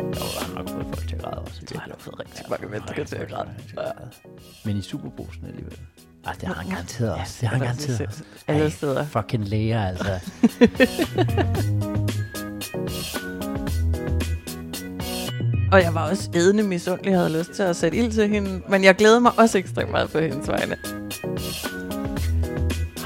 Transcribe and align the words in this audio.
Jeg 0.00 0.46
har 0.46 0.54
nok 0.54 0.68
fået 0.68 0.86
folk 0.86 1.08
til 1.08 1.16
at 1.16 1.22
græde 1.22 1.38
også. 1.38 1.60
han 1.78 1.90
har 1.90 1.96
fået 1.98 2.20
rigtig 2.20 2.44
mange 2.50 2.66
mennesker 2.66 3.04
til 3.04 3.16
at 3.16 3.28
græde. 3.28 3.48
Men 4.64 4.76
i 4.76 4.82
Superbrusen 4.82 5.46
alligevel. 5.46 5.78
Ej, 6.24 6.32
det 6.32 6.48
har 6.48 6.54
han 6.54 6.68
garanteret 6.68 7.12
også. 7.14 7.36
Det 7.40 7.48
har 7.48 7.56
han 7.56 7.62
er 7.62 7.66
garanteret. 7.66 8.06
også 8.06 8.22
alle 8.48 8.70
steder. 8.70 9.06
Fucking 9.06 9.48
læger, 9.48 9.86
altså. 9.86 10.20
Og 15.72 15.82
jeg 15.82 15.94
var 15.94 16.10
også 16.10 16.30
ædende 16.34 16.62
misundelig, 16.62 17.10
jeg 17.10 17.18
havde 17.18 17.38
lyst 17.38 17.50
til 17.52 17.62
at 17.62 17.76
sætte 17.76 17.98
ild 17.98 18.12
til 18.12 18.28
hende. 18.28 18.62
Men 18.68 18.84
jeg 18.84 18.94
glæder 18.94 19.20
mig 19.20 19.32
også 19.38 19.58
ekstremt 19.58 19.90
meget 19.90 20.10
på 20.10 20.18
hendes 20.18 20.48
vegne. 20.48 20.76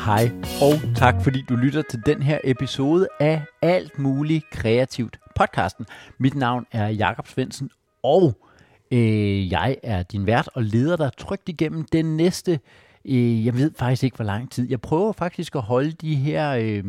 Hej, 0.07 0.31
og 0.63 0.97
tak 0.97 1.15
fordi 1.23 1.43
du 1.49 1.57
lytter 1.57 1.83
til 1.91 2.03
den 2.07 2.23
her 2.23 2.39
episode 2.45 3.09
af 3.21 3.43
Alt 3.63 3.99
Muligt 3.99 4.51
Kreativt 4.51 5.19
podcasten. 5.37 5.87
Mit 6.19 6.35
navn 6.35 6.67
er 6.73 6.89
Jakob 6.89 7.29
Svendsen, 7.29 7.71
og 8.03 8.47
øh, 8.91 9.53
jeg 9.53 9.77
er 9.83 10.03
din 10.03 10.27
vært 10.27 10.49
og 10.55 10.63
leder 10.63 10.97
dig 10.97 11.11
trygt 11.19 11.49
igennem 11.49 11.85
den 11.85 12.17
næste, 12.17 12.61
øh, 13.05 13.47
jeg 13.47 13.55
ved 13.55 13.73
faktisk 13.79 14.05
ikke 14.05 14.17
hvor 14.17 14.25
lang 14.25 14.51
tid. 14.51 14.71
Jeg 14.71 14.81
prøver 14.81 15.13
faktisk 15.13 15.55
at 15.55 15.63
holde 15.63 15.93
de 15.93 16.15
her 16.15 16.51
øh, 16.51 16.85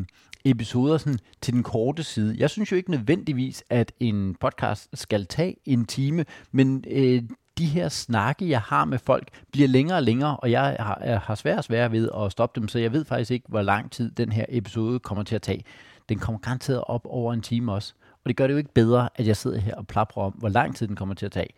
episoder 0.46 0.98
sådan, 0.98 1.20
til 1.42 1.54
den 1.54 1.64
korte 1.64 2.04
side. 2.04 2.36
Jeg 2.38 2.50
synes 2.50 2.72
jo 2.72 2.76
ikke 2.76 2.92
nødvendigvis, 2.92 3.64
at 3.70 3.92
en 4.00 4.36
podcast 4.40 4.90
skal 4.94 5.26
tage 5.26 5.56
en 5.66 5.86
time, 5.86 6.26
men 6.52 6.84
øh, 6.92 7.22
de 7.58 7.66
her 7.66 7.90
snakke, 7.90 8.50
jeg 8.50 8.62
har 8.62 8.86
med 8.86 9.00
folk, 9.00 9.30
bliver 9.52 9.68
længere 9.68 9.98
og 9.98 10.04
længere, 10.04 10.38
og 10.38 10.52
jeg 10.52 10.76
har, 10.80 11.02
jeg 11.06 11.20
har 11.20 11.36
svært 11.36 11.58
og 11.58 11.64
svært 11.64 11.92
ved 11.92 12.10
at 12.18 12.32
stoppe 12.32 12.60
dem, 12.60 12.68
så 12.68 12.80
jeg 12.80 12.94
ved 12.94 13.06
faktisk 13.06 13.32
ikke, 13.32 13.46
hvor 13.50 13.62
lang 13.62 13.92
tid 13.92 14.12
den 14.12 14.32
her 14.32 14.46
episode 14.50 15.00
kommer 15.00 15.24
til 15.24 15.36
at 15.36 15.42
tage. 15.42 15.64
Den 16.10 16.20
kommer 16.20 16.40
garanteret 16.40 16.84
op 16.88 17.02
over 17.06 17.34
en 17.34 17.42
time 17.42 17.74
også, 17.74 17.94
og 18.12 18.30
det 18.30 18.36
gør 18.36 18.48
det 18.48 18.54
jo 18.54 18.58
ikke 18.58 18.74
bedre, 18.74 19.10
at 19.16 19.28
jeg 19.28 19.38
sidder 19.38 19.60
her 19.60 19.76
og 19.76 19.88
plapper 19.88 20.22
om, 20.22 20.32
hvor 20.32 20.50
lang 20.50 20.76
tid 20.76 20.88
den 20.88 20.96
kommer 20.96 21.16
til 21.16 21.26
at 21.26 21.32
tage. 21.32 21.50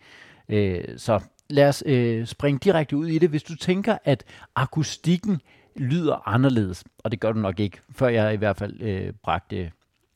Øh, 0.48 0.84
så 0.96 1.20
lad 1.50 1.68
os 1.68 1.82
øh, 1.86 2.26
springe 2.26 2.58
direkte 2.58 2.96
ud 2.96 3.06
i 3.06 3.18
det. 3.18 3.28
Hvis 3.30 3.42
du 3.42 3.56
tænker, 3.56 3.98
at 4.04 4.24
akustikken 4.54 5.40
lyder 5.76 6.28
anderledes, 6.28 6.84
og 6.98 7.10
det 7.10 7.20
gør 7.20 7.32
du 7.32 7.38
nok 7.38 7.60
ikke, 7.60 7.80
før 7.92 8.08
jeg 8.08 8.34
i 8.34 8.36
hvert 8.36 8.56
fald 8.56 8.80
øh, 8.80 9.12
bragte 9.22 9.72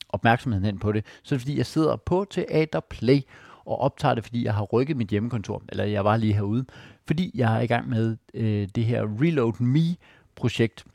opmærksomheden 0.09 0.65
hen 0.65 0.79
på 0.79 0.91
det, 0.91 1.05
så 1.23 1.35
er 1.35 1.37
det 1.37 1.41
fordi, 1.41 1.57
jeg 1.57 1.65
sidder 1.65 1.95
på 1.95 2.25
Teater 2.29 2.79
Play 2.79 3.21
og 3.65 3.79
optager 3.79 4.15
det, 4.15 4.23
fordi 4.23 4.45
jeg 4.45 4.53
har 4.53 4.63
rykket 4.63 4.97
mit 4.97 5.07
hjemmekontor, 5.07 5.63
eller 5.69 5.83
jeg 5.83 6.05
var 6.05 6.17
lige 6.17 6.33
herude, 6.33 6.65
fordi 7.07 7.31
jeg 7.35 7.57
er 7.57 7.61
i 7.61 7.67
gang 7.67 7.89
med 7.89 8.17
øh, 8.33 8.67
det 8.75 8.85
her 8.85 9.21
Reload 9.21 9.59
Me-projekt, 9.59 10.85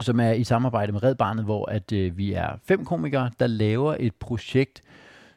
som 0.00 0.20
er 0.20 0.32
i 0.32 0.44
samarbejde 0.44 0.92
med 0.92 1.02
Red 1.02 1.14
Barnet, 1.14 1.44
hvor 1.44 1.70
at 1.70 1.92
øh, 1.92 2.18
vi 2.18 2.32
er 2.32 2.48
fem 2.64 2.84
komikere, 2.84 3.30
der 3.40 3.46
laver 3.46 3.96
et 4.00 4.14
projekt, 4.14 4.82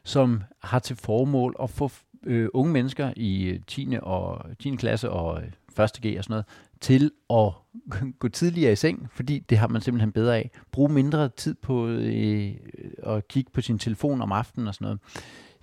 som 0.04 0.42
har 0.62 0.78
til 0.78 0.96
formål 0.96 1.56
at 1.62 1.70
få 1.70 1.90
øh, 2.26 2.48
unge 2.54 2.72
mennesker 2.72 3.12
i 3.16 3.44
øh, 3.44 3.60
10. 3.66 3.88
og 4.02 4.44
10. 4.58 4.76
klasse 4.76 5.10
og 5.10 5.42
øh, 5.42 5.84
1. 5.84 5.90
G 6.06 6.18
og 6.18 6.24
sådan 6.24 6.24
noget, 6.28 6.44
til 6.80 7.10
at 7.30 7.52
gå 8.20 8.28
tidligere 8.28 8.72
i 8.72 8.76
seng, 8.76 9.08
fordi 9.12 9.38
det 9.38 9.58
har 9.58 9.68
man 9.68 9.82
simpelthen 9.82 10.12
bedre 10.12 10.36
af. 10.36 10.50
Brug 10.72 10.90
mindre 10.90 11.28
tid 11.28 11.54
på 11.54 11.86
øh, 11.88 12.54
at 13.02 13.28
kigge 13.28 13.50
på 13.50 13.60
sin 13.60 13.78
telefon 13.78 14.22
om 14.22 14.32
aftenen 14.32 14.68
og 14.68 14.74
sådan 14.74 14.84
noget. 14.84 15.00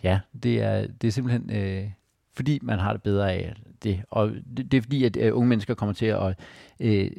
Ja, 0.04 0.20
det 0.44 0.62
er, 0.62 0.88
det 0.88 1.08
er 1.08 1.12
simpelthen 1.12 1.50
øh, 1.50 1.92
fordi 2.34 2.60
man 2.62 2.80
har 2.80 2.94
det 2.94 3.02
bedre 3.02 3.34
af 3.34 3.56
det. 3.84 4.02
Og 4.10 4.32
det, 4.58 4.72
det 4.72 4.78
er 4.78 4.82
fordi, 4.82 5.04
at 5.04 5.18
øh, 5.18 5.38
unge 5.38 5.50
mennesker 5.50 5.74
kommer 5.74 5.94
til 5.94 6.06
at... 6.06 6.40
Øh, 6.80 7.12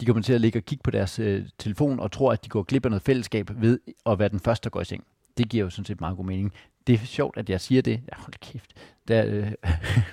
de 0.00 0.06
kommer 0.06 0.22
til 0.22 0.32
at 0.32 0.40
ligge 0.40 0.58
og 0.58 0.64
kigge 0.64 0.82
på 0.82 0.90
deres 0.90 1.18
øh, 1.18 1.46
telefon 1.58 2.00
og 2.00 2.12
tror, 2.12 2.32
at 2.32 2.44
de 2.44 2.48
går 2.48 2.62
glip 2.62 2.84
af 2.84 2.90
noget 2.90 3.02
fællesskab 3.02 3.50
ved 3.56 3.78
at 4.06 4.18
være 4.18 4.28
den 4.28 4.40
første, 4.40 4.64
der 4.64 4.70
går 4.70 4.80
i 4.80 4.84
seng. 4.84 5.04
Det 5.38 5.48
giver 5.48 5.64
jo 5.64 5.70
sådan 5.70 5.84
set 5.84 6.00
meget 6.00 6.16
god 6.16 6.24
mening. 6.24 6.52
Det 6.86 6.94
er 6.94 6.98
sjovt, 6.98 7.36
at 7.36 7.50
jeg 7.50 7.60
siger 7.60 7.82
det. 7.82 7.92
Ja, 7.92 8.16
hold 8.16 8.34
kæft. 8.40 8.72
Det 9.08 9.26
øh, 9.26 9.52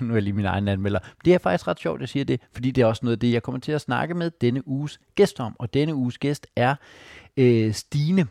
nu 0.00 0.10
er 0.10 0.16
jeg 0.16 0.22
lige 0.22 0.32
min 0.32 0.44
egen 0.44 0.68
anmelder. 0.68 0.98
Det 1.24 1.34
er 1.34 1.38
faktisk 1.38 1.68
ret 1.68 1.80
sjovt, 1.80 1.96
at 1.96 2.00
jeg 2.00 2.08
siger 2.08 2.24
det, 2.24 2.40
fordi 2.52 2.70
det 2.70 2.82
er 2.82 2.86
også 2.86 3.04
noget 3.04 3.16
af 3.16 3.20
det, 3.20 3.32
jeg 3.32 3.42
kommer 3.42 3.60
til 3.60 3.72
at 3.72 3.80
snakke 3.80 4.14
med 4.14 4.30
denne 4.40 4.68
uges 4.68 5.00
gæst 5.14 5.40
om. 5.40 5.56
Og 5.58 5.74
denne 5.74 5.94
uges 5.94 6.18
gæst 6.18 6.46
er 6.56 6.74
øh, 7.36 7.72
Stine. 7.72 8.26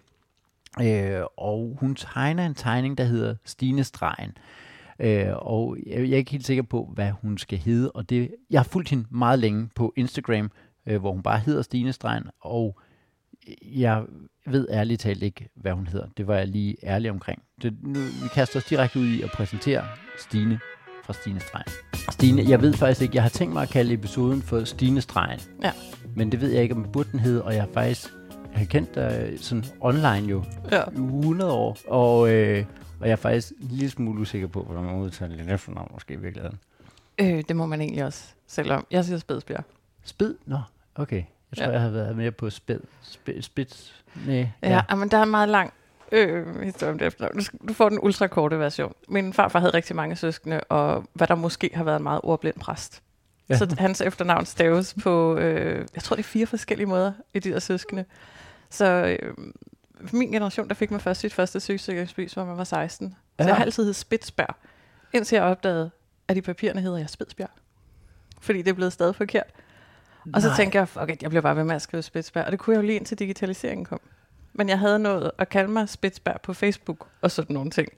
Øh, 0.82 1.22
og 1.38 1.78
hun 1.80 1.96
tegner 1.96 2.46
en 2.46 2.56
tegning, 2.56 2.98
der 2.98 3.04
hedder 3.04 3.36
Stine 3.46 3.84
Stregen. 3.84 4.38
Øh, 5.00 5.28
og 5.36 5.78
jeg, 5.86 6.00
jeg 6.00 6.12
er 6.12 6.18
ikke 6.18 6.32
helt 6.32 6.46
sikker 6.46 6.64
på, 6.64 6.92
hvad 6.94 7.12
hun 7.12 7.38
skal 7.38 7.58
hedde. 7.58 7.92
Og 7.92 8.10
det, 8.10 8.32
jeg 8.50 8.60
har 8.60 8.64
fulgt 8.64 8.90
hende 8.90 9.06
meget 9.12 9.40
længe 9.40 9.70
på 9.76 9.94
Instagram, 9.96 10.52
øh, 10.88 11.00
hvor 11.00 11.12
hun 11.12 11.24
bare 11.24 11.40
hedder 11.40 11.62
Stine 11.62 11.94
Stregen. 11.94 12.24
Og 12.42 12.80
jeg 13.62 14.04
ved 14.48 14.68
ærligt 14.72 15.02
talt 15.02 15.24
ikke, 15.24 15.50
hvad 15.56 15.72
hun 15.72 15.88
hedder. 15.88 16.08
Det 16.18 16.28
var 16.28 16.36
jeg 16.36 16.48
lige 16.48 16.76
ærlig 16.84 17.12
omkring. 17.12 17.42
Det, 17.62 17.78
nu, 17.84 18.00
vi 18.00 18.28
kaster 18.34 18.60
os 18.60 18.66
direkte 18.66 19.00
ud 19.00 19.06
i 19.06 19.22
at 19.22 19.30
præsentere 19.30 19.84
Stine 20.20 20.60
fra 21.04 21.14
Stine 21.14 21.40
Stregen. 21.40 21.72
Stine, 22.12 22.44
jeg 22.50 22.62
ved 22.62 22.74
faktisk 22.74 23.02
ikke, 23.02 23.16
jeg 23.16 23.24
har 23.24 23.30
tænkt 23.30 23.54
mig 23.54 23.64
at 23.64 23.70
kalde 23.70 23.94
episoden 23.94 24.42
for 24.42 24.64
Stine 24.64 25.02
Stregen. 25.02 25.40
Ja. 25.64 25.72
Men 26.16 26.32
det 26.32 26.42
ved 26.42 26.52
jeg 26.52 26.64
ikke, 26.64 26.76
om 26.76 26.86
burde 26.94 27.12
den 27.12 27.20
hedde, 27.20 27.44
og 27.44 27.54
jeg 27.54 27.62
har 27.62 27.70
faktisk 27.74 28.10
jeg 28.52 28.60
har 28.60 28.66
kendt 28.66 28.96
dig 28.96 29.34
sådan 29.42 29.64
online 29.80 30.28
jo 30.28 30.44
Ja. 30.72 30.82
i 30.84 30.96
100 30.96 31.52
år, 31.54 31.78
og, 31.88 32.30
øh, 32.34 32.66
og 33.00 33.06
jeg 33.08 33.12
er 33.12 33.16
faktisk 33.16 33.50
en 33.62 33.68
lille 33.72 33.90
smule 33.90 34.22
usikker 34.22 34.48
på, 34.48 34.64
hvordan 34.64 34.84
man 34.84 34.96
udtaler 34.96 35.36
lidt 35.36 35.50
efternavn 35.52 35.90
måske 35.94 36.14
i 36.14 36.18
virkeligheden. 36.18 36.60
Øh, 37.18 37.44
det 37.48 37.56
må 37.56 37.66
man 37.66 37.82
egentlig 37.82 38.04
også 38.06 38.24
selv 38.48 38.72
om. 38.72 38.88
Jeg 38.92 39.06
siger 39.06 39.18
Spedsbjerg. 39.18 39.64
Spid? 40.04 40.36
Nå, 40.46 40.60
okay. 40.96 41.24
Jeg 41.52 41.58
tror, 41.58 41.66
Ja. 41.66 41.72
jeg 41.72 41.82
har 41.82 41.90
været 41.90 42.18
mere 42.18 42.32
på 42.32 42.50
spid. 42.50 42.80
Spid, 43.02 43.42
spids? 43.42 44.04
Nej. 44.26 44.48
Ja, 44.64 44.82
ja. 44.90 44.96
men 44.96 45.10
der 45.12 45.18
er 45.18 45.24
en 45.24 45.32
meget 45.32 45.50
lang 45.50 45.74
øh, 46.12 46.62
historie 46.64 46.92
om 46.94 46.98
det 47.00 47.08
efternavn. 47.08 47.40
Du, 47.68 47.74
får 47.74 47.90
den 47.90 48.00
ultrakorte 48.02 48.60
version. 48.60 48.94
Min 49.10 49.34
farfar 49.34 49.60
havde 49.60 49.74
rigtig 49.74 49.96
mange 49.96 50.16
søskende, 50.16 50.60
og 50.62 51.04
hvad 51.14 51.28
der 51.28 51.36
måske 51.36 51.70
har 51.74 51.84
været 51.84 51.98
en 51.98 52.04
meget 52.04 52.22
ordblind 52.24 52.56
præst. 52.60 53.02
Ja. 53.50 53.58
Så 53.58 53.76
hans 53.80 54.02
efternavn 54.02 54.46
staves 54.46 54.96
på, 55.04 55.36
øh, 55.38 55.86
jeg 55.96 56.04
tror 56.04 56.16
det 56.16 56.24
er 56.24 56.28
fire 56.28 56.46
forskellige 56.46 56.88
måder 56.88 57.12
i 57.34 57.40
de 57.40 57.50
der 57.52 57.60
søskende. 57.60 58.06
Så 58.70 59.18
øh, 59.22 59.34
min 60.12 60.32
generation, 60.32 60.68
der 60.68 60.74
fik 60.74 60.92
man 60.92 61.00
først 61.00 61.22
sit 61.22 61.34
første 61.34 61.60
sygesikringsbevis, 61.60 62.34
hvor 62.34 62.46
man 62.46 62.58
var 62.58 62.64
16. 62.64 63.16
Ja. 63.40 63.44
Så 63.44 63.50
jeg 63.50 63.56
har 63.56 63.64
altid 63.64 63.84
heddet 63.84 63.96
Spitsberg, 63.96 64.56
indtil 65.14 65.36
jeg 65.36 65.46
opdagede, 65.46 65.92
at 66.28 66.38
i 66.38 66.42
papirerne 66.42 66.82
hedder 66.82 66.98
jeg 66.98 67.10
Spidsbjerg. 67.10 67.50
Fordi 68.42 68.62
det 68.62 68.68
er 68.68 68.74
blevet 68.74 68.94
stadig 68.94 69.16
forkert. 69.16 69.48
Og 70.34 70.42
så 70.42 70.48
Nej. 70.48 70.58
tænker 70.58 70.80
jeg, 70.80 70.90
fuck 70.90 71.10
it, 71.10 71.22
jeg 71.22 71.30
bliver 71.30 71.42
bare 71.42 71.56
ved 71.56 71.64
med 71.64 71.76
at 71.76 71.82
skrive 71.82 72.04
Spitsberg. 72.04 72.46
Og 72.46 72.52
det 72.52 72.60
kunne 72.60 72.74
jeg 72.76 72.82
jo 72.82 72.86
lige 72.86 72.96
indtil 72.96 73.20
digitaliseringen 73.20 73.86
kom. 73.86 74.00
Men 74.54 74.70
jeg 74.70 74.80
havde 74.80 75.00
nået 75.00 75.32
at 75.38 75.50
kalde 75.50 75.72
mig 75.72 75.90
Spitsberg 75.90 76.42
på 76.42 76.54
Facebook 76.54 77.08
og 77.22 77.32
sådan 77.32 77.54
nogle 77.54 77.70
ting. 77.72 77.90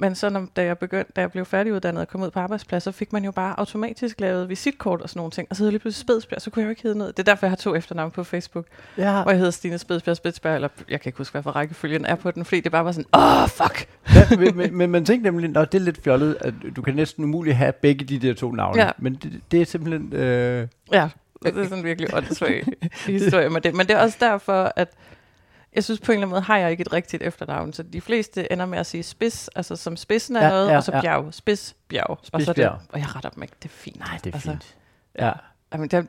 Men 0.00 0.14
så 0.14 0.28
når, 0.30 0.46
da 0.56 0.64
jeg 0.64 0.78
begyndte, 0.78 1.12
da 1.16 1.20
jeg 1.20 1.30
blev 1.32 1.44
færdiguddannet 1.44 2.00
og 2.00 2.08
kom 2.08 2.22
ud 2.22 2.30
på 2.30 2.40
arbejdspladser, 2.40 2.90
fik 2.90 3.12
man 3.12 3.24
jo 3.24 3.30
bare 3.30 3.58
automatisk 3.58 4.20
lavet 4.20 4.48
visitkort 4.48 5.00
og 5.00 5.08
sådan 5.08 5.18
nogle 5.18 5.30
ting. 5.30 5.46
Og 5.50 5.56
så 5.56 5.62
hed 5.62 5.66
jeg 5.68 5.72
lige 5.72 5.80
pludselig 5.80 6.02
Spedsberg, 6.02 6.40
så 6.42 6.50
kunne 6.50 6.60
jeg 6.60 6.66
jo 6.66 6.70
ikke 6.70 6.82
hedde 6.82 6.98
noget. 6.98 7.16
Det 7.16 7.28
er 7.28 7.32
derfor, 7.32 7.46
jeg 7.46 7.50
har 7.50 7.56
to 7.56 7.74
efternavn 7.74 8.10
på 8.10 8.24
Facebook, 8.24 8.66
Ja, 8.98 9.22
hvor 9.22 9.30
jeg 9.30 9.38
hedder 9.38 9.50
Stine 9.50 9.78
Spedsberg 9.78 10.16
Spedsberg, 10.16 10.54
eller 10.54 10.68
jeg 10.90 11.00
kan 11.00 11.08
ikke 11.08 11.18
huske, 11.18 11.32
hvad 11.32 11.42
for 11.42 11.50
rækkefølgen 11.50 12.06
er 12.06 12.14
på 12.14 12.30
den, 12.30 12.44
fordi 12.44 12.60
det 12.60 12.72
bare 12.72 12.84
var 12.84 12.92
sådan, 12.92 13.06
åh, 13.14 13.42
oh, 13.42 13.48
fuck! 13.48 13.88
ja 14.14 14.36
men, 14.36 14.56
men, 14.56 14.76
men 14.76 14.90
man 14.90 15.04
tænker 15.04 15.30
nemlig, 15.30 15.56
at 15.56 15.72
det 15.72 15.78
er 15.80 15.84
lidt 15.84 16.02
fjollet, 16.04 16.36
at 16.40 16.54
du 16.76 16.82
kan 16.82 16.94
næsten 16.94 17.24
umuligt 17.24 17.56
have 17.56 17.72
begge 17.72 18.04
de 18.04 18.18
der 18.18 18.34
to 18.34 18.52
navne. 18.52 18.82
Ja. 18.82 18.90
Men 18.98 19.14
det, 19.14 19.40
det 19.50 19.60
er 19.60 19.64
simpelthen... 19.66 20.12
Øh, 20.12 20.68
Ja, 20.92 21.08
det 21.42 21.58
er 21.58 21.64
sådan 21.64 21.78
en 21.78 21.84
virkelig 21.84 22.14
åndssvag 22.14 22.64
historie 23.06 23.48
med 23.50 23.60
det. 23.60 23.74
Men 23.74 23.86
det 23.86 23.96
er 23.96 24.00
også 24.00 24.16
derfor, 24.20 24.72
at 24.76 24.88
jeg 25.74 25.84
synes 25.84 26.00
på 26.00 26.12
en 26.12 26.16
eller 26.16 26.26
anden 26.26 26.30
måde, 26.30 26.42
har 26.42 26.56
jeg 26.56 26.70
ikke 26.70 26.80
et 26.80 26.92
rigtigt 26.92 27.22
efternavn. 27.22 27.72
Så 27.72 27.82
de 27.82 28.00
fleste 28.00 28.52
ender 28.52 28.66
med 28.66 28.78
at 28.78 28.86
sige 28.86 29.02
spids, 29.02 29.48
altså 29.48 29.76
som 29.76 29.96
spidsen 29.96 30.36
af 30.36 30.40
Ja, 30.40 30.46
ja, 30.46 30.50
noget, 30.52 30.66
ja, 30.66 30.72
ja, 30.72 30.76
og 30.76 30.82
så 30.84 30.92
ja. 30.94 31.00
bjerg, 31.00 31.34
spids, 31.34 31.76
bjerg. 31.88 32.10
Og, 32.10 32.18
så 32.22 32.30
det, 32.34 32.42
Spidsbjerg. 32.42 32.78
og 32.88 32.98
jeg 32.98 33.16
retter 33.16 33.30
dem 33.30 33.42
ikke, 33.42 33.54
det 33.62 33.68
er 33.68 33.72
fint. 33.72 33.98
nej, 33.98 34.18
det 34.24 34.30
er 34.30 34.34
altså, 34.34 34.50
fint. 34.50 34.76
Ja. 35.18 35.32
Jamen, 35.72 35.88
der, 35.88 36.02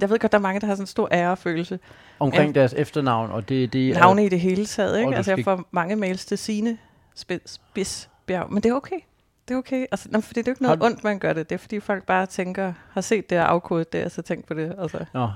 jeg 0.00 0.10
ved 0.10 0.18
godt, 0.18 0.32
der 0.32 0.38
er 0.38 0.42
mange, 0.42 0.60
der 0.60 0.66
har 0.66 0.74
sådan 0.74 0.82
en 0.82 0.86
stor 0.86 1.08
ærefølelse. 1.12 1.78
Omkring 2.18 2.54
deres 2.54 2.72
efternavn, 2.72 3.30
og 3.30 3.48
det, 3.48 3.72
det 3.72 3.90
er... 3.90 3.94
Navne 3.94 4.26
i 4.26 4.28
det 4.28 4.40
hele 4.40 4.66
taget, 4.66 4.98
ikke? 4.98 5.16
Altså, 5.16 5.34
jeg 5.34 5.44
får 5.44 5.64
mange 5.70 5.96
mails 5.96 6.26
til 6.26 6.38
sine 6.38 6.78
spids, 7.14 7.50
spids, 7.50 8.10
bjerg. 8.26 8.52
Men 8.52 8.62
det 8.62 8.70
er 8.70 8.74
okay. 8.74 9.00
Det 9.48 9.54
er 9.54 9.58
okay. 9.58 9.86
Altså, 9.92 10.08
nå, 10.12 10.20
fordi 10.20 10.40
det 10.40 10.48
er 10.48 10.52
jo 10.52 10.54
ikke 10.54 10.62
noget 10.62 10.78
Har 10.78 10.86
ondt, 10.86 11.04
man 11.04 11.18
gør 11.18 11.32
det. 11.32 11.50
Det 11.50 11.54
er 11.54 11.58
fordi 11.58 11.80
folk 11.80 12.04
bare 12.04 12.26
tænker, 12.26 12.72
har 12.90 13.00
set 13.00 13.30
det 13.30 13.40
og 13.40 13.50
afkodet 13.50 13.92
det, 13.92 14.04
og 14.04 14.10
så 14.10 14.22
tænkt 14.22 14.46
på 14.46 14.54
det. 14.54 14.74
Altså. 14.78 15.04
Nå. 15.14 15.28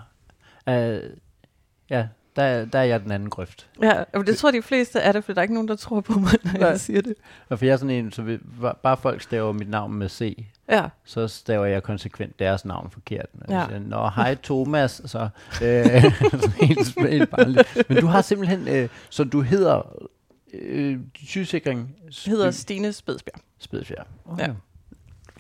Øh, 0.69 1.03
ja, 1.91 2.06
der, 2.41 2.47
er- 2.47 2.65
der 2.65 2.79
er 2.79 2.83
jeg 2.85 3.01
den 3.03 3.13
anden 3.13 3.31
grøft. 3.31 3.69
Ja, 3.83 4.05
men 4.15 4.27
det 4.27 4.37
tror 4.39 4.51
de 4.51 4.63
fleste 4.63 4.99
er 4.99 5.13
det, 5.13 5.25
for 5.25 5.33
der 5.33 5.39
er 5.41 5.43
ikke 5.43 5.55
nogen, 5.55 5.69
der 5.69 5.77
tror 5.77 6.01
på 6.01 6.13
mig, 6.13 6.33
når 6.45 6.53
Nej. 6.59 6.69
jeg 6.69 6.81
siger 6.81 7.03
det. 7.03 7.15
Og 7.49 7.59
for 7.59 7.65
jeg 7.67 7.73
er 7.73 7.77
sådan 7.77 7.91
en, 7.97 8.13
så 8.13 8.23
vil, 8.23 8.41
bare 8.83 8.97
folk 8.97 9.23
staver 9.23 9.53
mit 9.53 9.71
navn 9.71 9.93
med 9.95 10.09
C, 10.09 10.45
Ja, 10.71 10.89
så 11.05 11.29
staver 11.29 11.67
jeg 11.67 11.83
konsekvent 11.83 12.39
deres 12.39 12.65
navn 12.65 12.91
forkert. 12.91 13.27
Når 13.35 13.47
jeg 13.49 13.67
Ja. 13.71 13.79
siger, 13.79 13.89
Nå, 13.89 14.09
hej 14.17 14.35
Thomas, 14.43 15.03
så 15.05 15.29
øh, 15.63 15.87
helt, 16.67 17.01
helt 17.11 17.31
barnligt. 17.31 17.85
Men 17.89 17.99
du 17.99 18.07
har 18.07 18.23
simpelthen, 18.23 18.69
øh, 18.69 18.89
så 19.11 19.25
du 19.25 19.41
hedder 19.41 19.97
øh, 20.55 20.99
sygesikring 21.25 21.95
hedder 22.27 22.51
Stine 22.51 22.93
Spedsbjerg. 22.93 23.41
Spedsfjær. 23.59 24.03
Ja. 24.39 24.49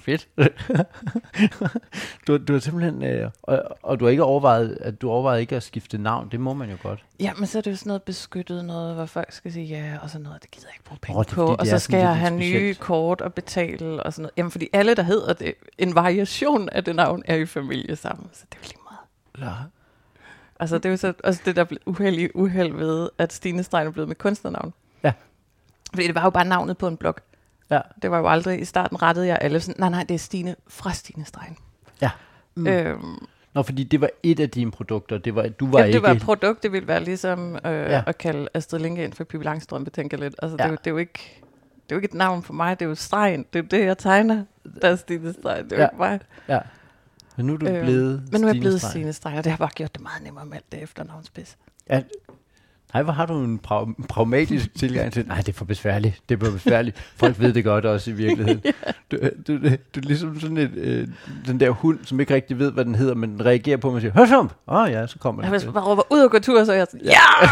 Fedt. 0.00 0.28
du, 2.26 2.36
du 2.36 2.52
har 2.52 2.60
simpelthen, 2.60 3.04
øh, 3.04 3.30
og, 3.42 3.62
og 3.82 4.00
du 4.00 4.04
har 4.04 4.10
ikke 4.10 4.22
overvejet, 4.22 4.78
at 4.80 5.02
du 5.02 5.10
overvejet 5.10 5.40
ikke 5.40 5.56
at 5.56 5.62
skifte 5.62 5.98
navn. 5.98 6.28
Det 6.30 6.40
må 6.40 6.54
man 6.54 6.70
jo 6.70 6.76
godt. 6.82 7.04
Ja, 7.20 7.32
men 7.34 7.46
så 7.46 7.58
er 7.58 7.62
det 7.62 7.70
jo 7.70 7.76
sådan 7.76 7.90
noget 7.90 8.02
beskyttet 8.02 8.64
noget, 8.64 8.94
hvor 8.94 9.06
folk 9.06 9.32
skal 9.32 9.52
sige 9.52 9.66
ja, 9.66 9.98
og 10.02 10.10
sådan 10.10 10.22
noget. 10.22 10.42
Det 10.42 10.50
gider 10.50 10.66
jeg 10.68 10.74
ikke 10.74 10.84
bruge 10.84 10.98
penge 11.02 11.18
Åh, 11.18 11.24
det 11.24 11.34
på. 11.34 11.46
Og 11.46 11.58
det 11.58 11.68
så 11.68 11.78
skal 11.78 11.98
jeg 11.98 12.16
have 12.16 12.36
nye 12.36 12.74
kort 12.74 13.20
og 13.20 13.34
betale 13.34 14.02
og 14.02 14.12
sådan 14.12 14.22
noget. 14.22 14.32
Jamen, 14.36 14.50
fordi 14.50 14.68
alle, 14.72 14.94
der 14.94 15.02
hedder 15.02 15.32
det, 15.32 15.54
en 15.78 15.94
variation 15.94 16.68
af 16.68 16.84
det 16.84 16.96
navn, 16.96 17.22
er 17.24 17.36
i 17.36 17.46
familie 17.46 17.96
sammen. 17.96 18.28
Så 18.32 18.44
det 18.52 18.58
er 18.58 18.62
jo 18.62 18.68
lige 18.68 18.78
meget. 18.90 19.50
Ja. 19.50 19.56
Altså, 20.60 20.78
det 20.78 20.84
er 20.86 20.90
jo 20.90 20.96
så 20.96 21.12
også 21.24 21.40
det, 21.44 21.56
der 21.56 21.64
blev 21.64 21.78
uheldig 21.86 22.36
uheld 22.36 22.72
ved, 22.72 23.08
at 23.18 23.32
Stine 23.32 23.62
Stein 23.62 23.86
er 23.86 23.90
blevet 23.90 24.08
med 24.08 24.16
kunstnernavn. 24.16 24.72
Ja. 25.02 25.12
Fordi 25.94 26.06
det 26.06 26.14
var 26.14 26.24
jo 26.24 26.30
bare 26.30 26.44
navnet 26.44 26.78
på 26.78 26.88
en 26.88 26.96
blog. 26.96 27.16
Ja. 27.70 27.80
Det 28.02 28.10
var 28.10 28.18
jo 28.18 28.28
aldrig, 28.28 28.60
i 28.60 28.64
starten 28.64 29.02
rettede 29.02 29.26
jeg 29.26 29.38
alle 29.40 29.60
sådan, 29.60 29.74
nej, 29.80 29.88
nej, 29.88 30.04
det 30.04 30.14
er 30.14 30.18
Stine 30.18 30.56
fra 30.68 30.92
Stine 30.92 31.24
Stein. 31.24 31.56
Ja. 32.00 32.10
Mm. 32.54 32.66
Øhm, 32.66 33.26
Nå, 33.54 33.62
fordi 33.62 33.84
det 33.84 34.00
var 34.00 34.10
et 34.22 34.40
af 34.40 34.50
dine 34.50 34.70
produkter. 34.70 35.18
Det 35.18 35.34
var, 35.34 35.48
du 35.48 35.70
var 35.70 35.78
ja, 35.78 35.84
ikke... 35.84 35.94
det 35.96 36.02
var 36.02 36.10
et 36.10 36.20
produkt, 36.22 36.62
det 36.62 36.72
ville 36.72 36.88
være 36.88 37.04
ligesom 37.04 37.54
øh, 37.56 37.60
Ja. 37.64 38.02
at 38.06 38.18
kalde 38.18 38.48
Astrid 38.54 38.80
Lindgren 38.80 39.12
for 39.12 39.24
Pippi 39.24 39.44
Langstrømpe, 39.44 39.90
tænker 39.90 40.16
jeg 40.16 40.24
lidt. 40.24 40.34
Altså, 40.42 40.56
ja. 40.58 40.62
Det, 40.64 40.68
er 40.68 40.70
jo, 40.70 40.76
det, 40.76 40.86
er 40.86 40.90
jo 40.90 40.96
ikke, 40.96 41.42
det 41.86 41.92
er 41.92 41.96
jo 41.96 41.96
ikke 41.96 42.04
et 42.06 42.14
navn 42.14 42.42
for 42.42 42.52
mig, 42.52 42.78
det 42.80 42.84
er 42.84 42.88
jo 42.88 42.94
stregen. 42.94 43.44
Det 43.52 43.58
er 43.58 43.62
jo 43.62 43.66
det, 43.80 43.86
jeg 43.86 43.98
tegner, 43.98 44.44
der 44.82 44.88
er 44.88 44.96
Stine 44.96 45.32
Stein. 45.32 45.64
Det 45.64 45.72
er 45.72 45.76
jo 45.76 45.82
Ja. 45.82 45.86
ikke 45.88 45.96
mig. 45.98 46.20
Ja. 46.48 46.58
Men 47.36 47.46
nu 47.46 47.52
er 47.54 47.56
du 47.58 47.66
Øhm, 47.66 47.84
blevet 47.84 48.28
Men 48.32 48.40
nu 48.40 48.46
er 48.46 48.50
jeg 48.50 48.52
Stine 48.54 48.60
blevet 48.62 48.80
Streng. 48.80 48.92
Stine 48.92 49.12
Stein, 49.12 49.38
og 49.38 49.44
det 49.44 49.52
har 49.52 49.56
bare 49.58 49.70
gjort 49.74 49.94
det 49.94 50.02
meget 50.02 50.22
nemmere 50.22 50.46
med 50.46 50.56
alt 50.56 50.72
det 50.72 50.82
efternavnspids. 50.82 51.56
Ja. 51.90 52.02
Nej, 52.94 53.02
hvor 53.02 53.12
har 53.12 53.26
du 53.26 53.34
en 53.34 53.60
pra- 53.66 54.06
pragmatisk 54.08 54.74
tilgang 54.80 55.12
til, 55.12 55.26
nej, 55.28 55.36
det 55.36 55.48
er 55.48 55.52
for 55.52 55.64
besværligt, 55.64 56.20
det 56.28 56.40
er 56.40 56.44
for 56.44 56.52
besværligt. 56.52 57.12
Folk 57.16 57.40
ved 57.40 57.52
det 57.52 57.64
godt 57.64 57.84
også 57.84 58.10
i 58.10 58.14
virkeligheden. 58.14 58.60
du, 59.10 59.16
du, 59.46 59.52
du, 59.52 59.68
du 59.94 60.00
er 60.00 60.00
ligesom 60.00 60.40
sådan 60.40 60.56
et, 60.56 60.70
øh, 60.74 61.08
den 61.46 61.60
der 61.60 61.70
hund, 61.70 61.98
som 62.04 62.20
ikke 62.20 62.34
rigtig 62.34 62.58
ved, 62.58 62.72
hvad 62.72 62.84
den 62.84 62.94
hedder, 62.94 63.14
men 63.14 63.30
den 63.30 63.46
reagerer 63.46 63.76
på, 63.76 63.88
at 63.88 63.92
man 63.92 64.00
siger, 64.00 64.12
hørsum! 64.12 64.50
Åh 64.68 64.76
oh, 64.76 64.90
ja, 64.90 65.06
så 65.06 65.18
kommer 65.18 65.42
den. 65.42 65.50
hvis 65.50 65.64
bare 65.64 65.84
råber 65.84 66.02
ud 66.10 66.20
og 66.20 66.30
gå 66.30 66.38
tur, 66.38 66.64
så 66.64 66.72
er 66.72 66.76
jeg 66.76 66.86
sådan, 66.90 67.06
ja! 67.06 67.48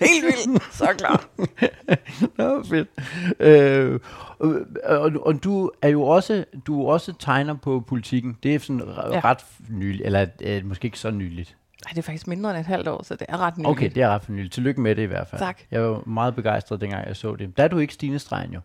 Helt 0.06 0.24
vildt! 0.24 0.74
Så 0.74 0.88
klar. 0.98 1.24
Nå, 2.38 2.64
fedt. 2.64 2.88
Øh, 3.40 4.00
og, 4.38 4.54
og, 4.84 5.12
og, 5.20 5.44
du 5.44 5.70
er 5.82 5.88
jo 5.88 6.02
også, 6.02 6.44
du 6.66 6.82
er 6.82 6.92
også 6.92 7.12
tegner 7.18 7.54
på 7.54 7.84
politikken. 7.88 8.36
Det 8.42 8.54
er 8.54 8.58
sådan 8.58 8.82
ja. 8.86 9.14
Ja. 9.14 9.20
ret 9.24 9.38
nyligt, 9.70 10.06
eller 10.06 10.26
øh, 10.40 10.66
måske 10.66 10.84
ikke 10.84 10.98
så 10.98 11.10
nyligt. 11.10 11.56
Nej, 11.88 11.92
det 11.92 11.98
er 11.98 12.02
faktisk 12.02 12.26
mindre 12.26 12.50
end 12.50 12.58
et 12.58 12.66
halvt 12.66 12.88
år, 12.88 13.02
så 13.02 13.14
det 13.14 13.26
er 13.28 13.36
ret 13.38 13.56
nyligt. 13.58 13.70
Okay, 13.70 13.90
det 13.94 14.02
er 14.02 14.08
ret 14.08 14.22
for 14.24 14.32
nyligt. 14.32 14.52
Tillykke 14.52 14.80
med 14.80 14.96
det 14.96 15.02
i 15.02 15.06
hvert 15.06 15.28
fald. 15.28 15.40
Tak. 15.40 15.58
Jeg 15.70 15.82
var 15.82 16.02
meget 16.06 16.34
begejstret, 16.34 16.80
dengang 16.80 17.06
jeg 17.08 17.16
så 17.16 17.36
det. 17.36 17.56
Der 17.56 17.64
er 17.64 17.68
du 17.68 17.78
ikke 17.78 17.94
Stine 17.94 18.18
Stregen 18.18 18.52
jo. 18.52 18.60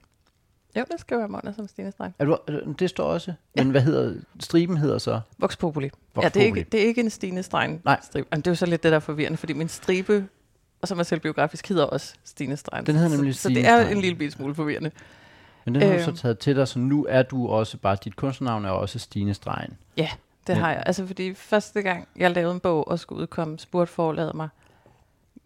Jo, 0.78 0.84
det 0.92 1.00
skal 1.00 1.18
være 1.18 1.28
Mona 1.28 1.54
som 1.54 1.68
Stine 1.68 1.92
Streng. 1.92 2.16
Er 2.20 2.26
du, 2.26 2.38
det 2.80 2.90
står 2.90 3.04
også. 3.04 3.34
Men 3.56 3.70
hvad 3.70 3.82
hedder, 3.82 4.14
striben 4.40 4.78
hedder 4.78 4.98
så? 4.98 5.20
Vox 5.38 5.58
Populi. 5.58 5.90
Vox 6.16 6.24
ja, 6.24 6.30
det 6.30 6.42
er, 6.42 6.46
ikke, 6.46 6.64
det 6.72 6.82
er 6.82 6.86
ikke 6.88 7.02
en 7.02 7.10
Stine 7.10 7.44
Streng 7.44 7.82
Nej. 7.86 8.00
stribe. 8.04 8.28
Jamen, 8.32 8.42
det 8.42 8.48
er 8.48 8.52
jo 8.52 8.56
så 8.56 8.66
lidt 8.66 8.84
det, 8.84 8.92
der 8.92 8.96
er 8.96 9.00
forvirrende, 9.00 9.38
fordi 9.38 9.54
min 9.54 9.68
stribe, 9.70 10.28
og 10.82 10.88
som 10.88 11.00
er 11.00 11.04
selvbiografisk, 11.04 11.70
hedder 11.70 11.84
også 11.84 12.16
Stine 12.24 12.58
Streng. 12.58 12.88
Den 12.88 12.96
hedder 12.96 13.10
nemlig 13.16 13.36
så, 13.36 13.42
så 13.42 13.50
Stine 13.50 13.60
det 13.60 13.68
er 13.70 13.82
Streng. 13.82 13.96
en 13.96 14.02
lille 14.02 14.18
bit 14.18 14.34
smule 14.34 14.56
forvirrende. 14.56 14.92
Men 15.66 15.76
den 15.76 15.84
har 15.84 15.98
du 15.98 16.04
så 16.04 16.10
Øhm. 16.10 16.18
taget 16.18 16.40
til 16.40 16.56
dig, 16.56 16.68
så 16.68 16.80
nu 16.80 17.06
er 17.10 17.22
du 17.24 17.48
også 17.48 17.78
bare, 17.78 17.98
dit 18.04 18.16
kunstnernavn 18.16 18.66
er 18.66 18.70
også 18.70 19.00
Stine 19.00 19.34
Stregen. 19.34 19.78
Ja, 19.98 20.10
det 20.48 20.56
har 20.56 20.72
jeg. 20.72 20.84
Altså, 20.86 21.08
fordi 21.08 21.34
første 21.34 21.82
gang, 21.82 22.08
jeg 22.16 22.32
lavede 22.32 22.54
en 22.54 22.60
bog 22.60 22.88
og 22.88 23.00
skulle 23.00 23.22
udkomme, 23.22 23.60
spurgte 23.60 23.94
forladet 23.94 24.36
mig, 24.36 24.50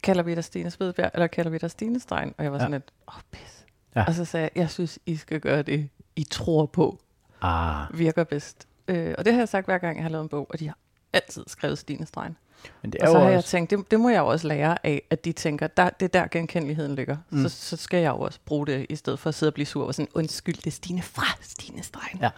kalder 0.03 0.23
vi 0.23 0.35
dig 0.35 0.44
Stine 0.44 0.71
Svedberg, 0.71 1.11
eller 1.13 1.27
kalder 1.27 1.51
vi 1.51 1.57
dig 1.57 1.71
Stine 1.71 1.99
Stein? 1.99 2.33
Og 2.38 2.44
jeg 2.44 2.51
var 2.51 2.57
Ja. 2.57 2.63
sådan 2.63 2.71
lidt, 2.71 2.91
åh, 3.07 3.15
oh, 3.15 3.21
pis. 3.31 3.65
Ja. 3.95 4.03
Og 4.07 4.13
så 4.13 4.25
sagde 4.25 4.44
jeg, 4.44 4.61
jeg 4.61 4.69
synes, 4.69 4.99
I 5.05 5.15
skal 5.15 5.39
gøre 5.39 5.61
det, 5.61 5.89
I 6.15 6.23
tror 6.23 6.65
på, 6.65 6.99
Ah, 7.41 7.97
virker 7.99 8.23
bedst. 8.23 8.67
Øh, 8.88 9.15
og 9.17 9.25
det 9.25 9.33
har 9.33 9.41
jeg 9.41 9.49
sagt 9.49 9.65
hver 9.65 9.77
gang, 9.77 9.95
jeg 9.97 10.03
har 10.03 10.09
lavet 10.09 10.23
en 10.23 10.29
bog, 10.29 10.47
og 10.49 10.59
de 10.59 10.67
har 10.67 10.77
altid 11.13 11.44
skrevet 11.47 11.77
Stine 11.77 12.05
Stein. 12.05 12.38
men 12.81 12.91
det 12.91 13.01
Og 13.01 13.07
er 13.07 13.11
så 13.11 13.17
jo 13.17 13.23
har 13.23 13.29
jeg 13.29 13.38
også... 13.38 13.49
tænkt, 13.49 13.71
det, 13.71 13.91
det 13.91 13.99
må 13.99 14.09
jeg 14.09 14.19
jo 14.19 14.27
også 14.27 14.47
lære 14.47 14.85
af, 14.85 15.01
at 15.09 15.25
de 15.25 15.31
tænker, 15.31 15.67
der, 15.67 15.89
det 15.89 16.05
er 16.05 16.21
der 16.21 16.27
genkendeligheden 16.27 16.95
ligger. 16.95 17.17
Mm. 17.29 17.44
Så, 17.44 17.49
så 17.49 17.77
skal 17.77 18.01
jeg 18.01 18.09
jo 18.09 18.19
også 18.19 18.39
bruge 18.45 18.67
det, 18.67 18.85
i 18.89 18.95
stedet 18.95 19.19
for 19.19 19.29
at 19.29 19.35
sidde 19.35 19.49
og 19.49 19.53
blive 19.53 19.65
sur 19.65 19.85
og 19.88 19.95
sådan, 19.95 20.09
undskyld, 20.13 20.55
det 20.55 20.67
er 20.67 20.71
Stine 20.71 21.01
fra 21.01 21.38
Stine 21.41 21.83
Stein. 21.83 22.19
Ja. 22.21 22.29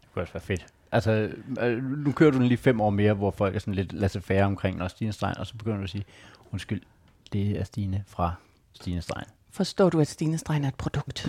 Det 0.00 0.08
kunne 0.14 0.22
også 0.22 0.32
være 0.32 0.40
fedt. 0.42 0.66
Altså, 0.92 1.30
øh, 1.60 1.82
nu 1.82 2.12
kører 2.12 2.30
du 2.30 2.38
den 2.38 2.46
lige 2.46 2.58
fem 2.58 2.80
år 2.80 2.90
mere, 2.90 3.12
hvor 3.12 3.30
folk 3.30 3.54
er 3.54 3.58
sådan 3.58 3.74
lidt 3.74 3.92
laissez-faire 3.92 4.44
omkring, 4.44 4.78
når 4.78 4.88
Stine 4.88 5.12
Stregen, 5.12 5.38
og 5.38 5.46
så 5.46 5.54
begynder 5.56 5.76
du 5.76 5.84
at 5.84 5.90
sige, 5.90 6.04
undskyld, 6.52 6.82
det 7.32 7.60
er 7.60 7.64
Stine 7.64 8.04
fra 8.06 8.34
Stine 8.72 9.02
Stregen. 9.02 9.28
Forstår 9.52 9.90
du, 9.90 10.00
at 10.00 10.08
Stine 10.08 10.38
Stein 10.38 10.64
er 10.64 10.68
et 10.68 10.74
produkt? 10.74 11.28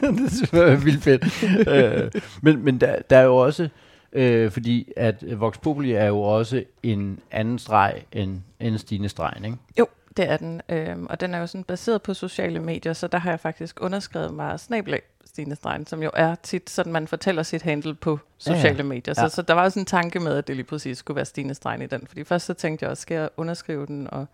det 0.00 0.32
synes 0.32 0.52
jeg 0.52 0.68
er 0.68 0.76
vildt 0.76 1.02
fedt. 1.02 1.68
øh, 1.68 2.22
men 2.42 2.64
men 2.64 2.80
der, 2.80 3.02
der 3.10 3.18
er 3.18 3.22
jo 3.22 3.36
også, 3.36 3.68
øh, 4.12 4.50
fordi 4.50 4.92
at 4.96 5.40
Vox 5.40 5.58
Populi 5.60 5.92
er 5.92 6.06
jo 6.06 6.20
også 6.20 6.64
en 6.82 7.18
anden 7.30 7.58
streg 7.58 8.02
end, 8.12 8.40
end 8.60 8.78
Stine 8.78 9.08
Stregen, 9.08 9.44
ikke? 9.44 9.56
Jo, 9.78 9.86
det 10.16 10.30
er 10.30 10.36
den. 10.36 10.60
Øhm, 10.68 11.06
og 11.06 11.20
den 11.20 11.34
er 11.34 11.38
jo 11.38 11.46
sådan 11.46 11.64
baseret 11.64 12.02
på 12.02 12.14
sociale 12.14 12.60
medier, 12.60 12.92
så 12.92 13.06
der 13.06 13.18
har 13.18 13.30
jeg 13.30 13.40
faktisk 13.40 13.82
underskrevet 13.82 14.34
mig 14.34 14.60
snablag 14.60 15.02
Stine 15.32 15.56
Stein, 15.56 15.86
som 15.86 16.02
jo 16.02 16.10
er 16.14 16.34
tit 16.34 16.70
sådan, 16.70 16.92
man 16.92 17.06
fortæller 17.08 17.42
sit 17.42 17.62
handle 17.62 17.94
på 17.94 18.10
Ja, 18.46 18.50
ja. 18.50 18.56
sociale 18.56 18.76
ja, 18.76 18.82
medier. 18.82 19.14
Så, 19.14 19.20
Ja. 19.22 19.28
så 19.28 19.42
der 19.42 19.54
var 19.54 19.62
også 19.62 19.78
en 19.78 19.84
tanke 19.86 20.20
med, 20.20 20.36
at 20.36 20.46
det 20.46 20.56
lige 20.56 20.66
præcis 20.66 20.98
skulle 20.98 21.16
være 21.16 21.24
Stine 21.24 21.54
Stein 21.54 21.82
i 21.82 21.86
den. 21.86 22.06
Fordi 22.06 22.24
først 22.24 22.46
så 22.46 22.54
tænkte 22.54 22.82
jeg 22.84 22.90
også, 22.90 23.00
skal 23.00 23.14
jeg 23.14 23.28
underskrive 23.36 23.86
den? 23.86 24.08
Og 24.10 24.26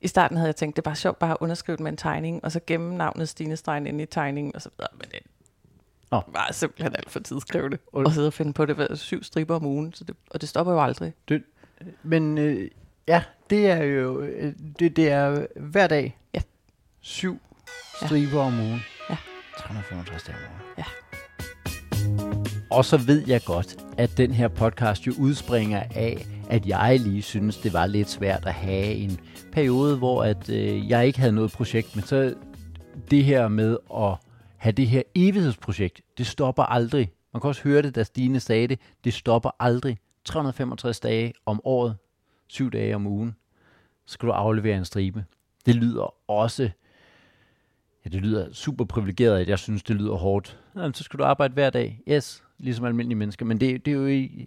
i 0.00 0.08
starten 0.08 0.36
havde 0.36 0.46
jeg 0.48 0.56
tænkt, 0.56 0.76
det 0.76 0.82
er 0.82 0.84
bare 0.84 0.96
sjovt 0.96 1.18
bare 1.18 1.30
at 1.30 1.36
underskrive 1.40 1.76
den 1.76 1.82
med 1.84 1.92
en 1.92 1.96
tegning, 1.96 2.44
og 2.44 2.52
så 2.52 2.60
gemme 2.66 2.94
navnet 2.96 3.28
Stine 3.28 3.56
Stein 3.56 3.86
ind 3.86 4.00
i 4.00 4.06
tegningen, 4.06 4.54
og 4.56 4.62
så 4.62 4.68
videre. 4.76 4.88
Men 4.92 5.10
det 5.10 5.18
Nå. 6.10 6.20
var 6.26 6.48
simpelthen 6.52 6.96
alt 6.96 7.10
for 7.10 7.20
tidskrævende. 7.20 7.78
Og- 7.92 8.04
Og 8.06 8.12
sidde 8.12 8.26
og 8.26 8.32
finde 8.32 8.52
på 8.52 8.66
det 8.66 8.76
var 8.78 8.94
syv 8.94 9.22
striber 9.22 9.56
om 9.56 9.66
ugen, 9.66 9.92
så 9.92 10.04
det, 10.04 10.16
og 10.30 10.40
det 10.40 10.48
stopper 10.48 10.72
jo 10.72 10.82
aldrig. 10.82 11.12
Men 12.02 12.38
øh, 12.38 12.70
ja, 13.08 13.22
det 13.50 13.70
er 13.70 13.82
jo, 13.84 14.20
øh, 14.20 14.52
det, 14.78 14.96
det 14.96 15.10
er 15.10 15.46
hver 15.56 15.86
dag. 15.86 16.18
Ja. 16.34 16.40
Syv 17.00 17.40
Ja. 18.02 18.06
striber 18.06 18.40
om 18.40 18.58
ugen. 18.60 18.80
Ja. 19.60 19.66
365 19.66 20.22
dage 20.22 20.36
om 20.36 20.42
ugen. 20.52 20.62
Ja. 20.78 20.84
Og 22.70 22.84
så 22.84 22.96
ved 22.96 23.24
jeg 23.26 23.40
godt, 23.44 23.76
at 23.98 24.16
den 24.16 24.30
her 24.30 24.48
podcast 24.48 25.06
jo 25.06 25.12
udspringer 25.18 25.82
af, 25.94 26.26
at 26.50 26.66
jeg 26.66 27.00
lige 27.00 27.22
synes, 27.22 27.56
det 27.56 27.72
var 27.72 27.86
lidt 27.86 28.10
svært 28.10 28.46
at 28.46 28.54
have 28.54 28.94
en 28.94 29.20
periode, 29.52 29.96
hvor 29.96 30.24
at, 30.24 30.48
øh, 30.48 30.90
jeg 30.90 31.06
ikke 31.06 31.18
havde 31.18 31.32
noget 31.32 31.52
projekt, 31.52 31.96
men 31.96 32.04
så 32.04 32.34
det 33.10 33.24
her 33.24 33.48
med 33.48 33.76
at 33.94 34.16
have 34.56 34.72
det 34.72 34.86
her 34.86 35.02
evighedsprojekt, 35.14 36.00
det 36.18 36.26
stopper 36.26 36.62
aldrig. 36.62 37.12
Man 37.32 37.40
kan 37.40 37.48
også 37.48 37.62
høre 37.62 37.82
det, 37.82 37.94
da 37.94 38.02
Stine 38.02 38.40
sagde 38.40 38.68
det, 38.68 38.80
det 39.04 39.14
stopper 39.14 39.50
aldrig. 39.60 39.98
365 40.24 41.00
dage 41.00 41.32
om 41.46 41.60
året, 41.64 41.96
syv 42.46 42.70
dage 42.70 42.94
om 42.94 43.06
ugen, 43.06 43.36
så 44.06 44.12
skal 44.12 44.26
du 44.26 44.32
aflevere 44.32 44.76
en 44.76 44.84
stribe. 44.84 45.24
Det 45.66 45.74
lyder 45.74 46.30
også, 46.30 46.70
det 48.12 48.20
lyder 48.20 48.52
super 48.52 48.84
privilegeret, 48.84 49.40
at 49.40 49.48
jeg 49.48 49.58
synes, 49.58 49.82
det 49.82 49.96
lyder 49.96 50.14
hårdt. 50.14 50.58
Jamen, 50.76 50.94
så 50.94 51.02
skal 51.02 51.18
du 51.18 51.24
arbejde 51.24 51.54
hver 51.54 51.70
dag. 51.70 52.00
Yes, 52.08 52.42
ligesom 52.58 52.84
almindelige 52.84 53.18
mennesker. 53.18 53.46
Men 53.46 53.60
det, 53.60 53.86
det 53.86 53.90
er 53.90 53.96
jo 53.96 54.06
ikke, 54.06 54.46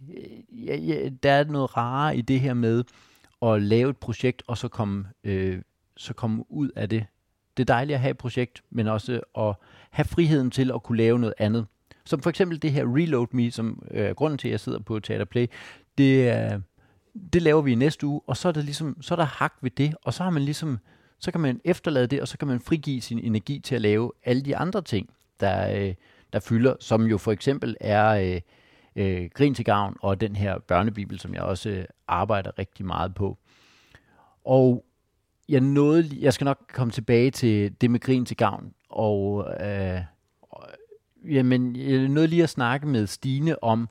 ja, 0.52 0.76
ja, 0.76 1.10
der 1.24 1.32
er 1.32 1.44
noget 1.44 1.78
rarere 1.78 2.18
i 2.18 2.22
det 2.22 2.40
her 2.40 2.54
med 2.54 2.84
at 3.42 3.62
lave 3.62 3.90
et 3.90 3.98
projekt, 3.98 4.44
og 4.48 4.58
så 4.58 4.68
komme, 4.68 5.06
øh, 5.24 5.62
så 5.98 6.14
komme 6.14 6.52
ud 6.52 6.70
af 6.76 6.90
det. 6.90 7.06
Det 7.58 7.64
er 7.64 7.74
dejligt 7.74 7.96
at 7.96 8.02
have 8.02 8.12
et 8.12 8.18
projekt, 8.18 8.64
men 8.70 8.88
også 8.88 9.22
at 9.38 9.56
have 9.90 10.06
friheden 10.06 10.52
til 10.52 10.72
at 10.72 10.84
kunne 10.84 10.98
lave 10.98 11.20
noget 11.20 11.34
andet. 11.38 11.66
Som 12.06 12.22
for 12.22 12.30
eksempel 12.30 12.62
det 12.62 12.72
her 12.72 12.96
Reload 12.96 13.28
Me, 13.32 13.52
som 13.52 13.84
øh, 13.92 14.06
er 14.06 14.14
grunden 14.14 14.38
til, 14.38 14.48
at 14.48 14.52
jeg 14.52 14.60
sidder 14.60 14.80
på 14.80 15.00
Teater 15.00 15.26
Play. 15.26 15.48
Det, 15.98 16.34
øh, 16.34 16.60
det 17.34 17.42
laver 17.42 17.62
vi 17.62 17.72
i 17.72 17.76
næste 17.76 18.08
uge, 18.08 18.22
og 18.28 18.38
så 18.38 18.48
er, 18.48 18.52
det 18.52 18.64
ligesom, 18.64 19.02
så 19.02 19.14
er 19.14 19.16
der 19.16 19.24
hak 19.24 19.54
ved 19.62 19.72
det, 19.72 19.96
og 20.04 20.14
så 20.14 20.24
har 20.24 20.30
man 20.30 20.42
ligesom, 20.42 20.80
så 21.24 21.32
kan 21.32 21.42
man 21.42 21.62
efterlade 21.64 22.08
det, 22.08 22.22
og 22.22 22.28
så 22.28 22.38
kan 22.38 22.48
man 22.48 22.60
frigive 22.60 23.02
sin 23.02 23.20
energi 23.20 23.60
til 23.60 23.76
at 23.76 23.82
lave 23.82 24.12
alle 24.24 24.42
de 24.42 24.58
andre 24.58 24.82
ting, 24.82 25.10
der, 25.40 25.78
øh, 25.78 25.94
der 26.34 26.40
fylder, 26.40 26.76
som 26.80 27.06
jo 27.06 27.18
for 27.18 27.32
eksempel 27.32 27.78
er 27.82 28.10
øh, 28.10 28.42
øh, 28.96 29.30
Grin 29.34 29.56
til 29.56 29.66
Gavn, 29.66 29.98
og 30.02 30.22
den 30.22 30.36
her 30.36 30.60
børnebibel, 30.60 31.20
som 31.20 31.34
jeg 31.34 31.42
også 31.42 31.70
øh, 31.70 31.86
arbejder 32.08 32.60
rigtig 32.60 32.86
meget 32.86 33.16
på. 33.16 33.38
Og 34.46 34.86
jeg 35.50 35.62
nåede, 35.62 36.10
jeg 36.20 36.34
skal 36.34 36.46
nok 36.46 36.60
komme 36.74 36.92
tilbage 36.92 37.32
til 37.32 37.82
det 37.82 37.92
med 37.92 38.00
Grin 38.00 38.26
til 38.26 38.38
Gavn, 38.38 38.74
og 38.90 39.48
øh, 39.66 40.02
jamen, 41.26 41.76
jeg 41.76 42.08
nåede 42.08 42.28
lige 42.28 42.44
at 42.44 42.50
snakke 42.50 42.88
med 42.88 43.08
Stine 43.08 43.64
om, 43.64 43.90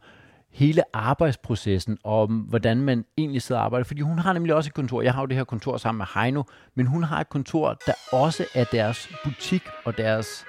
hele 0.52 0.82
arbejdsprocessen, 0.92 1.98
og 2.04 2.22
om 2.22 2.30
hvordan 2.30 2.76
man 2.76 3.04
egentlig 3.18 3.42
sidder 3.42 3.60
og 3.60 3.64
arbejder. 3.64 3.84
Fordi 3.84 4.00
hun 4.00 4.18
har 4.18 4.32
nemlig 4.32 4.54
også 4.54 4.68
et 4.68 4.74
kontor. 4.74 5.02
Jeg 5.02 5.14
har 5.14 5.20
jo 5.22 5.26
det 5.26 5.36
her 5.36 5.44
kontor 5.44 5.76
sammen 5.76 5.98
med 5.98 6.22
Heino, 6.22 6.42
men 6.74 6.86
hun 6.86 7.02
har 7.02 7.20
et 7.20 7.28
kontor, 7.28 7.78
der 7.86 7.92
også 8.12 8.44
er 8.54 8.64
deres 8.64 9.08
butik 9.24 9.62
og 9.84 9.98
deres 9.98 10.44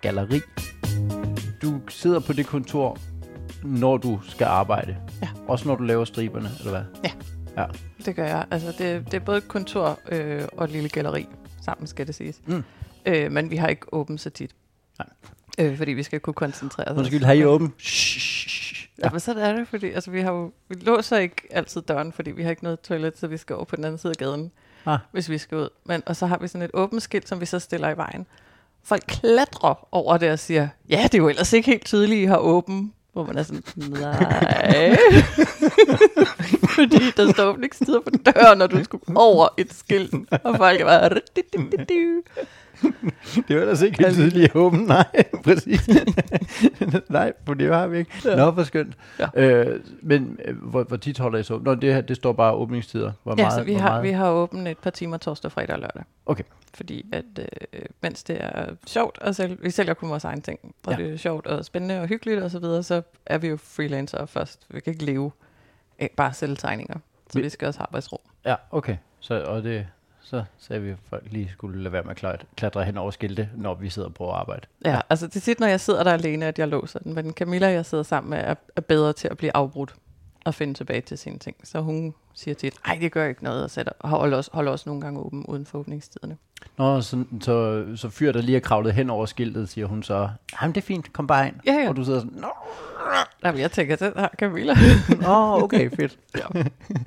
galleri. 0.00 0.40
Du 1.62 1.80
sidder 1.88 2.20
på 2.20 2.32
det 2.32 2.46
kontor, 2.46 2.98
når 3.64 3.96
du 3.96 4.20
skal 4.22 4.44
arbejde. 4.44 4.96
Ja. 5.22 5.28
Også 5.48 5.68
når 5.68 5.76
du 5.76 5.82
laver 5.82 6.04
striberne, 6.04 6.48
eller 6.58 6.70
hvad? 6.70 6.84
Det 8.04 8.16
gør 8.16 8.26
jeg. 8.26 8.46
Altså, 8.50 8.74
det, 8.78 9.04
det 9.04 9.14
er 9.14 9.20
både 9.20 9.38
et 9.38 9.48
kontor 9.48 9.98
øh, 10.08 10.42
og 10.52 10.64
et 10.64 10.70
lille 10.70 10.88
galleri 10.88 11.26
sammen, 11.64 11.86
skal 11.86 12.06
det 12.06 12.14
siges. 12.14 12.40
Mm. 12.46 12.64
Øh, 13.06 13.32
men 13.32 13.50
vi 13.50 13.56
har 13.56 13.68
ikke 13.68 13.94
åbent 13.94 14.20
så 14.20 14.30
tit. 14.30 14.54
Øh, 15.58 15.76
fordi 15.76 15.92
vi 15.92 16.02
skal 16.02 16.20
kunne 16.20 16.34
koncentrere 16.34 16.88
os. 16.88 16.98
Undskyld, 16.98 17.24
har 17.24 17.32
I 17.32 17.44
åben? 17.44 17.72
Ja. 19.00 19.06
ja, 19.06 19.10
men 19.10 19.20
sådan 19.20 19.42
er 19.42 19.52
det, 19.56 19.68
fordi 19.68 19.90
altså, 19.90 20.10
vi, 20.10 20.20
har 20.20 20.32
jo, 20.32 20.52
vi 20.68 20.74
låser 20.80 21.16
ikke 21.16 21.36
altid 21.50 21.82
døren, 21.82 22.12
fordi 22.12 22.30
vi 22.30 22.42
har 22.42 22.50
ikke 22.50 22.64
noget 22.64 22.80
toilet, 22.80 23.18
så 23.18 23.26
vi 23.26 23.36
skal 23.36 23.56
over 23.56 23.64
på 23.64 23.76
den 23.76 23.84
anden 23.84 23.98
side 23.98 24.10
af 24.10 24.16
gaden, 24.16 24.52
Ah. 24.86 24.98
hvis 25.12 25.28
vi 25.28 25.38
skal 25.38 25.58
ud. 25.58 25.68
Men, 25.84 26.02
og 26.06 26.16
så 26.16 26.26
har 26.26 26.38
vi 26.38 26.48
sådan 26.48 26.62
et 26.62 26.70
åbent 26.74 27.02
skilt, 27.02 27.28
som 27.28 27.40
vi 27.40 27.46
så 27.46 27.58
stiller 27.58 27.88
i 27.90 27.96
vejen. 27.96 28.26
Folk 28.84 29.02
klatrer 29.08 29.88
over 29.92 30.16
det 30.16 30.30
og 30.30 30.38
siger, 30.38 30.68
ja, 30.88 31.02
det 31.02 31.14
er 31.14 31.18
jo 31.18 31.28
ellers 31.28 31.52
ikke 31.52 31.70
helt 31.70 31.84
tydeligt, 31.84 32.20
I 32.20 32.24
har 32.24 32.36
åben. 32.38 32.92
Hvor 33.12 33.24
man 33.26 33.38
er 33.38 33.42
sådan, 33.42 33.62
nej. 33.76 34.96
fordi 36.76 37.10
der 37.16 37.32
står 37.32 37.44
åbningstider 37.44 38.00
på 38.00 38.10
døren, 38.10 38.58
når 38.58 38.66
du 38.66 38.84
skulle 38.84 39.04
over 39.16 39.48
et 39.56 39.74
skilt. 39.74 40.14
Og 40.44 40.56
folk 40.56 40.80
er 40.80 40.84
bare... 40.84 41.10
Det 43.48 43.56
var 43.56 43.62
ellers 43.62 43.82
ikke 43.82 43.96
helt 43.98 44.06
Altså- 44.06 44.20
tydeligt 44.22 44.56
åben. 44.56 44.80
Nej, 44.80 45.06
præcis. 45.44 45.88
Nej, 47.08 47.32
for 47.46 47.54
det 47.54 47.74
har 47.74 47.86
vi 47.86 47.98
ikke. 47.98 48.10
Ja. 48.24 48.36
Nå, 48.36 48.50
hvor 48.50 48.62
skønt. 48.62 48.96
Ja. 49.18 49.26
Øh, 49.34 49.80
men 50.02 50.38
øh, 50.44 50.56
hvor, 50.62 50.82
hvor 50.82 50.96
tit 50.96 51.18
holder 51.18 51.38
I 51.38 51.42
så? 51.42 51.58
Nå, 51.58 51.74
det, 51.74 51.94
her, 51.94 52.00
det 52.00 52.16
står 52.16 52.32
bare 52.32 52.52
åbningstider. 52.54 53.12
Hvor 53.22 53.34
Ja, 53.38 53.42
meget, 53.42 53.52
så 53.52 53.62
vi 53.62 53.72
hvor 53.72 53.80
har, 53.80 53.88
meget? 53.90 54.02
vi 54.02 54.10
har 54.10 54.30
åbent 54.30 54.68
et 54.68 54.78
par 54.78 54.90
timer 54.90 55.16
torsdag, 55.16 55.52
fredag 55.52 55.74
og 55.74 55.80
lørdag. 55.80 56.02
Okay. 56.26 56.44
Fordi 56.74 57.06
at, 57.12 57.24
øh, 57.72 57.80
mens 58.02 58.22
det 58.24 58.36
er 58.40 58.66
sjovt, 58.86 59.18
og 59.18 59.34
selv, 59.34 59.58
vi 59.62 59.70
sælger 59.70 59.94
kun 59.94 60.10
vores 60.10 60.24
egen 60.24 60.42
ting, 60.42 60.58
og 60.86 60.92
Ja. 60.92 60.98
ja. 60.98 61.04
det 61.04 61.12
er 61.14 61.16
sjovt 61.18 61.46
og 61.46 61.64
spændende 61.64 62.00
og 62.00 62.06
hyggeligt 62.06 62.42
og 62.42 62.50
så 62.50 62.58
videre, 62.58 62.82
så 62.82 63.02
er 63.26 63.38
vi 63.38 63.48
jo 63.48 63.56
freelancere 63.56 64.26
først. 64.26 64.60
Vi 64.68 64.80
kan 64.80 64.92
ikke 64.92 65.04
leve 65.04 65.30
af 65.98 66.10
bare 66.16 66.28
at 66.28 66.36
sælge 66.36 66.56
tegninger. 66.56 66.94
Så 67.30 67.38
Vi- 67.38 67.42
vi 67.42 67.48
skal 67.48 67.68
også 67.68 67.80
have 67.80 67.86
arbejdsro. 67.86 68.20
Ja, 68.46 68.54
okay. 68.70 68.96
Så, 69.20 69.42
og 69.44 69.62
det, 69.62 69.86
så 70.30 70.44
sagde 70.58 70.82
vi, 70.82 70.90
at 70.90 70.96
folk 71.08 71.26
lige 71.30 71.50
skulle 71.52 71.82
lade 71.82 71.92
være 71.92 72.02
med 72.02 72.10
at 72.10 72.44
klatre, 72.56 72.84
hen 72.84 72.96
over 72.96 73.10
skilte, 73.10 73.48
når 73.56 73.74
vi 73.74 73.88
sidder 73.90 74.08
på 74.08 74.30
arbejde. 74.30 74.66
Ja, 74.84 74.90
ja, 74.90 75.00
altså 75.10 75.26
det 75.26 75.36
er 75.36 75.40
tit, 75.40 75.60
når 75.60 75.66
jeg 75.66 75.80
sidder 75.80 76.04
der 76.04 76.12
alene, 76.12 76.46
at 76.46 76.58
jeg 76.58 76.68
låser 76.68 76.98
den. 76.98 77.14
Men 77.14 77.32
Camilla, 77.32 77.68
jeg 77.68 77.86
sidder 77.86 78.04
sammen 78.04 78.30
med, 78.30 78.38
er, 78.38 78.54
er 78.76 78.80
bedre 78.80 79.12
til 79.12 79.28
at 79.28 79.36
blive 79.36 79.56
afbrudt 79.56 79.94
og 80.44 80.54
finde 80.54 80.74
tilbage 80.74 81.00
til 81.00 81.18
sine 81.18 81.38
ting. 81.38 81.56
Så 81.64 81.80
hun 81.80 82.14
siger 82.34 82.54
tit, 82.54 82.74
nej, 82.86 82.98
det 83.00 83.12
gør 83.12 83.26
ikke 83.26 83.44
noget, 83.44 83.64
og 83.64 83.70
sætter, 83.70 83.92
holder 84.00 84.36
også, 84.36 84.50
holder 84.54 84.72
også 84.72 84.88
nogle 84.88 85.02
gange 85.02 85.20
åben 85.20 85.46
uden 85.46 85.66
for 85.66 85.78
åbningstiderne. 85.78 86.36
Nå, 86.78 87.00
så, 87.00 87.24
så, 87.40 87.86
så 87.96 88.08
fyr, 88.08 88.32
der 88.32 88.42
lige 88.42 88.56
er 88.56 88.60
kravlet 88.60 88.94
hen 88.94 89.10
over 89.10 89.26
skiltet, 89.26 89.68
siger 89.68 89.86
hun 89.86 90.02
så, 90.02 90.30
jamen 90.62 90.74
det 90.74 90.80
er 90.80 90.86
fint, 90.86 91.12
kom 91.12 91.26
bare 91.26 91.46
ind. 91.46 91.56
Ja, 91.66 91.72
ja. 91.72 91.88
Og 91.88 91.96
du 91.96 92.04
sidder 92.04 92.20
sådan, 92.20 92.38
nå, 92.40 92.48
Jamen, 93.44 93.60
jeg 93.60 93.70
tænker, 93.72 93.96
den 93.96 94.12
har 94.16 94.34
Camilla. 94.38 94.74
Nå, 95.22 95.62
okay, 95.62 95.90
fedt. 95.90 96.18
Ja. 96.36 96.62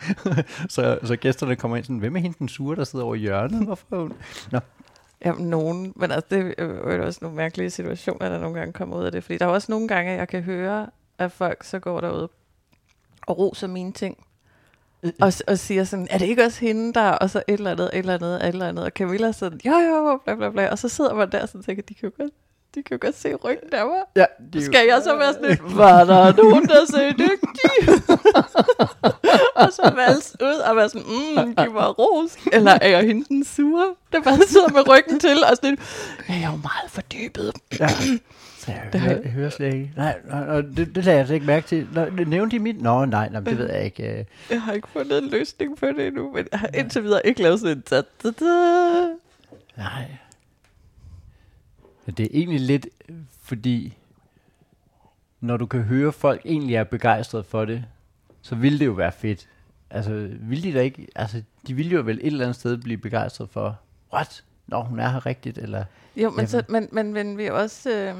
så, 0.69 0.99
så 1.03 1.15
gæsterne 1.15 1.55
kommer 1.55 1.77
ind 1.77 1.85
sådan, 1.85 1.97
hvem 1.97 2.15
er 2.15 2.19
hende 2.19 2.35
den 2.39 2.49
sure, 2.49 2.75
der 2.75 2.83
sidder 2.83 3.05
over 3.05 3.15
hjørnet? 3.15 3.65
Hvorfor 3.65 3.99
hun? 4.01 4.13
Jamen, 5.25 5.49
nogen. 5.49 5.93
Men 5.95 6.11
altså, 6.11 6.27
det 6.35 6.53
er 6.57 6.95
jo 6.95 7.05
også 7.05 7.19
nogle 7.21 7.37
mærkelige 7.37 7.69
situationer, 7.69 8.29
der 8.29 8.39
nogle 8.39 8.59
gange 8.59 8.73
kommer 8.73 8.97
ud 8.97 9.03
af 9.03 9.11
det. 9.11 9.23
Fordi 9.23 9.37
der 9.37 9.45
er 9.45 9.49
også 9.49 9.71
nogle 9.71 9.87
gange, 9.87 10.11
at 10.11 10.19
jeg 10.19 10.27
kan 10.27 10.43
høre, 10.43 10.87
at 11.17 11.31
folk 11.31 11.63
så 11.63 11.79
går 11.79 12.01
derud 12.01 12.27
og 13.27 13.37
roser 13.37 13.67
mine 13.67 13.91
ting. 13.91 14.17
Og, 15.21 15.33
og 15.47 15.59
siger 15.59 15.83
sådan, 15.83 16.07
er 16.09 16.17
det 16.17 16.25
ikke 16.25 16.45
også 16.45 16.59
hende 16.59 16.93
der, 16.93 17.09
og 17.09 17.29
så 17.29 17.43
et 17.47 17.53
eller 17.53 17.71
andet, 17.71 17.89
et 17.93 17.99
eller 17.99 18.13
andet, 18.13 18.35
et 18.43 18.47
eller 18.47 18.67
andet. 18.67 18.85
Og 18.85 18.91
Camilla 18.95 19.31
sådan, 19.31 19.59
jo 19.65 19.71
jo, 19.71 20.19
bla 20.25 20.35
bla 20.35 20.49
bla. 20.49 20.69
Og 20.71 20.79
så 20.79 20.89
sidder 20.89 21.13
man 21.13 21.31
der 21.31 21.41
og 21.41 21.47
sådan 21.47 21.63
tænker, 21.63 21.83
de 21.83 21.93
kan 21.93 22.09
jo 22.09 22.23
godt, 22.23 22.31
de 22.75 22.83
kan 22.83 22.97
jo 22.97 23.05
godt 23.05 23.17
se 23.17 23.35
ryggen 23.35 23.73
af 23.73 23.85
mig. 23.85 23.95
Ja, 24.15 24.25
det 24.53 24.55
er 24.55 24.59
jo- 24.59 24.65
Skal 24.71 24.87
jeg 24.87 25.01
så 25.03 25.17
være 25.17 25.33
sådan 25.33 25.49
lidt, 25.49 25.77
var 25.77 26.03
der 26.03 26.33
nogen, 26.43 26.67
der 26.67 26.85
ser 26.85 27.11
dygtig? 27.11 27.93
og 29.61 29.71
så 29.73 29.91
vals 29.95 30.35
ud 30.41 30.55
og 30.69 30.75
være 30.75 30.89
sådan, 30.89 31.07
mm, 31.07 31.55
giv 31.55 31.71
mig 31.73 31.99
ros. 31.99 32.37
Eller 32.53 32.71
er 32.81 32.87
jeg 32.89 33.01
hende 33.03 33.25
den 33.29 33.45
sure, 33.45 33.95
der 34.11 34.21
bare 34.21 34.39
sidder 34.47 34.69
med 34.69 34.87
ryggen 34.89 35.19
til, 35.19 35.43
og 35.49 35.55
sådan 35.55 35.69
lidt, 35.69 35.79
"Ja, 36.29 36.33
jeg 36.33 36.43
er 36.43 36.51
jo 36.51 36.57
meget 36.57 36.89
fordybet. 36.91 37.53
Ja. 37.79 37.87
Så 38.65 38.71
jeg, 38.71 39.01
hører, 39.01 39.21
jeg- 39.21 39.31
hører 39.31 39.49
slet 39.49 39.73
ikke. 39.73 39.91
Nej, 39.95 40.19
nej, 40.27 40.45
nej 40.45 40.61
det, 40.61 40.95
det 40.95 41.05
lader 41.05 41.17
jeg 41.17 41.25
slet 41.27 41.35
ikke 41.35 41.45
mærke 41.47 41.67
til. 41.67 41.87
Nå, 41.93 42.05
nævnte 42.09 42.55
de 42.57 42.63
mit? 42.63 42.81
Nå, 42.81 43.05
nej, 43.05 43.29
nej, 43.29 43.41
det 43.41 43.57
ved 43.57 43.69
jeg 43.69 43.83
ikke. 43.85 44.19
øh. 44.19 44.25
Jeg 44.49 44.61
har 44.61 44.73
ikke 44.73 44.87
fundet 44.87 45.23
en 45.23 45.29
løsning 45.29 45.77
på 45.77 45.85
det 45.85 46.07
endnu, 46.07 46.31
men 46.31 46.47
jeg 46.51 46.59
har 46.59 46.69
indtil 46.73 47.03
videre 47.03 47.27
ikke 47.27 47.41
lavet 47.41 47.59
sådan 47.59 47.77
en 47.77 47.81
ta 47.83 48.01
ta 48.19 48.31
ta 48.31 49.05
Nej. 49.77 50.11
Det 52.07 52.19
er 52.19 52.27
egentlig 52.31 52.59
lidt, 52.59 52.87
fordi 53.41 53.97
når 55.39 55.57
du 55.57 55.65
kan 55.65 55.81
høre, 55.81 56.07
at 56.07 56.13
folk 56.13 56.41
egentlig 56.45 56.75
er 56.75 56.83
begejstrede 56.83 57.43
for 57.43 57.65
det, 57.65 57.85
så 58.41 58.55
ville 58.55 58.79
det 58.79 58.85
jo 58.85 58.91
være 58.91 59.11
fedt. 59.11 59.47
Altså, 59.89 60.29
ville 60.39 60.63
de 60.63 60.73
da 60.73 60.81
ikke, 60.81 61.07
altså, 61.15 61.41
de 61.67 61.73
ville 61.73 61.91
jo 61.91 62.01
vel 62.01 62.17
et 62.17 62.25
eller 62.27 62.45
andet 62.45 62.55
sted 62.55 62.77
blive 62.77 62.97
begejstret 62.97 63.49
for, 63.49 63.79
what? 64.13 64.43
Nå, 64.67 64.81
hun 64.83 64.99
er 64.99 65.09
her 65.09 65.25
rigtigt, 65.25 65.57
eller... 65.57 65.83
Jo, 66.15 66.29
men, 66.29 66.47
så, 66.47 66.63
men, 66.69 66.89
men, 66.91 67.13
men 67.13 67.37
vi 67.37 67.47
også... 67.49 67.89
Øh, 67.91 68.15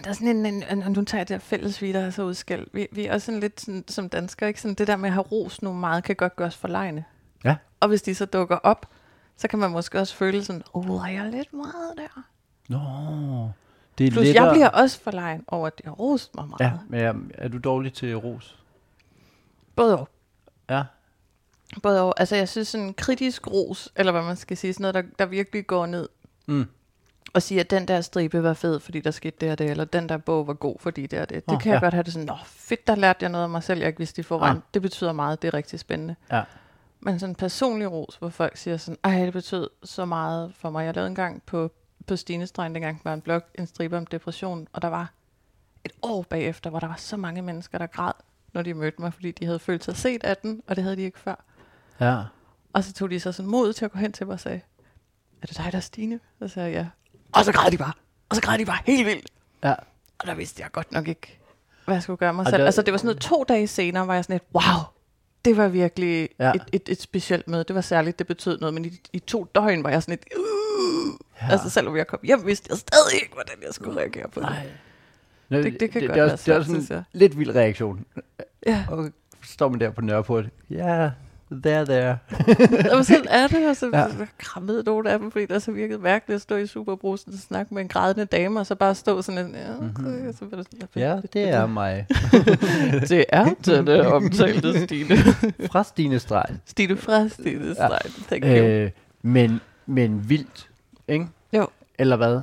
der 0.00 0.10
er 0.10 0.12
sådan 0.12 0.28
en, 0.28 0.46
en, 0.46 0.62
en, 0.62 0.92
nu 0.92 1.04
tager 1.04 1.20
jeg 1.20 1.28
det 1.28 1.34
her 1.34 1.40
fælles 1.40 1.82
vi, 1.82 1.92
der 1.92 2.00
er 2.00 2.10
så 2.10 2.22
udskældt. 2.22 2.68
Vi, 2.72 2.86
vi 2.92 3.06
er 3.06 3.14
også 3.14 3.24
sådan 3.24 3.40
lidt 3.40 3.60
sådan, 3.60 3.84
som 3.88 4.08
danskere, 4.08 4.48
ikke? 4.48 4.60
Sådan 4.60 4.74
det 4.74 4.86
der 4.86 4.96
med 4.96 5.08
at 5.08 5.12
have 5.12 5.22
ros 5.22 5.62
nu 5.62 5.72
meget, 5.72 6.04
kan 6.04 6.16
godt 6.16 6.36
gøres 6.36 6.56
for 6.56 6.68
lejende. 6.68 7.04
Ja. 7.44 7.56
Og 7.80 7.88
hvis 7.88 8.02
de 8.02 8.14
så 8.14 8.26
dukker 8.26 8.56
op, 8.56 8.86
så 9.36 9.48
kan 9.48 9.58
man 9.58 9.70
måske 9.70 10.00
også 10.00 10.14
føle 10.14 10.44
sådan, 10.44 10.62
åh, 10.74 10.90
oh, 10.90 11.08
er 11.08 11.12
jeg 11.12 11.30
lidt 11.30 11.52
meget 11.52 11.92
der? 11.96 12.22
Nå, 12.68 12.78
det 13.98 14.06
er 14.06 14.10
Plus, 14.10 14.24
lettere... 14.24 14.44
jeg 14.44 14.52
bliver 14.52 14.68
også 14.68 15.00
for 15.00 15.10
lejen 15.10 15.44
over, 15.48 15.66
at 15.66 15.78
de 15.78 15.82
har 15.84 15.92
rost 15.92 16.34
mig 16.34 16.48
meget. 16.48 16.60
Ja, 16.60 16.72
men 16.88 17.00
er, 17.00 17.44
er 17.44 17.48
du 17.48 17.58
dårlig 17.58 17.92
til 17.92 18.16
ros? 18.16 18.58
Både 19.76 19.98
og. 19.98 20.08
Ja. 20.70 20.82
Både 21.82 22.02
og. 22.02 22.14
Altså, 22.20 22.36
jeg 22.36 22.48
synes 22.48 22.68
sådan 22.68 22.86
en 22.86 22.94
kritisk 22.94 23.46
ros, 23.46 23.92
eller 23.96 24.12
hvad 24.12 24.22
man 24.22 24.36
skal 24.36 24.56
sige, 24.56 24.72
sådan 24.72 24.82
noget, 24.82 24.94
der, 24.94 25.02
der 25.18 25.26
virkelig 25.26 25.66
går 25.66 25.86
ned 25.86 26.08
Mm. 26.46 26.66
Og 27.34 27.42
siger, 27.42 27.60
at 27.60 27.70
den 27.70 27.88
der 27.88 28.00
stribe 28.00 28.42
var 28.42 28.54
fed, 28.54 28.80
fordi 28.80 29.00
der 29.00 29.10
skete 29.10 29.36
det 29.40 29.52
og 29.52 29.58
det, 29.58 29.70
eller 29.70 29.84
den 29.84 30.08
der 30.08 30.16
bog 30.16 30.46
var 30.46 30.54
god, 30.54 30.76
fordi 30.80 31.06
det 31.06 31.20
og 31.20 31.30
det. 31.30 31.46
Det 31.46 31.54
Åh, 31.54 31.60
kan 31.60 31.72
jeg 31.72 31.76
ja. 31.76 31.84
godt 31.84 31.94
have 31.94 32.02
det 32.02 32.12
sådan, 32.12 32.26
nå 32.26 32.36
fedt, 32.44 32.86
der 32.86 32.94
lærte 32.94 33.18
jeg 33.22 33.30
noget 33.30 33.44
om 33.44 33.50
mig 33.50 33.62
selv, 33.62 33.78
jeg 33.78 33.86
ikke 33.86 33.98
vidste 33.98 34.20
i 34.20 34.22
forvejen. 34.22 34.56
Ah. 34.56 34.62
Det 34.74 34.82
betyder 34.82 35.12
meget, 35.12 35.42
det 35.42 35.48
er 35.48 35.54
rigtig 35.54 35.80
spændende. 35.80 36.16
Ja. 36.32 36.42
Men 37.00 37.18
sådan 37.18 37.30
en 37.30 37.34
personlig 37.36 37.92
ros, 37.92 38.16
hvor 38.16 38.28
folk 38.28 38.56
siger 38.56 38.76
sådan, 38.76 38.98
ej, 39.04 39.24
det 39.24 39.32
betød 39.32 39.70
så 39.84 40.04
meget 40.04 40.52
for 40.54 40.70
mig. 40.70 40.84
Jeg 40.84 40.94
lavede 40.94 41.08
engang 41.08 41.42
på, 41.46 41.70
på 42.06 42.16
Stines 42.16 42.48
Strand, 42.48 42.74
dengang 42.74 43.00
var 43.04 43.14
en 43.14 43.20
blog, 43.20 43.42
en 43.54 43.66
stribe 43.66 43.96
om 43.96 44.06
depression, 44.06 44.68
og 44.72 44.82
der 44.82 44.88
var 44.88 45.12
et 45.84 45.92
år 46.02 46.22
bagefter, 46.22 46.70
hvor 46.70 46.80
der 46.80 46.86
var 46.86 46.96
så 46.98 47.16
mange 47.16 47.42
mennesker, 47.42 47.78
der 47.78 47.86
græd, 47.86 48.12
når 48.52 48.62
de 48.62 48.74
mødte 48.74 49.02
mig, 49.02 49.14
fordi 49.14 49.30
de 49.30 49.44
havde 49.46 49.58
følt 49.58 49.84
sig 49.84 49.96
set 49.96 50.24
af 50.24 50.36
den, 50.36 50.62
og 50.66 50.76
det 50.76 50.84
havde 50.84 50.96
de 50.96 51.02
ikke 51.02 51.18
før. 51.18 51.44
Ja. 52.00 52.22
Og 52.72 52.84
så 52.84 52.92
tog 52.92 53.10
de 53.10 53.20
så 53.20 53.32
sådan 53.32 53.50
mod 53.50 53.72
til 53.72 53.84
at 53.84 53.92
gå 53.92 53.98
hen 53.98 54.12
til 54.12 54.26
mig 54.26 54.32
og 54.32 54.40
sagde, 54.40 54.60
er 55.42 55.46
det 55.46 55.56
dig, 55.56 55.72
der 55.72 55.78
er 55.78 55.80
Stine? 55.80 56.20
Så 56.38 56.48
sagde 56.48 56.70
jeg, 56.70 56.76
ja. 56.76 56.86
Og 57.32 57.44
så 57.44 57.52
græd 57.52 57.70
de 57.70 57.78
bare. 57.78 57.92
Og 58.28 58.36
så 58.36 58.42
græd 58.42 58.58
de 58.58 58.64
bare 58.64 58.78
helt 58.86 59.06
vildt. 59.06 59.26
Ja. 59.64 59.74
Og 60.18 60.26
der 60.26 60.34
vidste 60.34 60.62
jeg 60.62 60.72
godt 60.72 60.92
nok 60.92 61.08
ikke, 61.08 61.38
hvad 61.84 61.94
jeg 61.94 62.02
skulle 62.02 62.16
gøre 62.16 62.34
mig 62.34 62.44
Og 62.44 62.50
selv. 62.50 62.58
der- 62.60 62.66
altså 62.66 62.82
det 62.82 62.92
var 62.92 62.98
sådan 62.98 63.06
noget 63.06 63.20
to 63.20 63.44
dage 63.48 63.66
senere, 63.66 64.06
var 64.06 64.14
jeg 64.14 64.24
sådan 64.24 64.34
lidt, 64.34 64.42
wow, 64.54 64.80
det 65.44 65.56
var 65.56 65.68
virkelig 65.68 66.28
Ja. 66.40 66.52
et, 66.54 66.62
et, 66.72 66.82
et 66.88 67.02
specielt 67.02 67.48
møde. 67.48 67.64
Det 67.64 67.74
var 67.74 67.80
særligt, 67.80 68.18
det 68.18 68.26
betød 68.26 68.58
noget, 68.60 68.74
men 68.74 68.84
i, 68.84 69.00
i 69.12 69.18
to 69.18 69.46
døgn 69.54 69.84
var 69.84 69.90
jeg 69.90 70.02
sådan 70.02 70.12
lidt, 70.12 70.38
uh, 70.38 71.12
Ja. 71.42 71.52
altså 71.52 71.70
selvom 71.70 71.96
jeg 71.96 72.06
kom 72.06 72.18
hjem, 72.22 72.46
vidste 72.46 72.66
jeg 72.70 72.78
stadig 72.78 73.14
ikke, 73.22 73.32
hvordan 73.34 73.54
jeg 73.66 73.74
skulle 73.74 74.00
reagere 74.00 74.28
på 74.28 74.40
det. 74.40 74.48
Nej. 74.48 74.66
Nå, 75.48 75.56
Det- 75.58 75.80
det 75.80 75.90
kan 75.90 76.00
det, 76.02 76.08
godt 76.08 76.14
det, 76.16 76.20
er 76.20 76.24
være 76.24 76.32
også, 76.32 76.52
det 76.52 76.58
er 76.58 76.64
svært, 76.64 76.82
sådan 76.86 76.98
en 76.98 77.04
lidt 77.12 77.38
vild 77.38 77.54
reaktion. 77.54 78.04
Ja, 78.66 78.84
Og 78.90 79.10
står 79.44 79.68
man 79.68 79.80
der 79.80 79.90
på 79.90 80.00
Nørreport. 80.00 80.44
Ja, 80.70 81.10
there, 81.62 81.84
there. 81.86 82.18
og 82.98 83.04
sådan 83.04 83.26
er 83.30 83.46
det, 83.46 83.68
og 83.68 83.76
så 83.76 83.90
Ja. 83.92 83.98
ja. 84.00 84.06
krammede 84.38 84.82
nogle 84.86 85.10
af 85.10 85.18
dem, 85.18 85.30
fordi 85.30 85.46
det 85.46 85.62
så 85.62 85.72
virkede 85.72 85.98
mærkeligt 85.98 86.34
at 86.34 86.42
stå 86.42 86.56
i 86.56 86.66
Superbrusen 86.66 87.32
og 87.32 87.38
snakke 87.38 87.74
med 87.74 87.82
en 87.82 87.88
grædende 87.88 88.24
dame, 88.24 88.60
og 88.60 88.66
så 88.66 88.74
bare 88.74 88.94
stå 88.94 89.22
sådan 89.22 89.46
en, 89.46 89.54
ja, 89.54 89.74
okay, 89.76 90.02
Mhm. 90.18 90.28
og 90.28 90.34
så 90.34 90.44
var 90.50 90.56
det 90.56 90.66
sådan, 90.72 90.88
Ja, 91.02 91.16
det 91.32 91.48
er 91.48 91.66
mig. 91.66 92.06
det 93.08 93.24
er 93.28 93.54
denne 93.66 94.06
omtalte 94.06 94.84
Stine. 94.86 95.16
Fra 95.72 95.82
Stine 95.84 96.18
Streg. 96.18 96.44
Stine 96.66 96.96
fra 96.96 97.28
Stine 97.28 97.66
Ja. 97.66 97.74
Strejn. 97.74 98.10
Thank 98.28 98.44
you. 98.44 98.50
Øh, 98.50 98.90
men, 99.22 99.60
men 99.86 100.28
vildt, 100.28 100.68
ikke? 101.08 101.26
Jo. 101.52 101.66
Eller 101.98 102.16
hvad? 102.16 102.40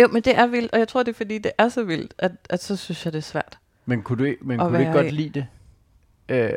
Jo, 0.00 0.08
men 0.08 0.22
det 0.22 0.38
er 0.38 0.46
vildt, 0.46 0.72
og 0.72 0.78
jeg 0.78 0.88
tror, 0.88 1.02
det 1.02 1.12
er 1.12 1.16
fordi, 1.16 1.38
det 1.38 1.52
er 1.58 1.68
så 1.68 1.84
vildt, 1.84 2.14
at, 2.18 2.32
at 2.50 2.62
så 2.62 2.76
synes 2.76 3.04
jeg, 3.04 3.12
det 3.12 3.18
er 3.18 3.22
svært. 3.22 3.58
Men 3.86 4.02
kunne 4.02 4.24
du, 4.28 4.34
men 4.42 4.58
kunne 4.58 4.74
du 4.74 4.80
ikke 4.80 4.92
godt 4.92 5.06
i. 5.06 5.10
lide 5.10 5.28
det? 5.30 5.46
Øh, 6.28 6.50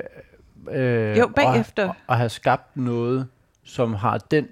øh, 0.71 1.17
Jo, 1.17 1.27
bagefter. 1.35 1.87
Og, 1.89 1.95
og 2.07 2.17
have 2.17 2.29
skabt 2.29 2.77
noget, 2.77 3.27
som 3.63 3.93
har 3.93 4.17
den... 4.17 4.47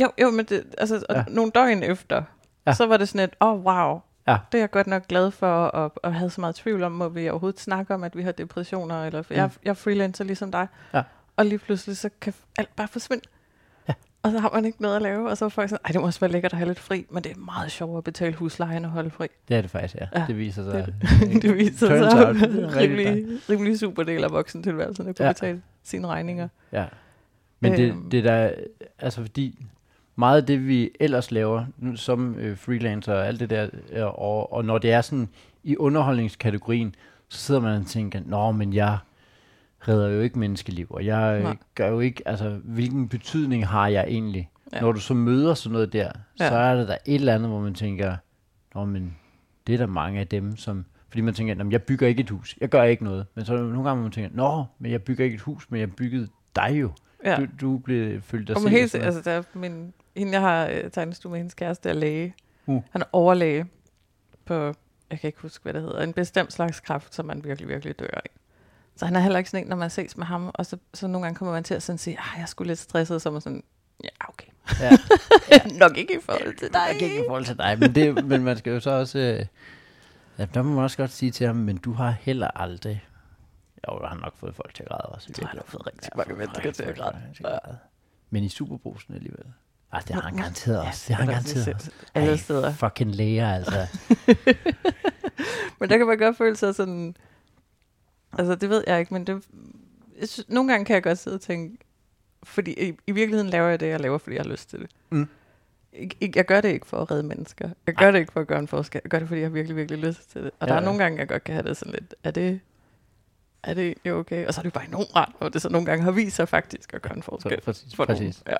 Jo, 0.00 0.10
jo, 0.22 0.30
men 0.30 0.44
det, 0.44 0.64
altså, 0.78 1.04
Ja. 1.10 1.24
nogle 1.28 1.50
døgn 1.50 1.82
efter, 1.82 2.22
Ja. 2.66 2.72
så 2.72 2.86
var 2.86 2.96
det 2.96 3.08
sådan 3.08 3.24
et, 3.24 3.36
åh, 3.40 3.48
oh, 3.52 3.64
wow. 3.64 4.00
Ja. 4.28 4.36
Det 4.52 4.58
er 4.58 4.62
jeg 4.62 4.70
godt 4.70 4.86
nok 4.86 5.08
glad 5.08 5.30
for, 5.30 5.64
og, 5.64 5.92
og 6.02 6.14
havde 6.14 6.30
så 6.30 6.40
meget 6.40 6.54
tvivl 6.54 6.82
om, 6.82 6.92
må 6.92 7.08
vi 7.08 7.28
overhovedet 7.28 7.60
snakke 7.60 7.94
om, 7.94 8.04
at 8.04 8.16
vi 8.16 8.22
har 8.22 8.32
depressioner, 8.32 9.04
eller 9.04 9.20
Mm. 9.20 9.36
jeg, 9.36 9.50
jeg 9.64 9.70
er 9.70 9.74
freelancer 9.74 10.24
ligesom 10.24 10.52
dig. 10.52 10.66
Ja. 10.94 11.02
Og 11.36 11.46
lige 11.46 11.58
pludselig, 11.58 11.96
så 11.96 12.10
kan 12.20 12.34
alt 12.58 12.76
bare 12.76 12.88
forsvinde. 12.88 13.22
Og 14.22 14.30
så 14.32 14.38
har 14.38 14.50
man 14.54 14.64
ikke 14.64 14.82
noget 14.82 14.96
at 14.96 15.02
lave, 15.02 15.30
og 15.30 15.36
så 15.36 15.44
er 15.44 15.48
folk 15.48 15.68
sådan, 15.68 15.80
ej, 15.84 15.92
det 15.92 16.00
må 16.00 16.06
også 16.06 16.20
være 16.20 16.30
lækkert 16.30 16.52
at 16.52 16.58
have 16.58 16.68
lidt 16.68 16.78
fri, 16.78 17.06
men 17.10 17.24
det 17.24 17.32
er 17.32 17.36
meget 17.36 17.70
sjovere 17.70 17.98
at 17.98 18.04
betale 18.04 18.34
huslejen 18.34 18.84
og 18.84 18.90
holde 18.90 19.10
fri. 19.10 19.26
Det 19.48 19.56
er 19.56 19.60
det 19.60 19.70
faktisk, 19.70 19.94
ja. 19.94 20.06
Ja, 20.20 20.24
Det 20.26 20.38
viser 20.38 20.64
sig. 20.64 20.86
det, 20.86 20.94
det 21.42 21.56
viser 21.56 21.86
sig 22.10 22.26
out, 22.28 22.36
rimelig, 22.76 23.26
rimelig 23.50 23.78
super 23.78 24.02
del 24.02 24.24
af 24.24 24.30
voksentilværelsen 24.30 25.08
at 25.08 25.16
kunne 25.16 25.26
Ja. 25.26 25.32
betale 25.32 25.62
sine 25.82 26.06
regninger. 26.06 26.48
Ja. 26.72 26.84
Men 27.60 27.72
det, 27.72 27.88
Øhm. 27.90 28.10
det 28.10 28.24
der, 28.24 28.50
altså 28.98 29.20
fordi 29.20 29.64
meget 30.16 30.40
af 30.40 30.46
det, 30.46 30.66
vi 30.66 30.90
ellers 31.00 31.30
laver 31.30 31.64
som 31.96 32.34
øh, 32.38 32.56
freelancer 32.56 33.14
og 33.14 33.26
alt 33.26 33.40
det 33.40 33.50
der, 33.50 33.68
øh, 33.92 34.04
og, 34.06 34.52
og 34.52 34.64
når 34.64 34.78
det 34.78 34.92
er 34.92 35.00
sådan 35.00 35.28
i 35.64 35.76
underholdningskategorien, 35.76 36.94
så 37.28 37.38
sidder 37.38 37.60
man 37.60 37.80
og 37.80 37.86
tænker, 37.86 38.20
nå, 38.26 38.52
men 38.52 38.74
jeg 38.74 38.98
redder 39.80 40.08
jo 40.08 40.20
ikke 40.20 40.38
menneskeliv, 40.38 40.86
og 40.90 41.04
jeg 41.06 41.36
øh, 41.36 41.42
Nej. 41.42 41.56
gør 41.74 41.88
jo 41.88 42.00
ikke, 42.00 42.28
altså, 42.28 42.60
hvilken 42.64 43.08
betydning 43.08 43.66
har 43.66 43.88
jeg 43.88 44.04
egentlig? 44.08 44.50
Ja. 44.72 44.80
Når 44.80 44.92
du 44.92 45.00
så 45.00 45.14
møder 45.14 45.54
sådan 45.54 45.72
noget 45.72 45.92
der, 45.92 46.10
ja. 46.40 46.48
Så 46.48 46.54
er 46.54 46.74
der 46.74 46.86
da 46.86 46.96
et 47.06 47.14
eller 47.14 47.34
andet, 47.34 47.50
hvor 47.50 47.60
man 47.60 47.74
tænker, 47.74 48.16
nå, 48.74 48.84
men 48.84 49.16
det 49.66 49.72
er 49.74 49.78
der 49.78 49.86
mange 49.86 50.20
af 50.20 50.26
dem, 50.28 50.56
som, 50.56 50.84
fordi 51.08 51.20
man 51.20 51.34
tænker, 51.34 51.54
"Nå, 51.54 51.64
men 51.64 51.72
jeg 51.72 51.82
bygger 51.82 52.06
ikke 52.06 52.20
et 52.20 52.30
hus, 52.30 52.56
jeg 52.60 52.68
gør 52.68 52.82
ikke 52.82 53.04
noget, 53.04 53.26
men 53.34 53.44
så 53.44 53.54
der 53.54 53.60
nogle 53.60 53.74
gange, 53.74 53.94
hvor 53.94 54.02
man 54.02 54.12
tænker, 54.12 54.30
nå, 54.36 54.64
men 54.78 54.92
jeg 54.92 55.02
bygger 55.02 55.24
ikke 55.24 55.34
et 55.34 55.40
hus, 55.40 55.70
men 55.70 55.80
jeg 55.80 55.92
byggede 55.92 56.28
dig 56.56 56.70
jo. 56.80 56.90
Ja. 57.24 57.36
Du, 57.36 57.46
du 57.60 57.78
blev 57.78 58.20
følt 58.22 58.48
dig 58.48 58.56
set. 58.56 58.70
helt, 58.70 58.94
altså, 58.94 59.20
der 59.20 59.30
er 59.30 59.42
min, 59.54 59.92
hende, 60.16 60.32
jeg 60.32 60.40
har 60.40 60.66
øh, 60.66 60.90
tegnestue 60.90 61.30
med, 61.30 61.38
hendes 61.38 61.54
kæreste 61.54 61.88
er 61.88 61.92
læge. 61.92 62.34
Uh. 62.66 62.82
Han 62.90 63.00
er 63.02 63.06
overlæge 63.12 63.66
på, 64.44 64.54
jeg 65.10 65.20
kan 65.20 65.28
ikke 65.28 65.40
huske, 65.42 65.62
hvad 65.62 65.72
det 65.72 65.82
hedder, 65.82 66.02
en 66.02 66.12
bestemt 66.12 66.52
slags 66.52 66.80
kræft, 66.80 67.14
som 67.14 67.26
man 67.26 67.44
virkelig, 67.44 67.68
virkelig 67.68 67.98
dør 67.98 68.06
af. 68.12 68.30
Så 68.98 69.04
han 69.06 69.16
er 69.16 69.20
heller 69.20 69.38
ikke 69.38 69.50
sådan 69.50 69.64
en, 69.64 69.68
når 69.68 69.76
man 69.76 69.90
ses 69.90 70.16
med 70.16 70.26
ham, 70.26 70.50
og 70.54 70.66
så, 70.66 70.76
så 70.94 71.06
nogle 71.06 71.24
gange 71.24 71.36
kommer 71.36 71.54
man 71.54 71.64
til 71.64 71.74
at 71.74 71.82
sådan 71.82 71.98
sige, 71.98 72.18
ah, 72.18 72.24
jeg 72.36 72.42
er 72.42 72.46
sgu 72.46 72.64
lidt 72.64 72.78
stresset, 72.78 73.22
så 73.22 73.30
man 73.30 73.40
sådan, 73.40 73.62
ja, 74.04 74.08
okay. 74.28 74.46
Ja. 74.80 74.96
Nok 75.78 75.96
ikke 75.96 76.14
i 76.14 76.20
forhold 76.22 76.56
til 76.56 76.72
dig. 76.72 76.80
Jeg 76.88 76.96
kan 76.98 77.08
ikke 77.08 77.20
i 77.20 77.24
forhold 77.28 77.44
til 77.44 77.58
dig, 77.58 77.78
men, 77.78 77.94
det, 77.94 78.24
men 78.24 78.44
man 78.44 78.56
skal 78.58 78.72
jo 78.72 78.80
så 78.80 78.90
også... 78.90 79.18
Øh, 79.18 79.46
ja, 80.38 80.46
der 80.54 80.62
må 80.62 80.74
man 80.74 80.84
også 80.84 80.96
godt 80.96 81.10
sige 81.10 81.30
til 81.30 81.46
ham, 81.46 81.56
men 81.56 81.76
du 81.76 81.92
har 81.92 82.10
heller 82.10 82.48
aldrig... 82.54 83.04
Jo, 83.88 83.98
han 84.06 84.18
har 84.18 84.24
nok 84.24 84.36
fået 84.36 84.54
folk 84.54 84.74
til 84.74 84.82
at 84.82 84.88
græde 84.88 85.02
også. 85.02 85.32
han 85.38 85.58
har 85.58 85.64
fået 85.66 85.86
rigtig 85.86 86.10
Ja, 86.14 86.16
mange 86.16 86.34
mennesker 86.34 86.72
til 86.72 86.82
at 86.82 86.96
græde. 86.96 87.16
at. 87.44 87.60
Men 88.30 88.44
i 88.44 88.48
Superbrusen 88.48 89.14
alligevel. 89.14 89.44
Ej, 89.92 90.00
det 90.00 90.14
har 90.14 90.22
han 90.22 90.36
garanteret 90.36 90.82
ja, 90.82 90.88
også. 90.88 91.04
Det 91.08 91.16
har 91.16 91.22
han 91.22 91.30
er 91.30 91.34
der 91.34 91.42
garanteret 91.42 91.74
også. 91.74 91.90
Alle 92.14 92.30
Ej, 92.30 92.36
steder. 92.36 92.72
Fucking 92.72 93.14
læger, 93.14 93.54
altså. 93.54 93.86
Men 95.80 95.90
der 95.90 95.96
kan 95.98 96.06
man 96.06 96.18
godt 96.18 96.36
føle 96.36 96.56
sig 96.56 96.74
sådan... 96.74 97.16
Altså, 98.32 98.54
det 98.54 98.70
ved 98.70 98.84
jeg 98.86 99.00
ikke, 99.00 99.14
men 99.14 99.26
det, 99.26 99.44
jeg 100.20 100.28
nogle 100.48 100.70
gange 100.72 100.84
kan 100.84 100.94
jeg 100.94 101.02
godt 101.02 101.18
sidde 101.18 101.34
og 101.34 101.40
tænke... 101.40 101.78
Fordi 102.42 102.88
i, 102.88 102.94
i 103.06 103.12
virkeligheden 103.12 103.50
laver 103.50 103.68
jeg 103.68 103.80
det, 103.80 103.86
jeg 103.88 104.00
laver, 104.00 104.18
fordi 104.18 104.36
jeg 104.36 104.42
har 104.44 104.50
lyst 104.50 104.70
til 104.70 104.78
det. 104.78 104.90
Mm. 105.10 105.26
Ik- 105.94 106.32
Jeg 106.36 106.44
gør 106.46 106.60
det 106.60 106.68
ikke 106.68 106.86
for 106.86 106.96
at 106.96 107.10
redde 107.10 107.22
mennesker. 107.22 107.70
Jeg 107.86 107.94
gør 107.94 108.10
det 108.10 108.18
ikke 108.18 108.32
for 108.32 108.40
at 108.40 108.46
gøre 108.46 108.58
en 108.58 108.68
forskel. 108.68 109.00
Jeg 109.04 109.10
gør 109.10 109.18
det, 109.18 109.28
fordi 109.28 109.40
jeg 109.40 109.48
har 109.48 109.52
virkelig, 109.52 109.76
virkelig 109.76 110.00
lyst 110.00 110.30
til 110.30 110.42
det. 110.42 110.50
Og 110.50 110.56
Ja, 110.60 110.66
der 110.66 110.72
er 110.72 110.78
ja. 110.80 110.84
nogle 110.84 111.02
gange, 111.02 111.18
jeg 111.18 111.28
godt 111.28 111.44
kan 111.44 111.54
have 111.54 111.68
det 111.68 111.76
sådan 111.76 111.94
lidt... 111.94 112.14
Er 112.24 112.30
det, 112.30 112.60
er 113.68 113.74
det 113.74 113.84
egentlig 113.84 114.12
okay? 114.12 114.46
Og 114.46 114.54
så 114.54 114.60
er 114.60 114.62
det 114.62 114.70
jo 114.74 114.74
bare 114.74 114.88
enormt 114.88 115.16
rart, 115.16 115.32
og 115.40 115.52
det 115.52 115.62
så 115.62 115.68
nogle 115.68 115.86
gange 115.86 116.04
har 116.04 116.10
vist 116.10 116.36
sig 116.36 116.48
faktisk 116.48 116.94
at 116.94 117.02
gøre 117.02 117.16
en 117.16 117.22
forskel. 117.22 117.60
Præcis, 117.60 117.94
For 117.94 118.06
nogen. 118.06 118.18
præcis. 118.18 118.42
Ja. 118.48 118.56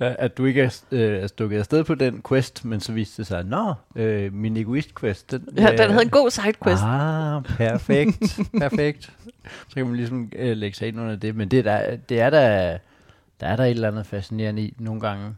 At 0.24 0.38
du 0.38 0.44
ikke 0.44 0.62
er, 0.62 0.82
øh, 0.90 1.22
er 1.22 1.26
stukket 1.26 1.58
afsted 1.58 1.84
på 1.84 1.94
den 1.94 2.22
quest, 2.28 2.64
men 2.64 2.80
så 2.80 2.92
viste 2.92 3.22
det 3.22 3.26
sig, 3.26 3.44
nå, 3.44 3.74
øh, 3.96 4.32
min 4.32 4.56
egoist-quest, 4.56 5.30
den, 5.30 5.48
ja, 5.56 5.70
den 5.70 5.80
øh, 5.80 5.90
havde 5.90 6.02
en 6.02 6.10
god 6.10 6.30
sidequest. 6.30 6.82
Ah, 6.82 7.42
perfekt. 7.42 8.38
perfekt. 8.60 9.12
Så 9.68 9.74
kan 9.74 9.86
man 9.86 9.96
ligesom 9.96 10.32
øh, 10.36 10.56
lægge 10.56 10.76
sig 10.76 10.88
ind 10.88 11.00
under 11.00 11.16
det. 11.16 11.36
Men 11.36 11.48
det 11.48 11.58
er 11.58 11.62
der, 11.62 11.96
det 11.96 12.20
er 12.20 12.30
der, 12.30 12.78
der 13.40 13.46
er 13.46 13.56
der 13.56 13.64
et 13.64 13.70
eller 13.70 13.88
andet 13.88 14.06
fascinerende 14.06 14.62
i 14.62 14.74
nogle 14.78 15.00
gange. 15.00 15.34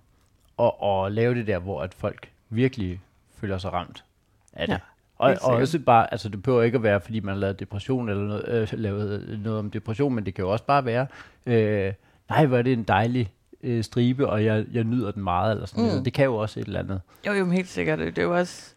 Og, 0.56 1.06
at 1.06 1.12
lave 1.12 1.34
det 1.34 1.46
der, 1.46 1.58
hvor 1.58 1.82
at 1.82 1.94
folk 1.94 2.28
virkelig 2.50 3.00
føler 3.40 3.58
sig 3.58 3.72
ramt 3.72 4.04
af 4.52 4.66
det. 4.66 4.72
Ja, 4.74 4.78
og, 5.18 5.36
og 5.42 5.54
også 5.54 5.78
bare, 5.78 6.12
altså 6.12 6.28
det 6.28 6.42
behøver 6.42 6.62
ikke 6.62 6.76
at 6.76 6.82
være, 6.82 7.00
fordi 7.00 7.20
man 7.20 7.34
har 7.34 7.40
lavet 7.40 7.60
depression 7.60 8.08
eller 8.08 8.22
noget, 8.26 8.48
øh, 8.48 8.78
lavet 8.78 9.38
noget 9.44 9.58
om 9.58 9.70
depression, 9.70 10.14
men 10.14 10.26
det 10.26 10.34
kan 10.34 10.44
jo 10.44 10.50
også 10.52 10.64
bare 10.64 10.84
være, 10.84 11.06
øh, 11.46 11.92
nej, 12.28 12.46
hvor 12.46 12.58
er 12.58 12.62
det 12.62 12.72
en 12.72 12.82
dejlig 12.82 13.32
øh, 13.62 13.84
stribe, 13.84 14.28
og 14.28 14.44
jeg, 14.44 14.66
jeg 14.72 14.84
nyder 14.84 15.10
den 15.10 15.22
meget, 15.22 15.52
eller 15.52 15.66
sådan 15.66 15.84
Mm. 15.84 15.88
noget. 15.88 16.04
Det 16.04 16.12
kan 16.12 16.24
jo 16.24 16.36
også 16.36 16.60
et 16.60 16.66
eller 16.66 16.80
andet. 16.80 17.00
Jo, 17.26 17.32
jo, 17.32 17.50
helt 17.50 17.68
sikkert. 17.68 17.98
Det 17.98 18.18
er 18.18 18.22
jo 18.22 18.36
også... 18.36 18.74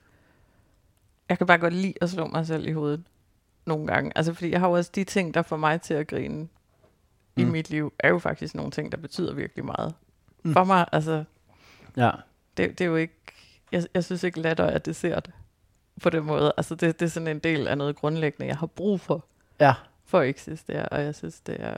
Jeg 1.30 1.38
kan 1.38 1.48
bare 1.48 1.58
godt 1.58 1.74
lide 1.74 1.94
at 2.02 2.10
slå 2.10 2.28
mig 2.28 2.48
selv 2.48 2.68
i 2.68 2.72
hovedet 2.72 3.04
nogle 3.66 3.88
gange. 3.88 4.12
Altså, 4.16 4.34
fordi 4.34 4.52
jeg 4.52 4.60
har 4.60 4.68
jo 4.68 4.74
også 4.74 4.92
de 4.96 5.04
ting, 5.04 5.34
der 5.34 5.42
får 5.42 5.58
mig 5.58 5.82
til 5.82 5.94
at 5.94 6.08
grine 6.08 6.40
mm. 6.40 6.48
i 7.38 7.44
mit 7.44 7.70
liv, 7.70 7.94
er 8.00 8.10
jo 8.10 8.20
faktisk 8.20 8.56
nogle 8.56 8.72
ting, 8.72 8.92
der 8.92 8.98
betyder 8.98 9.34
virkelig 9.34 9.66
meget. 9.66 9.94
Mm. 10.44 10.50
Mm. 10.50 10.54
For 10.54 10.64
mig, 10.64 10.86
altså, 10.92 11.24
Ja, 11.98 12.12
det, 12.58 12.70
det 12.80 12.82
er 12.82 12.86
jo 12.90 12.96
ikke... 12.96 13.14
Jeg, 13.72 13.84
jeg 13.94 14.04
synes 14.04 14.24
ikke, 14.24 14.42
latter 14.42 14.64
er 14.64 14.78
dessert 14.78 15.30
på 16.00 16.10
den 16.10 16.24
måde. 16.24 16.54
Altså, 16.58 16.76
det, 16.76 17.00
det 17.00 17.06
er 17.06 17.10
sådan 17.10 17.28
en 17.28 17.40
del 17.40 17.68
af 17.68 17.78
noget 17.78 17.96
grundlæggende, 17.96 18.48
jeg 18.48 18.58
har 18.58 18.68
brug 18.68 19.00
for, 19.02 19.26
ja, 19.60 19.74
for 20.06 20.20
at 20.20 20.30
eksistere. 20.30 20.86
Og 20.86 21.02
jeg 21.04 21.16
synes, 21.16 21.40
det 21.40 21.58
er... 21.60 21.74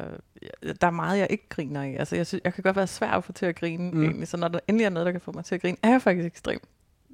Der 0.81 0.87
er 0.87 0.91
meget, 0.91 1.19
jeg 1.19 1.27
ikke 1.29 1.49
griner 1.49 1.83
i. 1.83 1.95
Altså, 1.95 2.15
jeg, 2.15 2.27
synes, 2.27 2.41
jeg 2.43 2.53
kan 2.53 2.63
godt 2.63 2.75
være 2.75 2.87
svær 2.87 3.11
at 3.11 3.23
få 3.23 3.31
til 3.33 3.45
at 3.45 3.55
grine, 3.55 3.91
Mm. 3.91 4.03
egentlig. 4.03 4.27
Så 4.27 4.37
når 4.37 4.47
der 4.47 4.59
endelig 4.67 4.85
er 4.85 4.89
noget, 4.89 5.05
der 5.05 5.11
kan 5.11 5.21
få 5.21 5.31
mig 5.31 5.45
til 5.45 5.55
at 5.55 5.61
grine, 5.61 5.77
er 5.83 5.89
jeg 5.89 6.01
faktisk 6.01 6.25
ekstremt 6.25 6.63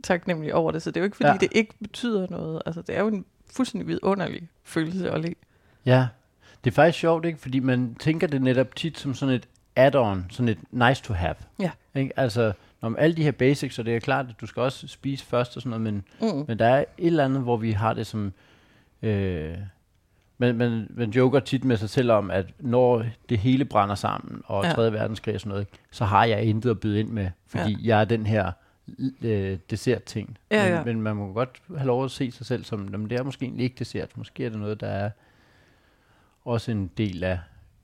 taknemmelig 0.04 0.54
over 0.54 0.72
det. 0.72 0.82
Så 0.82 0.92
det 0.92 0.98
er 0.98 1.02
jo 1.02 1.06
ikke, 1.06 1.18
fordi 1.18 1.30
Ja. 1.30 1.38
det 1.38 1.48
ikke 1.52 1.74
betyder 1.82 2.28
noget. 2.30 2.62
Altså, 2.66 2.82
det 2.82 2.96
er 2.96 3.00
jo 3.02 3.08
en 3.08 3.26
fuldstændig 3.56 3.88
vidunderlig 3.88 4.50
følelse 4.64 5.12
at 5.12 5.22
le. 5.22 5.36
Ja, 5.86 6.08
det 6.64 6.72
er 6.72 6.76
faktisk 6.76 7.00
sjovt, 7.00 7.26
ikke? 7.26 7.40
Fordi 7.40 7.60
man 7.60 7.96
tænker 8.00 8.28
det 8.28 8.42
netop 8.42 8.76
tit 8.76 9.00
som 9.00 9.14
sådan 9.14 9.36
et 9.36 9.48
add-on, 9.76 10.18
sådan 10.30 10.50
et 10.50 10.58
nice 10.72 11.04
to 11.04 11.14
have. 11.14 11.36
Ja. 11.60 11.72
Ikke? 11.96 12.20
Altså, 12.20 12.54
om 12.88 12.96
alle 13.00 13.16
de 13.16 13.24
her 13.24 13.32
basics, 13.32 13.76
så 13.76 13.84
det 13.84 13.96
er 13.96 14.00
klart, 14.00 14.26
at 14.30 14.36
du 14.42 14.46
skal 14.46 14.62
også 14.62 14.88
spise 14.88 15.26
først 15.26 15.56
og 15.56 15.62
sådan 15.62 15.80
noget, 15.80 15.94
men, 15.94 16.04
Mm. 16.34 16.46
men 16.48 16.60
der 16.60 16.66
er 16.66 16.80
et 16.80 16.86
eller 17.08 17.26
andet, 17.26 17.42
hvor 17.42 17.58
vi 17.58 17.72
har 17.72 17.94
det 17.94 18.08
som... 18.08 18.34
Øh, 19.02 19.56
man, 20.38 20.56
man, 20.56 20.88
man 20.90 21.10
joker 21.10 21.40
tit 21.40 21.64
med 21.64 21.78
sig 21.78 21.90
selv 21.90 22.12
om, 22.12 22.32
at 22.32 22.46
når 22.60 23.06
det 23.30 23.38
hele 23.38 23.66
brænder 23.66 23.96
sammen, 23.96 24.42
og 24.46 24.64
Ja. 24.64 24.70
ja. 24.70 24.76
3. 24.76 24.92
verdenskrig 24.94 25.36
og 25.36 25.42
sådan 25.42 25.50
noget, 25.50 25.68
så 25.92 26.06
har 26.06 26.26
jeg 26.26 26.44
intet 26.44 26.70
at 26.70 26.80
byde 26.80 27.00
ind 27.00 27.10
med, 27.10 27.30
fordi 27.48 27.72
ja. 27.72 27.78
jeg 27.96 28.02
er 28.02 28.06
den 28.06 28.26
her 28.26 28.52
øh, 29.22 29.58
dessert-ting. 29.70 30.38
Ja, 30.52 30.64
men, 30.64 30.74
ja. 30.74 30.84
men 30.84 31.02
man 31.02 31.16
må 31.16 31.34
godt 31.34 31.62
have 31.78 31.88
lov 31.88 32.06
at 32.06 32.12
se 32.12 32.32
sig 32.32 32.46
selv 32.46 32.64
som, 32.64 32.80
"Nå, 32.80 32.98
men 32.98 33.10
det 33.10 33.20
er 33.20 33.24
måske 33.24 33.46
egentlig 33.46 33.64
ikke 33.64 33.76
dessert, 33.80 34.18
måske 34.18 34.46
er 34.46 34.50
det 34.50 34.60
noget, 34.60 34.82
der 34.82 34.88
er 34.88 35.10
også 36.46 36.72
en 36.72 36.92
del 36.98 37.24
af, 37.24 37.40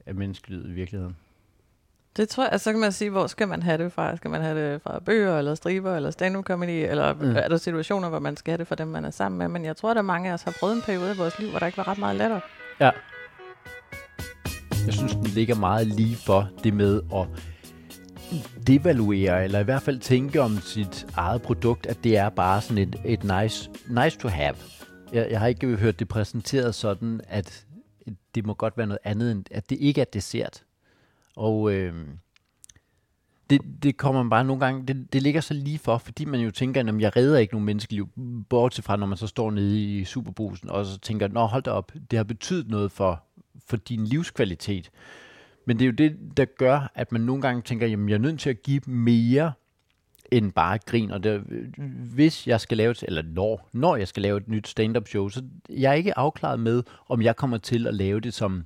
af 0.05 0.15
menneskelivet 0.15 0.69
i 0.69 0.71
virkeligheden. 0.71 1.15
Det 2.17 2.29
tror 2.29 2.43
jeg, 2.43 2.51
altså, 2.51 2.63
så 2.63 2.71
kan 2.71 2.79
man 2.79 2.91
sige, 2.91 3.09
hvor 3.09 3.27
skal 3.27 3.47
man 3.47 3.63
have 3.63 3.83
det 3.83 3.91
fra? 3.93 4.17
Skal 4.17 4.31
man 4.31 4.41
have 4.41 4.71
det 4.73 4.81
fra 4.81 4.99
bøger, 4.99 5.37
eller 5.37 5.55
striber, 5.55 5.95
eller 5.95 6.11
stand-up 6.11 6.45
comedy, 6.45 6.69
eller 6.89 7.13
Mm. 7.13 7.35
er 7.35 7.47
der 7.47 7.57
situationer, 7.57 8.09
hvor 8.09 8.19
man 8.19 8.37
skal 8.37 8.51
have 8.51 8.57
det 8.57 8.67
fra 8.67 8.75
dem, 8.75 8.87
man 8.87 9.05
er 9.05 9.11
sammen 9.11 9.37
med? 9.39 9.47
Men 9.47 9.65
jeg 9.65 9.77
tror, 9.77 9.89
at 9.89 9.95
der 9.95 10.01
er 10.01 10.05
mange 10.05 10.29
af 10.29 10.33
os 10.33 10.41
har 10.41 10.55
prøvet 10.59 10.75
en 10.75 10.81
periode 10.81 11.13
i 11.13 11.17
vores 11.17 11.39
liv, 11.39 11.49
hvor 11.49 11.59
der 11.59 11.65
ikke 11.65 11.77
var 11.77 11.87
ret 11.87 11.97
meget 11.97 12.15
latter. 12.15 12.39
Ja. 12.79 12.91
Jeg 14.85 14.93
synes, 14.93 15.11
den 15.13 15.23
ligger 15.23 15.55
meget 15.55 15.87
lige 15.87 16.15
for 16.15 16.49
det 16.63 16.73
med 16.73 17.01
at 17.15 17.27
devaluere, 18.67 19.43
eller 19.43 19.59
i 19.59 19.63
hvert 19.63 19.81
fald 19.81 19.99
tænke 19.99 20.41
om 20.41 20.57
sit 20.59 21.05
eget 21.15 21.41
produkt, 21.41 21.85
at 21.85 22.03
det 22.03 22.17
er 22.17 22.29
bare 22.29 22.61
sådan 22.61 22.77
et, 22.77 22.95
et 23.05 23.23
nice, 23.23 23.69
nice 23.87 24.19
to 24.19 24.27
have. 24.27 24.55
Jeg, 25.13 25.27
jeg 25.31 25.39
har 25.39 25.47
ikke 25.47 25.75
hørt 25.75 25.99
det 25.99 26.07
præsenteret 26.07 26.75
sådan, 26.75 27.21
at 27.27 27.65
det 28.35 28.45
må 28.45 28.53
godt 28.53 28.77
være 28.77 28.87
noget 28.87 28.99
andet, 29.03 29.31
end 29.31 29.45
at 29.51 29.69
det 29.69 29.77
ikke 29.81 30.01
er 30.01 30.05
dessert. 30.13 30.63
Og 31.35 31.73
øh, 31.73 31.93
det, 33.49 33.61
det 33.83 33.97
kommer 33.97 34.23
man 34.23 34.29
bare 34.29 34.43
nogle 34.43 34.65
gange, 34.65 34.87
det, 34.87 35.13
det 35.13 35.21
ligger 35.23 35.41
så 35.41 35.53
lige 35.53 35.79
for, 35.79 35.97
fordi 35.97 36.25
man 36.25 36.39
jo 36.39 36.51
tænker, 36.51 36.81
at 36.81 37.01
jeg 37.01 37.15
redder 37.15 37.37
ikke 37.39 37.53
nogen 37.53 37.65
menneskeliv, 37.65 38.09
bortset 38.49 38.85
fra, 38.85 38.95
når 38.95 39.05
man 39.07 39.17
så 39.17 39.27
står 39.27 39.51
nede 39.51 39.81
i 39.99 40.03
superbrusen, 40.03 40.69
og 40.69 40.85
så 40.85 40.99
tænker, 40.99 41.27
nå 41.27 41.45
hold 41.45 41.63
da 41.63 41.71
op, 41.71 41.91
det 42.11 42.17
har 42.17 42.23
betydet 42.23 42.67
noget 42.67 42.91
for, 42.91 43.23
for 43.67 43.77
din 43.77 44.05
livskvalitet. 44.05 44.91
Men 45.67 45.79
det 45.79 45.85
er 45.85 45.87
jo 45.87 45.93
det, 45.93 46.37
der 46.37 46.45
gør, 46.45 46.91
at 46.95 47.11
man 47.11 47.21
nogle 47.21 47.41
gange 47.41 47.61
tænker, 47.61 47.87
jamen 47.87 48.09
jeg 48.09 48.15
er 48.15 48.19
nødt 48.19 48.39
til 48.39 48.49
at 48.49 48.63
give 48.63 48.81
mere 48.85 49.53
end 50.31 50.51
bare 50.51 50.77
grin. 50.85 51.11
Og 51.11 51.23
det, 51.23 51.39
hvis 52.15 52.47
jeg 52.47 52.61
skal 52.61 52.77
lave, 52.77 52.91
et- 52.91 53.03
eller 53.07 53.21
når, 53.21 53.69
når 53.73 53.95
jeg 53.95 54.07
skal 54.07 54.21
lave 54.23 54.37
et 54.37 54.47
nyt 54.47 54.67
stand-up 54.67 55.07
show, 55.07 55.29
så 55.29 55.43
jeg 55.69 55.89
er 55.89 55.93
ikke 55.95 56.17
afklaret 56.17 56.59
med, 56.59 56.83
om 57.09 57.21
jeg 57.21 57.35
kommer 57.35 57.57
til 57.57 57.87
at 57.87 57.93
lave 57.93 58.19
det 58.19 58.33
som 58.33 58.65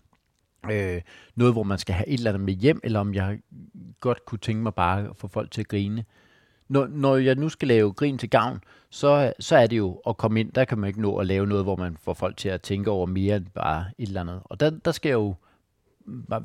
øh, 0.71 1.01
noget, 1.35 1.53
hvor 1.53 1.63
man 1.63 1.77
skal 1.77 1.95
have 1.95 2.07
et 2.07 2.13
eller 2.13 2.31
andet 2.31 2.45
med 2.45 2.53
hjem, 2.53 2.79
eller 2.83 2.99
om 2.99 3.13
jeg 3.13 3.39
godt 3.99 4.25
kunne 4.25 4.39
tænke 4.39 4.63
mig 4.63 4.73
bare 4.73 4.99
at 5.09 5.17
få 5.17 5.27
folk 5.27 5.51
til 5.51 5.61
at 5.61 5.67
grine. 5.67 6.05
Når, 6.69 6.87
når 6.87 7.15
jeg 7.15 7.35
nu 7.35 7.49
skal 7.49 7.67
lave 7.67 7.93
grin 7.93 8.17
til 8.17 8.29
gavn, 8.29 8.63
så, 8.89 9.33
så 9.39 9.55
er 9.55 9.67
det 9.67 9.77
jo 9.77 10.01
at 10.07 10.17
komme 10.17 10.39
ind, 10.39 10.51
der 10.51 10.65
kan 10.65 10.77
man 10.77 10.87
ikke 10.87 11.01
nå 11.01 11.17
at 11.17 11.27
lave 11.27 11.47
noget, 11.47 11.65
hvor 11.65 11.75
man 11.75 11.97
får 12.01 12.13
folk 12.13 12.37
til 12.37 12.49
at 12.49 12.61
tænke 12.61 12.91
over 12.91 13.05
mere 13.05 13.35
end 13.35 13.45
bare 13.55 13.85
et 13.97 14.07
eller 14.07 14.21
andet. 14.21 14.41
Og 14.43 14.59
der, 14.59 14.69
der 14.69 14.91
skal 14.91 15.11
jo, 15.11 15.35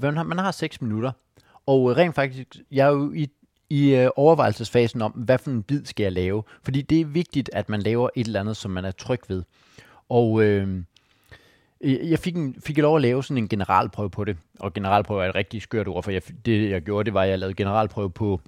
man 0.01 0.17
har, 0.17 0.23
man 0.23 0.39
har 0.39 0.51
6 0.51 0.81
minutter, 0.81 1.13
og 1.67 1.91
øh, 1.91 1.97
rent 1.97 2.15
faktisk, 2.15 2.57
jeg 2.71 2.87
er 2.87 2.91
jo 2.91 3.13
i, 3.13 3.29
i 3.71 3.95
øh, 3.95 4.11
overvejelsesfasen 4.17 5.03
om, 5.03 5.13
hvad 5.13 5.39
for 5.39 5.51
en 5.51 5.63
bid 5.63 5.85
skal 5.85 6.03
jeg 6.05 6.13
lave. 6.13 6.43
Fordi 6.63 6.83
det 6.83 7.01
er 7.01 7.05
vigtigt, 7.05 7.51
at 7.53 7.69
man 7.69 7.83
laver 7.83 8.09
et 8.17 8.27
eller 8.27 8.41
andet, 8.41 8.57
som 8.57 8.71
man 8.71 8.85
er 8.85 8.91
tryg 8.91 9.21
ved. 9.29 9.43
Og 10.09 10.43
øh, 10.43 10.83
Øh, 11.83 12.11
jeg 12.11 12.19
fik, 12.19 12.37
en, 12.37 12.57
fik 12.67 12.79
lov 12.79 12.97
at 12.97 13.03
lave 13.03 13.25
sådan 13.25 13.43
en 13.43 13.49
generalprøve 13.49 14.11
på 14.11 14.25
det. 14.25 14.37
Og 14.61 14.73
generalprøve 14.73 15.25
er 15.25 15.29
et 15.29 15.35
rigtig 15.35 15.63
skørt 15.63 15.89
ord, 15.89 16.03
for 16.03 16.11
jeg, 16.11 16.23
det 16.45 16.71
jeg 16.71 16.83
gjorde, 16.83 17.05
det 17.05 17.15
var, 17.15 17.23
at 17.23 17.29
jeg 17.29 17.39
lavede 17.39 17.55
generalprøve 17.55 18.11
på 18.11 18.41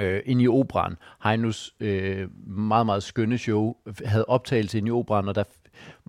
øh, 0.00 0.22
inde 0.26 0.42
i 0.42 0.48
operan. 0.48 0.96
Heinus 1.24 1.74
øh, 1.80 2.28
meget, 2.46 2.86
meget 2.86 3.02
skønne 3.02 3.38
show 3.38 3.76
havde 4.04 4.24
optagelse 4.24 4.78
inde 4.78 4.88
i 4.88 4.92
operan, 4.92 5.28
og 5.28 5.34
der 5.34 5.44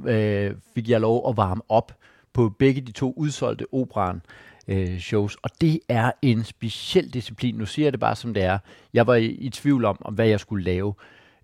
øh, 0.05 0.55
fik 0.73 0.89
jeg 0.89 1.01
lov 1.01 1.29
at 1.29 1.37
varme 1.37 1.61
op 1.69 1.97
på 2.33 2.49
begge 2.49 2.81
de 2.81 2.91
to 2.91 3.13
udsolgte 3.17 3.65
operan. 3.73 4.21
øh, 4.67 4.99
shows. 4.99 5.35
Og 5.35 5.49
det 5.61 5.79
er 5.89 6.11
en 6.21 6.43
speciel 6.43 7.13
disciplin. 7.13 7.55
Nu 7.55 7.65
siger 7.65 7.85
jeg 7.85 7.93
det 7.93 7.99
bare 7.99 8.15
som 8.15 8.33
det 8.33 8.43
er. 8.43 8.59
Jeg 8.93 9.07
var 9.07 9.15
i, 9.15 9.25
i 9.25 9.49
tvivl 9.49 9.85
om, 9.85 9.97
om, 10.01 10.13
hvad 10.13 10.27
jeg 10.27 10.39
skulle 10.39 10.63
lave. 10.63 10.93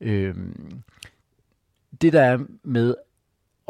Øh, 0.01 0.35
det 2.01 2.13
der 2.13 2.21
er 2.21 2.39
med 2.63 2.95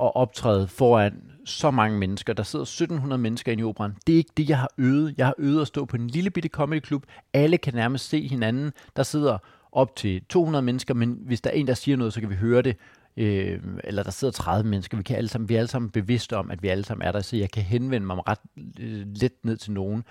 at 0.01 0.15
optræde 0.15 0.67
foran 0.67 1.13
så 1.45 1.71
mange 1.71 1.99
mennesker. 1.99 2.33
Der 2.33 2.43
sidder 2.43 2.63
1700 2.63 3.21
mennesker 3.21 3.51
inde 3.51 3.62
i 3.62 3.63
operan. 3.63 3.95
Det 4.07 4.13
er 4.13 4.17
ikke 4.17 4.31
det, 4.38 4.49
jeg 4.49 4.60
har 4.60 4.69
øvet. 4.77 5.15
Jeg 5.17 5.25
har 5.25 5.36
øvet 5.38 5.62
at 5.62 5.67
stå 5.67 5.86
på 5.86 5.95
en 5.95 6.07
lille 6.07 6.29
bitte 6.29 6.49
comedy 6.49 6.86
club. 6.86 7.05
Alle 7.33 7.57
kan 7.57 7.73
nærmest 7.73 8.10
se 8.10 8.27
hinanden. 8.27 8.71
Der 8.95 9.03
sidder 9.03 9.38
op 9.71 9.95
til 9.95 10.21
200 10.29 10.62
mennesker, 10.62 10.93
men 10.93 11.19
hvis 11.21 11.41
der 11.41 11.49
er 11.49 11.53
en, 11.53 11.67
der 11.67 11.73
siger 11.73 11.97
noget, 11.97 12.13
så 12.13 12.19
kan 12.19 12.29
vi 12.29 12.36
høre 12.36 12.62
det. 12.62 12.77
Øh, 13.17 13.60
eller 13.83 14.03
der 14.03 14.12
sidder 14.12 14.31
30 14.31 14.69
mennesker. 14.69 14.97
Vi, 14.97 15.03
kan 15.03 15.17
alle 15.17 15.29
sammen, 15.29 15.49
vi 15.49 15.55
er 15.55 15.60
alle 15.60 15.69
sammen 15.69 15.91
bevidste 15.91 16.38
om, 16.38 16.51
at 16.51 16.63
vi 16.63 16.67
alle 16.67 16.86
sammen 16.86 17.07
er 17.07 17.12
der, 17.12 17.21
så 17.21 17.38
jeg 17.38 17.51
kan 17.51 17.63
henvende 17.63 18.07
mig 18.07 18.27
ret 18.27 18.39
øh, 18.79 19.05
let 19.21 19.33
ned 19.43 19.57
til 19.57 19.71
nogen. 19.71 20.03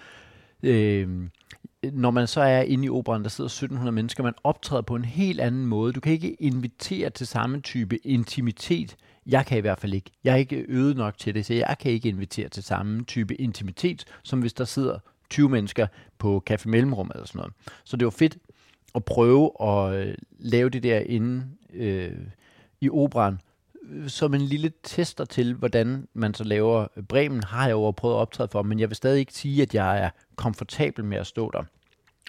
Øh, 0.63 1.29
når 1.93 2.11
man 2.11 2.27
så 2.27 2.41
er 2.41 2.63
inde 2.63 2.85
i 2.85 2.89
operan, 2.89 3.23
der 3.23 3.29
sidder 3.29 3.49
1700 3.49 3.95
mennesker, 3.95 4.23
man 4.23 4.35
optræder 4.45 4.83
på 4.83 4.95
en 4.95 5.05
helt 5.05 5.41
anden 5.41 5.67
måde. 5.67 5.93
Du 5.93 6.01
kan 6.01 6.13
ikke 6.13 6.35
invitere 6.43 7.11
til 7.11 7.27
samme 7.27 7.61
type 7.61 8.07
intimitet. 8.07 8.97
Jeg 9.27 9.47
kan 9.47 9.59
i 9.59 9.61
hvert 9.61 9.81
fald 9.81 9.95
ikke. 9.95 10.11
Jeg 10.25 10.33
er 10.33 10.37
ikke 10.37 10.65
øvet 10.69 10.97
nok 10.97 11.19
til 11.19 11.35
det, 11.35 11.47
så 11.47 11.55
jeg 11.55 11.77
kan 11.81 11.93
ikke 11.93 12.09
invitere 12.09 12.49
til 12.49 12.63
samme 12.63 13.05
type 13.05 13.35
intimitet, 13.35 14.05
som 14.23 14.41
hvis 14.41 14.53
der 14.53 14.65
sidder 14.65 14.99
20 15.31 15.49
mennesker 15.49 15.87
på 16.19 16.43
Café 16.51 16.69
Mellemrum 16.69 17.11
eller 17.15 17.27
sådan 17.27 17.39
noget. 17.39 17.53
Så 17.85 17.97
det 17.97 18.05
var 18.05 18.11
fedt 18.11 18.39
at 18.95 19.05
prøve 19.05 19.51
at 19.63 19.95
øh, 19.95 20.15
lave 20.39 20.71
det 20.71 20.83
der 20.83 20.99
inde 20.99 21.47
øh, 21.75 22.13
i 22.81 22.91
operan, 22.91 23.41
øh, 23.89 24.09
som 24.09 24.35
en 24.35 24.41
lille 24.41 24.73
tester 24.83 25.25
til, 25.25 25.55
hvordan 25.55 26.09
man 26.15 26.35
så 26.35 26.45
laver. 26.45 26.87
Øh, 26.97 27.03
Bremen 27.03 27.43
har 27.43 27.65
jeg 27.65 27.73
jo 27.73 27.91
prøvet 27.91 28.15
at 28.15 28.19
optræde 28.19 28.49
for, 28.49 28.63
men 28.63 28.81
jeg 28.81 28.89
vil 28.89 28.97
stadig 28.97 29.21
ikke 29.21 29.33
sige, 29.33 29.63
at 29.63 29.75
jeg 29.75 30.03
er 30.03 30.11
komfortabel 30.37 31.05
med 31.05 31.19
at 31.19 31.27
stå 31.27 31.51
der. 31.51 31.63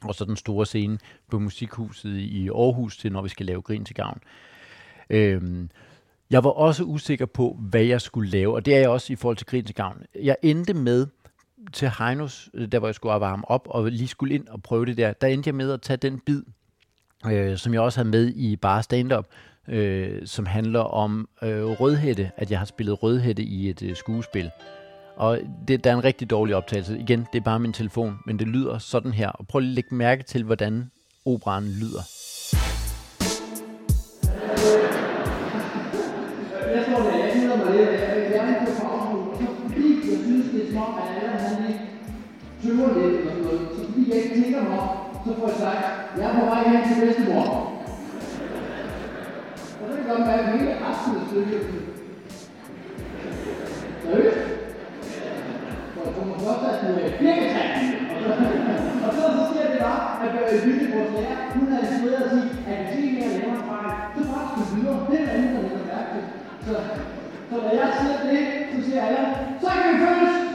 Og 0.04 0.16
så 0.16 0.26
den 0.26 0.36
store 0.36 0.66
scene 0.66 0.98
på 1.32 1.40
Musikhuset 1.40 2.18
i 2.18 2.50
Aarhus 2.50 2.98
til, 2.98 3.12
når 3.12 3.22
vi 3.22 3.30
skal 3.30 3.46
lave 3.46 3.62
Grin 3.62 3.86
til 3.86 3.96
Gavn. 3.96 4.20
Øhm, 5.10 5.70
jeg 6.30 6.44
var 6.44 6.50
også 6.50 6.84
usikker 6.84 7.26
på, 7.26 7.58
hvad 7.60 7.84
jeg 7.84 8.02
skulle 8.02 8.30
lave, 8.30 8.56
og 8.56 8.66
det 8.66 8.76
er 8.76 8.80
jeg 8.80 8.90
også 8.90 9.14
i 9.14 9.16
forhold 9.16 9.38
til 9.38 9.48
Grin 9.48 9.64
Gavn. 9.76 9.98
Jeg 10.24 10.36
endte 10.44 10.74
med 10.74 11.08
til 11.74 11.92
Heinos, 12.00 12.50
øh, 12.54 12.68
der 12.72 12.80
hvor 12.80 12.88
jeg 12.88 12.96
skulle 12.96 13.14
varme 13.14 13.52
op, 13.52 13.68
og 13.70 13.86
lige 13.86 14.08
skulle 14.08 14.36
ind 14.36 14.48
og 14.48 14.64
prøve 14.64 14.86
det 14.86 14.98
der, 14.98 15.14
der 15.14 15.28
endte 15.28 15.48
jeg 15.48 15.56
med 15.56 15.72
at 15.72 15.82
tage 15.82 15.98
den 15.98 16.20
bid, 16.20 16.42
øh, 17.26 17.58
som 17.58 17.74
jeg 17.74 17.82
også 17.82 18.00
havde 18.00 18.10
med 18.10 18.34
i 18.36 18.56
bare 18.56 18.84
stand-up, 18.84 19.26
øh, 19.68 20.28
som 20.28 20.46
handler 20.46 20.80
om 20.80 21.30
øh, 21.42 21.66
rødhætte, 21.66 22.32
at 22.38 22.52
jeg 22.52 22.60
har 22.60 22.66
spillet 22.66 23.04
rødhætte 23.04 23.44
i 23.44 23.70
et 23.70 23.84
øh, 23.84 23.96
skuespil. 23.96 24.52
Og 25.16 25.40
det, 25.68 25.84
der 25.84 25.92
er 25.92 25.96
en 25.96 26.04
rigtig 26.04 26.30
dårlig 26.30 26.56
optagelse. 26.56 27.00
Igen, 27.00 27.28
det 27.34 27.40
er 27.40 27.44
bare 27.44 27.60
min 27.60 27.74
telefon, 27.74 28.20
men 28.26 28.40
det 28.40 28.48
lyder 28.48 28.78
sådan 28.78 29.12
her. 29.12 29.30
Og 29.30 29.48
prøv 29.48 29.60
lige 29.60 29.70
at 29.70 29.76
lægge 29.76 29.96
mærke 29.96 30.24
til, 30.24 30.44
hvordan 30.44 30.92
operan 31.26 31.64
lyder. 31.64 32.02
Jeg 44.18 44.46
ikke 44.46 44.62
mig 44.70 44.80
op, 44.80 44.96
så 45.26 45.30
får 45.40 45.48
jeg 45.48 45.58
sagt, 45.66 45.86
jeg 46.18 46.26
er 46.30 46.40
på 46.40 46.46
vej 46.52 46.62
hen 46.70 46.82
til 46.88 47.02
bedstemor. 47.02 47.46
Og 49.80 49.84
det 49.88 49.96
kan 49.98 50.08
godt 50.12 50.28
være, 50.28 50.52
hele 50.58 50.74
resten 50.86 51.12
af 51.20 51.24
stykket. 51.28 51.64
Seriøst? 54.04 54.44
For 55.94 56.02
jeg 56.06 56.14
kommer 56.18 56.36
først 56.46 56.64
at 56.68 56.96
det 56.96 57.06
er 57.06 57.18
kirketrækken. 57.20 57.88
Og 59.06 59.10
så, 59.16 59.22
og 59.30 59.34
så 59.38 59.44
siger 59.52 59.68
det 59.72 59.80
bare, 59.88 60.02
at 60.24 60.30
Børge 60.34 60.58
Lytte, 60.66 60.86
vores 60.94 61.12
lærer, 61.16 61.38
hun 61.56 61.68
havde 61.72 61.86
instrueret 61.88 62.24
at 62.26 62.32
sige, 62.34 62.50
at 62.70 62.78
hvis 62.86 63.04
ikke 63.04 63.18
jeg 63.24 63.30
laver 63.36 63.54
en 63.60 63.66
fejl, 63.70 63.92
så 64.16 64.22
bare 64.32 64.46
skal 64.50 64.64
vi 64.64 64.70
videre. 64.76 65.00
Det 65.10 65.20
er 65.20 65.26
der 65.26 65.34
ingen, 65.38 65.54
der 65.56 65.62
lægger 65.66 65.86
mærke 65.92 66.10
til. 66.14 66.24
Så, 66.66 66.74
så 67.50 67.56
når 67.64 67.74
jeg 67.82 67.90
siger 68.00 68.18
det, 68.28 68.42
så 68.72 68.78
siger 68.86 69.02
alle, 69.08 69.24
så 69.62 69.68
kan 69.76 69.86
vi 69.92 69.98
følges! 70.06 70.47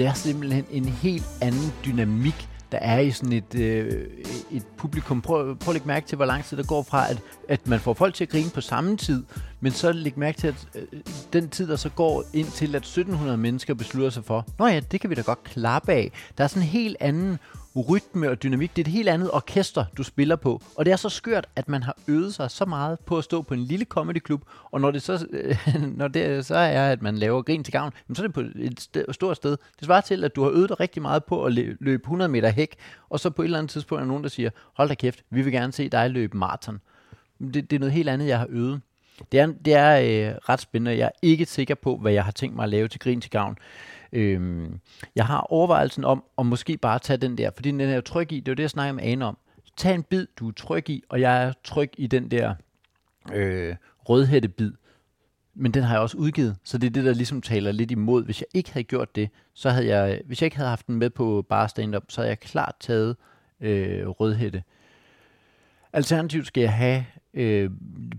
Det 0.00 0.08
er 0.08 0.12
simpelthen 0.12 0.64
en 0.70 0.84
helt 0.84 1.26
anden 1.40 1.72
dynamik, 1.84 2.48
der 2.72 2.78
er 2.78 2.98
i 2.98 3.10
sådan 3.10 3.32
et, 3.32 3.54
øh, 3.54 4.06
et 4.50 4.66
publikum. 4.76 5.22
Prøv, 5.22 5.56
prøv 5.56 5.70
at 5.70 5.74
lægge 5.74 5.86
mærke 5.88 6.06
til, 6.06 6.16
hvor 6.16 6.24
lang 6.24 6.44
tid 6.44 6.56
der 6.56 6.62
går 6.62 6.82
fra, 6.82 7.10
at, 7.10 7.18
at 7.48 7.66
man 7.66 7.80
får 7.80 7.94
folk 7.94 8.14
til 8.14 8.24
at 8.24 8.30
grine 8.30 8.50
på 8.50 8.60
samme 8.60 8.96
tid, 8.96 9.24
men 9.60 9.72
så 9.72 9.92
læg 9.92 10.18
mærke 10.18 10.38
til, 10.38 10.46
at 10.46 10.68
øh, 10.74 11.00
den 11.32 11.48
tid, 11.48 11.68
der 11.68 11.76
så 11.76 11.88
går 11.88 12.24
ind 12.32 12.46
til, 12.46 12.76
at 12.76 12.82
1700 12.82 13.38
mennesker 13.38 13.74
beslutter 13.74 14.10
sig 14.10 14.24
for, 14.24 14.46
nå 14.58 14.66
ja, 14.66 14.80
det 14.80 15.00
kan 15.00 15.10
vi 15.10 15.14
da 15.14 15.22
godt 15.22 15.44
klappe 15.44 15.92
af. 15.92 16.12
Der 16.38 16.44
er 16.44 16.48
sådan 16.48 16.62
en 16.62 16.68
helt 16.68 16.96
anden 17.00 17.38
rytme 17.76 18.30
og 18.30 18.42
dynamik. 18.42 18.76
Det 18.76 18.82
er 18.82 18.88
et 18.88 18.92
helt 18.92 19.08
andet 19.08 19.30
orkester, 19.32 19.84
du 19.96 20.02
spiller 20.02 20.36
på. 20.36 20.62
Og 20.76 20.84
det 20.84 20.92
er 20.92 20.96
så 20.96 21.08
skørt, 21.08 21.48
at 21.56 21.68
man 21.68 21.82
har 21.82 21.96
øvet 22.08 22.34
sig 22.34 22.50
så 22.50 22.64
meget 22.64 23.00
på 23.00 23.18
at 23.18 23.24
stå 23.24 23.42
på 23.42 23.54
en 23.54 23.60
lille 23.60 23.84
comedyklub, 23.84 24.42
og 24.70 24.80
når 24.80 24.90
det 24.90 25.02
så, 25.02 25.26
øh, 25.30 25.56
når 25.98 26.08
det 26.08 26.46
så 26.46 26.54
er, 26.54 26.92
at 26.92 27.02
man 27.02 27.18
laver 27.18 27.42
grin 27.42 27.64
til 27.64 27.72
gavn, 27.72 27.92
så 28.14 28.22
er 28.22 28.26
det 28.26 28.34
på 28.34 28.40
et 28.56 28.80
sted, 28.80 29.04
stort 29.12 29.36
sted. 29.36 29.50
Det 29.50 29.84
svarer 29.86 30.00
til, 30.00 30.24
at 30.24 30.36
du 30.36 30.42
har 30.42 30.50
øvet 30.50 30.68
dig 30.68 30.80
rigtig 30.80 31.02
meget 31.02 31.24
på 31.24 31.44
at 31.44 31.52
løbe 31.52 32.02
100 32.02 32.28
meter 32.28 32.48
hæk, 32.48 32.76
og 33.10 33.20
så 33.20 33.30
på 33.30 33.42
et 33.42 33.46
eller 33.46 33.58
andet 33.58 33.70
tidspunkt 33.70 34.00
er 34.00 34.04
der 34.04 34.08
nogen, 34.08 34.22
der 34.22 34.30
siger, 34.30 34.50
hold 34.74 34.88
da 34.88 34.94
kæft, 34.94 35.22
vi 35.30 35.42
vil 35.42 35.52
gerne 35.52 35.72
se 35.72 35.88
dig 35.88 36.10
løbe 36.10 36.36
maraton. 36.36 36.80
Det, 37.38 37.54
det 37.54 37.72
er 37.72 37.78
noget 37.80 37.92
helt 37.92 38.08
andet, 38.08 38.26
jeg 38.26 38.38
har 38.38 38.46
øvet. 38.50 38.80
Det 39.32 39.40
er, 39.40 39.46
det 39.64 39.74
er 39.74 40.30
øh, 40.30 40.36
ret 40.48 40.60
spændende. 40.60 40.98
Jeg 40.98 41.06
er 41.06 41.18
ikke 41.22 41.46
sikker 41.46 41.74
på, 41.74 41.96
hvad 41.96 42.12
jeg 42.12 42.24
har 42.24 42.32
tænkt 42.32 42.56
mig 42.56 42.62
at 42.62 42.68
lave 42.68 42.88
til 42.88 43.00
grin 43.00 43.20
til 43.20 43.30
gavn. 43.30 43.58
Øhm, 44.12 44.80
jeg 45.14 45.26
har 45.26 45.40
overvejelsen 45.40 46.04
om 46.04 46.24
at 46.38 46.46
måske 46.46 46.76
bare 46.76 46.98
tage 46.98 47.16
den 47.16 47.38
der, 47.38 47.50
fordi 47.54 47.70
den 47.70 47.80
er 47.80 47.94
jo 47.94 48.00
tryg 48.00 48.32
i, 48.32 48.40
det 48.40 48.52
er 48.52 48.54
det, 48.54 48.62
jeg 48.62 48.70
snakker 48.70 48.92
med 48.92 49.04
Ane 49.04 49.24
om. 49.24 49.38
Tag 49.76 49.94
en 49.94 50.02
bid, 50.02 50.26
du 50.36 50.48
er 50.48 50.52
tryg 50.52 50.90
i, 50.90 51.02
og 51.08 51.20
jeg 51.20 51.44
er 51.44 51.52
tryg 51.64 51.90
i 51.98 52.06
den 52.06 52.30
der 52.30 52.54
øh, 53.32 53.76
rødhættebid. 53.98 54.72
Men 55.54 55.74
den 55.74 55.82
har 55.82 55.94
jeg 55.94 56.02
også 56.02 56.16
udgivet, 56.16 56.56
så 56.64 56.78
det 56.78 56.86
er 56.86 56.90
det, 56.90 57.04
der 57.04 57.14
ligesom 57.14 57.42
taler 57.42 57.72
lidt 57.72 57.90
imod. 57.90 58.24
Hvis 58.24 58.40
jeg 58.40 58.46
ikke 58.54 58.72
havde 58.72 58.84
gjort 58.84 59.16
det, 59.16 59.30
så 59.54 59.70
havde 59.70 59.86
jeg, 59.96 60.22
hvis 60.26 60.42
jeg 60.42 60.46
ikke 60.46 60.56
havde 60.56 60.68
haft 60.68 60.86
den 60.86 60.94
med 60.94 61.10
på 61.10 61.46
bare 61.48 61.68
stand-up, 61.68 62.04
så 62.08 62.20
havde 62.20 62.28
jeg 62.28 62.40
klart 62.40 62.74
taget 62.80 63.16
øh, 63.60 64.08
rødhætte. 64.08 64.62
Alternativt 65.92 66.46
skal 66.46 66.60
jeg 66.60 66.72
have 66.72 67.04
øh, 67.34 67.70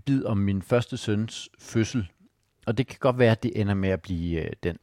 bid 0.06 0.24
om 0.24 0.38
min 0.38 0.62
første 0.62 0.96
søns 0.96 1.48
fødsel, 1.58 2.08
og 2.66 2.78
det 2.78 2.86
kan 2.86 2.96
godt 3.00 3.18
være, 3.18 3.32
at 3.32 3.42
det 3.42 3.60
ender 3.60 3.74
med 3.74 3.88
at 3.88 4.02
blive 4.02 4.40
øh, 4.40 4.52
den. 4.62 4.78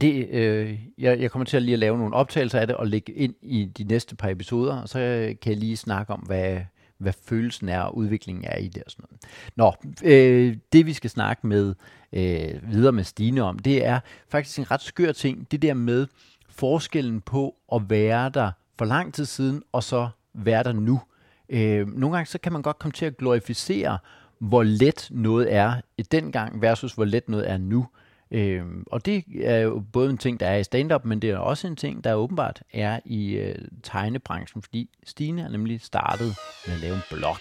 Det, 0.00 0.28
øh, 0.30 0.78
jeg, 0.98 1.20
jeg 1.20 1.30
kommer 1.30 1.44
til 1.46 1.56
at 1.56 1.62
lige 1.62 1.72
at 1.72 1.78
lave 1.78 1.98
nogle 1.98 2.14
optagelser 2.14 2.60
af 2.60 2.66
det 2.66 2.76
og 2.76 2.86
lægge 2.86 3.12
ind 3.12 3.34
i 3.42 3.64
de 3.64 3.84
næste 3.84 4.16
par 4.16 4.28
episoder, 4.28 4.82
og 4.82 4.88
så 4.88 4.98
øh, 4.98 5.34
kan 5.42 5.52
jeg 5.52 5.56
lige 5.56 5.76
snakke 5.76 6.12
om, 6.12 6.20
hvad, 6.20 6.60
hvad 6.98 7.12
følelsen 7.28 7.68
er 7.68 7.80
og 7.80 7.96
udviklingen 7.96 8.44
er 8.44 8.56
i 8.56 8.68
det 8.68 8.82
og 8.82 8.90
sådan 8.90 9.04
noget. 9.10 9.20
Nå, 9.56 9.72
øh, 10.04 10.56
det 10.72 10.86
vi 10.86 10.92
skal 10.92 11.10
snakke 11.10 11.46
med 11.46 11.74
øh, 12.12 12.72
videre 12.72 12.92
med 12.92 13.04
Stine 13.04 13.42
om, 13.42 13.58
det 13.58 13.86
er 13.86 14.00
faktisk 14.28 14.58
en 14.58 14.70
ret 14.70 14.82
skør 14.82 15.12
ting, 15.12 15.50
det 15.50 15.62
der 15.62 15.74
med 15.74 16.06
forskellen 16.50 17.20
på 17.20 17.54
at 17.72 17.82
være 17.90 18.28
der 18.28 18.50
for 18.78 18.84
lang 18.84 19.14
tid 19.14 19.24
siden, 19.24 19.62
og 19.72 19.82
så 19.82 20.08
være 20.34 20.62
der 20.62 20.72
nu. 20.72 21.00
Øh, 21.48 21.88
nogle 21.88 22.16
gange 22.16 22.26
så 22.26 22.38
kan 22.38 22.52
man 22.52 22.62
godt 22.62 22.78
komme 22.78 22.92
til 22.92 23.06
at 23.06 23.16
glorificere, 23.16 23.98
hvor 24.38 24.62
let 24.62 25.08
noget 25.10 25.54
er 25.54 25.80
dengang 26.12 26.62
versus 26.62 26.92
hvor 26.92 27.04
let 27.04 27.28
noget 27.28 27.50
er 27.50 27.58
nu. 27.58 27.78
Øh, 27.78 28.03
og 28.86 29.06
det 29.06 29.24
er 29.42 29.56
jo 29.58 29.82
både 29.92 30.10
en 30.10 30.18
ting, 30.18 30.40
der 30.40 30.46
er 30.46 30.56
i 30.56 30.64
stand-up, 30.64 31.04
men 31.04 31.22
det 31.22 31.30
er 31.30 31.36
også 31.38 31.66
en 31.66 31.76
ting, 31.76 32.04
der 32.04 32.14
åbenbart 32.14 32.62
er 32.72 33.00
i 33.04 33.32
øh, 33.32 33.54
tegnebranchen, 33.82 34.62
fordi 34.62 34.90
Stine 35.04 35.42
har 35.42 35.48
nemlig 35.48 35.80
startet 35.80 36.36
med 36.66 36.74
at 36.74 36.80
lave 36.80 36.94
en 36.94 37.00
blog. 37.12 37.36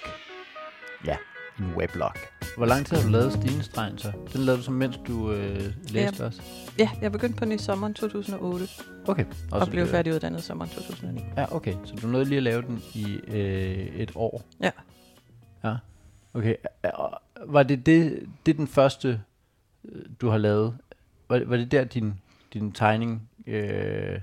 Ja, 1.06 1.18
en 1.60 1.66
weblog. 1.78 2.12
Hvor 2.58 2.66
lang 2.66 2.86
tid 2.86 2.98
har 2.98 3.04
du 3.04 3.10
lavet 3.10 3.34
Stines 3.34 3.66
Stregen 3.66 3.98
så? 3.98 4.12
Den 4.34 4.42
lavede 4.42 4.58
du 4.60 4.64
så, 4.64 4.72
mens 4.72 5.00
du 5.08 5.32
øh, 5.32 5.62
læste 5.90 6.24
Ja. 6.24 6.26
også? 6.28 6.42
Ja, 6.80 6.90
jeg 7.02 7.12
begyndte 7.12 7.38
på 7.38 7.46
den 7.46 7.54
i 7.54 7.58
sommeren 7.58 7.94
2008, 7.94 8.68
Okay. 9.08 9.26
og, 9.26 9.34
så 9.52 9.56
og 9.66 9.68
blev 9.68 9.88
færdiguddannet 9.88 10.44
sommeren 10.44 10.70
2009. 10.72 11.22
Ja, 11.38 11.56
okay. 11.56 11.74
Så 11.86 11.96
du 12.02 12.08
nåede 12.08 12.26
lige 12.26 12.38
at 12.38 12.44
lave 12.44 12.62
den 12.62 12.82
i 12.94 13.20
øh, 13.28 13.88
et 13.96 14.12
år? 14.16 14.44
Ja. 14.62 14.72
Ja, 15.64 15.76
okay. 16.34 16.56
Og 16.94 17.22
Var 17.46 17.64
det, 17.64 17.86
det, 17.86 18.20
det 18.46 18.58
den 18.58 18.68
første, 18.68 19.22
du 20.22 20.30
har 20.30 20.38
lavet? 20.38 20.78
Var, 21.30 21.42
var 21.46 21.58
det 21.58 21.72
der, 21.72 21.84
din, 21.84 22.14
din 22.54 22.72
tegning, 22.72 23.30
øh, 23.48 24.20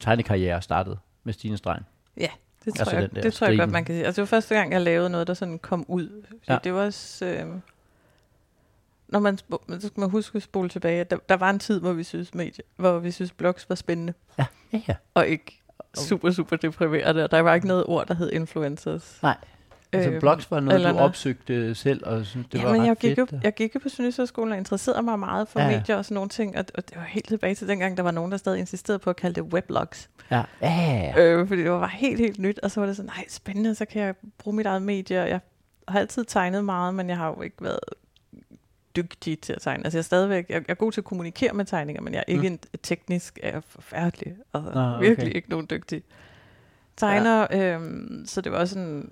tegnekarriere 0.00 0.62
startede 0.62 0.98
med 1.24 1.32
Stine 1.32 1.56
Stregen? 1.56 1.84
Ja, 2.16 2.28
det 2.64 2.74
tror, 2.74 2.80
Altså 2.80 2.96
jeg, 2.96 3.14
det 3.24 3.32
tror 3.34 3.46
jeg 3.46 3.58
godt, 3.58 3.70
man 3.70 3.84
kan 3.84 3.94
sige. 3.94 4.06
Altså, 4.06 4.22
det 4.22 4.30
var 4.30 4.36
første 4.36 4.54
gang, 4.54 4.72
jeg 4.72 4.80
lavede 4.80 5.10
noget, 5.10 5.26
der 5.26 5.34
sådan 5.34 5.58
kom 5.58 5.84
ud. 5.88 6.22
Ja. 6.48 6.58
Det 6.64 6.74
var 6.74 6.84
også... 6.84 7.26
Øh, 7.26 7.46
når 9.08 9.18
man, 9.20 9.38
spo- 9.42 9.80
så 9.80 9.86
skal 9.86 10.00
man 10.00 10.10
huske 10.10 10.36
at 10.36 10.42
spole 10.42 10.68
tilbage. 10.68 11.04
Der, 11.04 11.16
der 11.28 11.36
var 11.36 11.50
en 11.50 11.58
tid, 11.58 11.80
hvor 11.80 11.92
vi 11.92 12.02
synes, 12.04 12.34
medie, 12.34 12.64
hvor 12.76 12.98
vi 12.98 13.10
synes 13.10 13.32
blogs 13.32 13.68
var 13.68 13.74
spændende, 13.74 14.14
Ja, 14.38 14.46
ja, 14.72 14.80
ja. 14.88 14.94
og 15.14 15.26
ikke 15.26 15.60
super, 15.96 16.30
super 16.30 16.56
deprimerende, 16.56 17.24
og 17.24 17.30
der 17.30 17.40
var 17.40 17.54
ikke 17.54 17.66
noget 17.66 17.84
ord, 17.86 18.06
der 18.06 18.14
hed 18.14 18.32
influencers. 18.32 19.18
Nej. 19.22 19.36
Altså, 19.94 20.10
Øhm, 20.10 20.20
blogs 20.20 20.50
var 20.50 20.60
noget, 20.60 20.74
eller 20.76 20.88
du 20.90 20.94
noget. 20.94 21.08
opsøgte 21.08 21.74
selv, 21.74 22.06
og 22.06 22.26
synes, 22.26 22.46
det 22.52 22.58
ja, 22.58 22.64
var 22.64 22.72
men 22.72 22.80
ret 22.80 22.86
jeg 22.86 22.96
gik, 22.96 23.16
fedt. 23.18 23.32
jo, 23.32 23.38
jeg 23.42 23.54
gik 23.54 23.74
jo 23.74 23.80
på 23.82 23.88
Sønderjyskolen 23.88 24.52
og 24.52 24.58
interesserede 24.58 25.02
mig 25.02 25.18
meget 25.18 25.48
for 25.48 25.60
Ja, 25.60 25.78
medier 25.78 25.96
og 25.96 26.04
sådan 26.04 26.14
nogle 26.14 26.28
ting, 26.28 26.56
og, 26.58 26.64
og 26.74 26.88
det 26.88 26.96
var 26.96 27.02
helt 27.04 27.28
tilbage 27.28 27.54
til 27.54 27.68
dengang, 27.68 27.96
der 27.96 28.02
var 28.02 28.10
nogen, 28.10 28.30
der 28.32 28.36
stadig 28.38 28.58
insisterede 28.60 28.98
på 28.98 29.10
at 29.10 29.16
kalde 29.16 29.34
det 29.34 29.52
weblogs. 29.52 30.10
Ja, 30.30 30.42
ja. 30.62 31.12
Øh, 31.18 31.48
fordi 31.48 31.62
det 31.62 31.70
var 31.70 31.86
helt, 31.86 32.20
helt 32.20 32.38
nyt, 32.38 32.58
og 32.58 32.70
så 32.70 32.80
var 32.80 32.86
det 32.86 32.96
sådan, 32.96 33.10
nej, 33.16 33.24
spændende, 33.28 33.74
så 33.74 33.84
kan 33.84 34.02
jeg 34.02 34.14
bruge 34.38 34.56
mit 34.56 34.66
eget 34.66 34.82
medie. 34.82 35.22
og 35.22 35.28
Jeg 35.28 35.40
har 35.88 35.98
altid 36.00 36.24
tegnet 36.24 36.64
meget, 36.64 36.94
men 36.94 37.08
jeg 37.08 37.16
har 37.16 37.28
jo 37.28 37.42
ikke 37.42 37.56
været 37.60 37.80
dygtig 38.96 39.38
til 39.40 39.52
at 39.52 39.60
tegne. 39.62 39.84
Altså 39.84 39.98
jeg 39.98 40.00
er 40.00 40.04
stadigvæk, 40.04 40.46
jeg, 40.48 40.56
jeg 40.56 40.64
er 40.68 40.74
god 40.74 40.92
til 40.92 41.00
at 41.00 41.04
kommunikere 41.04 41.52
med 41.52 41.64
tegninger, 41.64 42.02
men 42.02 42.12
jeg 42.14 42.18
er 42.28 42.32
ikke 42.32 42.40
Mm. 42.40 42.46
en 42.46 42.58
teknisk, 42.82 43.38
er 43.42 43.50
jeg 43.52 43.62
forfærdelig. 43.68 44.36
Altså 44.54 44.70
okay. 44.96 45.06
virkelig 45.08 45.36
ikke 45.36 45.50
nogen 45.50 45.66
dygtig 45.70 46.02
tegner. 46.96 47.46
Ja. 47.50 47.74
Øhm, 47.74 48.24
så 48.26 48.40
det 48.40 48.52
var 48.52 48.64
sådan, 48.64 49.10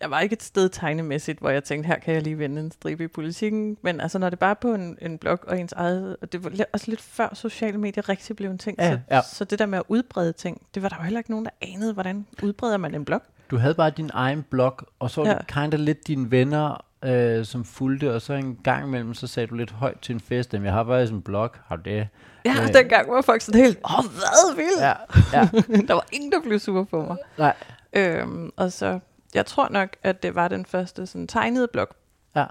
jeg 0.00 0.10
var 0.10 0.20
ikke 0.20 0.32
et 0.32 0.42
sted 0.42 0.68
tegnemæssigt, 0.68 1.38
hvor 1.38 1.50
jeg 1.50 1.64
tænkte, 1.64 1.86
her 1.86 1.98
kan 1.98 2.14
jeg 2.14 2.22
lige 2.22 2.38
vende 2.38 2.60
en 2.62 2.70
stribe 2.70 3.04
i 3.04 3.08
politikken. 3.08 3.76
Men 3.82 4.00
altså, 4.00 4.18
når 4.18 4.30
det 4.30 4.38
bare 4.38 4.50
er 4.50 4.54
på 4.54 4.74
en, 4.74 4.98
en 5.00 5.18
blog 5.18 5.38
og 5.46 5.60
ens 5.60 5.72
eget, 5.72 6.16
og 6.22 6.32
det 6.32 6.44
var 6.44 6.50
også 6.72 6.90
lidt 6.90 7.00
før 7.00 7.28
sociale 7.34 7.78
medier 7.78 8.08
rigtig 8.08 8.36
blev 8.36 8.50
en 8.50 8.58
ting, 8.58 8.76
Ja, 8.78 8.90
så, 8.92 8.98
ja. 9.10 9.20
så 9.22 9.44
det 9.44 9.58
der 9.58 9.66
med 9.66 9.78
at 9.78 9.84
udbrede 9.88 10.32
ting, 10.32 10.62
det 10.74 10.82
var 10.82 10.88
der 10.88 10.96
jo 10.96 11.02
heller 11.02 11.20
ikke 11.20 11.30
nogen, 11.30 11.44
der 11.44 11.50
anede, 11.62 11.92
hvordan 11.92 12.26
udbreder 12.42 12.76
man 12.76 12.94
en 12.94 13.04
blog. 13.04 13.20
Du 13.50 13.56
havde 13.56 13.74
bare 13.74 13.90
din 13.90 14.10
egen 14.14 14.42
blog, 14.50 14.78
og 14.98 15.10
så 15.10 15.20
var 15.20 15.28
Ja. 15.30 15.34
det 15.38 15.46
kinda 15.46 15.76
lidt 15.76 16.06
dine 16.06 16.30
venner, 16.30 16.84
øh, 17.04 17.44
som 17.44 17.64
fulgte, 17.64 18.14
og 18.14 18.22
så 18.22 18.32
en 18.32 18.58
gang 18.64 18.86
imellem, 18.86 19.14
så 19.14 19.26
sagde 19.26 19.46
du 19.46 19.54
lidt 19.54 19.70
højt 19.70 20.00
til 20.00 20.14
en 20.14 20.20
fest, 20.20 20.54
at 20.54 20.62
jeg 20.62 20.72
har 20.72 20.84
faktisk 20.84 21.12
en 21.12 21.22
blog, 21.22 21.50
har 21.66 21.76
du 21.76 21.82
det? 21.84 22.08
Ja, 22.44 22.54
Øh. 22.62 22.74
dengang 22.74 23.10
var 23.12 23.22
folk 23.22 23.40
sådan 23.40 23.60
helt, 23.60 23.78
åh, 23.84 24.04
hvad 24.04 24.56
vildt? 24.56 24.80
Ja, 24.80 24.92
ja, 25.38 25.48
der 25.88 25.94
var 25.94 26.06
ingen, 26.12 26.32
der 26.32 26.40
blev 26.42 26.58
sur 26.58 26.84
på 26.84 27.02
mig. 27.04 27.16
nej, 27.38 27.54
Øhm, 27.96 28.50
og 28.56 28.72
så, 28.72 28.98
jeg 29.34 29.46
tror 29.46 29.68
nok, 29.68 29.88
at 30.02 30.22
det 30.22 30.34
var 30.34 30.48
den 30.48 30.66
første 30.66 31.06
sådan, 31.06 31.26
tegnede 31.26 31.68
blog 31.72 31.88
ja. 32.36 32.46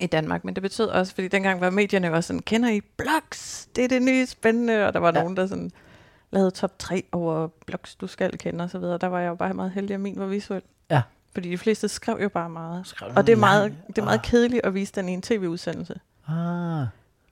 i 0.00 0.06
Danmark, 0.06 0.44
men 0.44 0.54
det 0.54 0.62
betød 0.62 0.86
også, 0.88 1.14
fordi 1.14 1.28
dengang 1.28 1.60
var 1.60 1.70
medierne 1.70 2.12
også 2.12 2.26
sådan, 2.28 2.40
kender 2.42 2.70
I 2.70 2.80
blogs? 2.80 3.68
Det 3.76 3.84
er 3.84 3.88
det 3.88 4.02
nye 4.02 4.26
spændende, 4.26 4.86
og 4.86 4.92
der 4.94 5.00
var 5.00 5.12
Ja. 5.14 5.20
nogen, 5.20 5.36
der 5.36 5.46
sådan 5.46 5.70
lavede 6.30 6.50
top 6.50 6.78
3 6.78 7.04
over 7.12 7.48
blogs, 7.66 7.94
du 7.94 8.06
skal 8.06 8.38
kende 8.38 8.64
og 8.64 8.70
så 8.70 8.78
videre. 8.78 8.98
Der 8.98 9.06
var 9.06 9.20
jeg 9.20 9.28
jo 9.28 9.34
bare 9.34 9.54
meget 9.54 9.70
heldig, 9.70 9.94
at 9.94 10.00
min 10.00 10.18
var 10.20 10.26
visuel. 10.26 10.62
Ja. 10.90 11.02
Fordi 11.34 11.50
de 11.50 11.58
fleste 11.58 11.88
skrev 11.88 12.18
jo 12.22 12.28
bare 12.28 12.50
meget. 12.50 12.86
Skrev 12.86 13.12
Og 13.16 13.26
det 13.26 13.32
er 13.32 13.36
meget, 13.36 13.74
det 13.86 13.98
er 13.98 14.04
meget 14.04 14.18
Ah. 14.18 14.24
kedeligt 14.24 14.64
at 14.66 14.74
vise 14.74 14.92
den 14.94 15.08
i 15.08 15.12
en 15.12 15.22
tv-udsendelse. 15.22 16.00
Ah, 16.28 16.86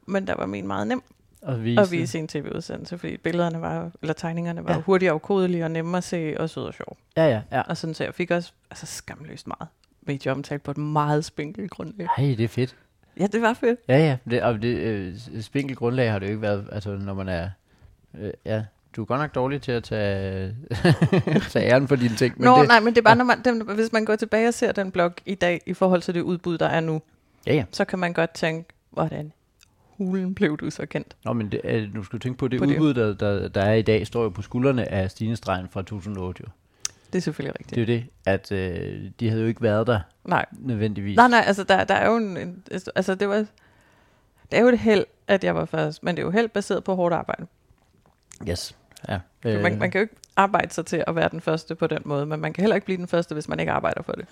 Men 0.07 0.27
der 0.27 0.35
var 0.37 0.47
min 0.47 0.67
meget 0.67 0.87
nem 0.87 1.03
og 1.47 1.65
vise. 1.65 1.81
at 1.81 1.91
vise 1.91 2.19
en 2.19 2.29
tv-udsendelse, 2.29 2.99
fordi 2.99 3.17
billederne 3.17 3.61
var, 3.61 3.91
eller 4.03 4.13
tegningerne 4.15 4.65
var 4.65 4.71
Ja. 4.71 4.77
ja. 4.77 4.83
hurtigt 4.83 5.11
afkodelige 5.11 5.65
og 5.65 5.71
nemme 5.71 5.97
at 5.97 6.05
se 6.05 6.35
og 6.39 6.51
søde 6.51 6.67
og 6.67 6.75
sjove. 6.75 6.97
Ja, 7.17 7.29
ja, 7.29 7.41
ja. 7.53 7.61
Og 7.61 7.77
sådan 7.77 7.95
så 7.95 8.05
jeg 8.05 8.15
fik 8.15 8.31
også 8.31 8.53
altså, 8.71 8.87
skamløst 8.87 9.47
meget 9.47 9.69
medieomtale 10.03 10.59
på 10.59 10.71
et 10.71 10.79
meget 10.79 11.25
spinkelt 11.25 11.71
grundlag. 11.71 12.09
Hey, 12.17 12.37
det 12.37 12.45
er 12.45 12.49
fedt. 12.49 12.77
Ja, 13.21 13.27
det 13.27 13.43
var 13.43 13.55
fedt. 13.55 13.81
Ja, 13.89 13.99
ja, 13.99 14.17
det, 14.31 14.43
og 14.43 14.63
det 14.63 14.77
øh, 14.77 15.15
spinkel 15.41 15.77
grundlag 15.77 16.13
har 16.13 16.19
det 16.19 16.27
jo 16.27 16.31
ikke 16.31 16.43
været, 16.43 16.69
altså 16.73 16.91
når 16.91 17.15
man 17.15 17.29
er, 17.29 17.51
øh, 18.19 18.31
ja, 18.45 18.65
du 18.97 19.03
er 19.03 19.07
godt 19.07 19.21
nok 19.21 19.35
dårlig 19.35 19.63
til 19.63 19.73
at 19.73 19.85
tage, 19.85 20.57
tage 21.51 21.71
æren 21.71 21.89
for 21.89 21.97
dine 21.97 22.17
ting, 22.17 22.35
men 22.37 22.45
Nå, 22.45 22.59
det, 22.61 22.69
nej, 22.69 22.81
men 22.81 22.95
det 22.95 22.99
er 22.99 23.03
bare, 23.03 23.17
når 23.17 23.25
man, 23.25 23.43
den, 23.45 23.63
hvis 23.75 23.93
man 23.93 24.05
går 24.05 24.17
tilbage 24.17 24.49
og 24.49 24.55
ser 24.55 24.73
den 24.73 24.91
blog 24.91 25.13
i 25.27 25.35
dag, 25.35 25.61
i 25.67 25.75
forhold 25.75 26.03
til 26.03 26.15
det 26.15 26.21
udbud, 26.21 26.59
der 26.59 26.67
er 26.67 26.81
nu, 26.81 27.03
ja, 27.47 27.55
ja. 27.55 27.65
så 27.73 27.85
kan 27.85 27.99
man 27.99 28.13
godt 28.13 28.31
tænke, 28.31 28.69
hvordan 28.91 29.33
hulen 29.99 30.35
blev 30.35 30.57
du 30.57 30.71
så 30.71 30.87
kendt? 30.87 31.17
Nå, 31.25 31.33
men 31.33 31.53
det, 31.53 31.61
øh, 31.65 31.95
nu 31.95 32.05
skal 32.05 32.19
du 32.19 32.23
tænke 32.23 32.39
på, 32.39 32.49
det 32.49 32.59
På 32.59 32.65
udbud, 32.65 32.95
der, 32.95 33.15
der, 33.15 33.49
der 33.49 33.61
er 33.61 33.75
i 33.75 33.83
dag, 33.83 34.07
står 34.07 34.23
jo 34.23 34.29
på 34.29 34.43
skuldrene 34.43 34.93
af 34.93 35.11
Stine 35.11 35.37
fra 35.37 35.83
2008. 35.83 36.43
Jo. 36.47 36.51
Det 37.13 37.19
er 37.19 37.23
selvfølgelig 37.23 37.55
rigtigt. 37.61 37.71
Det 37.71 37.91
er 37.91 37.95
jo 37.95 38.01
det, 38.01 38.07
at 38.27 38.53
øh, 38.53 39.11
de 39.21 39.29
havde 39.29 39.43
jo 39.43 39.49
ikke 39.49 39.63
været 39.63 39.87
der 39.87 40.01
Nej, 40.25 40.47
nødvendigvis. 40.53 41.17
nej, 41.17 41.29
nej, 41.29 41.45
altså 41.47 41.65
der, 41.65 41.85
der 41.85 41.95
er 41.95 42.11
jo 42.11 42.17
en, 42.17 42.37
en, 42.37 42.63
altså 42.97 43.15
det 43.15 43.29
var, 43.29 43.37
det 43.37 44.59
er 44.59 44.61
jo 44.61 44.69
et 44.69 44.79
held, 44.79 45.05
at 45.29 45.45
jeg 45.45 45.55
var 45.55 45.65
først, 45.65 46.03
men 46.03 46.17
det 46.17 46.23
er 46.23 46.27
jo 46.27 46.31
held 46.31 46.49
baseret 46.49 46.85
på 46.85 46.95
hårdt 46.95 47.15
arbejde. 47.15 47.47
Yes. 48.49 48.77
Ja. 49.09 49.19
Øh. 49.45 49.63
Man, 49.63 49.79
man 49.79 49.91
kan 49.91 49.99
jo 49.99 50.03
ikke 50.03 50.17
arbejde 50.37 50.75
sig 50.75 50.87
til 50.87 51.05
at 51.07 51.17
være 51.17 51.29
den 51.29 51.41
første 51.41 51.75
på 51.75 51.87
den 51.87 52.03
måde, 52.05 52.27
men 52.27 52.41
man 52.41 52.53
kan 52.53 52.63
heller 52.63 52.75
ikke 52.75 52.85
blive 52.85 52.99
den 52.99 53.09
første, 53.09 53.33
hvis 53.33 53.49
man 53.49 53.61
ikke 53.61 53.73
arbejder 53.73 54.03
for 54.03 54.13
det. 54.13 54.27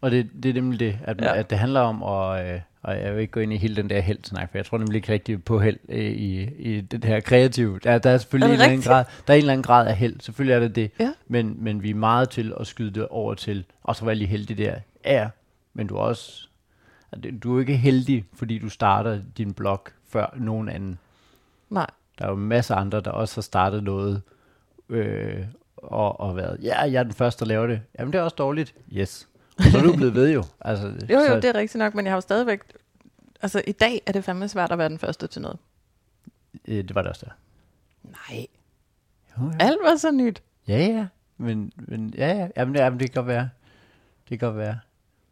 Og 0.00 0.10
det, 0.10 0.30
det 0.42 0.48
er 0.48 0.54
nemlig 0.54 0.80
det, 0.80 0.98
at, 1.04 1.20
ja. 1.20 1.34
At 1.34 1.50
det 1.50 1.58
handler 1.58 1.80
om, 1.80 2.02
og, 2.02 2.46
øh, 2.46 2.60
og 2.82 2.96
jeg 3.00 3.14
vil 3.14 3.20
ikke 3.20 3.30
gå 3.30 3.40
ind 3.40 3.52
i 3.52 3.56
hele 3.56 3.76
den 3.76 3.90
der 3.90 4.00
held-snak, 4.00 4.50
for 4.50 4.58
jeg 4.58 4.66
tror 4.66 4.78
nemlig 4.78 4.96
ikke 4.96 5.12
rigtig 5.12 5.44
på 5.44 5.60
held 5.60 5.78
øh, 5.88 6.04
i, 6.04 6.42
i 6.58 6.80
det 6.80 7.04
her 7.04 7.20
kreative. 7.20 7.78
Der, 7.84 7.98
der 7.98 8.10
er 8.10 8.18
selvfølgelig 8.18 8.44
Er 8.44 8.48
en 8.48 8.52
eller, 8.60 8.64
anden 8.66 8.82
grad, 8.82 9.04
der 9.26 9.32
er 9.32 9.36
en 9.36 9.40
eller 9.40 9.52
anden 9.52 9.62
grad 9.62 9.86
af 9.86 9.96
held, 9.96 10.20
selvfølgelig 10.20 10.54
er 10.54 10.60
det 10.60 10.76
det, 10.76 10.90
Ja. 11.00 11.12
men, 11.26 11.56
men 11.58 11.82
vi 11.82 11.90
er 11.90 11.94
meget 11.94 12.30
til 12.30 12.52
at 12.60 12.66
skyde 12.66 12.90
det 12.90 13.08
over 13.08 13.34
til, 13.34 13.64
og 13.82 13.96
så 13.96 14.04
være 14.04 14.14
lige 14.14 14.28
heldig 14.28 14.58
der. 14.58 14.74
Ja, 15.04 15.28
men 15.74 15.86
du 15.86 15.96
er 15.96 16.00
også, 16.00 16.48
du 17.42 17.56
er 17.56 17.60
ikke 17.60 17.76
heldig, 17.76 18.24
fordi 18.34 18.58
du 18.58 18.68
starter 18.68 19.20
din 19.38 19.52
blog 19.52 19.82
før 20.08 20.34
nogen 20.36 20.68
anden. 20.68 20.98
Nej. 21.70 21.86
Der 22.18 22.24
er 22.24 22.28
jo 22.28 22.34
masser 22.36 22.74
af 22.74 22.80
andre, 22.80 23.00
der 23.00 23.10
også 23.10 23.36
har 23.36 23.42
startet 23.42 23.84
noget, 23.84 24.22
øh, 24.88 25.44
og, 25.76 26.20
og 26.20 26.36
været, 26.36 26.58
ja, 26.62 26.80
jeg 26.80 26.94
er 26.98 27.02
den 27.02 27.12
første, 27.12 27.44
der 27.44 27.48
laver 27.48 27.66
det. 27.66 27.80
Jamen, 27.98 28.12
det 28.12 28.18
er 28.18 28.22
også 28.22 28.36
dårligt. 28.38 28.74
Yes. 28.92 29.27
Så 29.58 29.78
er 29.78 29.82
du 29.82 29.96
blevet 29.96 30.14
ved 30.14 30.32
jo. 30.32 30.44
Altså, 30.60 30.86
Jo, 30.86 31.18
så, 31.20 31.32
jo, 31.34 31.36
det 31.36 31.44
er 31.44 31.54
rigtigt 31.54 31.78
nok, 31.78 31.94
men 31.94 32.04
jeg 32.04 32.10
har 32.12 32.16
jo 32.16 32.20
stadigvæk... 32.20 32.60
Altså, 33.42 33.62
i 33.66 33.72
dag 33.72 34.02
er 34.06 34.12
det 34.12 34.24
fandme 34.24 34.48
svært 34.48 34.72
at 34.72 34.78
være 34.78 34.88
den 34.88 34.98
første 34.98 35.26
til 35.26 35.42
noget. 35.42 35.58
øh, 36.68 36.76
det 36.76 36.94
var 36.94 37.02
det 37.02 37.10
også 37.10 37.26
der. 37.26 37.32
Nej. 38.10 38.46
Jo, 39.38 39.44
jo. 39.44 39.52
Alt 39.60 39.78
var 39.84 39.96
så 39.96 40.10
nyt. 40.10 40.42
Ja, 40.68 40.78
ja. 40.78 41.06
Men, 41.38 41.72
men 41.76 42.14
ja, 42.16 42.28
ja. 42.36 42.48
Jamen, 42.56 42.74
det, 42.74 42.80
jamen, 42.80 43.00
det 43.00 43.10
kan 43.10 43.14
godt 43.22 43.26
være. 43.26 43.48
Det 44.28 44.38
kan 44.40 44.48
godt 44.48 44.56
være. 44.58 44.78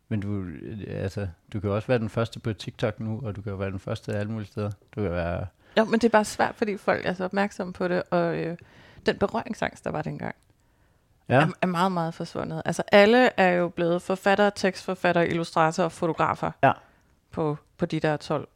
Men 0.09 0.21
du, 0.21 0.43
øh, 0.43 0.79
altså, 1.03 1.29
du 1.53 1.61
kan 1.61 1.71
også 1.71 1.89
være 1.89 1.99
den 1.99 2.09
første 2.09 2.39
på 2.41 2.53
TikTok 2.53 3.01
nu, 3.01 3.21
og 3.25 3.37
du 3.37 3.43
kan 3.43 3.59
være 3.59 3.71
den 3.71 3.79
første 3.79 4.13
alle 4.13 4.33
mulige 4.33 4.49
steder. 4.49 4.71
Du 4.97 5.03
kan 5.03 5.11
være... 5.11 5.47
Jo, 5.79 5.85
men 5.85 5.93
det 6.01 6.05
er 6.05 6.09
bare 6.09 6.25
svært, 6.25 6.55
fordi 6.55 6.77
folk 6.77 7.07
er 7.07 7.15
så 7.15 7.25
opmærksomme 7.25 7.73
på 7.73 7.89
det, 7.89 8.03
og 8.11 8.37
øh, 8.37 8.57
den 9.07 9.19
berøringsangst, 9.19 9.85
der 9.85 9.91
var 9.91 10.03
dengang, 10.03 10.35
Ja, 11.29 11.35
er, 11.35 11.47
er 11.63 11.67
meget, 11.67 11.93
meget 11.93 12.15
forsvundet. 12.15 12.63
Altså, 12.65 12.83
alle 12.93 13.31
er 13.37 13.49
jo 13.49 13.69
blevet 13.69 14.03
forfattere, 14.03 14.51
tekstforfattere, 14.57 15.29
illustratorer 15.29 15.85
og 15.85 15.93
fotografer 15.93 16.51
Ja. 16.63 16.73
på, 17.33 17.59
på 17.79 17.87
de 17.87 18.01
der 18.01 18.17
12 18.17 18.49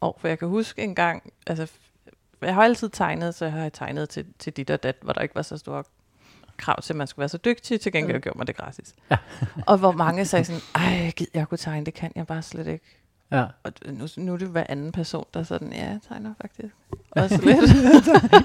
år. 0.00 0.18
For 0.20 0.28
jeg 0.28 0.38
kan 0.38 0.48
huske 0.48 0.82
en 0.82 0.94
gang, 0.94 1.32
altså, 1.46 1.70
jeg 2.42 2.54
har 2.54 2.62
altid 2.64 2.88
tegnet, 2.88 3.34
så 3.34 3.44
jeg 3.44 3.52
har 3.52 3.68
tegnet 3.68 4.08
til, 4.08 4.26
til 4.38 4.52
dit 4.52 4.70
og 4.70 4.82
dat, 4.82 4.96
hvor 5.02 5.12
der 5.12 5.20
ikke 5.20 5.34
var 5.34 5.42
så 5.42 5.58
store 5.58 5.84
krav 6.56 6.80
til, 6.82 6.92
at 6.92 6.96
man 6.96 7.06
skulle 7.06 7.20
være 7.22 7.28
så 7.28 7.38
dygtig. 7.38 7.80
Til 7.80 7.92
gengæld 7.92 8.20
gjorde 8.20 8.38
man 8.38 8.46
det 8.46 8.56
gratis. 8.56 8.94
Ja. 9.10 9.16
og 9.66 9.78
hvor 9.78 9.92
mange 9.92 10.24
sagde 10.24 10.44
sådan, 10.44 10.60
ej, 10.74 11.10
gid 11.16 11.26
jeg 11.34 11.48
kunne 11.48 11.58
tegne, 11.58 11.86
det 11.86 11.94
kan 11.94 12.12
jeg 12.16 12.26
bare 12.26 12.42
slet 12.42 12.66
ikke. 12.66 12.99
Ja. 13.32 13.44
Og 13.62 13.72
nu, 13.86 14.06
nu 14.16 14.32
er 14.32 14.36
det 14.36 14.48
hver 14.48 14.64
anden 14.68 14.92
person, 14.92 15.24
der 15.34 15.40
er 15.40 15.44
sådan, 15.44 15.72
ja, 15.72 15.84
jeg 15.86 15.98
tegner 16.08 16.34
faktisk. 16.40 16.74
Også 17.10 17.36
lidt. 17.42 17.46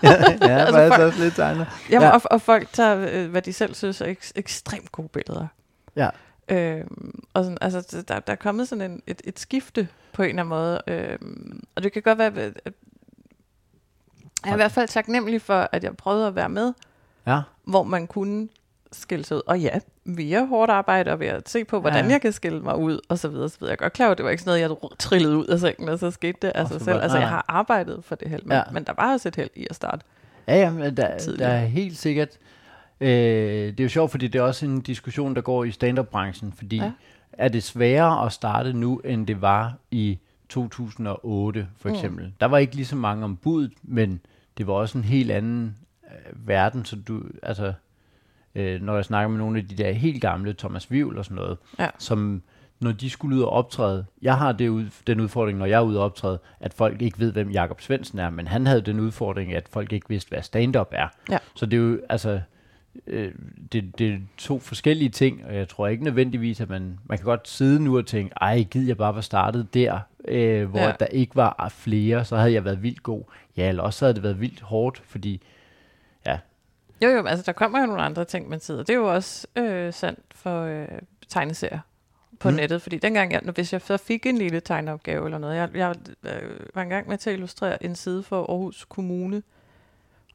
ja, 0.04 0.10
Altså, 0.66 0.78
altså, 0.78 0.88
folk- 0.88 1.02
også 1.02 1.20
lidt 1.24 1.36
tegner. 1.36 1.66
Jamen, 1.90 2.02
Ja. 2.02 2.08
ja. 2.08 2.12
og, 2.14 2.22
og 2.26 2.42
folk 2.42 2.68
tager, 2.74 3.08
øh, 3.12 3.30
hvad 3.32 3.42
de 3.42 3.54
selv 3.54 3.74
synes 3.74 4.02
er 4.02 4.06
ek- 4.06 4.32
ekstremt 4.36 4.92
gode 4.92 5.08
billeder. 5.08 5.48
Ja. 5.96 6.10
Øhm, 6.50 7.24
og 7.34 7.44
sådan, 7.44 7.58
altså, 7.62 8.02
der, 8.08 8.20
der 8.20 8.32
er 8.34 8.38
kommet 8.38 8.68
sådan 8.68 8.92
en, 8.92 9.02
et, 9.08 9.22
et 9.24 9.40
skifte 9.40 9.88
på 10.14 10.24
en 10.24 10.30
eller 10.30 10.42
anden 10.42 10.50
måde. 10.50 10.82
Øhm, 10.88 11.64
og 11.76 11.84
det 11.84 11.94
kan 11.94 12.02
godt 12.02 12.18
være, 12.18 12.28
at- 12.28 12.38
jeg 14.46 14.52
er 14.52 14.54
i 14.54 14.56
hvert 14.56 14.72
fald 14.72 14.88
taknemmelig 14.88 15.42
for, 15.42 15.70
at 15.72 15.84
jeg 15.84 15.98
prøvede 15.98 16.28
at 16.28 16.36
være 16.36 16.50
med, 16.50 16.74
Ja, 17.28 17.42
hvor 17.64 17.84
man 17.84 18.08
kunne 18.08 18.48
skille 19.02 19.26
sig 19.26 19.38
ud. 19.38 19.42
Og 19.48 19.60
ja, 19.60 19.80
via 20.06 20.46
hårdt 20.46 20.72
arbejde 20.72 21.12
og 21.12 21.20
ved 21.20 21.28
at 21.28 21.50
se 21.50 21.66
på, 21.66 21.80
hvordan 21.80 22.06
Ja. 22.06 22.12
jeg 22.12 22.22
kan 22.22 22.32
skille 22.32 22.60
mig 22.60 22.78
ud, 22.78 23.00
og 23.10 23.20
så 23.20 23.28
videre, 23.28 23.50
så 23.50 23.58
videre. 23.60 23.70
Jeg 23.72 23.76
er 23.76 23.84
godt 23.84 23.94
klar 23.94 24.06
over, 24.06 24.16
det 24.16 24.26
var 24.26 24.32
ikke 24.32 24.44
sådan 24.44 24.62
noget, 24.70 24.82
jeg 24.82 24.90
trillede 25.00 25.38
ud 25.38 25.46
af 25.46 25.60
sengen, 25.60 25.90
og 25.90 26.00
så 26.00 26.12
skete 26.12 26.38
det 26.42 26.52
af 26.56 26.68
sig 26.68 26.82
selv. 26.82 27.00
Altså, 27.02 27.18
jeg 27.18 27.30
har 27.30 27.46
arbejdet 27.48 28.04
for 28.04 28.16
det 28.16 28.30
held, 28.30 28.44
men, 28.44 28.52
Ja. 28.58 28.62
men 28.72 28.84
der 28.84 28.94
var 28.98 29.14
også 29.14 29.28
et 29.28 29.36
held 29.36 29.50
i 29.56 29.68
at 29.70 29.76
starte. 29.76 30.06
ja, 30.48 30.56
ja 30.56 30.70
men 30.72 30.98
der, 30.98 31.18
Tidligere. 31.18 31.52
der 31.52 31.56
er 31.58 31.66
helt 31.66 31.98
sikkert... 31.98 32.30
Øh, 33.02 33.08
det 33.10 33.80
er 33.80 33.84
jo 33.84 33.90
sjovt, 33.90 34.12
fordi 34.12 34.28
det 34.28 34.40
er 34.40 34.44
også 34.44 34.66
en 34.66 34.82
diskussion, 34.82 35.36
der 35.36 35.42
går 35.42 35.64
i 35.64 35.72
stand-up-branchen, 35.72 36.54
fordi 36.58 36.78
ja. 36.78 36.92
Er 37.38 37.48
det 37.48 37.64
sværere 37.64 38.26
at 38.26 38.32
starte 38.32 38.74
nu, 38.74 38.98
end 38.98 39.28
det 39.28 39.42
var 39.42 39.74
i 39.92 40.20
2008 40.50 41.68
for 41.78 41.90
Mm. 41.90 41.96
eksempel. 41.96 42.34
Der 42.40 42.46
var 42.46 42.58
ikke 42.58 42.76
lige 42.76 42.86
så 42.86 42.96
mange 42.96 43.24
om 43.24 43.36
budet, 43.36 43.72
men 43.84 44.20
det 44.58 44.68
var 44.68 44.74
også 44.74 44.98
en 44.98 45.04
helt 45.04 45.32
anden 45.32 45.76
øh, 46.06 46.48
verden, 46.48 46.86
så 46.86 46.96
du, 47.08 47.22
altså, 47.44 47.74
øh, 48.56 48.82
når 48.82 48.96
jeg 48.96 49.06
snakker 49.06 49.30
med 49.30 49.38
nogle 49.38 49.60
af 49.60 49.68
de 49.68 49.76
der 49.76 49.92
helt 49.92 50.22
gamle, 50.22 50.54
Thomas 50.54 50.92
Vivl 50.92 51.18
og 51.18 51.26
sådan 51.26 51.36
noget, 51.36 51.58
Ja. 51.80 51.88
som 52.00 52.42
når 52.80 52.92
de 52.92 53.10
skulle 53.10 53.38
ud 53.38 53.42
og 53.42 53.50
optræde, 53.50 54.06
jeg 54.22 54.38
har 54.38 54.52
det 54.52 54.68
ud, 54.70 54.86
den 55.08 55.20
udfordring, 55.20 55.58
når 55.58 55.66
jeg 55.66 55.78
er 55.78 55.82
ude 55.82 56.00
og 56.00 56.06
optræde, 56.06 56.40
at 56.60 56.74
folk 56.74 57.02
ikke 57.02 57.20
ved, 57.20 57.32
hvem 57.32 57.50
Jakob 57.50 57.82
Svendsen 57.82 58.20
er, 58.20 58.30
men 58.30 58.48
han 58.48 58.66
havde 58.68 58.82
den 58.82 59.00
udfordring, 59.00 59.54
at 59.54 59.68
folk 59.72 59.94
ikke 59.94 60.10
vidste, 60.10 60.30
hvad 60.30 60.42
stand-up 60.42 60.88
er. 60.92 61.08
Ja. 61.32 61.38
Så 61.56 61.66
det 61.66 61.78
er 61.78 61.82
jo, 61.82 62.00
altså, 62.10 62.40
øh, 63.08 63.32
det, 63.72 64.00
det 64.00 64.10
er 64.14 64.18
to 64.38 64.60
forskellige 64.60 65.10
ting, 65.10 65.46
og 65.46 65.56
jeg 65.56 65.68
tror 65.68 65.88
ikke 65.88 66.04
nødvendigvis, 66.04 66.62
at 66.62 66.70
man, 66.70 67.00
man 67.06 67.18
kan 67.18 67.26
godt 67.26 67.48
sidde 67.48 67.84
nu 67.84 67.98
og 67.98 68.06
tænke, 68.06 68.34
ej, 68.42 68.64
gid 68.64 68.88
jeg 68.88 68.98
bare 68.98 69.16
var 69.16 69.22
startet 69.22 69.74
der, 69.74 70.00
øh, 70.28 70.70
hvor 70.70 70.80
ja. 70.80 70.92
Der 71.00 71.06
ikke 71.06 71.36
var 71.36 71.72
flere, 71.76 72.26
så 72.26 72.38
havde 72.38 72.54
jeg 72.54 72.66
været 72.66 72.84
vildt 72.84 73.04
god. 73.04 73.24
Ja, 73.58 73.70
eller 73.70 73.84
også 73.84 74.06
havde 74.06 74.14
det 74.14 74.24
været 74.24 74.42
vildt 74.42 74.62
hårdt, 74.62 75.02
fordi, 75.06 75.42
Jo, 77.02 77.10
jo, 77.10 77.26
altså 77.26 77.44
der 77.46 77.52
kommer 77.52 77.80
jo 77.80 77.86
nogle 77.86 78.02
andre 78.04 78.26
ting, 78.26 78.50
man 78.50 78.60
sidder. 78.60 78.84
Det 78.84 78.90
er 78.94 78.98
jo 78.98 79.14
også 79.14 79.48
øh, 79.56 79.94
sandt 79.94 80.20
for 80.32 80.62
øh, 80.64 80.88
tegneserier 81.30 81.80
på 82.40 82.50
Mm. 82.50 82.56
nettet, 82.56 82.82
fordi 82.82 82.98
dengang, 82.98 83.32
jeg, 83.32 83.42
hvis 83.56 83.74
jeg 83.74 83.82
så 83.82 83.98
fik 83.98 84.26
en 84.26 84.38
lille 84.38 84.60
tegneopgave 84.60 85.26
eller 85.26 85.38
noget, 85.38 85.56
jeg, 85.56 85.70
jeg 85.76 85.96
øh, 86.24 86.60
var 86.76 86.82
engang 86.82 87.08
med 87.10 87.18
til 87.18 87.30
at 87.30 87.34
illustrere 87.34 87.84
en 87.84 87.96
side 87.96 88.24
for 88.24 88.46
Aarhus 88.50 88.86
Kommune 88.90 89.44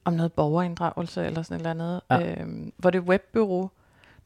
om 0.04 0.12
noget 0.12 0.32
borgerinddragelse 0.32 1.26
eller 1.26 1.42
sådan 1.42 1.66
et 1.66 1.70
eller 1.70 1.70
andet, 1.70 2.00
Ja. 2.10 2.42
øh, 2.42 2.72
hvor 2.76 2.90
det 2.90 3.00
webbureau, 3.00 3.70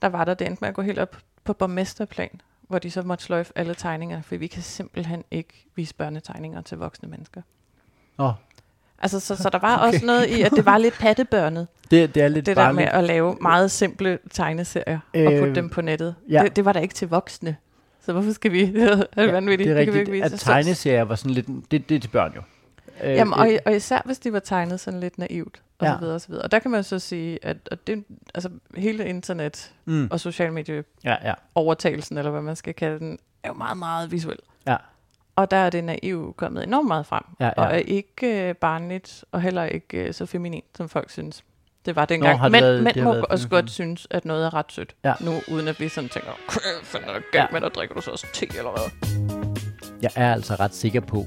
der 0.02 0.08
var 0.08 0.24
der, 0.24 0.34
det 0.34 0.46
endte 0.46 0.60
med 0.60 0.68
at 0.68 0.74
gå 0.74 0.82
helt 0.82 0.98
op 0.98 1.16
på 1.44 1.52
borgmesterplan, 1.52 2.40
hvor 2.60 2.78
de 2.78 2.90
så 2.90 3.02
måtte 3.02 3.24
sløjfe 3.24 3.52
alle 3.56 3.74
tegningerne, 3.74 4.22
for 4.22 4.36
vi 4.36 4.46
kan 4.46 4.62
simpelthen 4.62 5.24
ikke 5.30 5.66
vise 5.74 5.94
børnetegninger 5.94 6.60
til 6.60 6.78
voksne 6.78 7.08
mennesker. 7.08 7.42
Nå, 8.18 8.32
Altså, 9.04 9.20
så, 9.20 9.36
så 9.36 9.50
der 9.50 9.58
var 9.58 9.76
Okay. 9.78 9.86
også 9.86 10.06
noget 10.06 10.26
i, 10.28 10.42
at 10.42 10.52
det 10.52 10.66
var 10.66 10.78
lidt 10.78 10.94
pattebørnet, 10.94 11.66
det, 11.90 12.14
det 12.14 12.22
er 12.22 12.28
lidt 12.28 12.46
det 12.46 12.56
der 12.56 12.72
med 12.72 12.84
at 12.84 13.04
lave 13.04 13.36
meget 13.40 13.70
simple 13.70 14.18
tegneserier 14.32 14.98
øh, 15.14 15.26
og 15.26 15.32
Øh, 15.32 15.38
putte 15.38 15.54
dem 15.54 15.68
på 15.68 15.80
nettet. 15.80 16.14
ja. 16.30 16.42
Det, 16.42 16.56
det 16.56 16.64
var 16.64 16.72
da 16.72 16.78
ikke 16.78 16.94
til 16.94 17.08
voksne. 17.08 17.56
Så 18.00 18.12
hvorfor 18.12 18.32
skal 18.32 18.52
vi? 18.52 18.66
det 18.72 18.82
er 19.16 19.22
Ja, 19.24 19.30
vanvittigt. 19.30 19.68
det 19.68 19.80
er 19.80 19.84
kan 19.84 19.94
vi 19.94 19.98
rigtigt, 19.98 20.14
ikke 20.14 20.24
vise. 20.24 20.34
at 20.34 20.40
Så- 20.40 20.46
tegneserier 20.46 21.02
var 21.02 21.14
sådan 21.14 21.30
lidt, 21.34 21.46
det, 21.70 21.88
det 21.88 21.94
er 21.94 22.00
til 22.00 22.08
børn 22.08 22.32
jo. 22.36 22.40
Øh, 23.04 23.10
Jamen, 23.14 23.34
og, 23.34 23.52
øh, 23.52 23.58
og 23.66 23.76
især 23.76 24.02
hvis 24.04 24.18
de 24.18 24.32
var 24.32 24.38
tegnet 24.38 24.80
sådan 24.80 25.00
lidt 25.00 25.18
naivt, 25.18 25.62
og 25.78 25.86
Ja. 25.86 25.92
så 25.92 25.98
videre, 25.98 26.14
og 26.14 26.20
så 26.20 26.28
videre. 26.28 26.42
Og 26.44 26.50
der 26.52 26.58
kan 26.58 26.70
man 26.70 26.84
så 26.84 26.98
sige, 26.98 27.38
at, 27.42 27.56
at 27.70 27.86
det, 27.86 28.04
altså, 28.34 28.48
hele 28.76 29.06
internet 29.08 29.72
mm, 29.84 30.08
og 30.10 30.20
social 30.20 30.52
medie 30.52 30.84
ja, 31.04 31.16
ja, 31.28 31.34
overtagelsen, 31.54 32.18
eller 32.18 32.30
hvad 32.30 32.42
man 32.42 32.56
skal 32.56 32.74
kalde 32.74 32.98
den, 32.98 33.18
er 33.42 33.48
jo 33.48 33.54
meget, 33.54 33.76
meget 33.78 34.12
visuel. 34.12 34.38
ja. 34.66 34.76
Og 35.36 35.50
der 35.50 35.56
er 35.56 35.70
det 35.70 35.84
naiv 35.84 36.34
kommet 36.36 36.64
enormt 36.64 36.88
meget 36.88 37.06
frem. 37.06 37.22
Ja, 37.40 37.44
ja. 37.44 37.52
Og 37.56 37.64
er 37.64 37.76
ikke 37.76 38.48
øh, 38.48 38.54
barnligt, 38.54 39.24
og 39.32 39.40
heller 39.40 39.64
ikke 39.64 39.98
øh, 39.98 40.14
så 40.14 40.26
feminin, 40.26 40.62
som 40.76 40.88
folk 40.88 41.10
synes. 41.10 41.44
Det 41.86 41.96
var 41.96 42.04
dengang. 42.04 42.38
har 42.38 42.48
det 42.48 42.82
Mænd, 42.82 43.00
må 43.04 43.12
været 43.12 43.26
også 43.26 43.48
godt 43.48 43.70
synes, 43.70 44.06
at 44.10 44.24
noget 44.24 44.46
er 44.46 44.54
ret 44.54 44.72
sødt. 44.72 44.94
Ja. 45.04 45.14
Nu, 45.20 45.32
uden 45.52 45.68
at 45.68 45.80
vi 45.80 45.88
sådan 45.88 46.10
tænker, 46.10 46.30
kæft, 46.48 46.94
er 46.94 47.12
der 47.12 47.20
galt 47.32 47.52
med 47.52 47.60
dig, 47.60 47.70
drikker 47.74 47.94
du 47.94 48.00
så 48.00 48.10
også 48.10 48.26
te, 48.32 48.46
eller 48.58 48.70
hvad? 48.70 49.10
Jeg 50.02 50.10
er 50.16 50.32
altså 50.32 50.54
ret 50.54 50.74
sikker 50.74 51.00
på, 51.00 51.26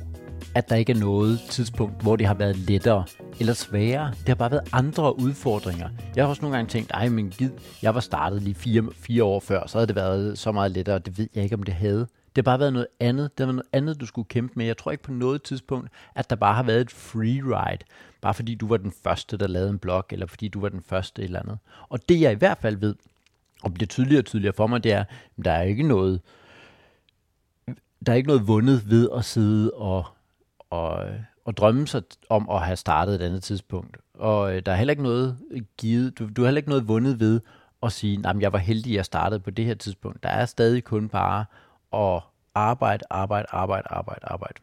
at 0.56 0.70
der 0.70 0.76
ikke 0.76 0.92
er 0.92 0.98
noget 0.98 1.40
tidspunkt, 1.50 2.02
hvor 2.02 2.16
det 2.16 2.28
har 2.28 2.34
været 2.34 2.56
lettere 2.56 3.04
eller 3.40 3.54
sværere. 3.54 4.12
Det 4.20 4.28
har 4.28 4.36
bare 4.36 4.52
været 4.52 4.70
andre 4.74 5.20
udfordringer. 5.20 5.90
Jeg 6.16 6.24
har 6.24 6.30
også 6.30 6.42
nogle 6.42 6.58
gange 6.58 6.70
tænkt, 6.70 6.92
ej, 6.92 7.10
men 7.10 7.30
gid, 7.30 7.52
jeg 7.82 7.96
var 7.96 8.00
startet 8.00 8.42
lige 8.42 8.56
fire, 8.56 8.84
fire 8.94 9.24
år 9.24 9.40
før, 9.40 9.68
så 9.68 9.78
havde 9.78 9.88
det 9.88 9.96
været 9.96 10.38
så 10.40 10.52
meget 10.52 10.72
lettere. 10.72 11.00
Det 11.00 11.18
ved 11.18 11.28
jeg 11.36 11.44
ikke, 11.44 11.56
om 11.56 11.64
det 11.64 11.74
havde. 11.74 12.08
Det 12.38 12.48
har 12.48 12.52
bare 12.52 12.60
været 12.60 12.74
noget 12.74 12.88
andet. 13.00 13.38
Det 13.38 13.48
var 13.48 13.52
noget 13.52 13.70
andet, 13.74 14.02
du 14.02 14.06
skulle 14.06 14.28
kæmpe 14.28 14.54
med. 14.56 14.66
Jeg 14.66 14.78
tror 14.78 14.92
ikke 14.92 15.04
på 15.04 15.12
noget 15.12 15.44
tidspunkt, 15.44 15.90
at 16.16 16.30
der 16.30 16.36
bare 16.36 16.56
har 16.56 16.64
været 16.64 16.82
et 16.82 16.92
free 16.92 17.42
ride. 17.44 17.84
Bare 18.22 18.34
fordi 18.34 18.56
du 18.56 18.68
var 18.68 18.78
den 18.78 18.94
første, 19.04 19.38
der 19.38 19.48
lavede 19.48 19.70
en 19.70 19.80
blog, 19.80 20.06
eller 20.10 20.26
fordi 20.26 20.48
du 20.48 20.60
var 20.60 20.70
den 20.70 20.82
første 20.82 21.22
et 21.22 21.26
eller 21.26 21.40
andet. 21.40 21.58
Og 21.90 22.10
det 22.10 22.22
jeg 22.22 22.32
i 22.32 22.36
hvert 22.36 22.58
fald 22.58 22.76
ved, 22.76 22.96
og 23.64 23.74
bliver 23.74 23.88
tydeligere 23.88 24.22
og 24.22 24.26
tydeligere 24.26 24.54
for 24.54 24.68
mig, 24.68 24.84
det 24.84 24.92
er, 24.92 25.00
at 25.00 25.46
der 25.46 25.52
er 25.52 25.62
ikke 25.62 25.84
noget, 25.84 26.22
der 28.06 28.12
er 28.12 28.14
ikke 28.14 28.28
noget 28.28 28.48
vundet 28.48 28.90
ved 28.90 29.10
at 29.16 29.26
sidde 29.26 29.72
og, 29.72 30.06
og, 30.70 31.06
og 31.46 31.58
drømme 31.58 31.88
sig 31.88 32.02
om 32.30 32.50
at 32.50 32.62
have 32.62 32.76
startet 32.76 33.16
et 33.16 33.22
andet 33.22 33.44
tidspunkt. 33.44 33.98
Og 34.14 34.56
øh, 34.56 34.62
der 34.66 34.72
er 34.72 34.76
heller 34.76 34.92
ikke 34.92 35.04
noget 35.04 35.38
givet, 35.78 36.20
du, 36.20 36.30
du 36.36 36.42
har 36.42 36.48
heller 36.48 36.60
ikke 36.60 36.70
noget 36.70 36.88
vundet 36.88 37.20
ved 37.20 37.40
at 37.84 37.92
sige, 37.92 38.22
at 38.26 38.42
jeg 38.42 38.54
var 38.54 38.60
heldig, 38.60 38.92
at 38.92 38.96
jeg 38.96 39.06
startede 39.06 39.40
på 39.40 39.50
det 39.50 39.66
her 39.66 39.76
tidspunkt. 39.76 40.24
Der 40.24 40.30
er 40.30 40.46
stadig 40.46 40.84
kun 40.84 41.10
bare 41.10 41.46
at 41.98 42.22
arbejde, 42.56 43.04
arbejde, 43.10 43.48
arbejde, 43.50 43.88
arbejde, 43.90 44.26
arbejde. 44.26 44.60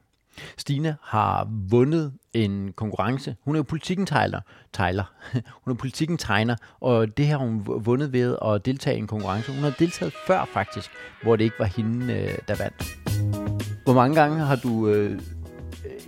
Stine 0.57 0.97
har 1.03 1.49
vundet 1.51 2.13
en 2.33 2.73
konkurrence. 2.77 3.37
Hun 3.45 3.55
er 3.55 3.59
jo 3.59 3.63
politikken 3.63 4.07
tegler. 4.07 4.41
tegler. 4.73 5.13
Hun 5.65 5.73
er 5.73 5.75
politikken 5.75 6.19
tegner, 6.19 6.57
og 6.81 7.17
det 7.17 7.27
har 7.27 7.37
hun 7.37 7.63
vundet 7.67 8.13
ved 8.13 8.37
at 8.45 8.67
deltage 8.67 8.97
i 8.97 8.99
en 8.99 9.07
konkurrence. 9.07 9.53
Hun 9.53 9.63
har 9.63 9.75
deltaget 9.79 10.13
før 10.27 10.45
faktisk, 10.53 10.91
hvor 11.23 11.37
det 11.37 11.45
ikke 11.45 11.59
var 11.59 11.65
hende, 11.65 12.15
øh, 12.15 12.39
der 12.49 12.55
vandt. 12.57 12.85
Hvor 13.85 13.95
mange 13.95 14.15
gange 14.15 14.39
har 14.39 14.57
du 14.57 14.89
øh, 14.89 15.21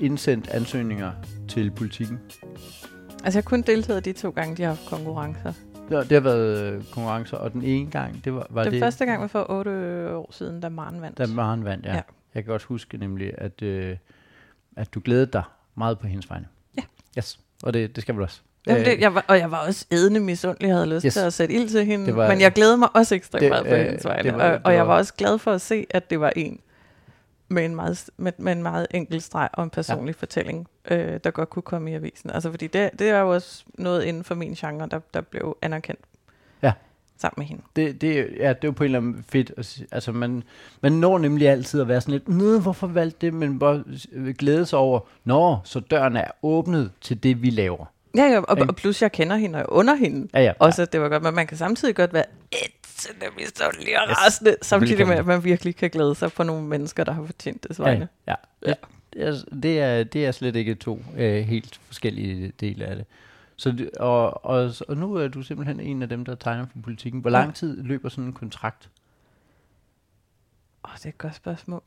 indsendt 0.01 0.49
ansøgninger 0.49 1.13
til 1.49 1.71
politikken? 1.71 2.21
Altså, 3.25 3.39
jeg 3.39 3.43
har 3.45 3.49
kun 3.49 3.63
deltaget 3.63 4.05
de 4.05 4.13
to 4.13 4.31
gange, 4.31 4.57
de 4.57 4.63
har 4.63 4.69
haft 4.69 4.87
konkurrencer. 4.89 5.53
Ja, 5.91 6.01
det 6.01 6.13
har 6.13 6.21
været 6.21 6.73
øh, 6.73 6.85
konkurrencer, 6.91 7.37
og 7.37 7.53
den 7.53 7.63
ene 7.63 7.91
gang, 7.91 8.25
det 8.25 8.35
var, 8.35 8.47
var 8.51 8.63
Den 8.65 8.73
det, 8.73 8.81
første 8.81 9.05
gang 9.07 9.21
var 9.21 9.27
for 9.27 9.47
otte 9.51 9.71
år 10.17 10.29
siden, 10.33 10.61
da 10.61 10.69
Maren 10.69 11.01
vandt. 11.03 11.19
da 11.19 11.27
Maren 11.27 11.65
vandt. 11.65 11.87
Ja. 11.87 11.95
ja. 11.95 12.01
Jeg 12.35 12.45
kan 12.45 12.51
godt 12.51 12.63
huske 12.63 12.99
nemlig, 12.99 13.33
at, 13.39 13.63
øh, 13.63 13.97
at 14.77 14.95
du 14.95 15.01
glædede 15.05 15.27
dig 15.33 15.43
meget 15.75 15.99
på 15.99 16.07
hendes 16.07 16.31
vegne. 16.31 16.47
Ja. 16.79 16.83
Yes, 17.19 17.41
og 17.63 17.75
det, 17.75 17.97
det 17.97 18.03
skal 18.03 18.15
vel 18.15 18.23
også. 18.23 18.41
Jamen, 18.67 18.81
Øh, 18.81 18.87
det, 18.87 19.01
jeg 19.01 19.15
var, 19.15 19.25
og 19.29 19.39
jeg 19.39 19.51
var 19.51 19.67
også 19.67 19.87
ædende 19.91 20.21
misundelig, 20.21 20.69
jeg 20.69 20.77
havde 20.77 20.95
lyst 20.95 21.05
Yes. 21.07 21.13
til 21.13 21.21
at 21.21 21.33
sætte 21.33 21.55
ild 21.55 21.69
til 21.69 21.85
hende, 21.85 22.17
var- 22.17 22.29
men 22.29 22.41
jeg 22.41 22.53
glædede 22.53 22.77
mig 22.77 22.89
også 22.97 23.15
ekstremt 23.15 23.41
Det, 23.43 23.49
meget 23.51 23.67
på 23.67 23.75
øh, 23.75 23.85
hendes 23.85 24.05
vegne. 24.05 24.23
det 24.23 24.35
var- 24.39 24.51
og, 24.53 24.61
og 24.65 24.75
jeg 24.75 24.89
var 24.89 24.97
også 24.97 25.15
glad 25.15 25.39
for 25.39 25.53
at 25.53 25.61
se, 25.61 25.87
at 25.91 26.11
det 26.11 26.21
var 26.21 26.33
en 26.37 26.61
med 27.49 27.65
en 27.65 27.75
meget, 27.77 28.11
med, 28.17 28.33
med 28.39 28.53
en 28.53 28.63
meget 28.63 28.87
enkel 28.91 29.21
streg 29.21 29.49
og 29.53 29.65
en 29.65 29.71
personlig 29.71 30.15
ja. 30.15 30.21
fortælling, 30.21 30.69
øh, 30.91 31.21
der 31.25 31.31
godt 31.31 31.51
kunne 31.51 31.63
komme 31.63 31.91
i 31.91 31.95
avisen. 31.95 32.31
Altså, 32.31 32.51
fordi 32.51 32.67
det, 32.67 32.91
det 32.99 33.09
er 33.09 33.19
jo 33.21 33.35
også 33.35 33.65
noget 33.75 34.05
inden 34.05 34.25
for 34.25 34.35
min 34.35 34.55
genre, 34.55 34.89
der, 34.91 35.01
der 35.15 35.21
blev 35.21 35.57
anerkendt 35.63 36.01
Ja. 36.63 36.73
sammen 37.19 37.35
med 37.41 37.47
hende. 37.47 37.63
Det, 37.77 38.01
det, 38.01 38.15
ja, 38.17 38.49
det 38.49 38.65
er 38.65 38.69
jo 38.69 38.71
på 38.71 38.85
en 38.85 38.89
eller 38.89 38.99
anden 38.99 39.25
fedt. 39.29 39.53
At, 39.57 39.65
sige- 39.67 39.87
altså, 39.93 40.13
man, 40.13 40.43
man 40.81 40.93
når 40.93 41.19
nemlig 41.19 41.49
altid 41.49 41.81
at 41.81 41.89
være 41.89 42.01
sådan 42.01 42.13
lidt, 42.13 42.29
Nå, 42.29 42.59
hvorfor 42.59 42.87
valgte 42.87 43.27
det? 43.27 43.35
Men 43.35 43.59
bare 43.59 43.85
glæde 44.39 44.67
sig 44.67 44.79
over, 44.79 45.01
Nå, 45.25 45.57
så 45.65 45.81
døren 45.81 46.17
er 46.17 46.31
åbnet 46.43 46.91
til 47.01 47.23
det, 47.23 47.43
vi 47.43 47.51
laver. 47.51 47.85
Ja, 48.17 48.23
ja 48.25 48.41
og, 48.41 48.59
og 48.69 48.77
plus 48.77 49.03
jeg 49.03 49.13
kender 49.13 49.37
hende, 49.37 49.57
og 49.57 49.61
jeg 49.61 49.69
under 49.69 49.95
hende. 49.95 50.29
Ja, 50.35 50.41
ja. 50.43 50.53
Også, 50.59 50.83
at 50.83 50.93
det 50.93 51.01
var 51.01 51.09
godt, 51.09 51.23
men 51.23 51.35
man 51.35 51.47
kan 51.47 51.57
samtidig 51.57 51.95
godt 51.95 52.13
være 52.13 52.25
et 53.05 53.17
misundelig 53.37 54.01
og 54.03 54.09
Yes. 54.11 54.19
rasende, 54.19 54.57
samtidig 54.63 55.07
med, 55.07 55.17
at 55.17 55.27
man 55.27 55.45
virkelig 55.45 55.77
kan 55.77 55.91
glæde 55.91 56.15
sig 56.15 56.33
på 56.33 56.43
nogle 56.43 56.67
mennesker, 56.67 57.05
der 57.05 57.13
har 57.13 57.25
fortjent 57.27 57.63
det 57.69 57.79
Ja, 57.79 57.85
vegne. 57.85 58.09
ja. 58.27 58.35
Ja. 58.67 58.75
Det, 59.13 59.23
er, 59.27 59.43
det, 59.63 59.81
er, 59.81 60.05
det 60.05 60.27
er 60.27 60.33
slet 60.33 60.57
ikke 60.57 60.75
to 60.75 61.03
øh, 61.17 61.45
helt 61.45 61.81
forskellige 61.87 62.53
dele 62.61 62.85
af 62.85 62.97
det. 62.97 63.05
Så, 63.57 63.89
og, 64.01 64.45
og, 64.47 64.73
og 64.89 64.97
nu 64.97 65.15
er 65.15 65.29
du 65.29 65.43
simpelthen 65.43 65.81
en 65.81 66.03
af 66.03 66.09
dem, 66.09 66.25
der 66.25 66.35
tegner 66.35 66.67
for 66.73 66.79
politikken. 66.85 67.21
Hvor 67.21 67.31
Ja. 67.31 67.37
lang 67.39 67.55
tid 67.55 67.83
løber 67.83 68.09
sådan 68.09 68.25
en 68.25 68.33
kontrakt? 68.33 68.89
Åh, 70.85 70.91
det 70.97 71.05
er 71.05 71.09
et 71.09 71.19
godt 71.19 71.35
spørgsmål. 71.35 71.83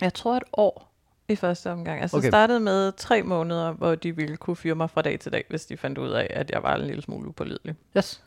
Jeg 0.00 0.14
tror 0.14 0.36
et 0.36 0.42
år 0.52 0.90
i 1.28 1.36
første 1.36 1.70
omgang. 1.70 2.00
Altså, 2.00 2.16
okay. 2.16 2.28
startede 2.28 2.60
med 2.60 2.92
tre 2.92 3.22
måneder, 3.22 3.72
hvor 3.72 3.94
de 3.94 4.16
ville 4.16 4.36
kunne 4.36 4.56
fyre 4.56 4.74
mig 4.74 4.90
fra 4.90 5.02
dag 5.02 5.20
til 5.20 5.32
dag, 5.32 5.44
hvis 5.48 5.66
de 5.66 5.76
fandt 5.76 5.98
ud 5.98 6.10
af, 6.10 6.26
at 6.30 6.50
jeg 6.50 6.62
var 6.62 6.74
en 6.76 6.86
lille 6.86 7.02
smule 7.02 7.28
upålidelig. 7.28 7.74
Yes. 7.96 8.22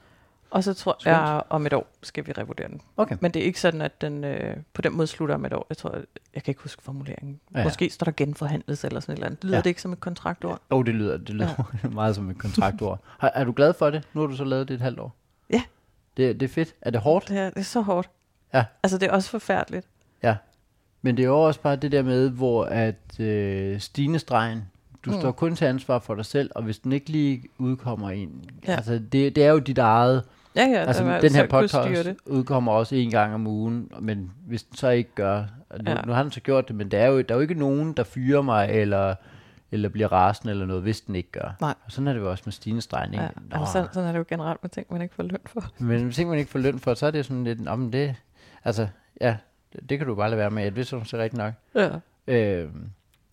Og 0.50 0.64
så 0.64 0.74
tror 0.74 0.96
Skønt. 1.00 1.16
jeg, 1.18 1.42
om 1.50 1.66
et 1.66 1.74
år 1.74 1.88
skal 2.04 2.28
vi 2.28 2.32
revurdere 2.32 2.68
den. 2.68 2.82
Okay. 2.98 3.18
Men 3.22 3.32
det 3.32 3.40
er 3.42 3.44
ikke 3.46 3.60
sådan, 3.62 3.82
at 3.82 4.02
den 4.02 4.24
øh, 4.24 4.58
på 4.74 4.82
den 4.82 4.94
måde 4.94 5.08
slutter 5.08 5.36
om 5.36 5.46
et 5.46 5.54
år. 5.54 5.66
Jeg 5.70 5.78
tror, 5.78 5.90
jeg 6.36 6.44
kan 6.44 6.52
ikke 6.52 6.62
huske 6.62 6.84
formuleringen. 6.84 7.40
Ja, 7.52 7.58
Ja, 7.58 7.60
ja. 7.60 7.66
Måske 7.66 7.90
står 7.90 8.06
der 8.06 8.12
genforhandles 8.18 8.84
eller 8.84 9.00
sådan 9.00 9.14
et 9.14 9.18
eller 9.18 9.26
andet. 9.26 9.42
Det 9.42 9.48
lyder 9.48 9.56
Ja. 9.56 9.58
ja. 9.58 9.62
det 9.62 9.70
ikke 9.70 9.82
som 9.82 9.94
et 9.94 10.00
kontraktord? 10.00 10.62
Oh, 10.70 10.86
det 10.86 10.96
lyder, 10.96 11.18
det 11.18 11.30
lyder 11.30 11.64
ja. 11.84 11.90
meget 12.02 12.16
som 12.16 12.30
et 12.30 12.38
kontraktord. 12.38 13.00
Har, 13.20 13.32
er 13.36 13.44
du 13.44 13.52
glad 13.56 13.74
for 13.74 13.90
det? 13.90 14.08
Nu 14.14 14.22
har 14.22 14.28
du 14.28 14.36
så 14.36 14.44
lavet 14.44 14.68
det 14.68 14.74
et 14.74 14.82
halvt 14.82 15.00
år. 15.00 15.16
Ja. 15.50 15.62
Det, 16.18 16.40
det 16.40 16.50
er 16.50 16.54
fedt. 16.54 16.76
Er 16.82 16.90
det 16.90 17.02
hårdt? 17.02 17.28
Det 17.30 17.38
er, 17.38 17.50
det 17.50 17.60
er 17.60 17.64
så 17.64 17.82
hårdt. 17.82 18.10
Ja. 18.54 18.66
Altså, 18.84 18.98
det 18.98 19.08
er 19.08 19.12
også 19.12 19.30
forfærdeligt. 19.30 19.88
Ja. 20.24 20.36
Men 21.02 21.18
det 21.18 21.24
er 21.24 21.28
jo 21.28 21.42
også 21.42 21.60
bare 21.62 21.76
det 21.76 21.92
der 21.92 22.02
med, 22.02 22.30
hvor 22.30 22.66
at 22.66 23.20
øh, 23.20 23.80
Stine-stregen, 23.80 24.62
du 25.06 25.12
mm. 25.12 25.20
Står 25.20 25.32
kun 25.32 25.56
til 25.56 25.66
ansvar 25.66 26.00
for 26.00 26.16
dig 26.16 26.26
selv, 26.26 26.52
og 26.56 26.64
hvis 26.64 26.80
den 26.80 26.92
ikke 26.92 27.10
lige 27.10 27.44
udkommer 27.58 28.10
en, 28.10 28.46
ja. 28.68 28.72
Ja. 28.72 28.76
altså 28.78 29.00
det, 29.12 29.36
det 29.36 29.44
er 29.46 29.50
jo 29.52 29.60
dit 29.60 29.78
eget, 29.78 30.24
Ja, 30.58 30.66
ja. 30.66 30.78
altså 30.86 31.04
var- 31.04 31.20
den 31.20 31.32
her 31.36 31.48
podcast 31.48 32.10
udkommer 32.26 32.72
også 32.72 32.96
en 32.96 33.12
gang 33.12 33.34
om 33.34 33.48
ugen, 33.48 33.92
men 34.00 34.32
hvis 34.48 34.64
den 34.64 34.76
så 34.78 34.90
ikke 34.90 35.10
gør, 35.16 35.44
nu, 35.84 35.92
ja. 35.92 36.02
Nu 36.06 36.12
har 36.14 36.24
den 36.24 36.32
så 36.32 36.40
gjort 36.40 36.68
det, 36.68 36.76
men 36.76 36.92
der 36.92 37.00
er 37.00 37.08
jo, 37.08 37.22
der 37.22 37.34
er 37.34 37.38
jo 37.38 37.42
ikke 37.42 37.54
nogen, 37.54 37.94
der 37.94 38.04
fyrer 38.04 38.42
mig, 38.42 38.70
eller, 38.70 39.16
eller 39.72 39.90
bliver 39.90 40.12
rasende 40.12 40.52
eller 40.52 40.66
noget, 40.66 40.82
hvis 40.84 41.02
den 41.02 41.16
ikke 41.16 41.32
gør. 41.32 41.56
Nej. 41.62 41.74
Og 41.86 41.92
sådan 41.92 42.08
er 42.08 42.14
det 42.14 42.20
jo 42.20 42.30
også 42.32 42.44
med 42.46 42.54
Stine-stregen, 42.54 43.14
ikke? 43.14 43.24
Ja, 43.24 43.30
Nå, 43.50 43.58
altså, 43.60 43.72
sådan, 43.74 43.88
sådan 43.94 44.08
er 44.08 44.12
det 44.12 44.20
jo 44.20 44.26
generelt 44.28 44.64
med 44.64 44.70
ting, 44.70 44.88
man 44.90 45.02
ikke 45.02 45.16
får 45.16 45.24
løn 45.24 45.40
for. 45.46 45.66
Men 45.78 46.04
hvis 46.04 46.18
ikke 46.18 46.30
man 46.30 46.40
ikke 46.40 46.52
får 46.52 46.60
løn 46.60 46.80
for, 46.80 46.94
så 46.94 47.06
er 47.08 47.12
det 47.12 47.26
sådan 47.26 47.44
lidt, 47.44 47.68
om 47.68 47.92
det, 47.92 48.16
altså, 48.64 48.88
ja, 49.22 49.38
det, 49.74 49.90
det 49.90 49.98
kan 49.98 50.08
du 50.08 50.16
bare 50.16 50.30
lade 50.30 50.40
være 50.40 50.52
med, 50.52 50.72
det 50.72 50.82
er 50.82 50.86
sådan 50.86 51.06
set 51.06 51.20
rigtigt 51.20 51.38
nok. 51.38 51.54
Ja. 51.76 51.90
Øh, 52.34 52.70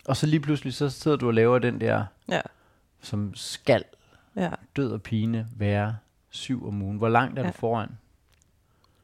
og 0.09 0.17
så 0.17 0.27
lige 0.27 0.41
pludselig, 0.41 0.75
så 0.75 0.91
sidder 0.91 1.17
du 1.17 1.27
og 1.27 1.35
laver 1.35 1.59
den 1.59 1.81
der, 1.81 2.05
Ja. 2.29 2.41
som 3.03 3.33
skal 3.35 3.85
Ja. 4.37 4.51
død 4.77 4.93
og 4.93 5.03
pine 5.03 5.47
være 5.57 5.97
syv 6.35 6.67
om 6.69 6.83
ugen. 6.83 6.97
Hvor 6.97 7.09
langt 7.09 7.39
er 7.39 7.43
ja. 7.43 7.47
Ja. 7.47 7.53
du 7.53 7.57
foran? 7.59 7.89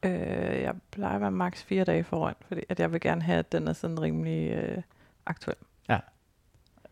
Øh, 0.03 0.61
jeg 0.61 0.73
plejer 0.91 1.15
at 1.15 1.21
være 1.21 1.31
maks 1.31 1.63
fire 1.63 1.83
dage 1.83 2.03
foran, 2.03 2.33
fordi 2.47 2.61
at 2.69 2.79
jeg 2.79 2.91
vil 2.91 3.01
gerne 3.01 3.21
have, 3.21 3.39
at 3.39 3.51
den 3.51 3.67
er 3.67 3.73
sådan 3.73 4.01
rimelig 4.01 4.51
øh, 4.51 4.81
aktuel. 5.25 5.55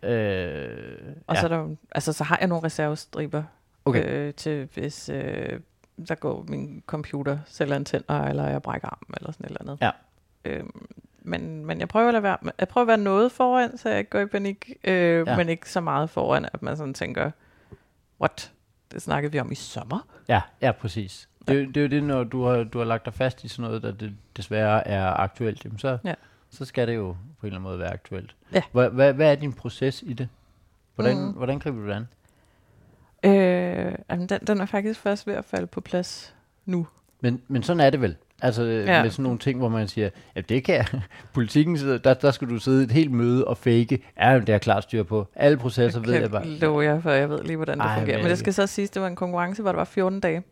Øh, 0.04 1.16
Og 1.28 1.36
ja. 1.36 1.42
så, 1.42 1.48
er 1.48 1.50
der, 1.50 1.76
altså, 1.92 2.14
så 2.14 2.24
har 2.24 2.38
jeg 2.40 2.48
nogle 2.48 2.64
reservestriber 2.64 3.44
Okay. 3.86 4.06
øh, 4.28 4.34
til, 4.34 4.70
hvis 4.74 5.10
øh, 5.10 5.60
der 6.08 6.16
går 6.16 6.46
min 6.48 6.84
computer 6.88 7.38
selv 7.46 7.74
antænder, 7.74 8.22
eller 8.24 8.48
jeg 8.48 8.62
brækker 8.62 8.88
arm, 8.88 9.14
eller 9.18 9.32
sådan 9.32 9.46
et 9.46 9.50
eller 9.50 9.62
andet. 9.62 9.78
Ja. 9.82 9.92
Øhm, 10.46 10.88
men, 11.22 11.66
men 11.66 11.80
jeg 11.80 11.88
prøver 11.88 12.08
at 12.08 12.14
lade 12.14 12.24
være, 12.24 12.38
jeg 12.60 12.68
prøver 12.68 12.84
at 12.84 12.88
være 12.88 12.98
noget 12.98 13.32
foran, 13.32 13.78
så 13.78 13.90
jeg 13.90 14.00
ikke 14.00 14.10
går 14.10 14.20
i 14.20 14.26
panik, 14.26 14.70
øh, 14.84 14.94
Ja. 14.94 15.18
ja. 15.32 15.38
men 15.38 15.50
ikke 15.50 15.70
så 15.72 15.82
meget 15.82 16.10
foran, 16.10 16.46
at 16.54 16.62
man 16.62 16.78
sådan 16.78 16.94
tænker, 16.94 17.32
what? 18.22 18.52
Det 18.92 19.02
snakkede 19.02 19.32
vi 19.32 19.40
om 19.40 19.52
i 19.52 19.56
sommer. 19.56 20.00
Ja, 20.28 20.42
ja, 20.62 20.72
præcis. 20.72 21.30
Det, 21.48 21.56
er 21.58 21.62
jo- 21.62 21.68
det 21.68 21.78
er 21.78 21.82
jo 21.82 21.88
det, 21.88 22.04
når 22.04 22.24
du 22.24 22.44
har, 22.44 22.64
du 22.64 22.78
har 22.78 22.86
lagt 22.86 23.06
dig 23.06 23.14
fast 23.14 23.44
i 23.44 23.48
sådan 23.48 23.64
noget, 23.64 23.82
der 23.84 23.92
det 23.92 24.14
desværre 24.38 24.88
er 24.88 25.06
aktuelt, 25.06 25.66
jamen 25.66 25.80
så, 25.80 25.98
Ja. 26.04 26.14
så 26.50 26.66
skal 26.66 26.88
det 26.88 26.96
jo 26.96 27.12
på 27.12 27.18
en 27.18 27.48
eller 27.48 27.58
anden 27.58 27.64
måde 27.70 27.80
være 27.80 27.94
aktuelt. 27.94 28.36
Ja. 28.54 28.62
Hvad, 28.72 28.90
hvad, 28.90 29.14
hvad 29.14 29.32
er 29.32 29.36
din 29.36 29.54
proces 29.54 30.04
i 30.06 30.14
det? 30.14 30.30
Hvordan, 30.96 31.18
Mm. 31.18 31.24
mm. 31.24 31.32
hvordan 31.32 31.60
griber 31.60 31.78
du 31.82 31.88
det 31.88 31.94
an? 31.94 32.08
Øh, 33.24 33.96
jamen, 34.10 34.28
den, 34.30 34.40
den 34.48 34.62
er 34.62 34.66
faktisk 34.66 35.00
først 35.00 35.28
ved 35.28 35.34
at 35.34 35.46
falde 35.46 35.68
på 35.68 35.82
plads 35.82 36.36
nu. 36.66 36.88
Men, 37.22 37.42
men 37.48 37.64
sådan 37.64 37.80
er 37.80 37.90
det 37.90 38.02
vel. 38.02 38.16
Altså 38.42 38.64
Ja. 38.64 38.96
ja. 38.96 39.02
med 39.04 39.12
sådan 39.12 39.24
nogle 39.24 39.40
ting, 39.40 39.60
hvor 39.60 39.70
man 39.70 39.88
siger, 39.88 40.10
ja, 40.36 40.42
det 40.42 40.64
kan 40.64 40.76
jeg. 40.76 40.86
Politikken, 41.34 41.76
der, 41.76 42.14
der 42.14 42.32
skal 42.32 42.50
du 42.50 42.58
sidde 42.60 42.84
et 42.84 42.92
helt 42.92 43.12
møde 43.12 43.46
og 43.48 43.58
fake. 43.58 44.00
Ja, 44.22 44.36
det 44.40 44.50
er 44.50 44.54
jeg 44.54 44.62
klart 44.62 44.84
styr 44.84 45.04
på. 45.04 45.28
Alle 45.36 45.58
processer 45.58 46.00
ved 46.00 46.14
jeg 46.14 46.32
bare. 46.32 46.46
love 46.48 46.84
jer, 46.84 47.02
for 47.02 47.12
jeg 47.12 47.30
ved 47.30 47.44
lige, 47.44 47.56
hvordan 47.56 47.78
det 47.80 47.86
Ej, 47.86 47.98
fungerer. 47.98 48.18
men- 48.18 48.24
Men 48.24 48.30
det 48.30 48.40
skal 48.40 48.54
så 48.54 48.68
siges, 48.68 48.90
det 48.90 49.02
var 49.02 49.08
en 49.08 49.16
konkurrence, 49.16 49.62
hvor 49.62 49.72
der 49.72 49.78
var 49.78 49.86
14 49.86 50.20
dage 50.20 50.44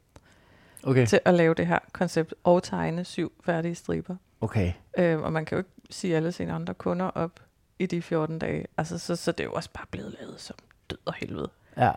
Okay, 0.84 1.06
til 1.06 1.20
at 1.26 1.34
lave 1.34 1.54
det 1.54 1.68
her 1.68 1.80
koncept 1.94 2.34
og 2.44 2.64
tegne 2.64 3.04
syv 3.06 3.32
færdige 3.46 3.76
striber. 3.76 4.16
okay. 4.42 4.72
Øh, 4.98 5.20
og 5.22 5.34
man 5.34 5.46
kan 5.46 5.56
jo 5.56 5.60
ikke 5.60 5.70
sige 5.90 6.16
alle 6.16 6.32
sine 6.32 6.54
andre 6.54 6.74
kunder 6.74 7.06
op 7.06 7.40
i 7.80 7.86
de 7.86 8.02
14 8.02 8.40
dage. 8.40 8.66
Altså, 8.78 8.98
så, 8.98 9.16
så 9.16 9.32
det 9.32 9.40
er 9.40 9.44
jo 9.44 9.52
også 9.54 9.70
bare 9.74 9.86
blevet 9.92 10.16
lavet 10.22 10.42
som 10.42 10.56
død 10.90 10.98
og 11.06 11.14
helvede 11.14 11.50
Ja. 11.78 11.92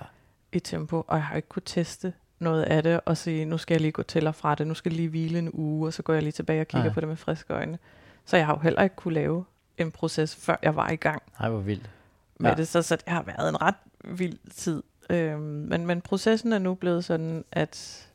i 0.53 0.59
tempo. 0.59 1.05
Og 1.09 1.17
jeg 1.17 1.25
har 1.25 1.37
ikke 1.37 1.49
kunne 1.49 1.63
teste 1.67 2.13
noget 2.41 2.63
af 2.63 2.83
det 2.83 3.01
og 3.07 3.17
sige, 3.17 3.45
nu 3.45 3.59
skal 3.59 3.75
jeg 3.75 3.81
lige 3.81 3.93
gå 3.93 4.03
til 4.03 4.27
og 4.27 4.35
fra 4.35 4.55
det, 4.55 4.67
nu 4.67 4.75
skal 4.75 4.91
jeg 4.93 4.97
lige 4.97 5.09
hvile 5.09 5.39
en 5.39 5.51
uge, 5.53 5.87
og 5.89 5.93
så 5.93 6.03
går 6.03 6.13
jeg 6.13 6.23
lige 6.23 6.33
tilbage 6.33 6.61
og 6.61 6.69
kigger 6.69 6.85
Nej. 6.85 6.95
på 6.95 7.01
det 7.01 7.09
med 7.09 7.17
friske 7.17 7.55
øjne. 7.55 7.79
Så 8.25 8.37
jeg 8.37 8.47
har 8.47 8.55
jo 8.55 8.59
heller 8.61 8.83
ikke 8.83 8.97
kunne 8.97 9.15
lave 9.15 9.45
en 9.79 9.91
proces, 9.91 10.37
før 10.37 10.57
jeg 10.63 10.77
var 10.77 10.91
i 10.91 10.97
gang 10.97 11.23
Ej, 11.41 11.49
hvor 11.49 11.61
vildt. 11.61 11.91
med 12.39 12.51
Ja. 12.51 12.57
det, 12.57 12.69
så, 12.69 12.83
så 12.83 12.97
det 12.97 13.05
har 13.09 13.23
været 13.23 13.49
en 13.49 13.63
ret 13.63 13.75
vild 14.05 14.39
tid. 14.55 14.83
Øhm, 15.11 15.41
men, 15.43 15.87
men 15.87 16.01
processen 16.01 16.53
er 16.53 16.59
nu 16.59 16.75
blevet 16.75 17.05
sådan, 17.05 17.45
at, 17.53 18.07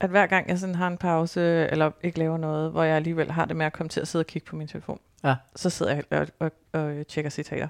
at 0.00 0.10
hver 0.10 0.26
gang 0.26 0.48
jeg 0.48 0.58
sådan 0.58 0.74
har 0.74 0.86
en 0.86 0.98
pause, 0.98 1.40
eller 1.70 1.90
ikke 2.02 2.18
laver 2.18 2.36
noget, 2.36 2.70
hvor 2.70 2.82
jeg 2.82 2.96
alligevel 2.96 3.30
har 3.30 3.44
det 3.44 3.56
med 3.56 3.66
at 3.66 3.72
komme 3.72 3.88
til 3.88 4.00
at 4.00 4.08
sidde 4.08 4.22
og 4.22 4.26
kigge 4.26 4.46
på 4.46 4.56
min 4.56 4.68
telefon, 4.68 5.00
Ja. 5.24 5.34
så 5.56 5.70
sidder 5.70 5.94
jeg 5.94 6.04
og, 6.10 6.26
og, 6.38 6.52
og 6.72 7.06
tjekker 7.06 7.30
citater. 7.30 7.68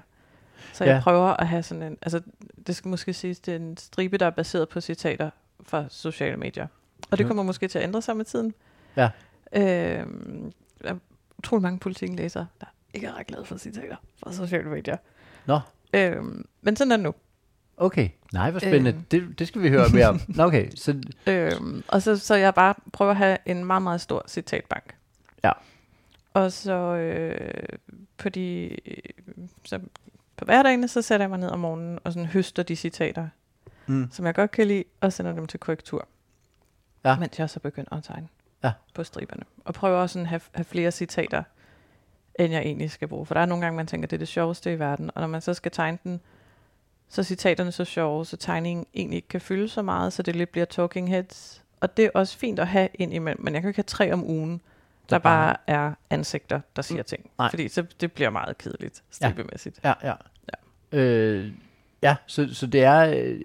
Så 0.73 0.83
Ja. 0.85 0.93
jeg 0.93 1.01
prøver 1.03 1.27
at 1.27 1.47
have 1.47 1.63
sådan 1.63 1.83
en, 1.83 1.97
altså 2.01 2.21
det 2.67 2.75
skal 2.75 2.89
måske 2.89 3.13
siges, 3.13 3.39
det 3.39 3.51
er 3.51 3.55
en 3.55 3.77
stribe, 3.77 4.17
der 4.17 4.25
er 4.25 4.29
baseret 4.29 4.69
på 4.69 4.81
citater 4.81 5.29
fra 5.63 5.85
sociale 5.89 6.37
medier. 6.37 6.67
Og 7.11 7.17
det 7.17 7.27
kommer 7.27 7.43
måske 7.43 7.67
til 7.67 7.79
at 7.79 7.83
ændre 7.83 8.01
sig 8.01 8.17
med 8.17 8.25
tiden. 8.25 8.53
Ja. 8.95 9.09
Øhm, 9.53 10.51
der 10.81 10.89
er 10.89 10.95
utrolig 11.37 11.61
mange 11.61 11.79
politiklæsere, 11.79 12.47
der 12.61 12.65
ikke 12.93 13.07
er 13.07 13.13
ret 13.19 13.27
glade 13.27 13.45
for 13.45 13.57
citater 13.57 13.95
fra 14.23 14.33
sociale 14.33 14.69
medier. 14.69 14.97
Nå, 15.45 15.59
Øhm, 15.93 16.45
men 16.61 16.75
sådan 16.75 16.91
er 16.91 16.95
det 16.97 17.03
nu. 17.03 17.13
okay. 17.77 18.09
Nej, 18.33 18.51
hvor 18.51 18.59
spændende. 18.59 18.91
Øhm. 18.91 19.03
Det, 19.03 19.39
det 19.39 19.47
skal 19.47 19.61
vi 19.61 19.69
høre 19.69 19.85
mere 19.93 20.07
om. 20.09 20.21
Nå, 20.27 20.43
okay, 20.43 20.69
så 20.75 21.01
Øhm, 21.27 21.83
og 21.87 22.01
så, 22.01 22.17
så 22.17 22.35
jeg 22.35 22.53
bare 22.53 22.73
prøver 22.93 23.11
at 23.11 23.17
have 23.17 23.37
en 23.45 23.65
meget, 23.65 23.81
meget 23.81 24.01
stor 24.01 24.25
citatbank. 24.27 24.95
Ja. 25.43 25.51
Og 26.33 26.51
så 26.51 26.73
øh, 26.95 27.77
på 28.17 28.29
de 28.29 28.75
så 29.65 29.79
på 30.39 30.45
hverdagene, 30.45 30.87
så 30.87 31.01
sætter 31.01 31.23
jeg 31.23 31.29
mig 31.29 31.39
ned 31.39 31.49
om 31.49 31.59
morgenen 31.59 31.99
og 32.03 32.13
sådan 32.13 32.27
høster 32.27 32.63
de 32.63 32.75
citater, 32.75 33.27
mm, 33.87 34.11
som 34.11 34.25
jeg 34.25 34.35
godt 34.35 34.51
kan 34.51 34.67
lide, 34.67 34.83
og 35.01 35.13
sender 35.13 35.31
dem 35.33 35.47
til 35.47 35.59
korrektur. 35.59 36.07
Ja. 37.05 37.19
Mens 37.19 37.39
jeg 37.39 37.49
så 37.49 37.59
begynder 37.59 37.95
at 37.95 38.03
tegne 38.03 38.27
Ja. 38.63 38.71
på 38.93 39.03
striberne. 39.03 39.43
Og 39.65 39.73
prøver 39.73 39.97
også 39.97 40.19
at 40.19 40.27
have, 40.27 40.41
have 40.55 40.63
flere 40.65 40.91
citater, 40.91 41.43
end 42.39 42.53
jeg 42.53 42.61
egentlig 42.61 42.91
skal 42.91 43.07
bruge. 43.07 43.25
For 43.25 43.33
der 43.33 43.41
er 43.41 43.45
nogle 43.45 43.65
gange, 43.65 43.77
man 43.77 43.87
tænker, 43.87 44.07
det 44.07 44.15
er 44.15 44.19
det 44.19 44.27
sjoveste 44.27 44.73
i 44.73 44.79
verden. 44.79 45.11
Og 45.15 45.21
når 45.21 45.27
man 45.27 45.41
så 45.41 45.53
skal 45.53 45.71
tegne 45.71 45.97
den, 46.03 46.21
så 47.09 47.21
er 47.21 47.23
citaterne 47.23 47.71
så 47.71 47.85
sjove, 47.85 48.25
så 48.25 48.37
tegningen 48.37 48.85
egentlig 48.93 49.15
ikke 49.15 49.27
kan 49.27 49.41
fylde 49.41 49.69
så 49.69 49.81
meget, 49.81 50.13
så 50.13 50.23
det 50.23 50.35
lidt 50.35 50.49
bliver 50.51 50.65
talking 50.65 51.09
heads. 51.09 51.63
Og 51.81 51.97
det 51.97 52.05
er 52.05 52.09
også 52.13 52.37
fint 52.37 52.59
at 52.59 52.67
have 52.67 52.89
ind 52.93 53.13
imellem, 53.13 53.43
men 53.43 53.53
jeg 53.53 53.61
kan 53.61 53.69
ikke 53.69 53.77
have 53.77 53.83
tre 53.83 54.13
om 54.13 54.23
ugen, 54.23 54.61
der 55.09 55.19
bare- 55.19 55.55
er 55.67 55.93
ansigter, 56.09 56.61
der 56.75 56.81
siger 56.81 57.03
ting. 57.03 57.29
Nej. 57.37 57.49
Fordi 57.49 57.67
så 57.69 57.81
det 58.01 58.11
bliver 58.11 58.29
meget 58.29 58.57
kedeligt, 58.57 59.03
stribemæssigt. 59.09 59.79
ja, 59.83 59.93
ja. 60.03 60.07
ja. 60.07 60.13
Øh, 60.91 61.51
ja, 62.01 62.15
så, 62.27 62.53
så 62.53 62.67
det 62.67 62.83
er, 62.83 62.99
øh, 63.23 63.41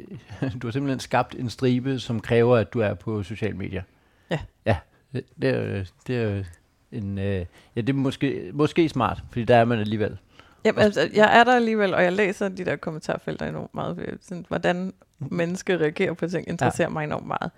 du 0.63 0.67
har 0.67 0.73
simpelthen 0.73 1.01
skabt 1.01 1.35
en 1.35 1.51
stribe, 1.51 1.99
som 1.99 2.21
kræver, 2.21 2.57
at 2.57 2.73
du 2.73 2.81
er 2.81 2.95
på 2.95 3.23
sociale 3.23 3.57
medier. 3.57 3.83
Ja. 4.31 4.39
Ja, 4.67 4.77
det, 5.13 5.25
det 5.43 5.51
er, 5.51 5.79
jo- 5.79 5.85
det 6.07 6.17
er 6.17 6.23
jo 6.37 6.45
en, 6.93 7.19
øh, 7.19 7.47
ja, 7.77 7.81
det 7.81 7.89
er 7.89 7.93
måske, 7.93 8.51
måske 8.55 8.89
smart, 8.89 9.23
fordi 9.31 9.45
der 9.45 9.57
er 9.57 9.65
man 9.65 9.79
alligevel. 9.79 10.19
Jamen, 10.65 10.81
altså, 10.83 11.11
jeg 11.15 11.39
er 11.39 11.45
der 11.45 11.57
alligevel, 11.57 11.95
og 11.95 12.03
jeg 12.05 12.13
læser 12.13 12.49
de 12.49 12.65
der 12.65 12.77
kommentarfelter 12.77 13.47
enormt 13.47 13.75
meget. 13.75 13.99
øh, 13.99 14.19
Sådan, 14.21 14.45
hvordan 14.49 14.95
mennesker 15.19 15.79
reagerer 15.81 16.13
på 16.15 16.29
ting, 16.29 16.49
interesserer 16.49 16.89
ja. 16.89 16.93
mig 16.93 17.05
enormt 17.05 17.27
meget. 17.27 17.51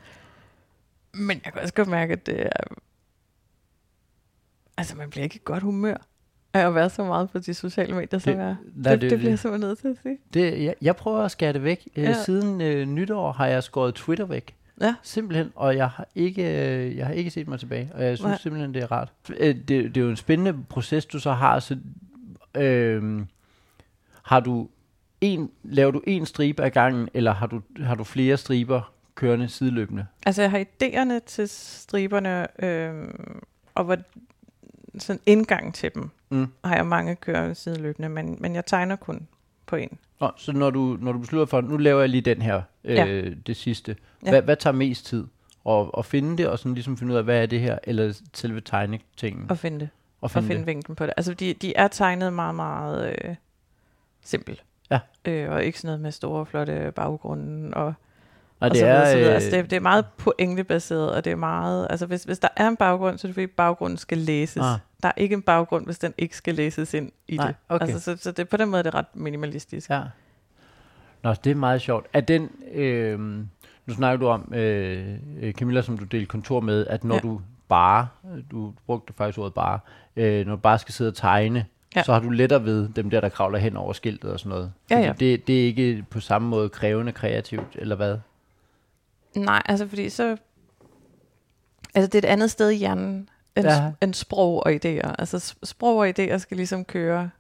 Men 1.15 1.41
jeg 1.45 1.53
kan 1.53 1.63
også 1.63 1.75
godt 1.75 1.89
mærke, 1.89 2.13
at 2.13 2.27
det 2.27 2.41
er... 2.47 2.51
Altså, 4.77 4.97
man 4.97 5.11
bliver 5.11 5.25
ikke 5.25 5.37
i 5.37 5.41
godt 5.45 5.63
humør 5.63 5.97
af 6.63 6.67
at 6.67 6.75
være 6.75 6.91
så 6.91 7.05
meget 7.05 7.31
på 7.31 7.39
de 7.39 7.55
sociale 7.55 7.95
medier, 7.95 8.19
som 8.19 8.33
Det- 8.33 8.39
jeg 8.41 8.49
er. 8.49 8.57
nej, 8.75 8.93
Det, 8.93 9.01
det- 9.03 9.11
det, 9.11 9.19
bliver 9.19 9.31
jeg 9.31 9.39
simpelthen 9.39 9.69
nødt 9.69 9.79
til 9.79 9.89
at 9.89 9.97
sige. 10.03 10.19
Det, 10.35 10.65
jeg, 10.65 10.75
jeg 10.83 10.97
prøver 10.97 11.19
at 11.23 11.31
skære 11.31 11.53
det 11.53 11.63
væk. 11.65 11.89
Øh, 11.97 12.05
Ja. 12.05 12.13
Siden 12.25 12.61
øh, 12.61 12.87
nytår 12.87 13.33
har 13.33 13.47
jeg 13.47 13.63
skåret 13.63 13.95
Twitter 13.95 14.25
væk. 14.25 14.55
Ja. 14.81 14.95
Simpelthen, 15.03 15.53
og 15.55 15.77
jeg 15.77 15.89
har 15.89 16.07
ikke, 16.15 16.43
øh, 16.43 16.97
jeg 16.97 17.07
har 17.07 17.13
ikke 17.13 17.31
set 17.31 17.49
mig 17.49 17.59
tilbage, 17.59 17.91
og 17.95 18.05
jeg 18.05 18.19
synes 18.19 18.29
Nej. 18.29 18.39
simpelthen, 18.39 18.75
det 18.75 18.83
er 18.83 18.93
rart. 18.93 19.13
Øh, 19.39 19.55
det, 19.55 19.69
det 19.69 19.97
er 19.97 20.01
jo 20.01 20.11
en 20.11 20.17
spændende 20.17 20.55
proces, 20.69 21.07
du 21.07 21.19
så 21.21 21.33
har. 21.33 21.59
Så, 21.61 21.77
øh, 22.55 23.21
har 24.23 24.41
du 24.41 24.69
en, 25.21 25.51
laver 25.65 25.91
du 25.91 26.03
en 26.07 26.27
stribe 26.27 26.65
ad 26.65 26.71
gangen, 26.71 27.09
eller 27.15 27.33
har 27.35 27.47
du, 27.47 27.61
har 27.81 27.95
du 27.95 28.05
flere 28.05 28.37
striber 28.37 28.93
kørende 29.15 29.49
sideløbende? 29.49 30.07
Altså, 30.27 30.43
jeg 30.43 30.51
har 30.51 30.59
idéerne 30.59 31.19
til 31.27 31.49
striberne, 31.49 32.65
øh, 32.65 33.09
og 33.75 33.85
hvor, 33.85 33.97
sådan 35.01 35.21
indgang 35.27 35.75
til 35.75 35.91
dem 35.95 36.11
Mm. 36.31 36.49
har 36.65 36.77
jeg 36.77 36.87
mange 36.87 37.17
kørende 37.17 37.55
sideløbende, 37.55 38.09
men, 38.09 38.37
men 38.41 38.55
jeg 38.55 38.67
tegner 38.67 38.97
kun 38.97 39.27
på 39.67 39.77
en. 39.77 39.99
Nå, 40.21 40.31
så 40.37 40.53
når 40.53 40.71
du, 40.71 40.97
når 41.01 41.13
du 41.13 41.19
beslutter 41.19 41.47
for, 41.47 41.61
nu 41.61 41.77
laver 41.77 42.01
jeg 42.01 42.09
lige 42.09 42.21
den 42.21 42.43
her, 42.43 42.63
øh, 42.85 42.95
Ja. 42.97 43.21
det 43.47 43.57
sidste. 43.57 43.97
Ja. 44.25 44.31
Hvad, 44.31 44.43
hvad 44.43 44.57
tager 44.57 44.75
mest 44.75 45.07
tid? 45.07 45.25
At, 45.69 45.87
at 45.99 46.05
finde 46.05 46.39
det, 46.39 46.49
og 46.49 46.59
sådan 46.59 46.75
ligesom 46.75 46.97
finde 46.97 47.13
ud 47.13 47.19
af, 47.19 47.25
hvad 47.25 47.43
er 47.43 47.47
det 47.47 47.61
her, 47.61 47.79
eller 47.85 48.21
selve 48.35 48.61
tegnetingen? 48.61 49.47
At 49.51 49.59
finde 49.59 49.81
det. 49.81 49.89
Og 50.21 50.25
at 50.25 50.31
finde, 50.31 50.47
finde 50.47 50.59
det. 50.61 50.67
vinklen 50.67 50.97
på 50.97 51.07
det. 51.07 51.15
Altså, 51.17 51.35
de, 51.35 51.55
de 51.55 51.77
er 51.77 51.89
tegnet 51.89 52.33
meget, 52.33 52.55
meget 52.55 53.15
øh, 53.25 53.35
simpelt. 54.25 54.63
Ja. 54.91 54.99
Øh, 55.25 55.51
og 55.51 55.65
ikke 55.65 55.79
sådan 55.79 55.89
noget 55.89 56.01
med 56.01 56.13
store, 56.13 56.47
flotte 56.47 56.93
baggrunde 56.97 57.75
og, 57.77 57.85
Og 57.87 57.95
og 58.61 58.71
det 58.71 58.79
så 58.79 58.85
videre, 58.87 59.03
er, 59.07 59.11
så 59.11 59.17
videre. 59.17 59.29
øh, 59.31 59.35
Altså, 59.35 59.51
det, 59.51 59.71
det 59.71 59.77
er 59.77 59.81
meget 59.81 60.05
pointebaseret, 60.17 61.13
og 61.13 61.25
det 61.25 61.33
er 61.33 61.37
meget... 61.37 61.87
Altså, 61.91 62.07
hvis, 62.07 62.25
hvis 62.25 62.39
der 62.39 62.49
er 62.57 62.69
en 62.69 62.77
baggrund, 62.77 63.19
så 63.19 63.27
er 63.27 63.29
det 63.29 63.35
fordi, 63.35 63.47
baggrunden 63.47 63.97
skal 63.99 64.19
læses. 64.19 64.63
Ah. 64.63 64.79
Der 65.07 65.13
er 65.17 65.23
ikke 65.23 65.35
en 65.35 65.43
baggrund, 65.43 65.85
hvis 65.85 65.99
den 65.99 66.15
ikke 66.19 66.37
skal 66.37 66.55
læses 66.55 66.95
ind 66.95 67.13
i 67.29 67.37
Nej, 67.37 67.47
det. 67.47 67.57
okay. 67.69 67.87
Altså, 67.87 68.01
så, 68.01 68.23
så 68.23 68.33
det, 68.33 68.49
på 68.49 68.57
den 68.57 68.69
måde 68.69 68.79
er 68.79 68.83
det 68.83 68.95
ret 68.95 69.17
minimalistisk. 69.17 69.91
Ja. 69.91 70.03
Nå, 71.23 71.35
det 71.35 71.51
er 71.51 71.55
meget 71.55 71.81
sjovt. 71.81 72.07
Er 72.13 72.21
den, 72.21 72.51
øh, 72.73 73.21
nu 73.87 73.95
snakker 73.95 74.17
du 74.17 74.27
om, 74.27 74.55
øh, 74.55 75.19
Camilla, 75.53 75.83
som 75.83 75.99
du 75.99 76.05
delte 76.05 76.27
kontor 76.27 76.61
med, 76.61 76.87
at 76.87 77.05
når 77.05 77.15
ja. 77.15 77.21
Du 77.21 77.41
bare, 77.69 78.09
du 78.51 78.73
brugte 78.87 79.13
faktisk 79.13 79.39
ordet 79.39 79.55
bare, 79.55 79.79
øh, 80.17 80.47
når 80.47 80.55
du 80.55 80.61
bare 80.61 80.79
skal 80.79 80.95
sidde 80.95 81.09
og 81.09 81.15
tegne, 81.15 81.67
ja. 81.97 82.03
Så 82.03 82.13
har 82.13 82.21
du 82.21 82.31
lettere 82.31 82.65
ved 82.65 82.89
dem 82.89 83.11
der, 83.11 83.21
der 83.21 83.29
kravler 83.29 83.59
hen 83.59 83.77
over 83.77 83.93
skiltet 83.93 84.33
og 84.33 84.41
sådan 84.41 84.51
noget. 84.51 84.73
Ja, 84.91 84.99
ja. 84.99 85.13
Det, 85.13 85.47
det 85.47 85.61
er 85.61 85.67
ikke 85.67 86.05
på 86.11 86.21
samme 86.21 86.49
måde 86.49 86.69
krævende 86.69 87.13
kreativt, 87.13 87.77
eller 87.79 87.97
hvad? 87.97 88.19
Nej, 89.37 89.63
altså 89.65 89.89
fordi 89.89 90.09
så... 90.09 90.37
Altså, 91.95 92.07
det 92.07 92.15
er 92.15 92.29
et 92.29 92.33
andet 92.33 92.51
sted 92.51 92.71
i 92.71 92.77
hjernen 92.77 93.29
end, 93.57 93.67
Ja. 93.67 93.83
ja. 93.85 93.93
end 94.03 94.15
sprog 94.15 94.67
og 94.67 94.73
idéer. 94.73 95.15
Altså, 95.19 95.55
sprog 95.63 95.99
og 95.99 96.09
idéer 96.09 96.39
skal 96.39 96.57
ligesom 96.57 96.85
køre 96.85 97.31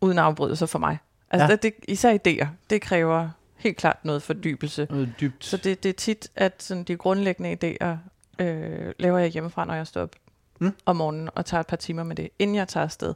uden 0.00 0.18
afbrydelser 0.18 0.66
for 0.66 0.78
mig. 0.78 0.98
Altså, 1.30 1.44
Ja. 1.44 1.50
ja. 1.50 1.56
det, 1.56 1.72
især 1.88 2.16
idéer, 2.26 2.46
det 2.70 2.82
kræver 2.82 3.30
helt 3.56 3.76
klart 3.76 4.04
noget 4.04 4.22
fordybelse. 4.22 4.86
Noget 4.90 5.12
dybt. 5.20 5.44
Så 5.44 5.56
det, 5.56 5.82
det 5.82 5.88
er 5.88 5.92
tit, 5.92 6.28
at 6.36 6.62
sådan, 6.62 6.84
de 6.84 6.96
grundlæggende 6.96 7.52
idéer 7.52 7.96
øh, 8.44 8.92
laver 8.98 9.18
jeg 9.18 9.28
hjemmefra, 9.28 9.64
når 9.64 9.74
jeg 9.74 9.86
står 9.86 10.02
op 10.02 10.10
Mm. 10.58 10.72
om 10.86 10.96
morgenen 10.96 11.28
og 11.34 11.46
tager 11.46 11.60
et 11.60 11.66
par 11.66 11.76
timer 11.76 12.02
med 12.02 12.16
det, 12.16 12.28
inden 12.38 12.56
jeg 12.56 12.68
tager 12.68 12.84
afsted. 12.84 13.14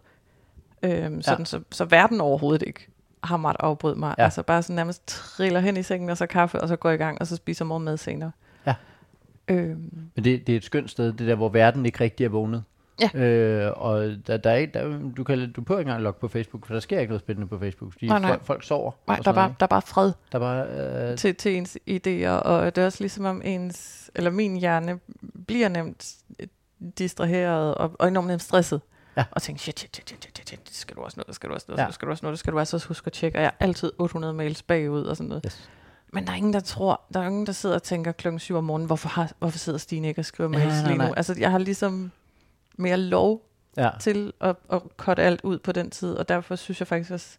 Øhm, 0.83 1.23
sådan, 1.23 1.47
så, 1.47 1.61
så 1.73 1.85
verden 1.85 2.21
overhovedet 2.21 2.63
ikke 2.67 2.89
har 3.25 3.37
måttet 3.37 3.61
afbryde 3.61 3.99
mig. 3.99 4.15
Ja. 4.19 4.23
Ja. 4.23 4.25
Altså 4.25 4.43
bare 4.43 4.63
sådan 4.63 4.77
nærmest 4.77 5.07
triller 5.07 5.61
hen 5.61 5.77
i 5.77 5.83
sengen, 5.83 6.11
og 6.11 6.17
så 6.17 6.27
kaffe, 6.27 6.61
og 6.61 6.69
så 6.69 6.77
går 6.77 6.91
i 6.91 6.97
gang, 6.97 7.21
og 7.21 7.27
så 7.27 7.37
spiser 7.37 7.65
morgenmad 7.65 7.97
senere. 7.97 8.31
Øhm, 9.49 9.91
Men 10.15 10.25
det, 10.25 10.47
det 10.47 10.53
er 10.53 10.57
et 10.57 10.65
skønt 10.65 10.91
sted, 10.91 11.13
det 11.13 11.29
der, 11.29 11.35
hvor 11.35 11.49
verden 11.49 11.87
ikke 11.87 12.01
rigtig 12.01 12.25
er 12.25 12.29
vågnet. 12.29 12.65
Ja. 13.15 13.19
Øh, 13.21 13.73
og 13.77 14.15
der, 14.27 14.37
der 14.37 14.51
er 14.51 14.55
ikke, 14.57 14.73
der, 14.79 14.99
du, 15.17 15.25
kan, 15.25 15.53
du 15.53 15.61
behøver 15.61 15.79
ikke 15.81 15.89
engang 15.89 16.03
logge 16.03 16.21
på 16.21 16.29
Facebook, 16.29 16.67
for 16.67 16.75
der 16.75 16.81
sker 16.81 17.01
ikke 17.01 17.11
noget 17.11 17.21
spændende 17.21 17.49
på 17.49 17.59
Facebook. 17.59 17.93
De, 18.01 18.07
Nej, 18.07 18.19
nej. 18.19 18.31
Folk, 18.31 18.45
folk 18.45 18.65
sover. 18.65 18.93
nej, 19.07 19.17
der 19.25 19.31
er, 19.31 19.35
bare, 19.35 19.55
der 19.61 19.67
er 19.67 19.69
bare 19.69 19.83
fred? 19.83 20.13
Der 20.33 20.39
er 20.39 20.39
bare, 20.39 21.11
øh, 21.11 21.17
til, 21.19 21.35
til 21.35 21.57
ens 21.57 21.79
idéer, 21.91 22.29
og 22.29 22.77
det 22.77 22.83
er 22.83 22.87
også 22.87 23.01
ligesom 23.01 23.25
om 23.25 23.43
ens, 23.45 24.11
eller 24.15 24.31
min 24.31 24.57
hjerne 24.57 24.99
bliver 25.47 25.69
nemt 25.69 26.15
distraheret 26.99 27.75
og, 27.75 27.93
og 27.99 28.09
enormt 28.09 28.29
nemt 28.29 28.43
stresset. 28.43 28.81
Ja. 29.17 29.25
Og 29.31 29.43
tænker, 29.43 29.61
shit, 29.61 29.79
shit, 29.81 29.97
shit, 29.97 30.09
shit, 30.09 30.25
shit, 30.37 30.49
shit, 30.49 30.61
skal 30.77 30.97
du 30.97 31.01
også 31.03 31.23
nå, 31.27 31.33
skal 31.33 31.49
du 31.51 31.55
også 31.55 31.67
nå, 31.69 31.75
Ja. 31.79 31.91
skal 31.91 32.07
du 32.07 32.11
også 32.11 32.27
nå, 32.27 32.37
skal 32.37 32.53
du 32.53 32.59
også 32.59 32.89
huske 32.89 33.07
at 33.07 33.13
tjekke. 33.13 33.39
Og 33.39 33.43
jeg 33.43 33.53
er 33.61 33.65
altid 33.65 33.93
800 33.99 34.35
mails 34.35 34.63
bagud 34.63 35.03
og 35.05 35.17
sådan 35.17 35.29
noget. 35.29 35.43
yes. 35.47 35.71
Men 36.13 36.25
der 36.27 36.33
er 36.33 36.37
ingen, 36.37 36.53
der 36.53 36.61
tror, 36.61 37.01
der 37.15 37.21
er 37.21 37.27
ingen, 37.27 37.47
der 37.47 37.53
sidder 37.53 37.75
og 37.75 37.83
tænker 37.83 38.13
klokken 38.13 38.39
7 38.39 38.57
om 38.57 38.65
morgenen, 38.65 38.87
hvorfor, 38.87 39.09
har, 39.09 39.33
hvorfor 39.39 39.59
sidder 39.59 39.79
Stine 39.79 40.09
ikke 40.09 40.21
og 40.21 40.25
skriver 40.25 40.51
Ja, 40.53 40.59
mails 40.59 40.83
nej, 40.83 40.93
lige 40.93 40.99
nu? 41.09 41.15
Altså, 41.15 41.35
jeg 41.39 41.51
har 41.51 41.59
ligesom 41.59 42.11
mere 42.77 42.97
lov 42.97 43.43
Ja. 43.79 43.91
til 44.01 44.33
at, 44.41 44.57
at 44.73 44.83
cutte 44.97 45.23
alt 45.23 45.41
ud 45.45 45.59
på 45.59 45.73
den 45.73 45.91
tid, 45.91 46.15
og 46.15 46.29
derfor 46.29 46.57
synes 46.57 46.81
jeg 46.81 46.87
faktisk 46.87 47.11
også, 47.11 47.39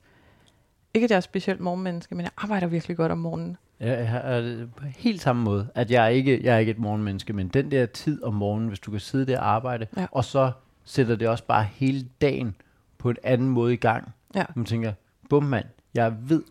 ikke 0.93 1.05
at 1.05 1.11
jeg 1.11 1.17
er 1.17 1.21
specielt 1.21 1.59
morgenmenneske, 1.59 2.15
men 2.15 2.23
jeg 2.23 2.31
arbejder 2.37 2.67
virkelig 2.67 2.97
godt 2.97 3.11
om 3.11 3.17
morgenen. 3.17 3.57
Ja, 3.79 4.03
jeg 4.25 4.43
det 4.43 4.69
på 4.75 4.83
helt 4.97 5.21
samme 5.21 5.41
måde, 5.43 5.67
at 5.75 5.91
jeg 5.91 6.03
er 6.05 6.07
ikke 6.09 6.39
jeg 6.43 6.55
er 6.55 6.59
ikke 6.59 6.69
et 6.71 6.77
morgenmenneske, 6.79 7.33
men 7.33 7.47
den 7.47 7.71
der 7.71 7.85
tid 7.85 8.23
om 8.23 8.33
morgenen, 8.33 8.67
hvis 8.67 8.79
du 8.79 8.91
kan 8.91 8.99
sidde 8.99 9.25
der 9.25 9.39
og 9.39 9.49
arbejde, 9.49 9.87
Ja. 9.97 10.05
og 10.11 10.25
så 10.25 10.51
sætter 10.85 11.15
det 11.15 11.27
også 11.27 11.43
bare 11.43 11.63
hele 11.63 12.05
dagen 12.21 12.55
på 12.97 13.09
en 13.09 13.17
anden 13.23 13.49
måde 13.49 13.73
i 13.73 13.77
gang. 13.77 14.13
Ja. 14.35 14.43
Man 14.55 14.65
tænker, 14.65 14.93
bum 15.29 15.43
mand, 15.43 15.65
jeg 15.93 16.13
ved, 16.21 16.43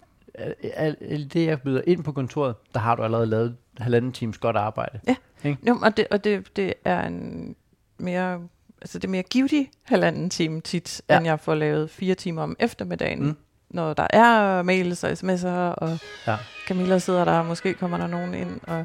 alt 0.75 1.33
det 1.33 1.47
jeg 1.47 1.61
byder 1.63 1.83
ind 1.87 2.05
på 2.05 2.13
kontoret, 2.13 2.55
der 2.75 2.81
har 2.81 2.95
du 2.95 3.03
allerede 3.03 3.27
lavet 3.27 3.57
halvanden 3.79 4.13
times 4.13 4.39
godt 4.39 4.57
arbejde. 4.57 5.01
Jo, 5.45 5.79
og 5.83 5.97
det, 5.97 6.07
og 6.11 6.25
det, 6.25 6.57
det 6.57 6.75
er 6.85 7.07
en 7.07 7.57
mere, 7.99 8.41
altså 8.83 8.99
det 8.99 9.05
er 9.05 9.11
mere 9.11 9.23
givtig 9.23 9.71
halvanden 9.85 10.31
time 10.31 10.61
tit, 10.61 11.03
Ja. 11.09 11.15
ja. 11.15 11.19
end 11.19 11.27
jeg 11.27 11.41
får 11.41 11.55
lavet 11.55 11.91
fire 11.91 12.15
timer 12.15 12.43
om 12.43 12.57
eftermiddagen. 12.59 13.23
Mm. 13.27 13.37
Når 13.71 13.95
der 13.95 14.07
er 14.11 14.63
mails 14.63 15.05
og 15.05 15.11
sms'er, 15.11 15.49
og 15.75 15.99
Ja. 16.27 16.37
Camilla 16.69 16.99
sidder 16.99 17.25
der, 17.25 17.33
og 17.39 17.47
måske 17.47 17.75
kommer 17.75 17.99
der 17.99 18.07
nogen 18.07 18.35
ind. 18.35 18.61
Og 18.67 18.85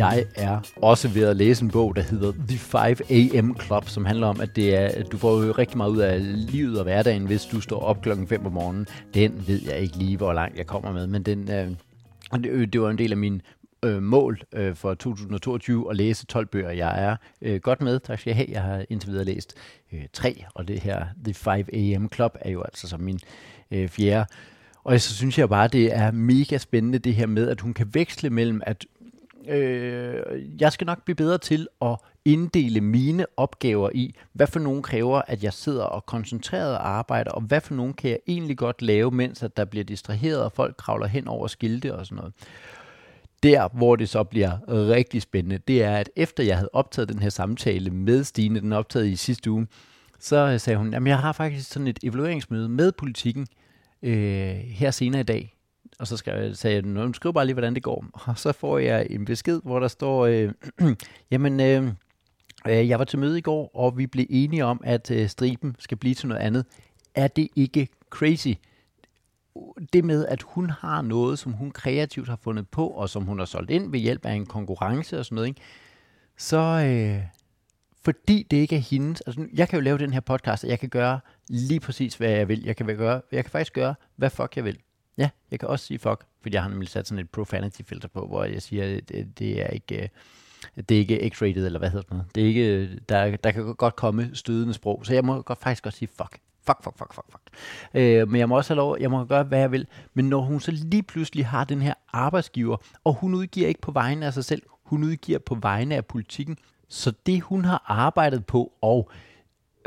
jeg 0.00 0.24
er 0.34 0.60
også 0.76 1.08
ved 1.08 1.24
at 1.24 1.36
læse 1.36 1.64
en 1.64 1.70
bog, 1.70 1.96
der 1.96 2.02
hedder 2.02 2.32
The 2.48 2.58
5 2.58 2.96
AM 3.10 3.56
Club, 3.60 3.88
som 3.88 4.04
handler 4.04 4.26
om, 4.26 4.40
at, 4.40 4.56
det 4.56 4.76
er, 4.76 4.88
at 4.88 5.12
du 5.12 5.18
får 5.18 5.42
jo 5.42 5.52
rigtig 5.52 5.76
meget 5.76 5.90
ud 5.90 5.98
af 5.98 6.50
livet 6.52 6.78
og 6.78 6.84
hverdagen, 6.84 7.26
hvis 7.26 7.44
du 7.44 7.60
står 7.60 7.80
op 7.80 8.02
klokken 8.02 8.28
5 8.28 8.46
om 8.46 8.52
morgenen. 8.52 8.86
Den 9.14 9.44
ved 9.46 9.60
jeg 9.66 9.78
ikke 9.78 9.96
lige, 9.96 10.16
hvor 10.16 10.32
langt 10.32 10.58
jeg 10.58 10.66
kommer 10.66 10.92
med, 10.92 11.06
men 11.06 11.22
den, 11.22 11.50
øh, 11.50 11.70
og 12.30 12.44
det, 12.44 12.50
øh, 12.50 12.68
det 12.68 12.80
var 12.80 12.90
en 12.90 12.98
del 12.98 13.12
af 13.12 13.18
min 13.18 13.42
øh, 13.84 14.02
mål 14.02 14.40
øh, 14.52 14.74
for 14.74 14.94
2022 14.94 15.90
at 15.90 15.96
læse 15.96 16.26
12 16.26 16.46
bøger. 16.46 16.70
Jeg 16.70 17.04
er 17.04 17.16
øh, 17.42 17.60
godt 17.60 17.80
med, 17.80 18.00
tak 18.00 18.20
skal 18.20 18.30
jeg 18.30 18.36
have. 18.36 18.48
Jeg 18.50 18.62
har 18.62 18.84
indtil 18.90 19.10
videre 19.10 19.24
læst 19.24 19.54
øh, 19.92 20.02
tre, 20.12 20.44
og 20.54 20.68
det 20.68 20.80
her 20.80 21.06
The 21.24 21.34
5 21.34 21.66
AM 21.72 22.08
Club 22.14 22.36
er 22.40 22.50
jo 22.50 22.62
altså 22.62 22.88
som 22.88 23.00
min 23.00 23.18
øh, 23.70 23.88
fjerde. 23.88 24.26
Og 24.84 25.00
så 25.00 25.14
synes 25.14 25.38
jeg 25.38 25.48
bare, 25.48 25.68
det 25.68 25.96
er 25.96 26.10
mega 26.10 26.58
spændende 26.58 26.98
det 26.98 27.14
her 27.14 27.26
med, 27.26 27.48
at 27.48 27.60
hun 27.60 27.74
kan 27.74 27.94
veksle 27.94 28.30
mellem, 28.30 28.60
at 28.66 28.86
øh, 29.48 30.22
jeg 30.60 30.72
skal 30.72 30.86
nok 30.86 31.04
blive 31.04 31.16
bedre 31.16 31.38
til 31.38 31.68
at 31.82 31.96
inddele 32.24 32.80
mine 32.80 33.26
opgaver 33.36 33.90
i, 33.94 34.14
hvad 34.32 34.46
for 34.46 34.60
nogen 34.60 34.82
kræver, 34.82 35.22
at 35.26 35.44
jeg 35.44 35.52
sidder 35.52 35.84
og 35.84 36.06
koncentreret 36.06 36.76
arbejder, 36.76 37.30
og 37.30 37.40
hvad 37.40 37.60
for 37.60 37.74
nogen 37.74 37.94
kan 37.94 38.10
jeg 38.10 38.18
egentlig 38.26 38.58
godt 38.58 38.82
lave, 38.82 39.10
mens 39.10 39.42
at 39.42 39.56
der 39.56 39.64
bliver 39.64 39.84
distraheret, 39.84 40.42
og 40.42 40.52
folk 40.52 40.76
kravler 40.76 41.06
hen 41.06 41.28
over 41.28 41.46
skilte 41.46 41.94
og 41.96 42.06
sådan 42.06 42.16
noget. 42.16 42.32
Der, 43.42 43.68
hvor 43.72 43.96
det 43.96 44.08
så 44.08 44.24
bliver 44.24 44.58
rigtig 44.68 45.22
spændende, 45.22 45.58
det 45.58 45.82
er, 45.82 45.96
at 45.96 46.10
efter 46.16 46.44
jeg 46.44 46.56
havde 46.56 46.70
optaget 46.72 47.08
den 47.08 47.18
her 47.18 47.28
samtale 47.28 47.90
med 47.90 48.24
Stine, 48.24 48.60
den 48.60 48.72
optaget 48.72 49.06
i 49.06 49.16
sidste 49.16 49.50
uge, 49.50 49.66
så 50.18 50.58
sagde 50.58 50.76
hun, 50.76 50.94
at 50.94 51.06
jeg 51.06 51.18
har 51.18 51.32
faktisk 51.32 51.70
sådan 51.70 51.88
et 51.88 51.98
evalueringsmøde 52.02 52.68
med 52.68 52.92
politikken 52.92 53.46
øh, 54.02 54.54
her 54.54 54.90
senere 54.90 55.20
i 55.20 55.24
dag. 55.24 55.59
Og 56.00 56.06
så 56.06 56.16
skrev 56.16 56.42
jeg, 56.42 56.56
sagde 56.56 56.76
jeg, 56.76 56.82
nu 56.82 57.12
skriv 57.12 57.32
bare 57.32 57.46
lige, 57.46 57.54
hvordan 57.54 57.74
det 57.74 57.82
går. 57.82 58.04
Og 58.12 58.38
så 58.38 58.52
får 58.52 58.78
jeg 58.78 59.06
en 59.10 59.24
besked, 59.24 59.60
hvor 59.64 59.80
der 59.80 59.88
står, 59.88 60.26
øh, 60.26 60.52
jamen, 61.30 61.60
øh, 61.60 61.84
øh, 62.68 62.88
jeg 62.88 62.98
var 62.98 63.04
til 63.04 63.18
møde 63.18 63.38
i 63.38 63.40
går, 63.40 63.70
og 63.74 63.98
vi 63.98 64.06
blev 64.06 64.26
enige 64.30 64.64
om, 64.64 64.80
at 64.84 65.10
øh, 65.10 65.28
striben 65.28 65.76
skal 65.78 65.96
blive 65.96 66.14
til 66.14 66.28
noget 66.28 66.40
andet. 66.40 66.64
Er 67.14 67.28
det 67.28 67.48
ikke 67.56 67.88
crazy? 68.10 68.48
Det 69.92 70.04
med, 70.04 70.26
at 70.26 70.42
hun 70.42 70.70
har 70.70 71.02
noget, 71.02 71.38
som 71.38 71.52
hun 71.52 71.70
kreativt 71.70 72.28
har 72.28 72.38
fundet 72.42 72.68
på, 72.68 72.88
og 72.88 73.10
som 73.10 73.22
hun 73.22 73.38
har 73.38 73.46
solgt 73.46 73.70
ind 73.70 73.90
ved 73.90 74.00
hjælp 74.00 74.26
af 74.26 74.32
en 74.32 74.46
konkurrence 74.46 75.18
og 75.18 75.24
sådan 75.24 75.34
noget, 75.34 75.48
ikke? 75.48 75.60
så 76.36 76.58
øh, 76.58 77.24
fordi 78.04 78.46
det 78.50 78.56
ikke 78.56 78.76
er 78.76 78.80
hendes, 78.80 79.20
altså 79.20 79.46
jeg 79.54 79.68
kan 79.68 79.78
jo 79.78 79.82
lave 79.82 79.98
den 79.98 80.12
her 80.12 80.20
podcast, 80.20 80.64
og 80.64 80.70
jeg 80.70 80.78
kan 80.78 80.88
gøre 80.88 81.20
lige 81.48 81.80
præcis, 81.80 82.14
hvad 82.14 82.30
jeg 82.30 82.48
vil. 82.48 82.62
Jeg 82.64 82.76
kan, 82.76 82.86
gøre, 82.86 83.20
jeg 83.32 83.44
kan 83.44 83.50
faktisk 83.50 83.72
gøre, 83.72 83.94
hvad 84.16 84.30
fuck 84.30 84.56
jeg 84.56 84.64
vil. 84.64 84.78
Ja, 85.20 85.30
jeg 85.50 85.60
kan 85.60 85.68
også 85.68 85.86
sige 85.86 85.98
fuck, 85.98 86.24
fordi 86.42 86.54
jeg 86.54 86.62
har 86.62 86.70
nemlig 86.70 86.88
sat 86.88 87.08
sådan 87.08 87.24
et 87.24 87.30
profanity 87.30 87.82
filter 87.82 88.08
på, 88.08 88.26
hvor 88.26 88.44
jeg 88.44 88.62
siger, 88.62 88.96
at 88.96 89.08
det, 89.08 89.38
det 89.38 89.62
er 89.62 89.66
ikke... 89.66 90.02
Øh, 90.02 90.08
det 90.76 90.90
er 90.90 90.98
ikke 90.98 91.30
x-rated, 91.34 91.66
eller 91.66 91.78
hvad 91.78 91.90
hedder 91.90 92.02
det 92.02 92.10
noget. 92.10 92.34
Det 92.34 92.42
er 92.42 92.46
ikke, 92.46 92.76
øh, 92.76 92.98
der, 93.08 93.36
der 93.36 93.50
kan 93.50 93.74
godt 93.74 93.96
komme 93.96 94.30
stødende 94.34 94.74
sprog, 94.74 95.06
så 95.06 95.14
jeg 95.14 95.24
må 95.24 95.42
godt, 95.42 95.58
faktisk 95.58 95.84
godt 95.84 95.94
sige 95.94 96.08
fuck. 96.08 96.38
Fuck, 96.66 96.84
fuck, 96.84 96.98
fuck, 96.98 97.14
fuck, 97.14 97.26
fuck. 97.30 97.42
Øh, 97.94 98.28
men 98.28 98.38
jeg 98.38 98.48
må 98.48 98.56
også 98.56 98.74
have 98.74 98.76
lov, 98.76 98.96
jeg 99.00 99.10
må 99.10 99.24
gøre, 99.24 99.42
hvad 99.42 99.58
jeg 99.58 99.72
vil. 99.72 99.86
Men 100.14 100.28
når 100.28 100.40
hun 100.40 100.60
så 100.60 100.70
lige 100.70 101.02
pludselig 101.02 101.46
har 101.46 101.64
den 101.64 101.82
her 101.82 101.94
arbejdsgiver, 102.12 102.76
og 103.04 103.14
hun 103.14 103.34
udgiver 103.34 103.68
ikke 103.68 103.80
på 103.80 103.92
vegne 103.92 104.26
af 104.26 104.34
sig 104.34 104.44
selv, 104.44 104.62
hun 104.82 105.04
udgiver 105.04 105.38
på 105.38 105.54
vegne 105.54 105.94
af 105.94 106.06
politikken, 106.06 106.58
så 106.88 107.12
det 107.26 107.40
hun 107.40 107.64
har 107.64 107.84
arbejdet 107.86 108.46
på, 108.46 108.72
og 108.80 109.10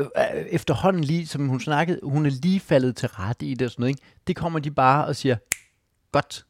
Øh, 0.00 0.06
efterhånden 0.50 1.04
lige, 1.04 1.26
som 1.26 1.48
hun 1.48 1.60
snakkede, 1.60 2.00
hun 2.02 2.26
er 2.26 2.30
lige 2.30 2.60
faldet 2.60 2.96
til 2.96 3.08
rette 3.08 3.46
i 3.46 3.54
det 3.54 3.64
og 3.64 3.70
sådan 3.70 3.82
noget, 3.82 3.90
ikke? 3.90 4.02
det 4.26 4.36
kommer 4.36 4.58
de 4.58 4.70
bare 4.70 5.06
og 5.06 5.16
siger, 5.16 5.36
godt, 6.12 6.46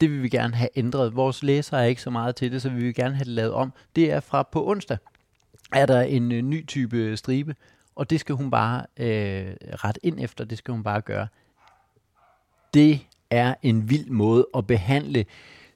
det 0.00 0.10
vil 0.10 0.22
vi 0.22 0.28
gerne 0.28 0.54
have 0.54 0.68
ændret. 0.76 1.16
Vores 1.16 1.42
læsere 1.42 1.82
er 1.82 1.84
ikke 1.84 2.02
så 2.02 2.10
meget 2.10 2.36
til 2.36 2.52
det, 2.52 2.62
så 2.62 2.68
vi 2.68 2.82
vil 2.82 2.94
gerne 2.94 3.14
have 3.14 3.24
det 3.24 3.32
lavet 3.32 3.52
om. 3.52 3.72
Det 3.96 4.12
er 4.12 4.20
fra 4.20 4.42
på 4.42 4.68
onsdag, 4.68 4.98
er 5.72 5.86
der 5.86 6.00
en 6.00 6.32
øh, 6.32 6.42
ny 6.42 6.66
type 6.66 6.96
øh, 6.96 7.16
stribe, 7.16 7.54
og 7.94 8.10
det 8.10 8.20
skal 8.20 8.34
hun 8.34 8.50
bare 8.50 8.86
øh, 8.96 9.54
ret 9.62 9.98
ind 10.02 10.20
efter, 10.20 10.44
det 10.44 10.58
skal 10.58 10.72
hun 10.72 10.82
bare 10.82 11.00
gøre. 11.00 11.28
Det 12.74 13.06
er 13.30 13.54
en 13.62 13.90
vild 13.90 14.10
måde 14.10 14.46
at 14.56 14.66
behandle 14.66 15.24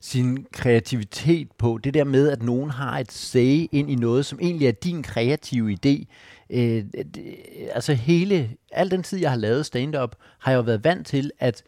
sin 0.02 0.46
kreativitet 0.52 1.52
på. 1.58 1.78
Det 1.84 1.94
der 1.94 2.04
med, 2.04 2.28
at 2.28 2.42
nogen 2.42 2.70
har 2.70 2.98
et 2.98 3.12
say 3.12 3.66
ind 3.72 3.90
i 3.90 3.94
noget, 3.94 4.26
som 4.26 4.38
egentlig 4.42 4.68
er 4.68 4.72
din 4.72 5.02
kreative 5.02 5.72
idé. 5.72 6.04
Øh, 6.50 6.84
det, 7.14 7.36
altså 7.72 7.94
hele, 7.94 8.50
al 8.72 8.90
den 8.90 9.02
tid, 9.02 9.18
jeg 9.18 9.30
har 9.30 9.38
lavet 9.38 9.66
stand-up, 9.66 10.16
har 10.38 10.52
jeg 10.52 10.56
jo 10.56 10.62
været 10.62 10.84
vant 10.84 11.06
til, 11.06 11.30
at, 11.38 11.62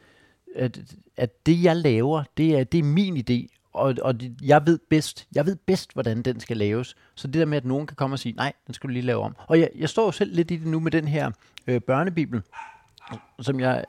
at, 0.57 0.81
at 1.17 1.47
det, 1.47 1.63
jeg 1.63 1.77
laver, 1.77 2.25
det 2.37 2.59
er, 2.59 2.65
det 2.65 2.79
er 2.79 2.83
min 2.83 3.17
idé, 3.17 3.55
og, 3.73 3.95
og 4.03 4.21
det, 4.21 4.35
jeg 4.43 4.67
ved 4.67 4.79
bedst, 4.91 5.27
jeg 5.35 5.47
ved 5.47 5.57
bedst, 5.57 5.93
hvordan 5.93 6.23
den 6.23 6.41
skal 6.41 6.57
laves. 6.57 6.97
Så 7.15 7.27
det 7.27 7.35
der 7.35 7.47
med, 7.47 7.57
at 7.57 7.65
nogen 7.65 7.87
kan 7.87 7.97
komme 7.97 8.15
og 8.15 8.19
sige, 8.19 8.33
nej, 8.33 8.53
den 8.67 8.75
skal 8.75 8.89
du 8.89 8.93
lige 8.93 9.07
lave 9.07 9.23
om. 9.23 9.37
Og 9.47 9.61
jeg, 9.61 9.71
jeg 9.75 9.89
står 9.89 10.05
jo 10.05 10.13
selv 10.13 10.35
lidt 10.35 10.51
i 10.51 10.57
det 10.57 10.67
nu 10.67 10.81
med 10.81 10.91
den 10.91 11.09
her 11.09 11.31
øh, 11.67 11.81
børnebibel, 11.81 12.43
som 13.41 13.61
jeg 13.61 13.85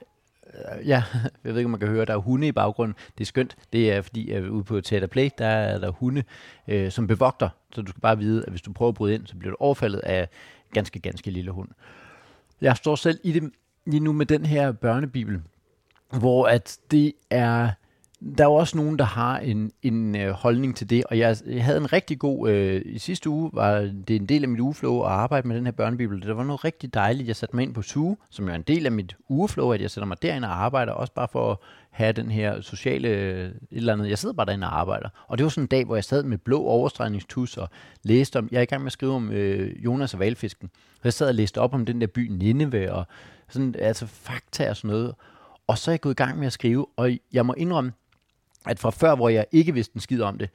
Øh, 0.55 0.87
ja, 0.87 1.03
jeg 1.43 1.53
ved 1.53 1.57
ikke, 1.57 1.65
om 1.65 1.71
man 1.71 1.79
kan 1.79 1.89
høre, 1.89 2.05
der 2.05 2.13
er 2.13 2.17
hunde 2.17 2.47
i 2.47 2.51
baggrunden. 2.51 2.95
Det 3.17 3.23
er 3.23 3.25
skønt. 3.25 3.57
Det 3.73 3.91
er 3.91 4.01
fordi, 4.01 4.31
at 4.31 4.43
ude 4.43 4.63
på 4.63 4.81
Theater 4.81 5.07
Play, 5.07 5.29
der 5.37 5.47
er 5.47 5.77
der 5.77 5.89
hunde, 5.89 6.23
øh, 6.67 6.91
som 6.91 7.07
bevogter. 7.07 7.49
Så 7.73 7.81
du 7.81 7.89
skal 7.89 8.01
bare 8.01 8.17
vide, 8.17 8.43
at 8.43 8.49
hvis 8.49 8.61
du 8.61 8.73
prøver 8.73 8.89
at 8.89 8.95
bryde 8.95 9.15
ind, 9.15 9.27
så 9.27 9.35
bliver 9.35 9.51
du 9.51 9.57
overfaldet 9.59 9.99
af 9.99 10.21
en 10.21 10.73
ganske, 10.73 10.99
ganske 10.99 11.31
lille 11.31 11.51
hund. 11.51 11.69
Jeg 12.61 12.77
står 12.77 12.95
selv 12.95 13.19
i 13.23 13.31
det 13.31 13.51
lige 13.85 13.99
nu 13.99 14.13
med 14.13 14.25
den 14.25 14.45
her 14.45 14.71
børnebibel, 14.71 15.41
hvor 16.19 16.47
at 16.47 16.77
det 16.91 17.13
er... 17.29 17.69
Der 18.37 18.43
er 18.43 18.47
jo 18.47 18.53
også 18.53 18.77
nogen, 18.77 18.99
der 18.99 19.05
har 19.05 19.39
en, 19.39 19.71
en 19.81 20.15
øh, 20.15 20.31
holdning 20.31 20.75
til 20.75 20.89
det, 20.89 21.03
og 21.03 21.17
jeg, 21.17 21.37
jeg 21.45 21.63
havde 21.63 21.77
en 21.77 21.93
rigtig 21.93 22.19
god... 22.19 22.49
Øh, 22.49 22.81
I 22.85 22.99
sidste 22.99 23.29
uge 23.29 23.49
var 23.53 23.79
det 24.07 24.15
en 24.15 24.25
del 24.25 24.43
af 24.43 24.49
mit 24.49 24.59
ugeflow 24.59 25.01
at 25.01 25.11
arbejde 25.11 25.47
med 25.47 25.55
den 25.55 25.65
her 25.65 25.71
børnebibel. 25.71 26.21
Det 26.21 26.37
var 26.37 26.43
noget 26.43 26.65
rigtig 26.65 26.93
dejligt. 26.93 27.27
Jeg 27.27 27.35
satte 27.35 27.55
mig 27.55 27.63
ind 27.63 27.73
på 27.73 27.81
SUGE, 27.81 28.17
som 28.29 28.45
jo 28.45 28.51
er 28.51 28.55
en 28.55 28.61
del 28.61 28.85
af 28.85 28.91
mit 28.91 29.15
ugeflow, 29.29 29.71
at 29.71 29.81
jeg 29.81 29.91
sætter 29.91 30.07
mig 30.07 30.21
derind 30.21 30.45
og 30.45 30.63
arbejder, 30.63 30.93
også 30.93 31.13
bare 31.13 31.27
for 31.31 31.51
at 31.51 31.57
have 31.89 32.11
den 32.11 32.31
her 32.31 32.61
sociale 32.61 33.07
øh, 33.07 33.45
et 33.45 33.55
eller 33.71 33.93
andet. 33.93 34.09
Jeg 34.09 34.17
sidder 34.17 34.35
bare 34.35 34.45
derinde 34.45 34.67
og 34.67 34.79
arbejder. 34.79 35.09
Og 35.27 35.37
det 35.37 35.43
var 35.43 35.49
sådan 35.49 35.63
en 35.63 35.67
dag, 35.67 35.85
hvor 35.85 35.95
jeg 35.95 36.03
sad 36.03 36.23
med 36.23 36.37
blå 36.37 36.63
overstregningstus 36.63 37.57
og 37.57 37.69
læste 38.03 38.39
om... 38.39 38.49
Jeg 38.51 38.57
er 38.57 38.61
i 38.61 38.65
gang 38.65 38.81
med 38.81 38.87
at 38.87 38.93
skrive 38.93 39.13
om 39.13 39.31
øh, 39.31 39.85
Jonas 39.85 40.13
og 40.13 40.19
valfisken. 40.19 40.69
Og 40.73 41.01
jeg 41.03 41.13
sad 41.13 41.27
og 41.27 41.35
læste 41.35 41.57
op 41.61 41.73
om 41.73 41.85
den 41.85 42.01
der 42.01 42.07
by 42.07 42.27
Nineve, 42.31 42.93
og 42.93 43.05
sådan, 43.49 43.75
altså 43.79 44.05
fakta 44.05 44.69
og 44.69 44.75
sådan 44.75 44.89
noget. 44.89 45.13
Og 45.67 45.77
så 45.77 45.91
er 45.91 45.93
jeg 45.93 46.01
gået 46.01 46.13
i 46.13 46.23
gang 46.23 46.39
med 46.39 46.47
at 46.47 46.53
skrive, 46.53 46.87
og 46.97 47.11
jeg 47.33 47.45
må 47.45 47.53
indrømme, 47.57 47.91
at 48.65 48.79
fra 48.79 48.89
før, 48.89 49.15
hvor 49.15 49.29
jeg 49.29 49.45
ikke 49.51 49.73
vidste 49.73 49.95
en 49.95 50.01
skid 50.01 50.21
om 50.21 50.37
det, 50.37 50.49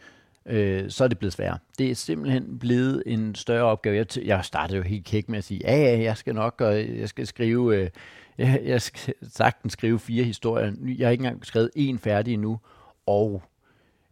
øh, 0.47 0.91
så 0.91 1.05
er 1.05 1.09
det 1.09 1.19
blevet 1.19 1.33
sværere. 1.33 1.59
Det 1.79 1.91
er 1.91 1.95
simpelthen 1.95 2.59
blevet 2.59 3.03
en 3.07 3.35
større 3.35 3.65
opgave. 3.65 3.97
Jeg, 3.97 4.07
t- 4.13 4.27
jeg 4.27 4.45
startede 4.45 4.77
jo 4.79 4.83
helt 4.83 5.05
kæk 5.05 5.29
med 5.29 5.39
at 5.39 5.45
sige, 5.45 5.61
ja, 5.65 5.77
ja, 5.77 6.03
jeg 6.03 6.17
skal 6.17 6.35
nok, 6.35 6.61
og 6.61 6.99
jeg 6.99 7.09
skal 7.09 7.27
skrive, 7.27 7.77
øh, 7.77 7.91
jeg, 8.39 8.61
jeg 8.65 8.83
skal 8.83 9.15
sagtens 9.33 9.73
skrive 9.73 9.99
fire 9.99 10.25
historier. 10.25 10.73
Jeg 10.99 11.07
har 11.07 11.11
ikke 11.11 11.23
engang 11.23 11.47
skrevet 11.47 11.71
en 11.75 11.99
færdig 11.99 12.35
endnu, 12.35 12.61
og 13.07 13.43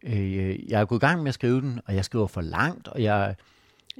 øh, 0.02 0.70
jeg 0.70 0.80
er 0.80 0.84
gået 0.84 0.98
i 0.98 1.06
gang 1.06 1.22
med 1.22 1.28
at 1.28 1.34
skrive 1.34 1.60
den, 1.60 1.80
og 1.86 1.94
jeg 1.94 2.04
skriver 2.04 2.26
for 2.26 2.40
langt, 2.40 2.88
og 2.88 3.02
jeg, 3.02 3.34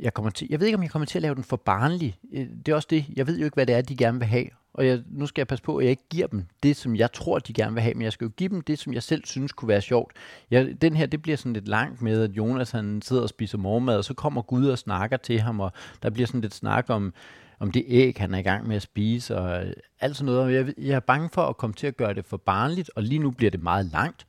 jeg, 0.01 0.15
kommer 0.15 0.31
til, 0.31 0.47
jeg 0.51 0.61
ved 0.61 0.67
ikke, 0.67 0.77
om 0.77 0.83
jeg 0.83 0.91
kommer 0.91 1.07
til 1.07 1.19
at 1.19 1.23
lave 1.23 1.35
den 1.35 1.45
for 1.45 1.57
barnlig. 1.57 2.19
Øh, 2.33 2.47
det 2.67 2.73
er 2.73 2.75
også 2.75 2.89
det. 2.91 3.05
Jeg 3.17 3.27
ved 3.27 3.39
jo 3.39 3.45
ikke, 3.45 3.55
hvad 3.55 3.67
det 3.67 3.75
er, 3.75 3.81
de 3.81 3.97
gerne 3.97 4.19
vil 4.19 4.29
have. 4.29 4.47
Og 4.79 4.87
jeg, 4.87 5.03
nu 5.11 5.27
skal 5.27 5.41
jeg 5.41 5.47
passe 5.47 5.65
på, 5.65 5.77
at 5.77 5.85
jeg 5.85 5.91
ikke 5.91 6.09
giver 6.11 6.27
dem 6.27 6.45
det, 6.63 6.77
som 6.77 6.97
jeg 6.97 7.13
tror, 7.13 7.39
de 7.39 7.53
gerne 7.53 7.75
vil 7.75 7.83
have, 7.83 7.95
men 7.95 8.03
jeg 8.03 8.13
skal 8.13 8.25
jo 8.25 8.31
give 8.37 8.49
dem 8.49 8.61
det, 8.61 8.79
som 8.79 8.93
jeg 8.95 9.03
selv 9.03 9.25
synes 9.25 9.53
kunne 9.53 9.69
være 9.69 9.81
sjovt. 9.81 10.13
Jeg, 10.51 10.83
den 10.83 10.97
her, 10.97 11.07
det 11.07 11.23
bliver 11.23 11.37
sådan 11.37 11.53
lidt 11.53 11.69
langt 11.69 12.03
med, 12.03 12.23
at 12.23 12.31
Jonas 12.31 12.71
han 12.71 13.03
sidder 13.03 13.23
og 13.23 13.29
spiser 13.29 13.59
morgenmad, 13.59 13.97
og 13.97 14.05
så 14.05 14.15
kommer 14.15 14.43
Gud 14.43 14.67
og 14.67 14.79
snakker 14.79 15.17
til 15.17 15.41
ham, 15.41 15.61
og 15.61 15.73
der 16.03 16.11
bliver 16.11 16.27
sådan 16.27 16.41
lidt 16.41 16.55
snak 16.55 16.91
om, 16.91 17.15
om 17.59 17.71
det 17.71 17.85
æg, 17.87 18.17
han 18.19 18.35
er 18.35 18.39
i 18.39 18.43
gang 18.43 18.69
med 18.69 18.77
at 18.77 18.83
spise, 18.83 19.37
og 19.37 19.65
alt 20.01 20.17
sådan 20.17 20.33
noget. 20.33 20.55
Jeg, 20.55 20.75
jeg 20.79 20.97
er 20.97 21.01
bange 21.01 21.29
for 21.33 21.43
at 21.43 21.57
komme 21.57 21.75
til 21.75 21.87
at 21.87 21.97
gøre 21.97 22.15
det 22.15 22.25
for 22.25 22.37
barnligt, 22.37 22.91
og 22.97 23.03
lige 23.03 23.19
nu 23.19 23.31
bliver 23.31 23.51
det 23.51 23.63
meget 23.63 23.87
langt. 23.87 24.27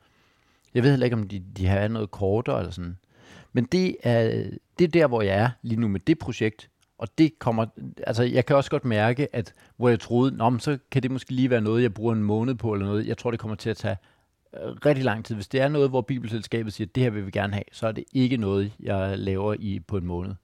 Jeg 0.73 0.83
ved 0.83 0.89
heller 0.89 1.05
ikke, 1.05 1.15
om 1.15 1.27
de, 1.27 1.43
de 1.57 1.67
har 1.67 1.87
noget 1.87 2.11
kortere 2.11 2.59
eller 2.59 2.71
sådan. 2.71 2.97
Men 3.53 3.63
det 3.63 3.95
er, 4.03 4.43
det 4.79 4.85
er 4.85 4.91
der, 4.91 5.07
hvor 5.07 5.21
jeg 5.21 5.37
er 5.37 5.49
lige 5.61 5.79
nu 5.79 5.87
med 5.87 5.99
det 5.99 6.19
projekt. 6.19 6.69
Og 6.99 7.07
det 7.17 7.39
kommer, 7.39 7.65
altså 8.07 8.23
jeg 8.23 8.45
kan 8.45 8.55
også 8.55 8.71
godt 8.71 8.85
mærke, 8.85 9.35
at 9.35 9.53
hvor 9.77 9.89
jeg 9.89 9.99
troede, 9.99 10.37
Nå, 10.37 10.49
men 10.49 10.59
så 10.59 10.77
kan 10.91 11.03
det 11.03 11.11
måske 11.11 11.31
lige 11.31 11.49
være 11.49 11.61
noget, 11.61 11.83
jeg 11.83 11.93
bruger 11.93 12.13
en 12.13 12.23
måned 12.23 12.55
på 12.55 12.73
eller 12.73 12.85
noget. 12.85 13.07
Jeg 13.07 13.17
tror, 13.17 13.31
det 13.31 13.39
kommer 13.39 13.55
til 13.55 13.69
at 13.69 13.77
tage 13.77 13.97
øh, 14.53 14.71
rigtig 14.85 15.05
lang 15.05 15.25
tid. 15.25 15.35
Hvis 15.35 15.47
det 15.47 15.61
er 15.61 15.67
noget, 15.67 15.89
hvor 15.89 16.01
Bibelselskabet 16.01 16.73
siger, 16.73 16.87
det 16.95 17.03
her 17.03 17.09
vil 17.09 17.25
vi 17.25 17.31
gerne 17.31 17.53
have, 17.53 17.63
så 17.71 17.87
er 17.87 17.91
det 17.91 18.03
ikke 18.13 18.37
noget, 18.37 18.71
jeg 18.79 19.19
laver 19.19 19.55
i 19.59 19.79
på 19.79 19.97
en 19.97 20.05
måned. 20.05 20.35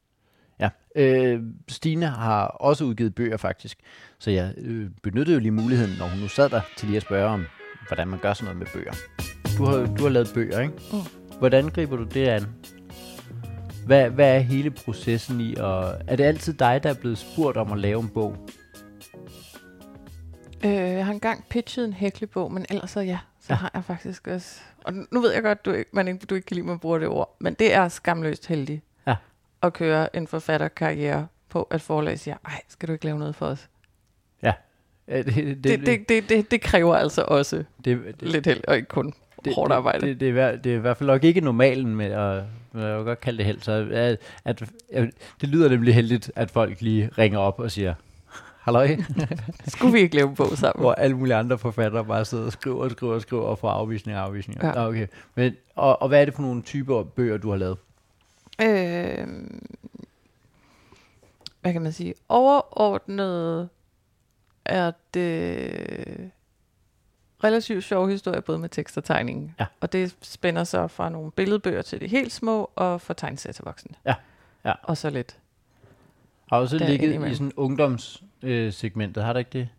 Ja, 0.60 0.70
øh, 0.96 1.44
Stine 1.68 2.06
har 2.06 2.46
også 2.48 2.84
udgivet 2.84 3.16
bøger 3.16 3.38
faktisk, 3.38 3.78
så 4.20 4.32
jeg 4.32 4.54
øh, 4.58 4.90
benyttede 5.04 5.34
jo 5.34 5.40
lige 5.40 5.52
muligheden, 5.52 5.96
når 6.00 6.08
hun 6.08 6.20
nu 6.20 6.28
sad 6.28 6.50
der, 6.50 6.62
til 6.78 6.88
lige 6.88 6.98
at 6.98 7.04
spørge 7.04 7.30
om, 7.30 7.46
hvordan 7.88 8.08
man 8.08 8.20
gør 8.20 8.34
sådan 8.34 8.46
noget 8.56 8.58
med 8.58 8.68
bøger. 8.74 8.94
Du 9.58 9.66
har, 9.66 9.96
du 9.96 10.04
har 10.04 10.10
lavet 10.10 10.32
bøger, 10.34 10.60
ikke? 10.62 10.74
Mm. 10.94 11.38
Hvordan 11.40 11.70
griber 11.70 11.98
du 11.98 12.04
det 12.04 12.28
an? 12.28 12.44
Hvad, 13.86 14.10
hvad 14.10 14.36
er 14.36 14.40
hele 14.40 14.72
processen 14.72 15.42
i, 15.42 15.56
og 15.56 15.94
er 16.08 16.16
det 16.16 16.24
altid 16.24 16.54
dig, 16.54 16.84
der 16.84 16.90
er 16.90 16.94
blevet 16.94 17.18
spurgt 17.18 17.58
om 17.58 17.72
at 17.72 17.78
lave 17.78 18.00
en 18.02 18.10
bog? 18.10 18.38
Øh, 20.66 20.72
jeg 20.74 21.06
har 21.06 21.14
engang 21.14 21.46
pitchet 21.50 21.86
en 21.86 21.94
hæklebog, 21.94 22.52
men 22.52 22.66
ellers 22.70 22.92
så 22.92 23.00
ja, 23.00 23.20
så 23.40 23.48
Ja. 23.50 23.56
har 23.56 23.72
jeg 23.74 23.84
faktisk 23.84 24.28
også... 24.28 24.62
Og 24.84 24.94
nu 25.12 25.22
ved 25.22 25.34
jeg 25.34 25.44
godt, 25.44 25.66
du 25.66 25.72
ikke, 25.72 25.90
man 25.94 26.08
ikke, 26.08 26.26
du 26.26 26.36
ikke 26.36 26.46
kan 26.46 26.56
lide, 26.56 26.64
at 26.64 26.68
man 26.68 26.80
bruger 26.80 26.98
det 26.98 27.08
ord, 27.08 27.36
men 27.40 27.54
det 27.54 27.74
er 27.74 27.88
skamløst 27.88 28.48
heldig 28.48 28.82
Ja. 29.08 29.16
at 29.64 29.74
køre 29.74 30.16
en 30.16 30.28
forfatterkarriere 30.28 31.28
på, 31.50 31.64
at 31.64 31.82
forlag 31.82 32.20
siger, 32.20 32.38
ej, 32.46 32.62
skal 32.68 32.88
du 32.88 32.94
ikke 32.94 33.06
lave 33.06 33.20
noget 33.20 33.36
for 33.36 33.46
os? 33.46 33.70
Ja, 34.44 34.54
det, 35.10 35.26
det, 35.36 35.64
Det, 35.64 35.86
det, 35.86 36.10
det, 36.10 36.30
det, 36.30 36.52
det 36.52 36.62
kræver 36.62 36.96
altså 36.96 37.22
også 37.28 37.64
det, 37.86 38.00
det, 38.20 38.22
lidt 38.22 38.46
held, 38.46 38.62
og 38.68 38.76
ikke 38.76 38.88
kun 38.88 39.14
det, 39.46 39.56
hårdt 39.56 39.74
arbejde. 39.74 40.08
Det, 40.08 40.20
det, 40.20 40.34
det, 40.36 40.42
er, 40.42 40.56
det 40.56 40.72
er 40.72 40.76
i 40.76 40.80
hvert 40.80 40.98
fald 40.98 41.08
nok 41.08 41.24
ikke 41.24 41.42
normalen 41.42 41.96
med 41.96 42.06
at, 42.12 42.44
jeg 42.84 42.98
vil 42.98 43.06
godt 43.06 43.22
kalde 43.22 43.38
det 43.38 43.46
held, 43.46 43.62
så 43.62 43.72
at, 43.92 44.18
at, 44.46 44.64
at, 44.92 45.10
det 45.42 45.50
lyder 45.50 45.70
nemlig 45.70 45.96
heldigt, 45.96 46.32
at 46.36 46.52
folk 46.52 46.82
lige 46.82 47.10
ringer 47.18 47.40
op 47.40 47.60
og 47.60 47.72
siger, 47.72 47.94
halløj, 48.62 48.98
Skulle 49.68 49.94
vi 49.94 50.00
ikke 50.00 50.16
lave 50.16 50.30
en 50.30 50.36
bog 50.36 50.58
sammen? 50.58 50.82
hvor 50.82 50.94
alle 50.94 51.18
mulige 51.18 51.36
andre 51.36 51.58
forfattere 51.58 52.06
bare 52.06 52.26
sidder 52.26 52.46
og 52.46 52.52
skriver 52.52 52.84
og 52.84 52.92
skriver 52.92 53.14
og 53.14 53.22
skriver 53.22 53.44
og 53.44 53.60
får 53.60 53.70
afvisninger 53.70 54.22
og 54.22 54.28
afvisninger. 54.28 54.68
Ja. 54.68 54.88
Okay. 54.88 55.08
Men, 55.36 55.56
og, 55.76 56.02
og 56.02 56.08
hvad 56.08 56.22
er 56.22 56.26
det 56.26 56.34
for 56.34 56.42
nogle 56.42 56.62
typer 56.62 57.04
bøger, 57.04 57.38
du 57.38 57.50
har 57.50 57.58
lavet? 57.58 57.78
Øh, 58.62 59.28
hvad 61.62 61.74
kan 61.74 61.82
man 61.82 61.92
sige? 61.92 62.14
Overordnet 62.30 63.70
er 64.66 64.92
det 65.14 66.32
relativt 67.46 67.84
sjov 67.84 68.10
historie, 68.10 68.42
både 68.42 68.58
med 68.60 68.70
tekst 68.70 68.98
og 68.98 69.04
tegning. 69.04 69.56
Ja. 69.60 69.66
Og 69.82 69.94
det 69.94 70.16
spænder 70.22 70.64
sig 70.64 70.92
fra 70.92 71.10
nogle 71.10 71.32
billedbøger 71.32 71.82
til 71.82 72.02
de 72.02 72.08
helt 72.08 72.32
små, 72.32 72.70
og 72.76 73.02
fra 73.02 73.14
tegneserier 73.14 73.54
til 73.54 73.64
voksne. 73.64 73.96
Ja. 74.06 74.16
Ja. 74.66 74.74
Og 74.84 74.98
så 74.98 75.10
lidt. 75.10 75.38
Har 76.50 76.58
også 76.58 76.78
Der 76.78 76.88
ligget 76.88 77.32
i 77.32 77.36
sådan 77.36 77.52
ungdomssegmentet, 77.56 79.22
øh, 79.22 79.26
har 79.26 79.34
du 79.34 79.40
ikke 79.40 79.50
det? 79.54 79.70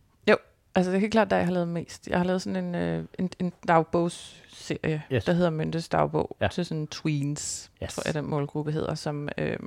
Altså 0.77 0.91
det 0.91 0.97
er 0.97 1.01
helt 1.01 1.13
klart, 1.13 1.31
der 1.31 1.37
jeg 1.37 1.47
har 1.47 1.53
lavet 1.53 1.69
mest. 1.69 2.09
Jeg 2.09 2.19
har 2.19 2.25
lavet 2.25 2.43
sådan 2.43 2.65
en, 2.65 2.75
øh, 2.75 3.05
en, 3.19 3.31
en 3.39 3.53
dagbogsserie, 3.69 5.03
Yes. 5.13 5.25
der 5.25 5.33
hedder 5.33 5.51
Myntes 5.51 5.89
dagbog, 5.89 6.37
ja. 6.41 6.49
til 6.49 6.65
sådan 6.67 6.87
tweens, 6.87 7.71
Yes. 7.83 7.95
tror 7.95 8.03
jeg 8.07 8.15
den 8.15 8.27
målgruppe 8.31 8.73
hedder, 8.73 8.95
som 8.95 9.29
øh, 9.39 9.59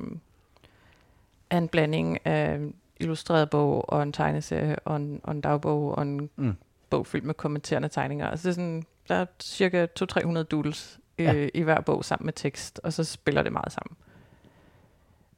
er 1.50 1.58
en 1.58 1.68
blanding 1.68 2.26
af 2.28 2.60
illustreret 3.00 3.50
bog 3.50 3.90
og 3.90 4.04
en 4.04 4.14
tegneserie 4.14 4.76
og 4.80 4.96
en, 4.96 5.22
og 5.24 5.32
en 5.32 5.42
dagbog 5.42 5.96
og 5.96 6.02
en 6.02 6.30
Mm. 6.36 6.56
Bog 6.90 7.08
fyldt 7.08 7.26
med 7.26 7.34
kommenterende 7.34 7.88
tegninger. 7.90 8.28
Altså 8.30 8.48
det 8.48 8.52
er 8.52 8.56
sådan, 8.56 8.84
der 9.08 9.16
er 9.16 9.26
cirka 9.42 9.88
200-300 10.02 10.44
doodles 10.44 11.00
øh, 11.18 11.26
Ja. 11.26 11.50
i 11.54 11.62
hver 11.62 11.82
bog 11.82 12.06
sammen 12.06 12.26
med 12.26 12.34
tekst, 12.34 12.80
og 12.84 12.94
så 12.94 13.04
spiller 13.04 13.44
det 13.44 13.52
meget 13.54 13.72
sammen. 13.72 13.98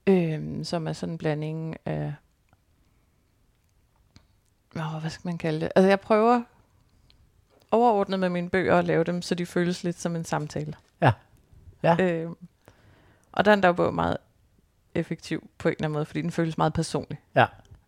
Øh, 0.08 0.66
som 0.66 0.88
er 0.88 0.94
sådan 0.94 1.14
en 1.14 1.18
blanding 1.18 1.78
af 1.86 2.14
Åh, 4.76 5.02
hvad 5.02 5.10
skal 5.10 5.28
man 5.28 5.38
kalde 5.38 5.60
det? 5.62 5.72
Altså, 5.76 5.90
jeg 5.90 6.00
prøver 6.00 6.42
overordnet 7.72 8.20
med 8.20 8.30
mine 8.30 8.50
bøger 8.50 8.78
at 8.78 8.86
lave 8.86 9.04
dem, 9.04 9.22
så 9.22 9.36
de 9.36 9.46
føles 9.46 9.84
lidt 9.84 10.00
som 10.00 10.16
en 10.16 10.26
samtale. 10.26 10.74
Ja. 11.02 11.12
Ja. 11.84 11.96
Øh, 12.00 12.30
og 13.32 13.46
der 13.46 13.52
er 13.52 13.56
en 13.56 13.62
dagbog 13.62 13.94
meget 13.94 14.18
effektiv 14.96 15.50
på 15.58 15.68
en 15.68 15.72
eller 15.72 15.84
anden 15.86 15.94
måde, 15.94 16.06
fordi 16.06 16.22
den 16.22 16.32
føles 16.32 16.58
meget 16.58 16.74
personlig. 16.74 17.20
Ja. 17.36 17.46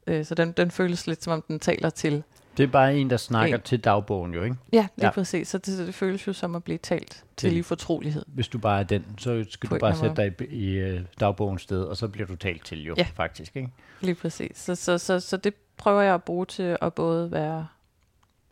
Øh, 0.08 0.26
så 0.26 0.36
den, 0.36 0.52
den 0.52 0.72
føles 0.72 1.08
lidt, 1.08 1.24
som 1.24 1.34
om 1.34 1.42
den 1.42 1.60
taler 1.60 1.90
til. 1.90 2.24
Det 2.58 2.64
er 2.64 2.68
bare 2.68 2.96
en, 2.98 3.10
der 3.10 3.18
snakker 3.18 3.56
En. 3.58 3.62
til 3.62 3.80
dagbogen 3.80 4.34
jo, 4.34 4.44
ikke? 4.44 4.56
Ja, 4.74 4.88
lige 4.96 5.06
Ja. 5.08 5.12
præcis. 5.12 5.48
Så 5.48 5.58
det, 5.58 5.78
det 5.88 5.96
føles 5.96 6.28
jo 6.28 6.34
som 6.34 6.56
at 6.56 6.64
blive 6.64 6.78
talt 6.78 7.24
Til. 7.38 7.58
i 7.58 7.62
fortrolighed. 7.62 8.24
Hvis 8.28 8.48
du 8.48 8.58
bare 8.60 8.80
er 8.80 8.84
den, 8.84 9.06
så 9.18 9.46
skal 9.50 9.70
På 9.70 9.76
du 9.76 9.80
bare 9.80 9.96
sætte 9.96 10.16
dig 10.16 10.34
i, 10.42 10.46
i 10.56 10.70
øh, 10.78 11.02
dagbogens 11.20 11.62
sted, 11.62 11.84
og 11.84 11.98
så 11.98 12.08
bliver 12.08 12.28
du 12.28 12.36
talt 12.36 12.66
til 12.66 12.84
jo, 12.86 12.96
Ja. 12.98 13.08
faktisk, 13.16 13.56
ikke? 13.56 13.70
Lige 14.02 14.16
præcis. 14.16 14.58
Så, 14.58 14.76
så, 14.76 14.98
så, 14.98 15.20
så 15.20 15.38
det 15.38 15.54
prøver 15.78 16.02
jeg 16.02 16.14
at 16.14 16.24
bruge 16.24 16.46
til 16.46 16.78
at 16.82 16.94
både 16.94 17.32
være 17.32 17.68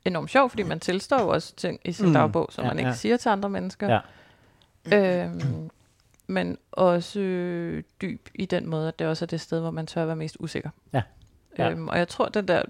enormt 0.05 0.29
sjov, 0.29 0.49
fordi 0.49 0.63
man 0.63 0.79
tilstår 0.79 1.21
jo 1.21 1.27
også 1.27 1.55
ting 1.55 1.79
i 1.85 1.91
sin 1.91 2.05
Mm. 2.07 2.13
dagbog, 2.13 2.49
som 2.51 2.63
Ja, 2.63 2.69
man 2.69 2.79
ikke 2.79 2.89
ja. 2.89 2.95
siger 2.95 3.17
til 3.17 3.29
andre 3.29 3.49
mennesker. 3.49 3.99
Ja. 4.91 5.23
Øhm, 5.25 5.69
men 6.27 6.57
også 6.71 7.19
øh, 7.19 7.83
dyb 8.01 8.29
i 8.35 8.45
den 8.45 8.67
måde, 8.67 8.87
at 8.87 8.99
det 8.99 9.07
også 9.07 9.25
er 9.25 9.27
det 9.27 9.41
sted, 9.41 9.59
hvor 9.59 9.71
man 9.71 9.87
tør 9.87 10.05
være 10.05 10.15
mest 10.15 10.37
usikker. 10.39 10.69
Ja. 10.93 11.01
Ja. 11.57 11.69
Øhm, 11.71 11.87
og 11.87 11.97
jeg 11.97 12.07
tror, 12.07 12.25
den 12.29 12.47
der... 12.47 12.61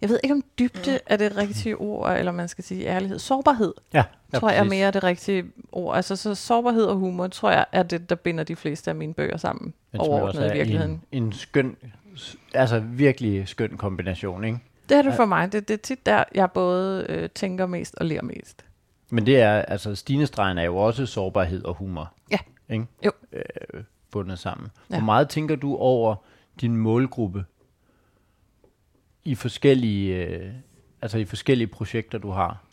Jeg 0.00 0.08
ved 0.08 0.20
ikke, 0.22 0.34
om 0.34 0.42
dybde 0.58 0.98
er 1.06 1.16
det 1.16 1.36
rigtige 1.36 1.76
ord, 1.76 2.16
eller 2.18 2.32
man 2.32 2.48
skal 2.48 2.64
sige 2.64 2.86
ærlighed. 2.86 3.18
Sårbarhed, 3.18 3.74
Ja, 3.94 4.04
ja, 4.32 4.38
tror 4.38 4.50
jeg 4.50 4.58
er 4.58 4.64
mere 4.64 4.90
det 4.90 5.04
rigtige 5.04 5.44
ord. 5.72 5.96
Altså, 5.96 6.16
så 6.16 6.34
sårbarhed 6.34 6.84
og 6.84 6.96
humor, 6.96 7.26
tror 7.26 7.50
jeg, 7.50 7.66
er 7.72 7.82
det, 7.82 8.10
der 8.10 8.16
binder 8.16 8.44
de 8.44 8.56
fleste 8.56 8.90
af 8.90 8.94
mine 8.94 9.14
bøger 9.14 9.36
sammen. 9.36 9.74
Men 9.92 10.00
overordnet 10.00 10.42
i 10.42 10.46
er 10.46 10.52
virkeligheden. 10.52 11.02
En, 11.12 11.22
en 11.22 11.32
skøn, 11.32 11.76
altså 12.54 12.80
virkelig 12.80 13.48
skøn 13.48 13.76
kombination, 13.76 14.44
ikke? 14.44 14.58
Det 14.88 14.96
er 14.98 15.02
det 15.02 15.14
for 15.14 15.24
mig. 15.24 15.52
Det, 15.52 15.68
det 15.68 15.74
er 15.74 15.78
tit 15.78 16.06
der, 16.06 16.24
jeg 16.34 16.50
både 16.50 17.06
øh, 17.08 17.28
tænker 17.34 17.66
mest 17.66 17.94
og 17.94 18.06
ler 18.06 18.22
mest. 18.22 18.64
Men 19.10 19.26
det 19.26 19.40
er, 19.40 19.52
altså 19.52 19.94
Stinestregen 19.94 20.58
er 20.58 20.62
jo 20.62 20.76
også 20.76 21.06
sårbarhed 21.06 21.64
og 21.64 21.74
humor. 21.74 22.12
Ja. 22.30 22.38
Ikke? 22.70 22.86
Jo. 23.04 23.10
Øh, 23.32 23.42
bundet 24.10 24.38
sammen. 24.38 24.68
Ja. 24.90 24.96
Hvor 24.96 25.04
meget 25.04 25.28
tænker 25.28 25.56
du 25.56 25.76
over 25.76 26.14
din 26.60 26.76
målgruppe 26.76 27.44
i 29.24 29.34
forskellige, 29.34 30.16
øh, 30.26 30.52
altså 31.02 31.18
i 31.18 31.24
forskellige 31.24 31.66
projekter, 31.68 32.18
du 32.18 32.30
har? 32.30 32.64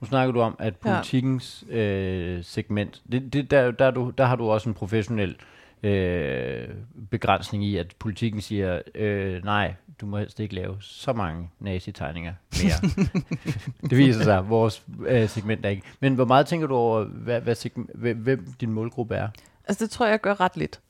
Nu 0.00 0.06
snakker 0.06 0.32
du 0.32 0.40
om, 0.40 0.56
at 0.58 0.74
Ja. 0.84 0.94
politikens 0.94 1.64
øh, 1.70 2.44
segment, 2.44 3.02
det, 3.12 3.32
det, 3.32 3.50
der, 3.50 3.70
der, 3.70 3.84
er 3.84 3.90
du, 3.90 4.12
der 4.18 4.24
har 4.24 4.36
du 4.36 4.50
også 4.50 4.68
en 4.68 4.74
professionel 4.74 5.36
øh, 5.82 6.68
begrænsning 7.10 7.64
i, 7.64 7.76
at 7.76 7.94
politikken 7.98 8.40
siger, 8.40 8.82
øh, 8.94 9.44
nej, 9.44 9.74
du 10.00 10.06
må 10.06 10.18
helst 10.18 10.40
ikke 10.40 10.54
lave 10.54 10.76
så 10.80 11.12
mange 11.12 11.50
nazi-tegninger 11.60 12.34
mere. 12.62 12.90
det 13.90 13.98
viser 13.98 14.22
sig, 14.22 14.48
vores 14.50 14.82
øh, 15.06 15.28
segment 15.28 15.64
er 15.66 15.68
ikke. 15.70 15.82
Men 16.00 16.14
hvor 16.14 16.24
meget 16.24 16.46
tænker 16.46 16.66
du 16.66 16.74
over, 16.74 17.04
hvad, 17.04 17.40
hvad 17.40 17.54
segment, 17.54 17.90
hvem 18.16 18.52
din 18.60 18.70
målgruppe 18.72 19.14
er? 19.14 19.28
Altså, 19.68 19.84
det 19.84 19.90
tror 19.90 20.06
jeg, 20.06 20.10
jeg 20.12 20.20
gør 20.20 20.40
ret 20.40 20.56
lidt. 20.56 20.80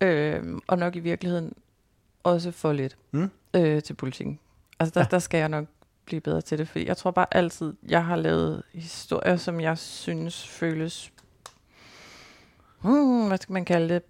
Øh, 0.00 0.42
og 0.66 0.78
nok 0.78 0.96
i 0.96 1.00
virkeligheden 1.00 1.52
også 2.24 2.50
for 2.50 2.72
lidt 2.72 2.96
Mm. 3.12 3.30
øh, 3.54 3.82
til 3.82 3.94
politikken. 3.94 4.38
Altså, 4.80 4.92
der, 4.94 5.00
Ja. 5.00 5.06
der 5.10 5.18
skal 5.18 5.38
jeg 5.38 5.48
nok 5.48 5.64
blive 6.04 6.20
bedre 6.20 6.40
til 6.40 6.58
det, 6.58 6.68
fordi 6.68 6.86
jeg 6.86 6.96
tror 6.96 7.10
bare 7.10 7.26
altid, 7.30 7.74
jeg 7.88 8.04
har 8.04 8.16
lavet 8.16 8.62
historier, 8.74 9.36
som 9.36 9.60
jeg 9.60 9.78
synes 9.78 10.48
føles, 10.48 11.12
hmm, 12.80 13.26
hvad 13.28 13.38
skal 13.38 13.52
man 13.52 13.64
kalde 13.64 13.94
det, 13.94 14.02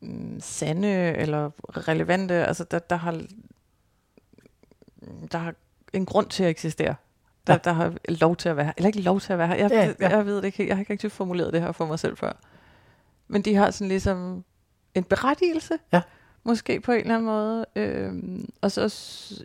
mm, 0.00 0.40
sande 0.40 0.88
eller 1.16 1.50
relevante. 1.88 2.34
Altså, 2.34 2.64
der, 2.64 2.78
der 2.78 2.96
har 2.96 3.20
der 5.32 5.38
har 5.38 5.54
en 5.92 6.06
grund 6.06 6.26
til 6.28 6.44
at 6.44 6.50
eksistere. 6.50 6.94
Der, 7.46 7.52
Ja. 7.52 7.58
der 7.64 7.72
har 7.72 7.94
lov 8.08 8.36
til 8.36 8.48
at 8.48 8.56
være 8.56 8.64
her. 8.66 8.72
Eller 8.76 8.86
ikke 8.86 9.00
lov 9.02 9.20
til 9.20 9.32
at 9.32 9.38
være 9.38 9.48
her. 9.48 9.54
Jeg, 9.54 9.70
Ja, 9.70 9.94
ja, 10.00 10.16
jeg 10.16 10.26
ved 10.26 10.36
det 10.36 10.44
ikke. 10.44 10.66
Jeg 10.68 10.76
har 10.76 10.80
ikke 10.80 10.92
rigtig 10.92 11.12
formuleret 11.12 11.52
det 11.52 11.60
her 11.62 11.72
for 11.72 11.86
mig 11.86 11.98
selv 11.98 12.16
før. 12.16 12.32
Men 13.28 13.42
de 13.42 13.54
har 13.54 13.70
sådan 13.70 13.88
ligesom 13.88 14.44
en 14.94 15.04
berettigelse. 15.04 15.74
Ja. 15.92 16.02
Måske 16.46 16.80
på 16.80 16.92
en 16.92 17.00
eller 17.00 17.14
anden 17.14 17.26
måde. 17.26 17.66
Øhm, 17.76 18.48
og 18.60 18.72
så, 18.72 18.94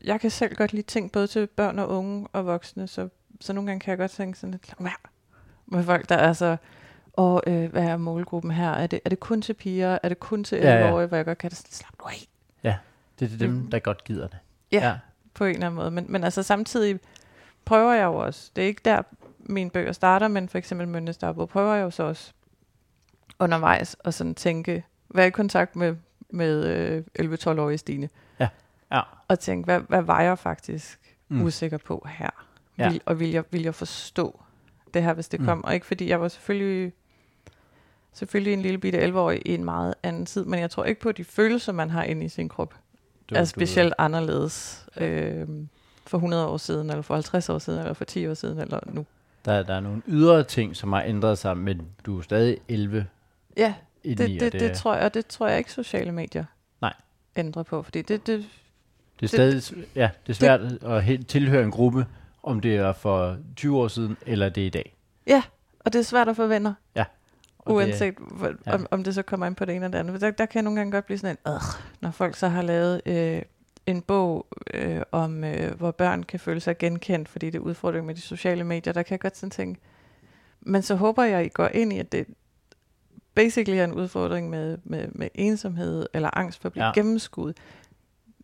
jeg 0.03 0.21
kan 0.21 0.31
selv 0.31 0.55
godt 0.55 0.73
lide 0.73 0.87
ting 0.87 1.11
både 1.11 1.27
til 1.27 1.47
børn 1.47 1.79
og 1.79 1.89
unge 1.89 2.27
og 2.33 2.45
voksne. 2.45 2.87
Så, 2.87 3.09
så 3.41 3.53
nogle 3.53 3.67
gange 3.67 3.79
kan 3.79 3.91
jeg 3.91 3.97
godt 3.97 4.11
tænke 4.11 4.39
sådan 4.39 4.51
lidt, 4.51 4.73
være 4.79 4.91
med 5.65 5.83
folk, 5.83 6.09
der 6.09 6.15
er 6.15 6.33
så, 6.33 6.57
og 7.13 7.43
øh, 7.47 7.71
hvad 7.71 7.83
er 7.83 7.97
målgruppen 7.97 8.51
her? 8.51 8.69
Er 8.71 8.87
det, 8.87 8.99
er 9.05 9.09
det 9.09 9.19
kun 9.19 9.41
til 9.41 9.53
piger? 9.53 9.97
Er 10.03 10.09
det 10.09 10.19
kun 10.19 10.43
til 10.43 10.57
Ja, 10.57 10.73
ja. 10.73 10.89
11-årige, 10.89 11.07
hvor 11.07 11.17
jeg 11.17 11.25
godt 11.25 11.37
kan 11.37 11.49
det 11.49 11.57
sådan, 11.57 11.71
slap 11.71 11.93
nu 11.99 12.05
af 12.07 12.77
Det 13.19 13.33
er 13.33 13.37
dem, 13.37 13.49
Mm. 13.49 13.69
der 13.71 13.79
godt 13.79 14.03
gider 14.03 14.27
det. 14.27 14.37
Ja. 14.71 14.97
på 15.33 15.45
en 15.45 15.53
eller 15.53 15.65
anden 15.65 15.75
måde. 15.75 15.91
Men, 15.91 16.05
men 16.09 16.23
altså 16.23 16.43
samtidig 16.43 16.99
prøver 17.65 17.93
jeg 17.93 18.03
jo 18.05 18.15
også, 18.15 18.51
det 18.55 18.63
er 18.63 18.67
ikke 18.67 18.81
der 18.85 19.01
mine 19.39 19.69
bøger 19.69 19.91
starter, 19.91 20.27
men 20.27 20.49
for 20.49 20.57
eksempel 20.57 20.87
Mønnes 20.87 21.17
prøver 21.49 21.73
jeg 21.75 21.83
jo 21.83 21.89
så 21.89 22.03
også 22.03 22.31
undervejs 23.39 23.95
at 24.05 24.13
sådan 24.13 24.35
tænke, 24.35 24.83
være 25.09 25.27
i 25.27 25.29
kontakt 25.29 25.75
med, 25.75 25.95
med 26.33 26.65
øh, 27.19 27.31
11-12-årige 27.33 27.77
Stine, 27.77 28.09
Ja. 28.39 29.01
og 29.27 29.39
tænke, 29.39 29.65
hvad, 29.65 29.79
hvad 29.79 30.01
var 30.01 30.21
jeg 30.21 30.39
faktisk 30.39 30.97
Mm. 31.29 31.41
usikker 31.41 31.77
på 31.77 32.07
her? 32.09 32.29
Ja. 32.77 32.89
Vil, 32.89 33.01
og 33.05 33.19
vil 33.19 33.29
jeg, 33.31 33.43
vil 33.51 33.61
jeg 33.63 33.75
forstå 33.75 34.41
det 34.93 35.03
her, 35.03 35.13
hvis 35.13 35.27
det 35.27 35.39
Mm. 35.39 35.45
kom. 35.45 35.63
Og 35.65 35.73
ikke 35.73 35.85
fordi 35.85 36.09
jeg 36.09 36.21
var 36.21 36.27
selvfølgelig 36.27 36.93
selvfølgelig 38.13 38.53
en 38.53 38.61
lille 38.61 38.77
bitte 38.77 38.99
11-årig 39.07 39.41
i 39.45 39.53
en 39.53 39.65
meget 39.65 39.93
anden 40.03 40.25
tid, 40.25 40.45
men 40.45 40.59
jeg 40.59 40.71
tror 40.71 40.83
ikke 40.83 41.01
på, 41.01 41.09
at 41.09 41.17
de 41.17 41.23
følelser, 41.23 41.71
man 41.73 41.89
har 41.89 42.03
inde 42.03 42.25
i 42.25 42.29
sin 42.29 42.49
krop, 42.49 42.73
Du, 43.29 43.35
er 43.35 43.43
specielt 43.43 43.93
anderledes 43.97 44.85
øh, 44.97 45.47
for 46.07 46.17
100 46.17 46.47
år 46.47 46.57
siden, 46.57 46.89
eller 46.89 47.01
for 47.01 47.13
50 47.13 47.49
år 47.49 47.57
siden, 47.59 47.79
eller 47.79 47.93
for 47.93 48.05
10 48.05 48.27
år 48.27 48.33
siden, 48.33 48.57
eller 48.59 48.79
nu. 48.85 49.05
Der, 49.45 49.63
der 49.63 49.73
er 49.73 49.79
nogle 49.79 50.01
ydre 50.07 50.43
ting, 50.43 50.75
som 50.75 50.93
har 50.93 51.01
ændret 51.03 51.37
sig, 51.37 51.57
men 51.57 51.87
du 52.05 52.17
er 52.17 52.21
stadig 52.21 52.57
11 52.67 53.07
Ja, 53.57 53.73
det, 54.03 54.19
og 54.21 54.27
det, 54.27 54.53
det, 54.53 54.71
tror 54.73 54.95
jeg, 54.95 55.03
og 55.05 55.13
det 55.13 55.27
tror 55.27 55.47
jeg 55.47 55.57
ikke 55.57 55.71
sociale 55.71 56.11
medier 56.11 56.45
Nej. 56.81 56.93
ændrer 57.35 57.63
på, 57.63 57.83
fordi 57.83 58.01
det, 58.01 58.27
det, 58.27 58.45
det 59.19 59.23
er 59.23 59.27
stadig 59.27 59.85
ja, 59.95 60.09
det 60.27 60.29
er 60.29 60.33
svært 60.33 60.61
at 60.83 61.03
he- 61.03 61.23
tilhøre 61.23 61.63
en 61.63 61.71
gruppe, 61.71 62.05
om 62.43 62.59
det 62.59 62.75
er 62.75 62.93
for 62.93 63.37
20 63.55 63.77
år 63.77 63.87
siden, 63.87 64.17
eller 64.25 64.49
det 64.49 64.63
er 64.63 64.67
i 64.67 64.69
dag. 64.69 64.95
ja, 65.27 65.43
og 65.79 65.93
det 65.93 65.99
er 65.99 66.03
svært 66.03 66.27
at 66.29 66.35
få 66.35 66.47
venner, 66.47 66.73
Og 67.59 67.73
uanset 67.75 68.15
hvor, 68.17 68.51
ja. 68.65 68.73
om, 68.73 68.87
om 68.91 69.03
det 69.03 69.15
så 69.15 69.21
kommer 69.21 69.45
ind 69.47 69.55
på 69.55 69.65
det 69.65 69.75
ene 69.75 69.85
eller 69.85 70.01
det 70.01 70.07
andet. 70.09 70.21
Der, 70.21 70.31
der 70.31 70.45
kan 70.45 70.55
jeg 70.55 70.63
nogle 70.63 70.79
gange 70.79 70.91
godt 70.91 71.05
blive 71.05 71.17
sådan 71.17 71.37
en, 71.45 71.51
øh, 71.53 71.59
når 72.01 72.11
folk 72.11 72.35
så 72.35 72.47
har 72.47 72.61
lavet 72.61 73.01
øh, 73.05 73.41
en 73.85 74.01
bog 74.01 74.47
øh, 74.73 75.01
om, 75.11 75.43
øh, 75.43 75.73
hvor 75.77 75.91
børn 75.91 76.23
kan 76.23 76.39
føle 76.39 76.59
sig 76.59 76.77
genkendt, 76.77 77.29
fordi 77.29 77.45
det 77.45 77.55
er 77.55 77.59
udfordring 77.59 78.05
med 78.05 78.15
de 78.15 78.21
sociale 78.21 78.63
medier, 78.63 78.93
der 78.93 79.03
kan 79.03 79.11
jeg 79.11 79.19
godt 79.19 79.37
sådan 79.37 79.49
tænke, 79.51 79.81
men 80.61 80.81
så 80.81 80.95
håber 80.95 81.23
jeg, 81.23 81.45
I 81.45 81.49
går 81.49 81.67
ind 81.67 81.93
i, 81.93 81.99
at 81.99 82.11
det 82.11 82.25
basically 83.35 83.79
er 83.79 83.83
en 83.83 83.93
udfordring 83.93 84.49
med, 84.49 84.77
med, 84.83 85.07
med 85.11 85.27
ensomhed 85.35 86.05
eller 86.13 86.29
angst 86.37 86.61
for 86.61 86.69
at 86.69 86.73
blive 86.73 86.85
Ja. 86.85 86.91
gennemskuet. 86.93 87.57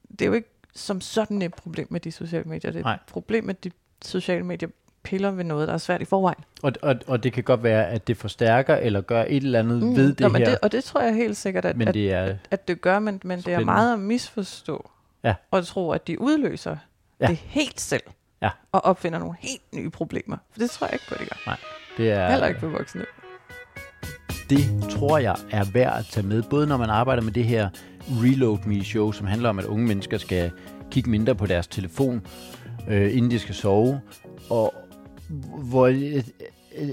Det 0.09 0.21
er 0.21 0.25
jo 0.25 0.33
ikke 0.33 0.49
som 0.75 1.01
sådan 1.01 1.41
et 1.41 1.53
problem 1.53 1.87
med 1.89 1.99
de 1.99 2.11
sociale 2.11 2.43
medier. 2.43 2.71
Det 2.71 2.79
er 2.79 2.83
Nej. 2.83 2.93
et 2.93 2.99
problem 3.11 3.43
med 3.43 3.53
de 3.53 3.71
sociale 4.05 4.43
medier 4.43 4.69
piller 5.03 5.31
ved 5.31 5.43
noget, 5.43 5.67
der 5.67 5.73
er 5.73 5.77
svært 5.77 6.01
i 6.01 6.05
forvejen. 6.05 6.43
Og, 6.63 6.71
og, 6.81 6.95
og 7.07 7.23
det 7.23 7.33
kan 7.33 7.43
godt 7.43 7.63
være, 7.63 7.87
at 7.89 8.07
det 8.07 8.17
forstærker 8.17 8.75
eller 8.75 9.01
gør 9.01 9.23
et 9.27 9.35
eller 9.43 9.59
andet 9.59 9.83
mm. 9.83 9.95
ved 9.95 10.09
det 10.09 10.19
Nå, 10.19 10.27
men 10.27 10.41
her, 10.41 10.49
det, 10.49 10.59
og 10.61 10.71
det 10.71 10.83
tror 10.83 11.01
jeg 11.01 11.15
helt 11.15 11.37
sikkert, 11.37 11.65
at, 11.65 11.77
men 11.77 11.87
at, 11.87 11.93
det 11.93 12.11
er... 12.13 12.35
at 12.51 12.67
det 12.67 12.81
gør, 12.81 12.99
men, 12.99 13.21
men 13.23 13.39
det 13.41 13.53
er 13.53 13.59
meget 13.59 13.93
at 13.93 13.99
misforstå. 13.99 14.89
Ja. 15.23 15.35
Og 15.51 15.65
tro, 15.67 15.91
at 15.91 16.07
de 16.07 16.21
udløser 16.21 16.77
Ja. 17.19 17.27
det 17.27 17.35
helt 17.37 17.79
selv. 17.81 18.03
Ja. 18.41 18.49
Og 18.71 18.85
opfinder 18.85 19.19
nogle 19.19 19.35
helt 19.39 19.61
nye 19.75 19.89
problemer. 19.89 20.37
For 20.51 20.59
det 20.59 20.69
tror 20.69 20.87
jeg 20.87 20.93
ikke 20.93 21.05
på, 21.09 21.15
det 21.19 21.29
gør. 21.29 21.59
Det 21.97 22.11
er, 22.11 22.29
Heller 22.29 22.47
ikke 22.47 22.59
for 22.59 22.67
voksne. 22.67 23.05
Det 24.49 24.89
tror 24.89 25.17
jeg 25.17 25.35
er 25.51 25.63
værd 25.73 25.99
at 25.99 26.05
tage 26.05 26.27
med, 26.27 26.43
både 26.49 26.67
når 26.67 26.77
man 26.77 26.89
arbejder 26.89 27.23
med 27.23 27.31
det 27.31 27.43
her 27.43 27.69
Reload 28.01 28.57
Me 28.65 28.83
show, 28.83 29.11
som 29.11 29.27
handler 29.27 29.49
om, 29.49 29.59
at 29.59 29.65
unge 29.65 29.87
mennesker 29.87 30.17
skal 30.17 30.51
kigge 30.91 31.09
mindre 31.09 31.35
på 31.35 31.45
deres 31.45 31.67
telefon, 31.67 32.21
øh, 32.87 33.17
inden 33.17 33.31
de 33.31 33.39
skal 33.39 33.55
sove, 33.55 34.01
og 34.49 34.73
hvor 35.69 35.87
øh, 35.87 36.23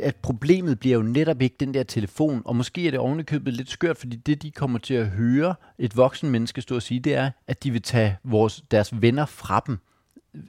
at, 0.02 0.16
problemet 0.16 0.80
bliver 0.80 0.96
jo 0.96 1.02
netop 1.02 1.42
ikke 1.42 1.56
den 1.60 1.74
der 1.74 1.82
telefon, 1.82 2.42
og 2.44 2.56
måske 2.56 2.86
er 2.86 2.90
det 2.90 3.00
ovenikøbet 3.00 3.54
lidt 3.54 3.70
skørt, 3.70 3.96
fordi 3.96 4.16
det, 4.16 4.42
de 4.42 4.50
kommer 4.50 4.78
til 4.78 4.94
at 4.94 5.06
høre 5.06 5.54
et 5.78 5.96
voksen 5.96 6.30
menneske 6.30 6.60
stå 6.62 6.74
og 6.74 6.82
sige, 6.82 7.00
det 7.00 7.14
er, 7.14 7.30
at 7.46 7.64
de 7.64 7.70
vil 7.70 7.82
tage 7.82 8.16
vores, 8.24 8.64
deres 8.70 9.02
venner 9.02 9.26
fra 9.26 9.62
dem. 9.66 9.78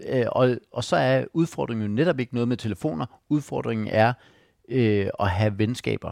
Øh, 0.10 0.26
og, 0.32 0.58
og 0.72 0.84
så 0.84 0.96
er 0.96 1.26
udfordringen 1.34 1.88
jo 1.88 1.94
netop 1.94 2.20
ikke 2.20 2.34
noget 2.34 2.48
med 2.48 2.58
telefoner. 2.58 3.06
Udfordringen 3.30 3.88
er 3.88 4.14
øh, 4.70 5.08
at 5.20 5.30
have 5.30 5.58
venskaber. 5.58 6.12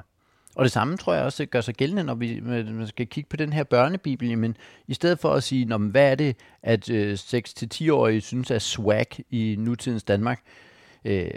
Og 0.56 0.64
det 0.64 0.72
samme 0.72 0.98
tror 0.98 1.14
jeg 1.14 1.24
også 1.24 1.46
gør 1.46 1.62
sig 1.62 1.76
gældende, 1.76 2.04
når 2.04 2.16
vi 2.16 2.32
øh, 2.34 2.68
man 2.68 2.88
skal 2.88 3.08
kigge 3.08 3.30
på 3.30 3.38
den 3.38 3.54
her 3.54 3.64
børnebibel. 3.64 4.38
Men 4.38 4.58
i 4.88 4.94
stedet 4.94 5.20
for 5.20 5.34
at 5.34 5.44
sige, 5.44 5.66
Nå, 5.66 5.78
men 5.78 5.90
hvad 5.90 6.12
er 6.12 6.16
det, 6.16 6.36
at 6.64 6.90
øh, 6.90 7.14
6-10-årige 7.14 8.22
synes 8.22 8.52
er 8.52 8.60
swag 8.60 9.08
i 9.30 9.56
nutidens 9.60 10.04
Danmark, 10.04 10.42
øh, 11.06 11.30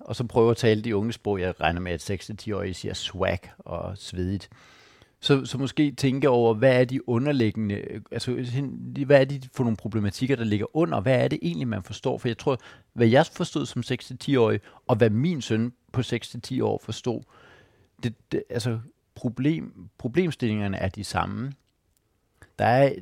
og 0.00 0.16
så 0.16 0.24
prøve 0.24 0.50
at 0.50 0.56
tale 0.56 0.82
de 0.82 0.96
unge 0.96 1.12
sprog. 1.12 1.40
Jeg 1.40 1.60
regner 1.60 1.80
med, 1.80 1.92
at 1.92 2.10
6-10-årige 2.10 2.74
siger 2.74 2.94
swag 2.94 3.38
og 3.58 3.98
svedigt. 3.98 4.48
Så, 5.20 5.44
så 5.44 5.58
måske 5.58 5.92
tænke 5.92 6.28
over, 6.28 6.54
hvad 6.54 6.80
er 6.80 6.84
de 6.84 7.08
underliggende, 7.08 7.74
øh, 7.74 8.00
altså 8.10 8.44
hvad 9.06 9.20
er 9.20 9.24
de 9.24 9.40
for 9.54 9.64
nogle 9.64 9.76
problematikker, 9.76 10.36
der 10.36 10.44
ligger 10.44 10.76
under, 10.76 11.00
hvad 11.00 11.24
er 11.24 11.28
det 11.28 11.38
egentlig, 11.42 11.68
man 11.68 11.82
forstår? 11.82 12.18
For 12.18 12.28
jeg 12.28 12.38
tror, 12.38 12.58
hvad 12.92 13.06
jeg 13.06 13.26
forstod 13.32 13.66
som 13.66 13.82
6-10-årig, 13.86 14.60
og 14.86 14.96
hvad 14.96 15.10
min 15.10 15.42
søn 15.42 15.72
på 15.92 16.00
6-10 16.00 16.62
år 16.62 16.80
forstod, 16.84 17.20
det, 18.04 18.14
det, 18.32 18.42
altså 18.50 18.78
problem, 19.14 19.88
problemstillingerne 19.98 20.76
er 20.76 20.88
de 20.88 21.04
samme. 21.04 21.52
Der 22.58 22.64
er, 22.64 22.92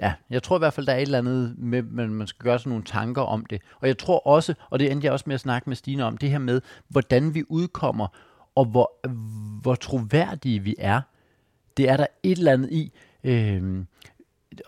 ja, 0.00 0.14
jeg 0.30 0.42
tror 0.42 0.56
i 0.56 0.58
hvert 0.58 0.72
fald, 0.72 0.86
der 0.86 0.92
er 0.92 0.96
et 0.96 1.02
eller 1.02 1.18
andet 1.18 1.54
med, 1.58 1.82
man, 1.82 2.10
man 2.10 2.26
skal 2.26 2.44
gøre 2.44 2.58
sig 2.58 2.68
nogle 2.68 2.84
tanker 2.84 3.22
om 3.22 3.46
det. 3.46 3.62
Og 3.80 3.88
jeg 3.88 3.98
tror 3.98 4.26
også, 4.26 4.54
og 4.70 4.78
det 4.78 4.92
endte 4.92 5.04
jeg 5.04 5.12
også 5.12 5.24
med 5.26 5.34
at 5.34 5.40
snakke 5.40 5.70
med 5.70 5.76
Stine 5.76 6.04
om, 6.04 6.16
det 6.16 6.30
her 6.30 6.38
med, 6.38 6.60
hvordan 6.88 7.34
vi 7.34 7.44
udkommer, 7.48 8.06
og 8.54 8.64
hvor, 8.64 9.06
hvor 9.62 9.74
troværdige 9.74 10.60
vi 10.60 10.74
er. 10.78 11.00
Det 11.76 11.88
er 11.88 11.96
der 11.96 12.06
et 12.22 12.38
eller 12.38 12.52
andet 12.52 12.72
i. 12.72 12.92
Øh, 13.24 13.84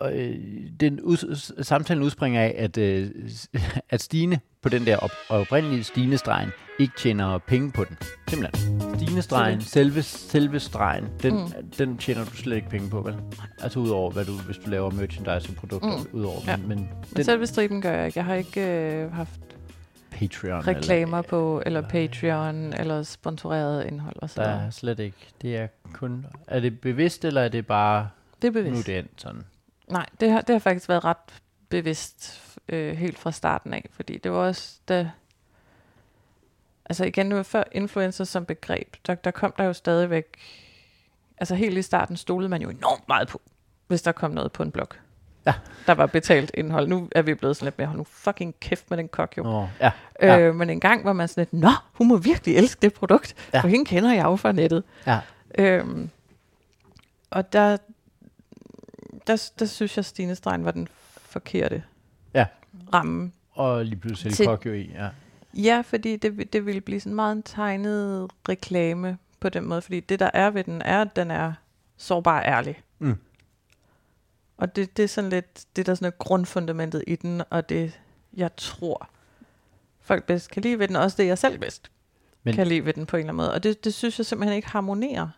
øh, 0.01 0.35
den 0.79 1.01
ud, 1.01 1.17
samtalen 1.63 2.03
udspringer 2.03 2.41
af, 2.41 2.55
at, 2.57 2.77
øh, 2.77 3.09
at 3.89 4.01
Stine 4.01 4.39
på 4.61 4.69
den 4.69 4.85
der 4.85 4.97
op, 4.97 5.11
oprindelige 5.29 5.83
Stine-stregen 5.83 6.49
ikke 6.79 6.93
tjener 6.97 7.37
penge 7.37 7.71
på 7.71 7.83
den. 7.83 7.97
Simpelthen. 8.29 8.81
Stine-stregen, 8.95 9.61
selve, 9.61 10.01
selve 10.03 10.59
stregen, 10.59 11.05
den, 11.23 11.33
mm. 11.33 11.69
den 11.77 11.97
tjener 11.97 12.25
du 12.25 12.31
slet 12.31 12.55
ikke 12.55 12.69
penge 12.69 12.89
på, 12.89 13.01
vel? 13.01 13.15
Altså 13.59 13.79
udover, 13.79 14.11
hvad 14.11 14.25
du, 14.25 14.31
hvis 14.31 14.57
du 14.57 14.69
laver 14.69 14.91
merchandise 14.91 15.49
og 15.49 15.55
produkter, 15.55 15.97
mm. 15.97 16.19
udover. 16.19 16.39
Ja. 16.47 16.57
Men, 16.57 16.67
men 16.67 16.77
Men 16.77 16.89
den 17.15 17.23
selve 17.25 17.47
striben 17.47 17.81
gør 17.81 17.91
jeg 17.91 18.05
ikke. 18.05 18.19
Jeg 18.19 18.25
har 18.25 18.35
ikke 18.35 18.61
øh, 18.61 19.13
haft 19.13 19.39
Patreon. 20.11 20.67
reklamer 20.67 21.17
eller, 21.17 21.29
på, 21.29 21.63
eller 21.65 21.81
Patreon, 21.89 22.73
eller 22.73 23.03
sponsoreret 23.03 23.85
indhold 23.85 24.15
og 24.15 24.21
Der 24.21 24.27
sådan 24.27 24.65
er 24.65 24.69
slet 24.69 24.99
ikke. 24.99 25.27
Det 25.41 25.57
er 25.57 25.67
kun... 25.93 26.25
Er 26.47 26.59
det 26.59 26.79
bevidst, 26.79 27.25
eller 27.25 27.41
er 27.41 27.49
det 27.49 27.67
bare... 27.67 28.09
Det 28.41 28.47
er 28.47 28.51
Nu 28.51 28.59
er 28.59 28.63
bevidst. 28.63 28.87
det 28.87 28.97
endt 28.97 29.11
sådan. 29.21 29.41
Nej, 29.87 30.05
det 30.19 30.31
har, 30.31 30.41
det 30.41 30.53
har 30.53 30.59
faktisk 30.59 30.89
været 30.89 31.05
ret 31.05 31.41
bevidst 31.69 32.41
øh, 32.69 32.97
helt 32.97 33.19
fra 33.19 33.31
starten 33.31 33.73
af, 33.73 33.85
fordi 33.91 34.17
det 34.17 34.31
var 34.31 34.37
også 34.37 34.79
da... 34.87 35.11
Altså 36.85 37.05
igen, 37.05 37.25
nu 37.25 37.43
før 37.43 37.63
influencer 37.71 38.23
som 38.23 38.45
begreb, 38.45 38.95
der, 39.07 39.15
der 39.15 39.31
kom 39.31 39.53
der 39.57 39.63
jo 39.63 39.73
stadigvæk... 39.73 40.25
Altså 41.37 41.55
helt 41.55 41.77
i 41.77 41.81
starten 41.81 42.17
stolede 42.17 42.49
man 42.49 42.61
jo 42.61 42.69
enormt 42.69 43.07
meget 43.07 43.27
på, 43.27 43.41
hvis 43.87 44.01
der 44.01 44.11
kom 44.11 44.31
noget 44.31 44.51
på 44.51 44.63
en 44.63 44.71
blog. 44.71 44.87
Ja. 45.45 45.53
Der 45.85 45.93
var 45.93 46.05
betalt 46.05 46.51
indhold. 46.53 46.87
Nu 46.87 47.09
er 47.11 47.21
vi 47.21 47.33
blevet 47.33 47.55
sådan 47.55 47.65
lidt 47.65 47.77
mere, 47.77 47.95
nu 47.95 48.03
fucking 48.03 48.59
kæft 48.59 48.89
med 48.89 48.97
den 48.97 49.07
kok 49.07 49.37
jo. 49.37 49.43
Nå, 49.43 49.67
ja. 49.79 49.91
Ja. 50.21 50.39
Øh, 50.39 50.55
men 50.55 50.69
en 50.69 50.79
gang 50.79 51.05
var 51.05 51.13
man 51.13 51.27
sådan 51.27 51.41
lidt, 51.41 51.53
nå, 51.53 51.69
hun 51.93 52.07
må 52.07 52.17
virkelig 52.17 52.57
elske 52.57 52.81
det 52.81 52.93
produkt, 52.93 53.35
ja. 53.53 53.61
for 53.61 53.67
hende 53.67 53.85
kender 53.85 54.13
jeg 54.13 54.23
jo 54.23 54.35
fra 54.35 54.51
nettet. 54.51 54.83
ja. 55.07 55.19
Øhm, 55.57 56.09
og 57.29 57.53
der, 57.53 57.77
der, 59.27 59.49
der 59.59 59.65
synes 59.65 59.97
jeg, 59.97 60.05
Stine 60.05 60.35
Stein 60.35 60.65
var 60.65 60.71
den 60.71 60.87
forkerte 61.15 61.83
Ja. 62.33 62.45
ramme. 62.93 63.31
Og 63.51 63.85
lige 63.85 63.95
pludselig 63.99 64.33
Til- 64.33 64.45
jo 64.65 64.73
i, 64.73 64.91
ja. 64.93 65.09
Ja, 65.53 65.81
fordi 65.85 66.15
det, 66.15 66.37
vil- 66.37 66.53
det 66.53 66.65
ville 66.65 66.81
blive 66.81 66.99
sådan 66.99 67.15
meget 67.15 67.35
en 67.35 67.43
tegnet 67.43 68.29
reklame 68.49 69.17
på 69.39 69.49
den 69.49 69.65
måde, 69.65 69.81
fordi 69.81 69.99
det, 69.99 70.19
der 70.19 70.29
er 70.33 70.49
ved 70.49 70.63
den, 70.63 70.81
er, 70.81 71.01
at 71.01 71.15
den 71.15 71.31
er 71.31 71.53
sårbar 71.97 72.39
og 72.39 72.45
ærlig. 72.45 72.81
Mm. 72.99 73.15
Og 74.57 74.75
det, 74.75 74.97
det 74.97 75.03
er 75.03 75.07
sådan 75.07 75.29
lidt, 75.29 75.65
det 75.75 75.85
der 75.85 75.95
sådan 75.95 76.05
er 76.05 76.11
grundfundamentet 76.17 77.03
i 77.07 77.15
den, 77.15 77.41
og 77.49 77.69
det, 77.69 77.99
jeg 78.33 78.55
tror, 78.57 79.09
folk 80.01 80.23
bedst 80.23 80.51
kan 80.51 80.61
lide 80.61 80.79
ved 80.79 80.87
den, 80.87 80.95
og 80.95 81.01
også 81.03 81.17
det, 81.17 81.27
jeg 81.27 81.37
selv 81.37 81.59
bedst 81.59 81.91
Men, 82.43 82.53
kan 82.55 82.67
lide 82.67 82.85
ved 82.85 82.93
den 82.93 83.05
på 83.05 83.15
en 83.17 83.19
eller 83.19 83.27
anden 83.33 83.37
måde. 83.37 83.53
Og 83.53 83.63
det, 83.63 83.83
det 83.83 83.93
synes 83.93 84.17
jeg 84.19 84.25
simpelthen 84.25 84.55
ikke 84.55 84.67
harmonerer 84.69 85.29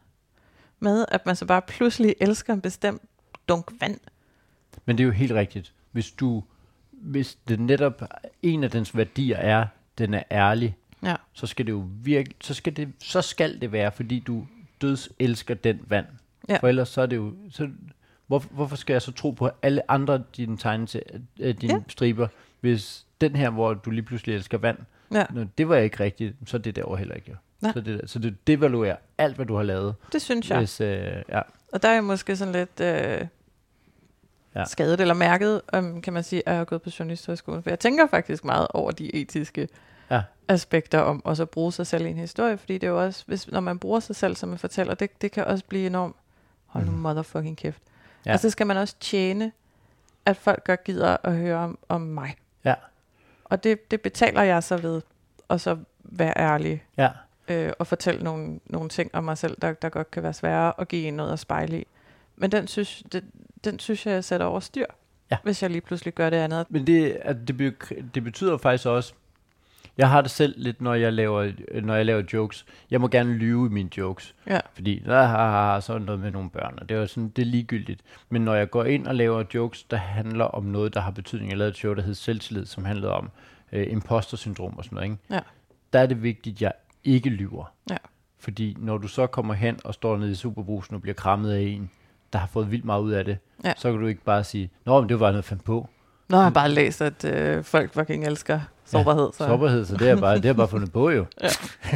med, 0.79 1.05
at 1.07 1.25
man 1.25 1.35
så 1.35 1.45
bare 1.45 1.61
pludselig 1.61 2.15
elsker 2.21 2.53
en 2.53 2.61
bestemt 2.61 3.01
dunk 3.49 3.71
vand. 3.81 3.99
Men 4.85 4.97
det 4.97 5.03
er 5.03 5.05
jo 5.05 5.11
helt 5.11 5.31
rigtigt. 5.31 5.73
Hvis 5.91 6.11
du, 6.11 6.43
hvis 6.91 7.37
det 7.47 7.59
netop 7.59 8.01
en 8.41 8.63
af 8.63 8.71
dens 8.71 8.97
værdier 8.97 9.37
er, 9.37 9.65
den 9.97 10.13
er 10.13 10.23
ærlig, 10.31 10.75
Ja. 11.03 11.15
så 11.33 11.47
skal 11.47 11.65
det 11.65 11.71
jo 11.71 11.85
virkelig, 12.03 12.35
så 12.41 12.53
skal 12.53 12.75
det, 12.77 12.93
så 12.99 13.21
skal 13.21 13.61
det 13.61 13.71
være, 13.71 13.91
fordi 13.91 14.19
du 14.19 14.47
døds 14.81 15.09
elsker 15.19 15.53
den 15.53 15.79
vand. 15.87 16.05
Ja. 16.49 16.57
For 16.57 16.67
ellers 16.67 16.89
så 16.89 17.01
er 17.01 17.05
det 17.05 17.15
jo, 17.15 17.33
så, 17.51 17.69
hvor, 18.27 18.39
hvorfor 18.51 18.75
skal 18.75 18.93
jeg 18.93 19.01
så 19.01 19.11
tro 19.11 19.31
på 19.31 19.49
alle 19.61 19.91
andre 19.91 20.23
dine 20.37 20.57
tegne 20.57 20.85
til, 20.87 21.03
øh, 21.39 21.55
dine 21.61 21.73
Ja. 21.73 21.79
striber, 21.87 22.27
hvis 22.59 23.05
den 23.21 23.35
her, 23.35 23.49
hvor 23.49 23.73
du 23.73 23.89
lige 23.91 24.03
pludselig 24.03 24.35
elsker 24.35 24.57
vand, 24.57 24.77
Ja, 25.13 25.25
Nå, 25.29 25.45
det 25.57 25.69
var 25.69 25.75
ikke 25.75 25.99
rigtigt, 26.03 26.35
så 26.45 26.57
er 26.57 26.61
det 26.61 26.75
derovre 26.75 26.97
heller 26.97 27.15
ikke. 27.15 27.35
Nej. 27.61 27.71
Så, 27.73 27.81
det, 27.81 28.01
så 28.05 28.19
det 28.19 28.47
devaluerer 28.47 28.95
alt, 29.17 29.35
hvad 29.35 29.45
du 29.45 29.55
har 29.55 29.63
lavet. 29.63 29.95
det 30.13 30.21
synes 30.21 30.49
jeg. 30.49 30.57
Hvis, 30.57 30.81
øh, 30.81 31.21
ja. 31.29 31.41
Og 31.73 31.81
der 31.81 31.89
er 31.89 31.93
jeg 31.93 32.03
måske 32.03 32.35
sådan 32.35 32.53
lidt 32.53 32.79
øh, 32.81 33.27
Ja. 34.55 34.65
skadet 34.65 35.01
eller 35.01 35.13
mærket, 35.13 35.61
um, 35.77 36.01
kan 36.01 36.13
man 36.13 36.23
sige, 36.23 36.43
at 36.45 36.51
jeg 36.51 36.57
har 36.59 36.65
gået 36.65 36.81
på 36.81 36.89
journalisthøjskolen. 36.99 37.63
For 37.63 37.69
jeg 37.69 37.79
tænker 37.79 38.07
faktisk 38.07 38.45
meget 38.45 38.67
over 38.73 38.91
de 38.91 39.15
etiske 39.15 39.67
Ja. 40.11 40.21
aspekter 40.47 40.99
om 40.99 41.25
også 41.25 41.43
at 41.43 41.49
bruge 41.49 41.71
sig 41.73 41.87
selv 41.87 42.05
i 42.05 42.09
en 42.09 42.17
historie. 42.17 42.57
Fordi 42.57 42.73
det 42.73 42.83
er 42.83 42.91
jo 42.91 43.01
også, 43.03 43.23
hvis, 43.27 43.47
når 43.51 43.59
man 43.59 43.79
bruger 43.79 43.99
sig 43.99 44.15
selv 44.15 44.35
som 44.35 44.51
en 44.51 44.57
fortæller, 44.57 44.93
det, 44.95 45.21
det 45.21 45.31
kan 45.31 45.45
også 45.45 45.65
blive 45.65 45.85
enormt, 45.87 46.15
hold 46.65 46.85
nu 46.85 46.91
Mhm. 46.91 46.99
motherfucking 46.99 47.57
kæft. 47.57 47.81
Ja. 48.25 48.33
Og 48.33 48.39
så 48.39 48.49
skal 48.49 48.67
man 48.67 48.77
også 48.77 48.95
tjene, 48.99 49.51
at 50.25 50.37
folk 50.37 50.63
godt 50.65 50.83
gider 50.83 51.17
at 51.23 51.35
høre 51.35 51.57
om, 51.57 51.77
om 51.89 52.01
mig. 52.01 52.35
Ja. 52.65 52.75
Og 53.45 53.63
det, 53.63 53.91
det 53.91 54.01
betaler 54.01 54.41
jeg 54.41 54.63
så 54.63 54.77
ved, 54.77 55.01
og 55.47 55.59
så 55.61 55.77
være 56.03 56.33
ærlig 56.37 56.83
Ja. 56.97 57.09
øh, 57.47 57.73
og 57.79 57.87
fortælle 57.87 58.23
nogle, 58.23 58.59
nogle 58.65 58.89
ting 58.89 59.15
om 59.15 59.23
mig 59.23 59.37
selv, 59.37 59.57
der, 59.61 59.73
der 59.73 59.89
godt 59.89 60.11
kan 60.11 60.23
være 60.23 60.33
svære 60.33 60.73
at 60.81 60.87
give 60.87 61.07
en 61.07 61.13
noget 61.13 61.33
at 61.33 61.39
spejle 61.39 61.81
i. 61.81 61.87
Men 62.39 62.51
den 62.51 62.67
synes, 62.67 63.03
det, 63.11 63.23
den 63.63 63.79
synes 63.79 64.05
jeg, 64.05 64.13
jeg 64.13 64.23
sætter 64.23 64.45
over 64.45 64.59
styr, 64.59 64.85
Ja. 65.31 65.37
hvis 65.43 65.61
jeg 65.63 65.69
lige 65.71 65.81
pludselig 65.81 66.13
gør 66.13 66.29
det 66.29 66.37
andet. 66.37 66.65
Men 66.69 66.87
det, 66.87 67.17
at 67.21 67.37
det, 67.47 67.57
be, 67.57 67.73
det 68.15 68.23
betyder 68.23 68.57
faktisk 68.57 68.87
også, 68.87 69.13
jeg 69.97 70.09
har 70.09 70.21
det 70.21 70.31
selv 70.31 70.53
lidt, 70.57 70.81
når 70.81 70.93
jeg 70.93 71.13
laver, 71.13 71.51
når 71.81 71.95
jeg 71.95 72.05
laver 72.05 72.23
jokes. 72.33 72.65
Jeg 72.91 73.01
må 73.01 73.07
gerne 73.07 73.33
lyve 73.33 73.65
i 73.65 73.69
mine 73.69 73.89
jokes. 73.97 74.35
Ja. 74.47 74.59
Fordi 74.73 74.99
der 75.05 75.23
har 75.23 75.79
sådan 75.79 76.01
noget 76.01 76.21
med 76.21 76.31
nogle 76.31 76.49
børn, 76.49 76.75
og 76.81 76.89
det 76.89 76.95
er 76.95 76.99
jo 77.01 77.07
sådan, 77.07 77.29
det 77.29 77.41
er 77.41 77.45
ligegyldigt. 77.45 78.01
Men 78.29 78.41
når 78.41 78.55
jeg 78.55 78.69
går 78.69 78.83
ind 78.83 79.07
og 79.07 79.15
laver 79.15 79.43
jokes, 79.53 79.83
der 79.83 79.97
handler 79.97 80.45
om 80.45 80.63
noget, 80.63 80.93
der 80.93 80.99
har 80.99 81.11
betydning. 81.11 81.49
Jeg 81.49 81.57
lavede 81.57 81.69
et 81.71 81.77
show, 81.77 81.93
der 81.93 82.01
hed 82.01 82.13
Selvtillid, 82.13 82.65
som 82.65 82.85
handlede 82.85 83.11
om 83.13 83.29
øh, 83.71 83.91
imposter-syndrom 83.91 84.77
og 84.77 84.83
sådan 84.83 84.95
noget. 84.95 85.09
Ikke? 85.11 85.17
Ja. 85.31 85.39
Der 85.93 85.99
er 85.99 86.05
det 86.05 86.23
vigtigt, 86.23 86.55
at 86.57 86.61
jeg 86.61 86.71
ikke 87.03 87.29
lyver. 87.29 87.73
Ja. 87.89 87.97
Fordi 88.39 88.75
når 88.79 88.97
du 88.97 89.07
så 89.07 89.27
kommer 89.27 89.53
hen 89.53 89.79
og 89.83 89.93
står 89.93 90.17
nede 90.17 90.31
i 90.31 90.35
superbrusen 90.35 90.95
og 90.95 91.01
bliver 91.01 91.15
krammet 91.15 91.51
af 91.53 91.61
en, 91.61 91.89
der 92.33 92.39
har 92.39 92.47
fået 92.47 92.71
vildt 92.71 92.85
meget 92.85 93.01
ud 93.01 93.11
af 93.11 93.25
det, 93.25 93.37
Ja. 93.65 93.73
så 93.77 93.91
kan 93.91 94.01
du 94.01 94.07
ikke 94.07 94.23
bare 94.23 94.43
sige, 94.43 94.69
Nå, 94.85 94.99
men 95.01 95.09
det 95.09 95.19
var 95.19 95.25
bare 95.25 95.31
noget, 95.31 95.43
jeg 95.43 95.45
fandt 95.49 95.63
på. 95.63 95.87
Nå, 96.29 96.37
jeg 96.37 96.43
har 96.43 96.49
bare 96.51 96.69
læst, 96.69 97.01
at 97.01 97.25
øh, 97.25 97.63
folk 97.63 97.93
fucking 97.93 98.25
elsker 98.27 98.59
sårbarhed. 98.85 99.29
Så. 99.37 99.37
Sårbarhed, 99.45 99.85
så 99.85 99.97
det 99.97 100.09
er 100.09 100.15
bare, 100.15 100.35
det 100.37 100.45
er 100.45 100.53
bare 100.53 100.67
fundet 100.67 100.91
på 100.91 101.09
jo. 101.09 101.25
Ja. 101.43 101.47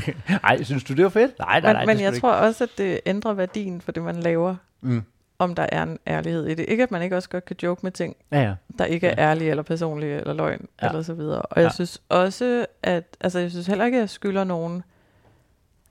Ej, 0.43 0.63
synes 0.63 0.83
du, 0.83 0.93
det 0.93 1.03
var 1.03 1.09
fedt? 1.09 1.39
Nej, 1.39 1.59
nej, 1.59 1.69
Men, 1.69 1.75
nej. 1.75 1.85
men 1.85 2.03
jeg 2.03 2.13
tror 2.21 2.31
også, 2.31 2.63
at 2.63 2.69
det 2.77 2.99
ændrer 3.05 3.33
værdien 3.33 3.81
for 3.81 3.91
det, 3.91 4.03
man 4.03 4.15
laver, 4.15 4.55
Mm. 4.81 5.03
om 5.39 5.55
der 5.55 5.65
er 5.71 5.83
en 5.83 5.99
ærlighed 6.07 6.47
i 6.47 6.53
det. 6.55 6.65
Ikke, 6.67 6.83
at 6.83 6.91
man 6.91 7.01
ikke 7.01 7.15
også 7.17 7.29
godt 7.29 7.45
kan 7.45 7.55
joke 7.63 7.79
med 7.83 7.91
ting, 7.91 8.15
Ja, 8.31 8.41
ja. 8.41 8.53
der 8.79 8.85
ikke 8.85 9.07
er 9.07 9.23
Ja. 9.23 9.29
ærlige 9.29 9.49
eller 9.49 9.63
personlige 9.63 10.15
eller 10.19 10.33
løgn 10.33 10.67
Ja. 10.81 10.87
eller 10.87 11.01
så 11.01 11.13
videre. 11.13 11.41
Og 11.41 11.61
jeg 11.61 11.63
Ja. 11.65 11.73
synes 11.73 12.01
også, 12.09 12.65
at 12.83 13.17
altså 13.21 13.39
jeg 13.39 13.51
synes 13.51 13.67
heller 13.67 13.85
ikke, 13.85 13.97
at 13.97 14.01
jeg 14.01 14.09
skylder 14.09 14.43
nogen. 14.43 14.83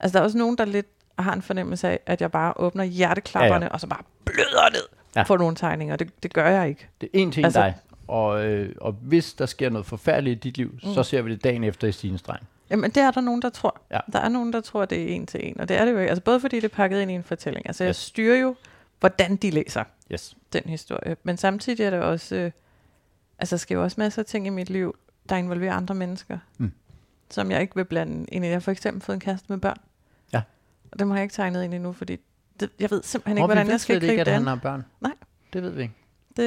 Altså 0.01 0.13
der 0.19 0.21
er 0.21 0.25
også 0.25 0.39
nogen, 0.39 0.59
der 0.59 0.65
lidt 0.65 0.87
har 1.25 1.33
en 1.33 1.43
fornemmelse 1.43 1.89
af, 1.89 2.01
at 2.07 2.21
jeg 2.21 2.31
bare 2.33 2.53
åbner 2.57 2.85
hjerteklapperne, 2.85 3.65
Ja, 3.65 3.69
ja, 3.69 3.73
og 3.73 3.81
så 3.81 3.87
bare 3.87 4.03
bløder 4.25 4.71
ned 4.73 4.83
Ja. 5.17 5.25
på 5.25 5.37
nogle 5.37 5.57
tegninger. 5.57 5.97
Det, 5.97 6.23
det 6.23 6.33
gør 6.35 6.49
jeg 6.51 6.69
ikke. 6.69 6.89
Det 7.01 7.07
er 7.15 7.19
en 7.19 7.33
en 7.39 7.45
Altså- 7.45 7.61
dig. 7.61 7.75
Og, 8.09 8.45
øh, 8.45 8.75
og 8.81 8.93
hvis 8.93 9.35
der 9.35 9.47
sker 9.47 9.71
noget 9.71 9.87
forfærdeligt 9.87 10.45
i 10.45 10.49
dit 10.49 10.57
liv, 10.57 10.71
mm. 10.85 10.95
så 10.95 11.03
ser 11.03 11.23
vi 11.23 11.31
det 11.33 11.45
dagen 11.45 11.65
efter 11.65 11.89
i 11.89 11.93
Stines 11.93 12.21
streng. 12.21 12.43
Jamen, 12.71 12.91
det 12.91 12.97
er 13.03 13.11
der 13.11 13.21
nogen, 13.21 13.43
der 13.43 13.49
tror. 13.51 13.81
Ja. 13.91 13.99
Der 14.13 14.19
er 14.19 14.29
nogen, 14.29 14.53
der 14.53 14.61
tror, 14.61 14.85
det 14.85 15.03
er 15.03 15.07
en 15.15 15.27
til 15.27 15.41
en. 15.49 15.61
Og 15.61 15.69
det 15.69 15.77
er 15.79 15.85
det 15.85 15.93
jo 15.93 15.99
ikke. 15.99 16.09
Altså 16.11 16.23
både 16.25 16.41
fordi 16.41 16.57
det 16.57 16.65
er 16.65 16.69
pakket 16.77 17.01
ind 17.01 17.11
i 17.11 17.15
en 17.15 17.23
fortælling. 17.25 17.67
Altså 17.67 17.85
jeg 17.85 17.89
Yes. 17.91 17.97
styrer 17.97 18.37
jo, 18.41 18.55
hvordan 19.01 19.37
de 19.37 19.51
læser 19.51 19.85
Yes. 20.13 20.37
den 20.53 20.63
historie. 20.67 21.17
Men 21.23 21.37
samtidig 21.37 21.85
er 21.87 21.91
der 21.91 22.01
også... 22.01 22.35
Øh, 22.37 22.51
altså 23.39 23.57
der 23.57 23.59
sker 23.59 23.75
jo 23.75 23.83
også 23.83 23.95
masser 24.01 24.23
af 24.23 24.27
ting 24.27 24.47
i 24.47 24.51
mit 24.51 24.71
liv, 24.71 24.97
der 25.29 25.37
involverer 25.37 25.75
andre 25.75 25.95
mennesker. 25.95 26.39
Mm. 26.59 26.73
Som 27.31 27.51
jeg 27.51 27.61
ikke 27.61 27.75
vil 27.77 27.85
blande 27.85 28.27
ind 28.29 28.45
i. 28.45 28.49
Jeg 28.49 28.55
har 28.55 28.61
for 28.61 28.71
eksempel 28.71 29.03
fået 29.03 29.15
en 29.17 29.21
kæreste 29.21 29.47
med 29.49 29.59
børn. 29.59 29.79
Og 30.93 30.99
dem 30.99 31.11
har 31.11 31.17
jeg 31.17 31.23
ikke 31.23 31.33
tegnet 31.33 31.65
ind 31.65 31.75
endnu, 31.75 31.93
fordi 31.93 32.17
det, 32.61 32.71
jeg 32.81 32.91
ved 32.91 33.03
simpelthen 33.03 33.39
ikke, 33.39 33.47
hvordan 33.47 33.69
jeg 33.69 33.81
skal 33.81 34.01
slet 34.01 34.03
ikke, 34.03 34.11
gribe 34.13 34.21
at 34.21 34.27
det 34.27 34.33
han 34.35 34.43
an. 34.43 34.49
har 34.49 34.55
børn. 34.57 34.85
Nej. 35.01 35.13
Det 35.53 35.63
ved 35.63 35.71
vi 35.71 35.83
ikke. 35.83 35.95
Det, 36.37 36.47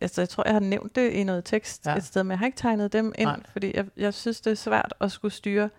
altså, 0.00 0.20
jeg 0.20 0.28
tror, 0.28 0.42
jeg 0.46 0.52
har 0.52 0.60
nævnt 0.60 0.96
det 0.96 1.10
i 1.10 1.24
noget 1.24 1.44
tekst 1.44 1.86
Ja. 1.86 1.96
et 1.96 2.04
sted, 2.04 2.22
men 2.24 2.30
jeg 2.30 2.38
har 2.38 2.46
ikke 2.46 2.58
tegnet 2.58 2.92
dem 2.92 3.12
ind, 3.18 3.28
Nej. 3.28 3.40
Fordi 3.52 3.76
jeg, 3.76 3.86
jeg 3.96 4.14
synes, 4.14 4.40
det 4.40 4.50
er 4.50 4.54
svært 4.54 4.94
at 5.00 5.12
skulle 5.12 5.34
styre 5.34 5.70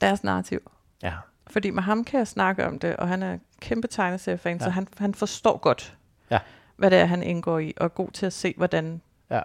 deres 0.00 0.24
narrativ. 0.24 0.70
Ja. 1.02 1.12
Fordi 1.46 1.70
med 1.70 1.82
ham 1.82 2.04
kan 2.04 2.18
jeg 2.18 2.26
snakke 2.28 2.66
om 2.66 2.78
det, 2.78 2.96
og 2.96 3.08
han 3.08 3.22
er 3.22 3.38
kæmpe 3.60 3.88
tegneseriefan, 3.88 4.56
ja. 4.58 4.64
så 4.64 4.70
han, 4.70 4.88
han 4.98 5.14
forstår 5.14 5.56
godt, 5.58 5.96
Ja. 6.30 6.38
hvad 6.76 6.90
det 6.90 6.98
er, 6.98 7.04
han 7.04 7.22
indgår 7.22 7.58
i, 7.58 7.72
og 7.76 7.84
er 7.84 7.88
god 7.88 8.10
til 8.10 8.26
at 8.26 8.32
se, 8.32 8.54
hvordan 8.56 9.00
Ja. 9.30 9.40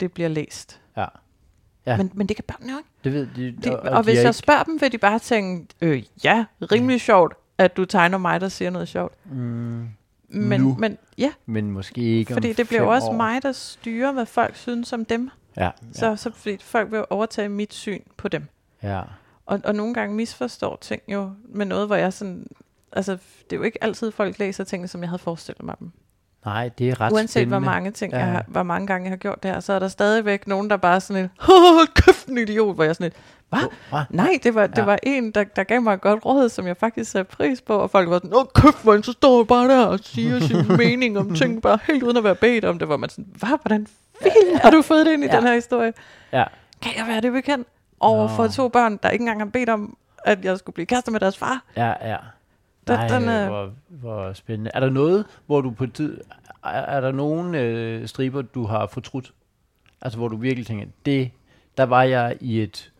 det 0.00 0.12
bliver 0.12 0.28
læst. 0.28 0.80
Ja. 0.96 1.06
Ja. 1.86 1.96
Men, 1.96 2.10
men 2.14 2.26
det 2.26 2.36
kan 2.36 2.44
børnene 2.48 2.72
jo 2.72 2.78
ikke. 2.78 2.90
Det 3.04 3.12
ved 3.12 3.26
de. 3.36 3.56
De, 3.64 3.76
og, 3.76 3.82
og, 3.82 3.90
og, 3.96 4.02
hvis 4.02 4.14
jeg 4.16 4.22
ikke, 4.22 4.32
spørger 4.32 4.62
dem, 4.62 4.80
vil 4.80 4.92
de 4.92 4.98
bare 4.98 5.18
tænke, 5.18 5.66
øh, 5.80 6.02
ja, 6.24 6.44
rimelig 6.62 7.00
sjovt, 7.00 7.34
at 7.58 7.76
du 7.76 7.84
tegner 7.84 8.18
mig, 8.18 8.40
der 8.40 8.48
siger 8.48 8.70
noget 8.70 8.88
sjovt. 8.88 9.14
mm, 9.26 9.88
Men, 10.28 10.60
Nu. 10.60 10.76
men 10.78 10.98
ja, 11.18 11.32
men 11.46 11.70
måske 11.70 12.00
ikke 12.00 12.32
fordi 12.32 12.52
det 12.52 12.68
bliver 12.68 12.82
også 12.82 13.08
år. 13.08 13.12
mig, 13.12 13.42
der 13.42 13.52
styrer, 13.52 14.12
hvad 14.12 14.26
folk 14.26 14.56
synes 14.56 14.92
om 14.92 15.04
dem. 15.04 15.30
Ja. 15.56 15.70
Så, 15.92 16.06
Ja. 16.08 16.16
så 16.16 16.30
fordi 16.34 16.58
folk 16.60 16.92
vil 16.92 17.04
overtage 17.10 17.48
mit 17.48 17.74
syn 17.74 18.00
på 18.16 18.28
dem. 18.28 18.46
ja. 18.82 19.00
Og, 19.46 19.60
og 19.64 19.74
nogle 19.74 19.94
gange 19.94 20.16
misforstår 20.16 20.78
ting 20.80 21.02
jo 21.08 21.30
med 21.44 21.66
noget, 21.66 21.86
hvor 21.86 21.96
jeg 21.96 22.12
sådan... 22.12 22.46
Altså, 22.92 23.12
det 23.44 23.52
er 23.52 23.56
jo 23.56 23.62
ikke 23.62 23.84
altid, 23.84 24.10
folk 24.10 24.38
læser 24.38 24.64
tingene, 24.64 24.88
som 24.88 25.00
jeg 25.00 25.08
havde 25.10 25.18
forestillet 25.22 25.64
mig 25.64 25.74
dem. 25.78 25.90
Nej, 26.44 26.70
det 26.78 26.88
er 26.90 27.00
ret 27.00 27.12
Uanset 27.12 27.30
spændende. 27.30 27.58
hvor 27.58 27.70
mange 27.72 27.90
ting, 27.90 28.12
Ja. 28.12 28.18
jeg 28.18 28.26
har, 28.26 28.44
hvor 28.48 28.62
mange 28.62 28.86
gange 28.86 29.04
jeg 29.04 29.10
har 29.12 29.16
gjort 29.16 29.42
det 29.42 29.50
her, 29.50 29.60
så 29.60 29.72
er 29.72 29.78
der 29.78 29.88
stadigvæk 29.88 30.46
nogen, 30.46 30.70
der 30.70 30.76
bare 30.76 31.00
sådan 31.00 31.30
hold 31.40 31.94
kæft, 31.94 32.26
en 32.26 32.38
idiot, 32.38 32.74
hvor 32.74 32.84
jeg 32.84 32.94
sådan 32.96 33.06
et, 33.06 33.12
hvad? 33.48 33.60
Hva? 33.90 33.98
Nej, 34.10 34.38
det 34.42 34.54
var, 34.54 34.66
det 34.66 34.78
Ja. 34.78 34.84
var 34.84 34.98
en, 35.02 35.30
der, 35.30 35.44
der 35.44 35.62
gav 35.64 35.80
mig 35.82 35.94
et 35.94 36.00
godt 36.00 36.24
råd, 36.24 36.48
som 36.48 36.66
jeg 36.66 36.76
faktisk 36.76 37.10
satte 37.10 37.36
pris 37.36 37.60
på, 37.60 37.74
og 37.76 37.90
folk 37.90 38.08
var 38.10 38.16
sådan, 38.16 38.34
åh 38.34 38.44
kæft, 38.54 38.84
man, 38.84 39.02
så 39.02 39.12
står 39.12 39.38
jeg 39.40 39.46
bare 39.46 39.68
der 39.68 39.86
og 39.86 39.98
siger 40.02 40.40
sin 40.40 40.76
mening 40.86 41.18
om 41.18 41.34
ting, 41.34 41.62
bare 41.62 41.78
helt 41.86 42.02
uden 42.02 42.16
at 42.16 42.24
være 42.24 42.34
bedt 42.34 42.64
om 42.64 42.78
det, 42.78 42.88
hvor 42.88 42.96
man 42.96 43.10
sådan, 43.10 43.26
hvad, 43.34 43.58
hvordan 43.62 43.86
fint 44.22 44.60
har 44.62 44.70
du 44.70 44.82
fået 44.82 45.06
det 45.06 45.12
ind 45.12 45.24
i 45.24 45.26
Ja. 45.26 45.36
den 45.36 45.46
her 45.46 45.54
historie? 45.54 45.92
Ja. 46.32 46.44
Kan 46.82 46.92
jeg 46.98 47.06
være 47.08 47.20
det 47.20 47.32
bekendt 47.32 47.68
over 48.00 48.28
for 48.28 48.46
to 48.46 48.68
børn, 48.68 48.98
der 49.02 49.10
ikke 49.10 49.22
engang 49.22 49.40
har 49.40 49.46
bedt 49.46 49.68
om, 49.68 49.96
at 50.24 50.44
jeg 50.44 50.58
skulle 50.58 50.74
blive 50.74 50.86
kæreste 50.86 51.10
med 51.10 51.20
deres 51.20 51.38
far? 51.38 51.62
Ja, 51.76 52.08
ja. 52.10 52.16
Den- 52.88 52.94
Nej, 52.96 53.08
den 53.18 53.28
er- 53.28 53.48
hvor, 53.48 53.72
hvor 53.88 54.32
spændende. 54.32 54.70
Er 54.74 54.80
der 54.80 54.90
noget, 54.90 55.24
hvor 55.46 55.60
du 55.60 55.70
på 55.70 55.86
tid... 55.86 56.20
Er, 56.64 56.68
er 56.68 57.00
der 57.00 57.12
nogen 57.12 57.54
øh, 57.54 58.08
striber, 58.08 58.42
du 58.42 58.64
har 58.66 58.86
fortrudt? 58.86 59.32
Altså, 60.02 60.18
hvor 60.18 60.28
du 60.28 60.36
virkelig 60.36 60.66
tænker, 60.66 60.86
det... 61.06 61.30
Der 61.76 61.82
var 61.84 62.02
jeg 62.02 62.36
i 62.40 62.62
et... 62.62 62.92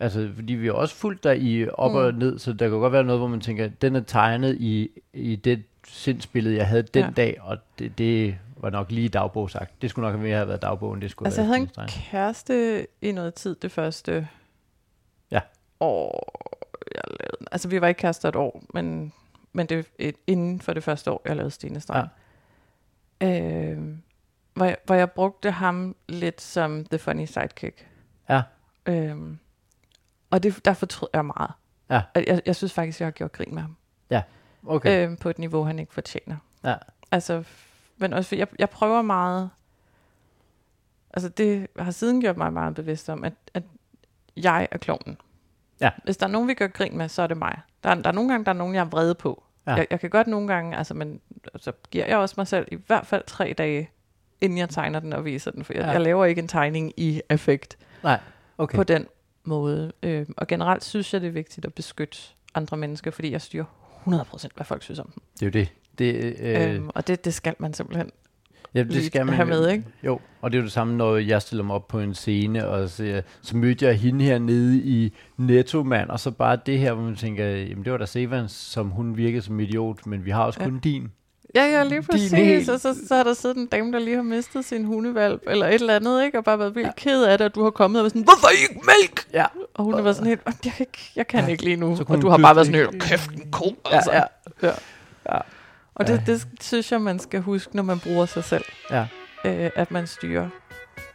Altså, 0.00 0.30
fordi 0.34 0.52
vi 0.52 0.66
har 0.66 0.72
også 0.74 0.94
fulgt 0.94 1.24
dig 1.24 1.42
i 1.42 1.68
op 1.68 1.90
mm. 1.90 1.96
og 1.96 2.14
ned, 2.14 2.38
så 2.38 2.52
der 2.52 2.68
kan 2.68 2.78
godt 2.78 2.92
være 2.92 3.04
noget, 3.04 3.20
hvor 3.20 3.28
man 3.28 3.40
tænker, 3.40 3.68
den 3.68 3.96
er 3.96 4.00
tegnet 4.00 4.56
i, 4.60 4.88
i 5.12 5.36
det 5.36 5.62
sindsbillede, 5.88 6.56
jeg 6.56 6.66
havde 6.68 6.82
den 6.82 7.04
ja. 7.04 7.10
Dag, 7.16 7.36
og 7.40 7.58
det, 7.78 7.98
det 7.98 8.38
var 8.56 8.70
nok 8.70 8.90
lige 8.90 9.08
dagbog 9.08 9.50
sagt. 9.50 9.82
Det 9.82 9.90
skulle 9.90 10.10
nok 10.12 10.20
mere 10.20 10.36
have 10.36 10.48
været 10.48 10.62
dagbogen, 10.62 11.02
det 11.02 11.10
skulle 11.10 11.26
Altså, 11.26 11.40
jeg 11.40 11.46
havde 11.48 11.60
en 11.60 11.68
kæreste 11.88 12.86
i 13.02 13.12
noget 13.12 13.34
tid 13.34 13.56
det 13.62 13.72
første 13.72 14.28
Ja. 15.30 15.40
år, 15.80 16.34
jeg 17.04 17.16
lavede. 17.20 17.48
Altså, 17.52 17.68
vi 17.68 17.80
var 17.80 17.88
ikke 17.88 17.98
kærester 17.98 18.28
et 18.28 18.36
år, 18.36 18.62
men, 18.74 19.12
men 19.52 19.66
det 19.66 19.86
et, 19.98 20.16
inden 20.26 20.60
for 20.60 20.72
det 20.72 20.84
første 20.84 21.10
år, 21.10 21.22
jeg 21.24 21.36
lavede 21.36 21.50
Stine 21.50 21.80
Strand. 21.80 22.08
Ja. 23.20 23.70
Øh, 23.72 23.94
hvor, 24.54 24.64
jeg, 24.64 24.76
hvor 24.84 24.94
jeg 24.94 25.10
brugte 25.10 25.50
ham 25.50 25.96
lidt 26.08 26.40
som 26.40 26.84
the 26.84 26.98
funny 26.98 27.24
sidekick. 27.24 27.88
Ja. 28.28 28.42
Øh, 28.86 29.16
og 30.30 30.42
det, 30.42 30.64
der 30.64 30.74
fortrød 30.74 31.08
jeg 31.14 31.24
meget. 31.24 31.50
Ja. 31.90 32.02
Jeg, 32.14 32.42
jeg 32.46 32.56
synes 32.56 32.72
faktisk, 32.72 33.00
jeg 33.00 33.06
har 33.06 33.10
gjort 33.10 33.32
grin 33.32 33.54
med 33.54 33.62
ham. 33.62 33.76
Okay. 34.66 35.08
Øh, 35.08 35.18
på 35.18 35.28
et 35.28 35.38
niveau, 35.38 35.64
han 35.64 35.78
ikke 35.78 35.94
fortjener. 35.94 36.36
Ja. 36.64 36.74
Altså, 37.10 37.44
men 37.96 38.12
også, 38.12 38.36
jeg, 38.36 38.48
jeg 38.58 38.70
prøver 38.70 39.02
meget, 39.02 39.50
altså 41.14 41.28
det 41.28 41.66
har 41.78 41.90
siden 41.90 42.20
gjort 42.20 42.36
mig 42.36 42.52
meget 42.52 42.74
bevidst 42.74 43.08
om, 43.08 43.24
at, 43.24 43.32
at 43.54 43.62
jeg 44.36 44.68
er 44.70 44.78
klovnen. 44.78 45.18
Ja. 45.80 45.90
Hvis 46.04 46.16
der 46.16 46.26
er 46.26 46.30
nogen, 46.30 46.48
vi 46.48 46.54
gør 46.54 46.66
grin 46.66 46.98
med, 46.98 47.08
så 47.08 47.22
er 47.22 47.26
det 47.26 47.36
mig. 47.36 47.60
Der 47.84 47.90
er, 47.90 47.94
der 47.94 48.08
er 48.08 48.12
nogle 48.12 48.30
gange, 48.30 48.44
der 48.44 48.50
er 48.50 48.56
nogen, 48.56 48.74
jeg 48.74 48.80
er 48.80 48.84
vrede 48.84 49.14
på. 49.14 49.44
Ja. 49.66 49.74
Jeg, 49.74 49.86
jeg 49.90 50.00
kan 50.00 50.10
godt 50.10 50.26
nogle 50.26 50.48
gange, 50.48 50.76
altså, 50.76 50.94
men 50.94 51.20
så 51.56 51.72
giver 51.90 52.06
jeg 52.06 52.16
også 52.18 52.34
mig 52.38 52.46
selv 52.46 52.68
i 52.72 52.78
hvert 52.86 53.06
fald 53.06 53.22
tre 53.26 53.54
dage, 53.58 53.90
inden 54.40 54.58
jeg 54.58 54.68
tegner 54.68 55.00
den 55.00 55.12
og 55.12 55.24
viser 55.24 55.50
den, 55.50 55.64
for 55.64 55.72
jeg, 55.72 55.80
Ja. 55.80 55.86
ja. 55.86 55.92
jeg 55.92 56.00
laver 56.00 56.24
ikke 56.24 56.38
en 56.38 56.48
tegning 56.48 56.92
i 56.96 57.20
effekt 57.30 57.78
Nej, 58.02 58.20
okay. 58.58 58.76
på 58.76 58.84
den 58.84 59.06
måde. 59.44 59.92
Øh, 60.02 60.26
og 60.36 60.46
generelt 60.46 60.84
synes 60.84 61.12
jeg, 61.12 61.20
det 61.20 61.26
er 61.26 61.32
vigtigt 61.32 61.66
at 61.66 61.74
beskytte 61.74 62.18
andre 62.54 62.76
mennesker, 62.76 63.10
fordi 63.10 63.32
jeg 63.32 63.40
styrer 63.42 63.64
100% 64.06 64.46
hvad 64.56 64.64
folk 64.64 64.82
synes 64.82 64.98
om 64.98 65.10
dem. 65.14 65.22
Det 65.34 65.42
er 65.42 65.46
jo 65.46 65.50
det. 65.50 65.68
det 65.98 66.36
øh, 66.40 66.74
Øhm, 66.74 66.90
og 66.94 67.06
det, 67.06 67.24
det 67.24 67.34
skal 67.34 67.54
man 67.58 67.74
simpelthen 67.74 68.10
Ja, 68.78 68.82
det 68.94 69.04
skal 69.06 69.26
man 69.26 69.34
have 69.34 69.48
med, 69.48 69.70
ikke? 69.70 69.84
Jo, 70.04 70.20
og 70.40 70.50
det 70.50 70.56
er 70.58 70.60
jo 70.60 70.64
det 70.64 70.72
samme, 70.72 70.96
når 70.96 71.16
jeg 71.16 71.42
stiller 71.42 71.64
mig 71.64 71.74
op 71.76 71.88
på 71.88 72.00
en 72.00 72.14
scene, 72.14 72.68
og 72.68 72.88
så, 72.88 73.22
så 73.42 73.56
mødte 73.56 73.84
jeg 73.86 73.94
hende 73.94 74.24
her 74.24 74.38
nede 74.38 74.76
i 74.78 75.14
Netto, 75.36 75.82
mand, 75.82 76.10
og 76.10 76.20
så 76.20 76.30
bare 76.30 76.58
det 76.66 76.78
her, 76.78 76.92
hvor 76.92 77.04
man 77.04 77.16
tænker, 77.16 77.44
jamen 77.44 77.84
det 77.84 77.92
var 77.92 77.98
da 77.98 78.06
Sevans, 78.06 78.52
som 78.52 78.88
hun 78.88 79.16
virkede 79.16 79.42
som 79.42 79.60
idiot, 79.60 80.06
men 80.06 80.24
vi 80.24 80.30
har 80.30 80.44
også 80.44 80.58
Ja. 80.60 80.64
kun 80.64 80.78
din. 80.78 81.08
Ja, 81.54 81.64
ja, 81.64 81.84
lige 81.84 82.02
præcis. 82.02 82.30
helt- 82.32 82.68
Og 82.70 82.80
så, 82.80 82.96
så 83.08 83.16
har 83.16 83.24
der 83.24 83.34
siddet 83.34 83.56
en 83.56 83.66
dame, 83.66 83.92
der 83.92 83.98
lige 83.98 84.16
har 84.16 84.22
mistet 84.22 84.64
sin 84.64 84.84
hundevalp, 84.84 85.42
eller 85.46 85.66
et 85.66 85.74
eller 85.74 85.96
andet, 85.96 86.24
ikke? 86.24 86.38
Og 86.38 86.44
bare 86.44 86.58
været 86.58 86.74
vildt 86.74 86.86
ja. 86.86 86.92
ked 86.96 87.24
af 87.24 87.38
det, 87.38 87.44
at 87.44 87.54
du 87.54 87.62
har 87.62 87.70
kommet 87.70 88.00
og 88.00 88.02
været 88.04 88.12
sådan, 88.12 88.22
hvorfor 88.22 88.48
ikke 88.48 88.74
mælk? 88.86 89.24
Ja. 89.34 89.44
Og 89.74 89.84
hun 89.84 89.94
har 89.94 90.02
været 90.02 90.16
sådan 90.16 90.28
helt, 90.28 90.40
"Åh, 90.46 90.52
jeg 90.64 90.72
kan 90.72 90.86
ikke, 90.86 91.10
jeg 91.16 91.26
kan 91.26 91.40
Ja. 91.44 91.46
ikke 91.50 91.64
lige 91.64 91.76
nu. 91.76 91.96
Så 91.96 92.04
Og 92.08 92.22
du 92.22 92.28
har 92.28 92.38
bare 92.38 92.56
været 92.56 92.66
sådan 92.66 92.80
helt, 92.90 93.02
kæft 93.02 93.30
en 93.30 93.50
ko, 93.50 93.64
Ja, 93.90 93.96
altså. 93.96 94.12
ja. 94.12 94.22
ja. 94.62 94.72
Ja. 95.32 95.38
Og 95.98 96.06
det, 96.06 96.22
det 96.26 96.48
synes 96.60 96.92
jeg, 96.92 97.00
man 97.00 97.18
skal 97.18 97.40
huske, 97.40 97.76
når 97.76 97.82
man 97.82 98.00
bruger 98.00 98.26
sig 98.26 98.44
selv. 98.44 98.64
Ja. 98.90 99.06
Øh, 99.44 99.70
at 99.76 99.90
man 99.90 100.06
styrer 100.06 100.48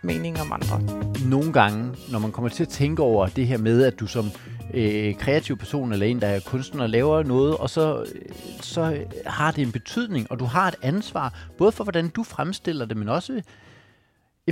mening 0.02 0.42
om 0.42 0.52
andre. 0.52 0.82
Nogle 1.30 1.54
gange, 1.54 1.96
når 2.12 2.20
man 2.20 2.32
kommer 2.32 2.50
til 2.50 2.64
at 2.64 2.70
tænke 2.70 3.02
over 3.02 3.28
det 3.28 3.48
her 3.48 3.58
med, 3.58 3.84
at 3.84 4.00
du 4.00 4.08
som 4.08 4.26
øh, 4.74 5.16
kreativ 5.16 5.58
person 5.58 5.94
eller 5.94 6.06
en, 6.06 6.22
der 6.22 6.28
er 6.28 6.40
kunstner, 6.46 6.88
laver 6.88 7.24
noget, 7.24 7.58
og 7.58 7.70
så, 7.70 8.06
øh, 8.16 8.22
så 8.62 9.06
har 9.26 9.52
det 9.52 9.62
en 9.62 9.72
betydning, 9.72 10.32
og 10.32 10.40
du 10.40 10.46
har 10.46 10.68
et 10.68 10.76
ansvar, 10.82 11.34
både 11.58 11.72
for 11.72 11.84
hvordan 11.84 12.10
du 12.10 12.24
fremstiller 12.24 12.86
det, 12.86 12.98
men 12.98 13.10
også, 13.10 13.42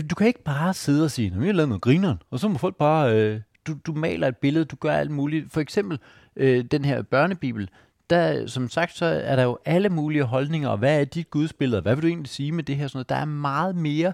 du 0.09 0.15
kan 0.15 0.27
ikke 0.27 0.43
bare 0.43 0.73
sidde 0.73 1.03
og 1.03 1.11
sige, 1.11 1.34
jeg 1.36 1.45
har 1.45 1.53
lavet 1.53 1.69
noget 1.69 1.82
grineren, 1.82 2.17
og 2.32 2.39
så 2.39 2.47
må 2.47 2.57
folk 2.57 2.75
bare 2.75 3.15
øh, 3.15 3.41
du, 3.67 3.75
du 3.86 3.93
maler 3.93 4.27
et 4.27 4.38
billede, 4.38 4.65
du 4.65 4.75
gør 4.75 4.91
alt 4.91 5.11
muligt. 5.11 5.53
For 5.53 5.61
eksempel 5.61 5.99
øh, 6.36 6.65
den 6.71 6.86
her 6.86 7.01
børnebibel, 7.01 7.69
der, 8.12 8.47
som 8.47 8.70
sagt, 8.70 8.97
så 8.97 9.05
er 9.05 9.36
der 9.36 9.43
jo 9.43 9.57
alle 9.66 9.89
mulige 9.89 10.24
holdninger, 10.24 10.70
og 10.70 10.78
hvad 10.78 11.01
er 11.01 11.05
dit 11.05 11.30
gudsbillede, 11.30 11.82
hvad 11.82 11.95
vil 11.95 12.01
du 12.01 12.07
egentlig 12.07 12.30
sige 12.30 12.51
med 12.51 12.64
det 12.64 12.76
her? 12.76 12.88
Sådan 12.88 12.97
noget. 12.97 13.09
Der 13.09 13.16
er 13.16 13.26
meget 13.26 13.76
mere 13.76 14.14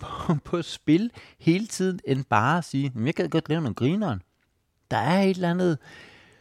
på, 0.00 0.34
på 0.44 0.62
spil 0.62 1.10
hele 1.38 1.66
tiden, 1.66 2.00
end 2.06 2.24
bare 2.24 2.58
at 2.58 2.64
sige, 2.64 2.92
jeg 3.04 3.14
kan 3.14 3.30
godt 3.30 3.48
lave 3.48 3.60
nogle 3.60 3.74
grineren. 3.74 4.22
Der 4.90 4.96
er 4.96 5.22
et 5.22 5.30
eller 5.30 5.50
andet 5.50 5.78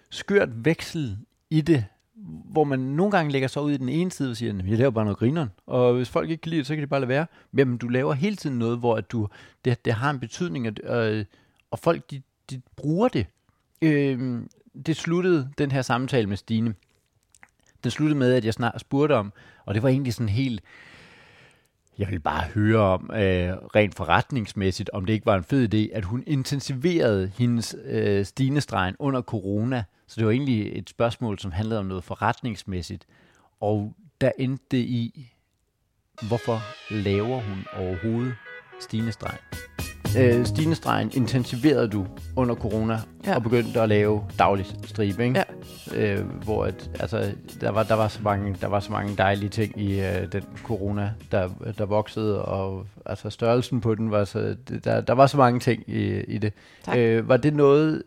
skørt 0.09 0.65
veksel 0.65 1.17
i 1.49 1.61
det, 1.61 1.85
hvor 2.51 2.63
man 2.63 2.79
nogle 2.79 3.11
gange 3.11 3.31
lægger 3.31 3.47
sig 3.47 3.61
ud 3.61 3.71
i 3.71 3.77
den 3.77 3.89
ene 3.89 4.11
side 4.11 4.31
og 4.31 4.37
siger, 4.37 4.53
jeg 4.67 4.77
laver 4.77 4.91
bare 4.91 5.05
noget 5.05 5.17
grineren, 5.17 5.49
og 5.65 5.93
hvis 5.93 6.09
folk 6.09 6.29
ikke 6.29 6.41
kan 6.41 6.49
lide 6.49 6.59
det, 6.59 6.67
så 6.67 6.75
kan 6.75 6.81
de 6.81 6.87
bare 6.87 6.99
lade 6.99 7.09
være. 7.09 7.25
Men 7.51 7.77
du 7.77 7.87
laver 7.87 8.13
hele 8.13 8.35
tiden 8.35 8.59
noget, 8.59 8.77
hvor 8.77 8.95
at 8.95 9.11
du, 9.11 9.27
det, 9.65 9.85
det 9.85 9.93
har 9.93 10.09
en 10.09 10.19
betydning, 10.19 10.67
og, 10.67 10.73
og, 10.83 11.11
øh, 11.13 11.25
og 11.71 11.79
folk 11.79 12.11
de, 12.11 12.21
de 12.49 12.61
bruger 12.75 13.07
det. 13.07 13.25
Øh, 13.81 14.41
det 14.85 14.95
sluttede 14.95 15.49
den 15.57 15.71
her 15.71 15.81
samtale 15.81 16.27
med 16.27 16.37
Stine. 16.37 16.73
Den 17.85 17.91
sluttede 17.91 18.19
med, 18.19 18.33
at 18.33 18.45
jeg 18.45 18.53
snart 18.53 18.81
spurgte 18.81 19.13
om, 19.13 19.33
og 19.65 19.73
det 19.73 19.83
var 19.83 19.89
egentlig 19.89 20.13
sådan 20.13 20.29
helt, 20.29 20.61
jeg 21.97 22.07
ville 22.07 22.19
bare 22.19 22.43
høre 22.43 22.79
om, 22.79 23.11
øh, 23.13 23.53
rent 23.75 23.95
forretningsmæssigt, 23.95 24.89
om 24.93 25.05
det 25.05 25.13
ikke 25.13 25.25
var 25.25 25.35
en 25.35 25.43
fed 25.43 25.73
idé, 25.73 25.95
at 25.95 26.05
hun 26.05 26.23
intensiverede 26.27 27.31
hendes 27.37 27.75
øh, 27.85 28.25
stinestregen 28.25 28.95
under 28.99 29.21
corona. 29.21 29.83
Så 30.07 30.15
det 30.17 30.25
var 30.25 30.31
egentlig 30.31 30.77
et 30.77 30.89
spørgsmål, 30.89 31.39
som 31.39 31.51
handlede 31.51 31.79
om 31.79 31.85
noget 31.85 32.03
forretningsmæssigt. 32.03 33.05
Og 33.61 33.93
der 34.21 34.31
endte 34.39 34.65
det 34.71 34.77
i, 34.77 35.31
hvorfor 36.27 36.59
laver 36.93 37.41
hun 37.41 37.65
overhovedet 37.73 38.35
stinestregen? 38.79 39.39
Øh, 40.19 40.45
stinestregen 40.45 41.11
intensiverede 41.13 41.87
du 41.87 42.05
under 42.35 42.55
corona, 42.55 42.99
Ja. 43.25 43.35
og 43.35 43.43
begyndte 43.43 43.81
at 43.81 43.89
lave 43.89 44.23
daglig 44.39 44.65
stribe, 44.83 45.23
ikke? 45.23 45.43
Ja. 45.93 46.13
øh, 46.19 46.25
hvor 46.43 46.65
at, 46.65 46.89
altså, 46.99 47.31
der, 47.61 47.69
var, 47.69 47.83
der, 47.83 47.95
var 47.95 48.07
så 48.07 48.19
mange, 48.23 48.57
der 48.61 48.67
var 48.67 48.79
så 48.79 48.91
mange 48.91 49.15
dejlige 49.17 49.49
ting 49.49 49.81
i 49.81 49.99
øh, 50.01 50.31
den 50.31 50.43
corona, 50.63 51.11
der, 51.31 51.49
der 51.77 51.85
voksede, 51.85 52.45
og 52.45 52.85
altså, 53.05 53.29
størrelsen 53.29 53.81
på 53.81 53.95
den 53.95 54.11
var 54.11 54.25
så, 54.25 54.55
der, 54.83 55.01
der 55.01 55.13
var 55.13 55.27
så 55.27 55.37
mange 55.37 55.59
ting 55.59 55.83
i, 55.87 56.19
i 56.21 56.37
det. 56.37 56.53
Tak. 56.83 56.97
Øh, 56.97 57.29
var 57.29 57.37
det 57.37 57.53
noget, 57.53 58.03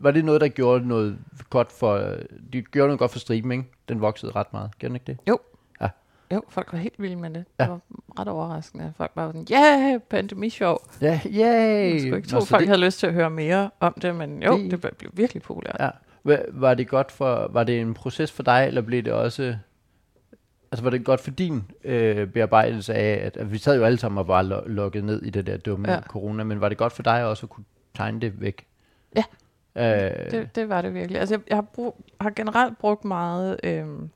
var 0.00 0.10
det 0.10 0.24
noget, 0.24 0.40
der 0.40 0.48
gjorde 0.48 0.88
noget 0.88 1.16
godt 1.50 1.72
for, 1.72 2.14
det 2.52 2.70
gjorde 2.70 2.88
noget 2.88 2.98
godt 2.98 3.10
for 3.12 3.32
ikke? 3.32 3.64
Den 3.88 4.00
voksede 4.00 4.32
ret 4.36 4.52
meget, 4.52 4.70
gjorde 4.78 4.90
den 4.90 4.96
ikke 4.96 5.06
det? 5.06 5.18
Jo, 5.28 5.38
folk 6.48 6.72
var 6.72 6.78
helt 6.78 7.02
vilde 7.02 7.16
med 7.16 7.30
det. 7.30 7.44
Ja. 7.58 7.64
Det 7.64 7.70
var 7.70 7.80
ret 8.20 8.28
overraskende. 8.28 8.92
Folk 8.96 9.10
var 9.14 9.26
sådan, 9.28 9.46
ja, 9.50 9.56
yeah, 9.90 10.00
pandemishow. 10.00 10.76
Ja, 11.00 11.20
yay! 11.26 11.92
Jeg 11.92 12.00
skulle 12.00 12.16
ikke 12.16 12.28
tro, 12.28 12.38
Nå, 12.38 12.44
folk 12.44 12.60
det, 12.60 12.68
havde 12.68 12.80
lyst 12.80 12.98
til 12.98 13.06
at 13.06 13.12
høre 13.12 13.30
mere 13.30 13.70
om 13.80 13.94
det, 14.02 14.14
men 14.14 14.42
jo, 14.42 14.58
Det- 14.58 14.70
det, 14.70 14.96
blev 14.98 15.10
virkelig 15.14 15.42
populært. 15.42 15.76
Ja. 15.80 15.90
Var 16.52 16.74
det 16.74 16.88
godt 16.88 17.12
for, 17.12 17.48
var 17.52 17.64
det 17.64 17.80
en 17.80 17.94
proces 17.94 18.32
for 18.32 18.42
dig, 18.42 18.64
eller 18.66 18.80
blev 18.80 19.02
det 19.02 19.12
også, 19.12 19.56
altså 20.72 20.82
var 20.82 20.90
det 20.90 21.04
godt 21.04 21.20
for 21.20 21.30
din 21.30 21.64
øh, 21.84 22.26
bearbejdelse 22.28 22.94
af, 22.94 23.26
at, 23.26 23.36
at 23.36 23.52
vi 23.52 23.58
sad 23.58 23.76
jo 23.78 23.84
alle 23.84 23.98
sammen 23.98 24.18
og 24.18 24.28
var 24.28 24.42
lo- 24.42 24.66
lukket 24.66 25.04
ned 25.04 25.22
i 25.22 25.30
det 25.30 25.46
der 25.46 25.56
dumme 25.56 25.92
Ja. 25.92 26.00
corona, 26.00 26.44
men 26.44 26.60
var 26.60 26.68
det 26.68 26.78
godt 26.78 26.92
for 26.92 27.02
dig 27.02 27.24
også 27.24 27.46
at 27.46 27.50
kunne 27.50 27.64
tegne 27.96 28.20
det 28.20 28.40
væk? 28.40 28.66
Ja. 29.16 29.24
Øh, 29.76 30.30
Det, 30.30 30.54
det 30.54 30.68
var 30.68 30.82
det 30.82 30.94
virkelig. 30.94 31.20
Altså, 31.20 31.34
jeg, 31.34 31.40
jeg 31.48 31.56
har, 31.56 31.62
brug, 31.62 32.04
har 32.20 32.30
generelt 32.30 32.78
brugt 32.78 33.04
meget 33.04 33.60
øhm, 33.64 34.10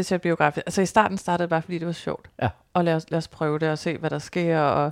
det 0.00 0.06
til 0.06 0.18
biografisk. 0.18 0.66
Altså, 0.66 0.82
i 0.82 0.86
starten 0.86 1.18
startede 1.18 1.42
det 1.42 1.50
bare, 1.50 1.62
fordi 1.62 1.78
det 1.78 1.86
var 1.86 1.92
sjovt. 1.92 2.30
Ja. 2.42 2.48
Og 2.74 2.84
lad 2.84 2.94
os, 2.94 3.10
lad 3.10 3.18
os 3.18 3.28
prøve 3.28 3.58
det 3.58 3.70
og 3.70 3.78
se, 3.78 3.98
hvad 3.98 4.10
der 4.10 4.18
sker, 4.18 4.58
og 4.60 4.90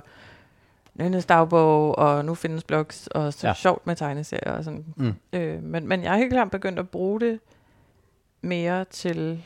Nynnes 0.93 1.25
dagbog, 1.25 1.97
og 1.97 2.25
nu 2.25 2.35
findes 2.35 2.63
blogs, 2.63 3.07
og 3.07 3.33
så 3.33 3.47
ja. 3.47 3.53
Sjovt 3.53 3.87
med 3.87 3.95
tegneserier 3.95 4.51
og 4.51 4.63
sådan. 4.63 4.85
Mm. 4.95 5.13
Øh, 5.33 5.63
men, 5.63 5.87
men 5.87 6.03
jeg 6.03 6.11
har 6.11 6.17
helt 6.17 6.33
klart 6.33 6.51
begyndt 6.51 6.79
at 6.79 6.89
bruge 6.89 7.19
det 7.19 7.39
mere 8.41 8.85
til 8.85 9.43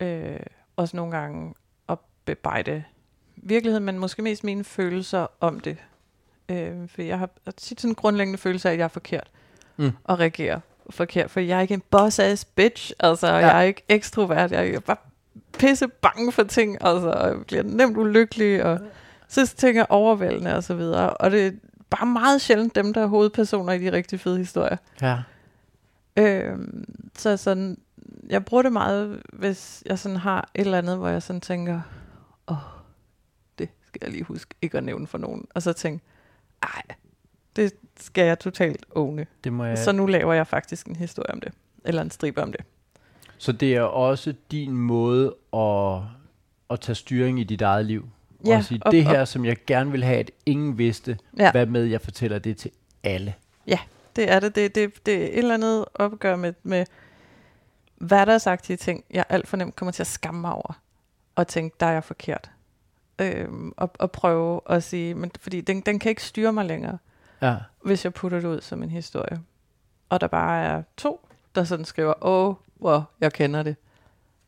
øh, 0.00 0.40
også 0.76 0.96
nogle 0.96 1.16
gange 1.16 1.54
at 1.88 1.98
bebrejde 2.24 2.84
virkeligheden, 3.36 3.84
men 3.84 3.98
måske 3.98 4.22
mest 4.22 4.44
mine 4.44 4.64
følelser 4.64 5.26
om 5.40 5.60
det. 5.60 5.76
Øh, 6.48 6.88
for 6.88 7.02
jeg 7.02 7.18
har, 7.18 7.26
jeg 7.26 7.42
har 7.46 7.52
tit 7.52 7.80
sådan 7.80 7.90
en 7.90 7.94
grundlæggende 7.94 8.38
følelse 8.38 8.68
af, 8.68 8.72
at 8.72 8.78
jeg 8.78 8.84
er 8.84 8.88
forkert 8.88 9.30
Mm. 9.76 9.90
og 10.04 10.18
reagerer 10.20 10.60
forkert, 10.90 11.30
for 11.30 11.40
jeg 11.40 11.56
er 11.56 11.60
ikke 11.60 11.74
en 11.74 11.82
boss-ass 11.90 12.44
bitch, 12.54 12.92
altså 13.00 13.26
ja. 13.26 13.36
Jeg 13.36 13.58
er 13.58 13.62
ikke 13.62 13.82
ekstrovert, 13.88 14.52
jeg 14.52 14.68
er 14.68 14.80
bare 14.80 14.96
pisse 15.58 15.88
bange 15.88 16.32
for 16.32 16.42
ting, 16.42 16.78
altså, 16.80 17.10
og 17.10 17.28
jeg 17.28 17.36
bliver 17.46 17.62
nemt 17.62 17.96
ulykkelig, 17.96 18.64
og 18.64 18.78
så 19.28 19.46
ting 19.46 19.78
er 19.78 19.86
overvældende 19.88 20.56
og 20.56 20.64
så 20.64 20.74
videre, 20.74 21.10
og 21.10 21.30
det 21.30 21.46
er 21.46 21.50
bare 21.90 22.06
meget 22.06 22.40
sjældent 22.40 22.74
dem, 22.74 22.94
der 22.94 23.02
er 23.02 23.06
hovedpersoner 23.06 23.72
i 23.72 23.78
de 23.78 23.92
rigtig 23.92 24.20
fede 24.20 24.38
historier. 24.38 24.76
ja. 25.02 25.18
Øhm, 26.16 26.84
så 27.18 27.36
sådan, 27.36 27.78
jeg 28.28 28.44
bruger 28.44 28.62
det 28.62 28.72
meget, 28.72 29.22
hvis 29.32 29.82
jeg 29.86 29.98
sådan 29.98 30.16
har 30.16 30.48
et 30.54 30.60
eller 30.60 30.78
andet, 30.78 30.96
hvor 30.96 31.08
jeg 31.08 31.22
sådan 31.22 31.40
tænker, 31.40 31.80
åh, 32.48 32.56
det 33.58 33.68
skal 33.86 34.00
jeg 34.02 34.10
lige 34.10 34.24
huske 34.24 34.54
ikke 34.62 34.78
at 34.78 34.84
nævne 34.84 35.06
for 35.06 35.18
nogen. 35.18 35.46
Og 35.54 35.62
så 35.62 35.72
tænke, 35.72 36.04
ej, 36.62 36.82
det 37.56 37.72
skal 38.00 38.26
jeg 38.26 38.38
totalt 38.38 38.86
åne. 38.94 39.26
Det 39.44 39.52
må 39.52 39.64
Ja. 39.64 39.68
jeg, 39.68 39.78
Så 39.78 39.92
nu 39.92 40.06
laver 40.06 40.32
jeg 40.32 40.46
faktisk 40.46 40.86
en 40.86 40.96
historie 40.96 41.30
om 41.30 41.40
det. 41.40 41.52
Eller 41.84 42.02
en 42.02 42.10
stribe 42.10 42.42
om 42.42 42.52
det. 42.52 42.60
så 43.38 43.52
det 43.52 43.76
er 43.76 43.82
også 43.82 44.34
din 44.50 44.72
måde 44.72 45.34
at, 45.54 45.98
at 46.70 46.80
tage 46.80 46.96
styring 46.96 47.40
i 47.40 47.44
dit 47.44 47.62
eget 47.62 47.86
liv? 47.86 48.08
Ja, 48.46 48.56
og 48.56 48.64
sige, 48.64 48.80
og- 48.82 48.92
det 48.92 49.04
her, 49.04 49.24
som 49.24 49.44
jeg 49.44 49.56
gerne 49.66 49.90
vil 49.90 50.04
have, 50.04 50.18
at 50.18 50.30
ingen 50.46 50.78
vidste, 50.78 51.18
Ja. 51.38 51.44
ja. 51.44 51.50
hvad 51.50 51.66
med, 51.66 51.84
jeg 51.84 52.00
fortæller 52.00 52.38
det 52.38 52.56
til 52.56 52.70
alle. 53.04 53.34
Det 54.16 54.30
er 54.30 54.40
det. 54.40 54.54
Det, 54.54 54.74
det, 54.74 55.06
det 55.06 55.14
er 55.14 55.24
et 55.26 55.38
eller 55.38 55.54
andet 55.54 55.84
opgør 55.94 56.36
med, 56.36 56.52
med 56.62 56.86
hverdagsagtige 57.96 58.76
ting, 58.76 59.04
jeg 59.10 59.24
alt 59.28 59.48
for 59.48 59.56
nemt 59.56 59.76
kommer 59.76 59.92
til 59.92 60.02
at 60.02 60.06
skamme 60.06 60.40
mig 60.40 60.52
over. 60.52 60.80
Og 61.36 61.48
tænke, 61.48 61.76
der 61.80 61.86
er 61.86 61.92
jeg 61.92 62.04
forkert. 62.04 62.50
Øhm, 63.18 63.72
og, 63.76 63.90
og 63.98 64.10
prøve 64.12 64.60
at 64.70 64.82
sige, 64.82 65.14
men 65.14 65.30
fordi 65.40 65.60
den, 65.60 65.80
den 65.80 65.98
kan 65.98 66.08
ikke 66.10 66.22
styre 66.22 66.52
mig 66.52 66.64
længere. 66.64 66.98
Ja. 67.44 67.56
hvis 67.84 68.04
jeg 68.04 68.14
putter 68.14 68.40
det 68.40 68.48
ud 68.48 68.60
som 68.60 68.82
en 68.82 68.90
historie. 68.90 69.40
Og 70.08 70.20
der 70.20 70.26
bare 70.26 70.64
er 70.64 70.82
to, 70.96 71.28
der 71.54 71.64
sådan 71.64 71.84
skriver, 71.84 72.24
åh, 72.24 72.54
wow, 72.80 73.02
jeg 73.20 73.32
kender 73.32 73.62
det. 73.62 73.76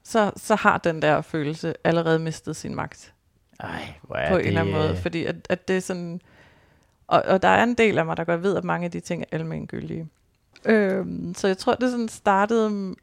Så, 0.02 0.32
så 0.36 0.54
har 0.54 0.78
den 0.78 1.02
der 1.02 1.20
følelse 1.20 1.74
allerede 1.84 2.18
mistet 2.18 2.56
sin 2.56 2.74
magt 2.74 3.14
Ej, 3.60 3.94
hvor 4.02 4.16
er 4.16 4.30
på 4.30 4.36
det, 4.36 4.42
en 4.42 4.48
eller 4.48 4.60
anden 4.60 4.74
måde. 4.74 4.96
Fordi 4.96 5.24
at, 5.24 5.36
at 5.50 5.68
det 5.68 5.76
er 5.76 5.80
sådan... 5.80 6.20
Og, 7.06 7.22
og 7.26 7.42
der 7.42 7.48
er 7.48 7.62
en 7.62 7.74
del 7.74 7.98
af 7.98 8.06
mig, 8.06 8.16
der 8.16 8.24
godt 8.24 8.42
ved, 8.42 8.56
at 8.56 8.64
mange 8.64 8.84
af 8.84 8.90
de 8.90 9.00
ting 9.00 9.22
er 9.22 9.26
almengyldige. 9.32 10.08
Øhm, 10.64 11.34
så 11.34 11.46
jeg 11.46 11.58
tror, 11.58 11.74
det 11.74 11.90
sådan 11.90 12.08
startede 12.08 12.94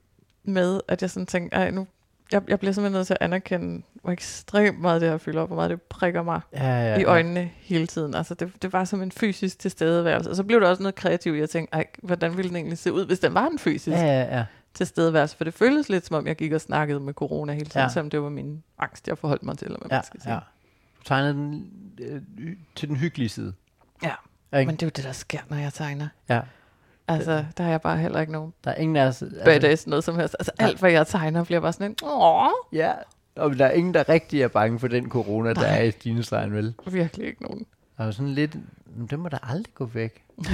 med, 0.43 0.81
at 0.87 1.01
jeg 1.01 1.09
sådan 1.09 1.25
tænkte, 1.25 1.71
nu, 1.71 1.87
jeg, 2.33 2.41
jeg 2.47 2.59
bliver 2.59 2.71
simpelthen 2.71 2.97
nødt 2.97 3.07
til 3.07 3.13
at 3.13 3.17
anerkende, 3.21 3.83
hvor 4.01 4.11
ekstremt 4.11 4.79
meget 4.81 5.01
det 5.01 5.09
her 5.09 5.17
fylder 5.17 5.41
op, 5.41 5.49
hvor 5.49 5.55
meget 5.55 5.69
det 5.69 5.81
prikker 5.81 6.23
mig 6.23 6.41
ja, 6.53 6.63
ja, 6.63 6.93
ja, 6.93 6.97
i 6.99 7.03
øjnene 7.03 7.51
hele 7.57 7.87
tiden. 7.87 8.15
Altså 8.15 8.33
det, 8.33 8.51
det 8.61 8.73
var 8.73 8.85
som 8.85 9.01
en 9.01 9.11
fysisk 9.11 9.59
tilstedeværelse. 9.59 10.29
Og 10.29 10.35
så 10.35 10.43
blev 10.43 10.59
det 10.59 10.69
også 10.69 10.83
noget 10.83 10.95
kreativt. 10.95 11.39
Jeg 11.39 11.49
tænkte, 11.49 11.73
ej, 11.73 11.85
hvordan 12.03 12.37
ville 12.37 12.49
den 12.49 12.55
egentlig 12.55 12.77
se 12.77 12.93
ud, 12.93 13.05
hvis 13.05 13.19
den 13.19 13.33
var 13.33 13.47
en 13.47 13.59
fysisk 13.59 13.97
Ja, 13.97 14.03
ja. 14.05 14.37
ja, 14.37 14.45
tilstedeværelse? 14.73 15.37
For 15.37 15.43
det 15.43 15.53
føltes 15.53 15.89
lidt 15.89 16.05
som 16.05 16.15
om, 16.15 16.27
jeg 16.27 16.35
gik 16.35 16.51
og 16.51 16.61
snakkede 16.61 16.99
med 16.99 17.13
corona 17.13 17.53
hele 17.53 17.65
tiden, 17.65 17.81
ja. 17.81 17.89
Selvom 17.89 18.09
det 18.09 18.21
var 18.21 18.29
min 18.29 18.63
angst, 18.79 19.07
jeg 19.07 19.17
forholdt 19.17 19.43
mig 19.43 19.57
til, 19.57 19.65
eller 19.65 19.79
hvad 19.79 19.89
ja, 19.91 19.95
man 19.97 20.03
skal 20.03 20.21
sige. 20.21 20.33
ja. 20.33 20.39
Du 20.99 21.03
tegnede 21.05 21.33
den 21.33 21.71
øh, 22.01 22.21
til 22.75 22.87
den 22.89 22.95
hyggelige 22.95 23.29
side. 23.29 23.53
Ja. 24.03 24.13
Ikke? 24.59 24.67
Men 24.67 24.75
det 24.75 24.83
er 24.83 24.87
jo 24.87 24.91
det, 24.95 25.03
der 25.03 25.11
sker, 25.11 25.39
når 25.49 25.57
jeg 25.57 25.73
tegner. 25.73 26.07
Ja. 26.29 26.41
Altså, 27.07 27.45
der 27.57 27.63
har 27.63 27.71
jeg 27.71 27.81
bare 27.81 27.97
heller 27.97 28.19
ikke 28.19 28.31
nogen 28.31 28.53
Der 28.63 28.71
er 28.71 28.75
ingen 28.75 28.95
af 28.95 29.05
os... 29.07 29.21
Altså, 29.21 29.41
badass 29.45 29.87
noget 29.87 30.03
som 30.03 30.15
helst. 30.19 30.35
Altså, 30.39 30.51
alt, 30.59 30.79
hvad 30.79 30.91
jeg 30.91 31.07
tegner, 31.07 31.43
bliver 31.43 31.59
bare 31.59 31.73
sådan 31.73 31.91
en, 31.91 31.95
åh, 32.03 32.47
Ja, 32.73 32.91
og 33.35 33.57
der 33.59 33.65
er 33.65 33.71
ingen, 33.71 33.93
der 33.93 34.09
rigtig 34.09 34.41
er 34.41 34.47
bange 34.47 34.79
for 34.79 34.87
den 34.87 35.09
corona, 35.09 35.53
der 35.53 35.61
Nej. 35.61 35.77
er 35.79 35.83
i 35.83 35.91
Stinestregen, 35.91 36.53
vel? 36.53 36.73
virkelig 36.87 37.27
ikke 37.27 37.43
nogen. 37.43 37.65
Og 37.97 38.13
sådan 38.13 38.29
lidt, 38.33 38.55
"Men 38.95 39.07
det 39.07 39.19
må 39.19 39.29
da 39.29 39.37
aldrig 39.43 39.73
gå 39.73 39.85
væk. 39.85 40.23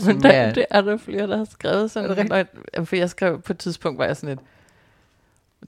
Sig 0.00 0.14
Men 0.14 0.22
der, 0.22 0.30
at- 0.32 0.54
det 0.54 0.66
er 0.70 0.80
der 0.80 0.96
flere, 0.96 1.26
der 1.26 1.36
har 1.36 1.44
skrevet 1.44 1.90
sådan. 1.90 2.10
Er 2.10 2.14
det 2.14 2.46
jeg, 2.74 2.86
for 2.86 2.96
jeg 2.96 3.10
skrev 3.10 3.40
på 3.42 3.52
et 3.52 3.58
tidspunkt, 3.58 3.98
var 3.98 4.04
jeg 4.04 4.16
sådan 4.16 4.32
et... 4.32 4.38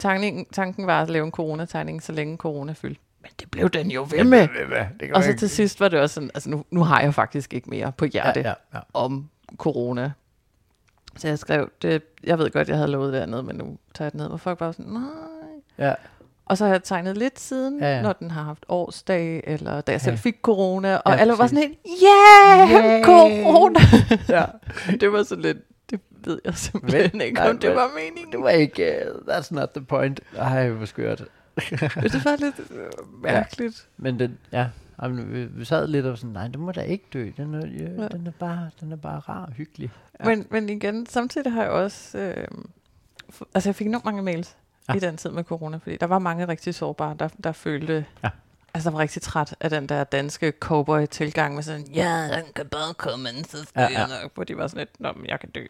Tanken, 0.00 0.46
tanken 0.52 0.86
var 0.86 1.02
at 1.02 1.10
lave 1.10 1.24
en 1.26 1.30
coronategning, 1.32 2.02
så 2.02 2.12
længe 2.12 2.36
corona 2.36 2.72
fyldte. 2.72 3.00
Men 3.22 3.30
det 3.40 3.50
blev 3.50 3.68
den 3.70 3.90
jo 3.90 4.06
ved 4.10 4.24
med. 4.24 4.40
Det 4.40 4.48
kan 5.00 5.14
Og 5.14 5.22
så 5.22 5.36
til 5.38 5.48
sidst 5.50 5.80
var 5.80 5.88
det 5.88 6.00
også 6.00 6.14
sådan, 6.14 6.30
altså 6.34 6.50
nu, 6.50 6.64
nu 6.70 6.84
har 6.84 7.00
jeg 7.00 7.14
faktisk 7.14 7.54
ikke 7.54 7.70
mere 7.70 7.92
på 7.92 8.04
hjerte 8.04 8.40
Ja, 8.40 8.48
ja, 8.48 8.54
ja. 8.74 8.78
om 8.94 9.28
corona. 9.56 10.12
Så 11.16 11.28
jeg 11.28 11.38
skrev, 11.38 11.70
det, 11.82 12.02
jeg 12.24 12.38
ved 12.38 12.50
godt, 12.50 12.68
jeg 12.68 12.76
havde 12.76 12.90
lovet 12.90 13.12
det 13.12 13.20
andet, 13.20 13.44
men 13.44 13.56
nu 13.56 13.78
tager 13.94 14.06
jeg 14.06 14.12
det 14.12 14.18
ned, 14.20 14.28
hvor 14.28 14.36
folk 14.36 14.58
bare 14.58 14.66
var 14.66 14.72
sådan, 14.72 14.92
nej. 14.92 15.02
ja. 15.78 15.94
Og 16.46 16.58
så 16.58 16.64
har 16.64 16.72
jeg 16.72 16.82
tegnet 16.82 17.16
lidt 17.18 17.40
siden, 17.40 17.78
Ja, 17.80 17.96
ja. 17.96 18.02
når 18.02 18.12
den 18.12 18.30
har 18.30 18.42
haft 18.42 18.64
årsdag, 18.68 19.40
eller 19.46 19.80
da 19.80 19.92
jeg 19.92 20.00
selv 20.00 20.12
Ja. 20.14 20.18
fik 20.20 20.36
corona, 20.42 20.96
og 20.96 21.12
Ja, 21.12 21.18
alle 21.18 21.30
var 21.30 21.36
præcis. 21.36 21.58
sådan 21.58 21.68
helt, 21.68 21.78
yeah, 22.04 22.70
Yay! 22.98 23.04
corona! 23.04 23.80
ja. 24.38 24.44
det 25.00 25.12
var 25.12 25.22
så 25.22 25.36
lidt, 25.36 25.58
det 25.90 26.00
ved 26.24 26.40
jeg 26.44 26.54
simpelthen 26.54 27.10
Men- 27.12 27.20
ikke, 27.20 27.34
nej, 27.34 27.50
om 27.50 27.58
det 27.58 27.70
men- 27.70 27.76
var 27.76 27.90
meningen. 27.94 28.32
Det 28.32 28.40
var 28.40 28.48
ikke, 28.50 28.96
uh, 29.14 29.34
that's 29.34 29.48
not 29.54 29.68
the 29.76 29.84
point. 29.84 30.20
Ej, 30.36 30.68
hvor 30.68 30.86
skørt. 30.86 31.18
det 31.70 32.24
var 32.24 32.36
lidt 32.40 32.60
øh, 32.70 33.22
mærkeligt. 33.22 33.86
Men 33.96 34.18
den, 34.18 34.38
ja, 34.52 34.66
jamen, 35.02 35.32
vi, 35.32 35.44
vi 35.44 35.64
sad 35.64 35.86
lidt 35.88 36.06
og 36.06 36.18
sådan, 36.18 36.30
nej, 36.32 36.48
den 36.48 36.60
må 36.60 36.72
da 36.72 36.80
ikke 36.80 37.04
dø. 37.12 37.30
Den 37.36 37.54
er, 37.54 37.66
ja, 37.66 38.02
Ja. 38.02 38.08
den 38.08 38.26
er, 38.26 38.30
bare, 38.30 38.70
den 38.80 38.92
er 38.92 38.96
bare 38.96 39.18
rar 39.18 39.46
og 39.46 39.52
hyggelig. 39.52 39.90
Ja. 40.20 40.24
Men, 40.24 40.46
men 40.50 40.68
igen, 40.68 41.06
samtidig 41.06 41.52
har 41.52 41.62
jeg 41.62 41.70
også... 41.70 42.18
Øh, 42.18 42.46
f- 43.32 43.42
altså, 43.54 43.68
jeg 43.68 43.74
fik 43.74 43.86
enormt 43.86 44.04
mange 44.04 44.22
mails 44.22 44.56
Ja. 44.88 44.94
i 44.94 44.98
den 44.98 45.16
tid 45.16 45.30
med 45.30 45.44
corona, 45.44 45.76
fordi 45.76 45.96
der 45.96 46.06
var 46.06 46.18
mange 46.18 46.48
rigtig 46.48 46.74
sårbare, 46.74 47.16
der, 47.18 47.28
der 47.44 47.52
følte... 47.52 48.04
Ja. 48.24 48.28
Altså, 48.74 48.90
der 48.90 48.94
var 48.96 49.00
rigtig 49.02 49.22
træt 49.22 49.56
af 49.60 49.70
den 49.70 49.86
der 49.86 50.04
danske 50.04 50.52
cowboy-tilgang 50.60 51.54
med 51.54 51.62
sådan, 51.62 51.86
ja, 51.94 52.28
den 52.36 52.44
kan 52.54 52.66
bare 52.66 52.94
komme, 52.94 53.28
så 53.44 53.64
skal 53.64 53.80
Ja, 53.80 53.88
ja, 53.90 54.00
ja. 54.00 54.22
nok. 54.22 54.34
Hvor 54.34 54.44
de 54.44 54.56
var 54.56 54.66
sådan 54.66 54.78
lidt, 54.78 55.00
nå, 55.00 55.12
men 55.12 55.26
jeg 55.26 55.40
kan 55.40 55.50
dø. 55.50 55.64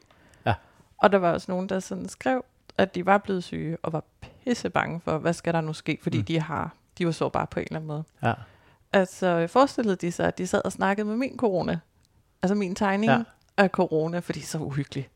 Ja. 0.47 0.55
Og 0.99 1.13
der 1.13 1.19
var 1.19 1.33
også 1.33 1.53
nogen, 1.53 1.69
der 1.69 1.81
sådan 1.81 2.09
skrev, 2.09 2.45
at 2.79 2.95
de 2.95 3.07
var 3.07 3.19
blevet 3.19 3.45
syge, 3.45 3.77
og 3.83 3.93
var 3.93 4.05
pisse 4.21 4.71
bange 4.71 5.01
for, 5.01 5.19
hvad 5.19 5.33
skal 5.33 5.55
der 5.55 5.61
nu 5.61 5.73
ske, 5.73 5.99
fordi 6.03 6.19
mm. 6.19 6.25
de 6.25 6.41
har 6.41 6.75
de 6.99 7.07
var 7.07 7.13
sårbare 7.13 7.47
på 7.47 7.61
en 7.61 7.67
eller 7.67 7.77
anden 7.77 7.87
måde. 7.89 8.05
Ja. 8.23 8.33
Altså, 8.93 9.47
forestillede 9.47 9.97
de 9.97 10.13
sig, 10.13 10.27
at 10.27 10.39
de 10.39 10.47
sad 10.47 10.63
og 10.65 10.73
snakkede 10.73 11.07
med 11.07 11.17
min 11.17 11.37
corona. 11.37 11.79
Altså 12.43 12.55
min 12.55 12.75
tegning 12.75 13.13
Ja. 13.13 13.23
af 13.57 13.69
corona, 13.69 14.19
fordi 14.19 14.41
så 14.41 14.59
uhyggelig 14.59 15.09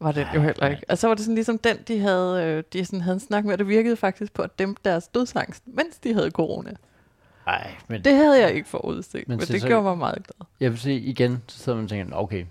var 0.00 0.12
det 0.12 0.28
jo 0.34 0.40
heller 0.42 0.68
ikke. 0.68 0.82
Og 0.88 0.98
så 0.98 1.06
var 1.08 1.14
det 1.14 1.24
sådan 1.24 1.34
ligesom 1.34 1.58
den, 1.58 1.76
de 1.88 2.00
havde, 2.00 2.44
øh, 2.44 2.62
de 2.72 2.84
sådan 2.84 3.00
havde 3.00 3.14
en 3.14 3.20
snak 3.20 3.44
med, 3.44 3.52
og 3.52 3.58
det 3.58 3.68
virkede 3.68 3.96
faktisk 3.96 4.32
på 4.32 4.42
at 4.42 4.58
dæmpe 4.58 4.80
deres 4.84 5.08
dødsangst, 5.08 5.62
mens 5.66 5.98
de 5.98 6.14
havde 6.14 6.30
corona. 6.30 6.72
Ej, 7.46 7.70
men 7.88 8.04
Det 8.04 8.14
havde 8.16 8.40
jeg 8.40 8.54
ikke 8.54 8.68
forudset, 8.68 9.14
Men 9.14 9.38
men, 9.38 9.46
det 9.46 9.60
så- 9.60 9.66
gjorde 9.68 9.82
mig 9.82 9.98
meget 9.98 10.14
glad. 10.26 10.46
jeg 10.60 10.70
vil 10.70 10.78
sige 10.80 11.00
igen, 11.00 11.42
så 11.48 11.58
sidder 11.58 11.76
man 11.76 11.84
og 11.84 11.90
tænker, 11.90 12.16
okay, 12.16 12.44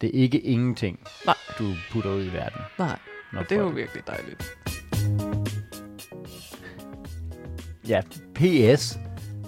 det 0.00 0.06
er 0.16 0.22
ikke 0.22 0.40
ingenting, 0.40 1.00
Nej. 1.26 1.34
du 1.58 1.72
putter 1.92 2.10
ud 2.10 2.24
i 2.24 2.32
verden. 2.32 2.60
Nej, 2.78 2.98
og 3.36 3.44
det 3.48 3.52
er 3.56 3.60
jo 3.60 3.68
virkelig 3.68 4.02
dejligt. 4.06 4.44
Ja, 7.88 8.00
PS. 8.34 8.98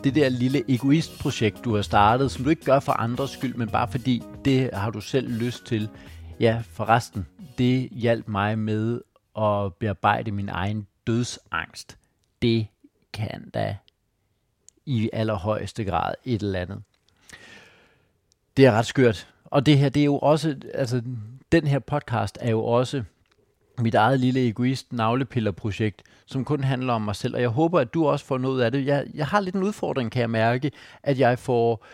Det 0.07 0.15
der 0.15 0.29
lille 0.29 0.71
egoistprojekt, 0.71 1.65
du 1.65 1.75
har 1.75 1.83
startet, 1.83 2.31
som 2.31 2.45
du 2.45 2.51
ikke 2.51 2.65
gør 2.65 2.81
for 2.81 2.93
andres 2.93 3.31
skyld, 3.31 3.55
men 3.55 3.69
bare 3.69 3.89
fordi 3.89 4.23
det 4.45 4.71
har 4.73 4.91
du 4.91 5.01
selv 5.01 5.29
lyst 5.29 5.67
til. 5.67 5.89
Ja, 6.41 6.63
forresten, 6.71 7.27
det 7.59 7.89
hjalp 7.93 8.29
mig 8.29 8.59
med 8.59 9.01
at 9.39 9.75
bearbejde 9.75 10.33
min 10.33 10.49
egen 10.49 10.87
dødsangst. 11.07 11.99
Det 12.43 12.67
kan 13.13 13.51
da 13.55 13.77
i 14.87 15.11
allerhøjeste 15.13 15.85
grad 15.85 16.15
et 16.25 16.43
eller 16.43 16.61
andet. 16.61 16.83
Det 18.57 18.67
er 18.67 18.73
ret 18.73 18.87
skørt. 18.87 19.29
Og 19.45 19.67
det 19.67 19.79
her, 19.79 19.89
det 19.89 20.01
er 20.01 20.05
jo 20.05 20.19
også, 20.19 20.57
altså, 20.75 21.03
den 21.53 21.67
her 21.67 21.79
podcast 21.79 22.39
er 22.41 22.51
jo 22.51 22.65
også 22.65 23.03
mit 23.79 23.95
eget 23.95 24.21
lille 24.21 24.49
egoist 24.49 24.93
navlepillerprojekt, 24.93 26.03
som 26.27 26.45
kun 26.45 26.65
handler 26.65 26.93
om 26.93 27.03
mig 27.03 27.17
selv. 27.17 27.35
Og 27.35 27.41
jeg 27.41 27.49
håber, 27.49 27.81
at 27.81 27.95
du 27.95 28.07
også 28.07 28.25
får 28.25 28.39
noget 28.39 28.63
af 28.63 28.73
det. 28.73 28.87
Jeg, 28.87 29.07
jeg 29.15 29.27
har 29.27 29.41
lidt 29.41 29.55
en 29.55 29.63
udfordring, 29.63 30.13
kan 30.13 30.21
jeg 30.21 30.31
mærke, 30.31 30.71
at 31.03 31.19
jeg 31.19 31.39
får 31.39 31.87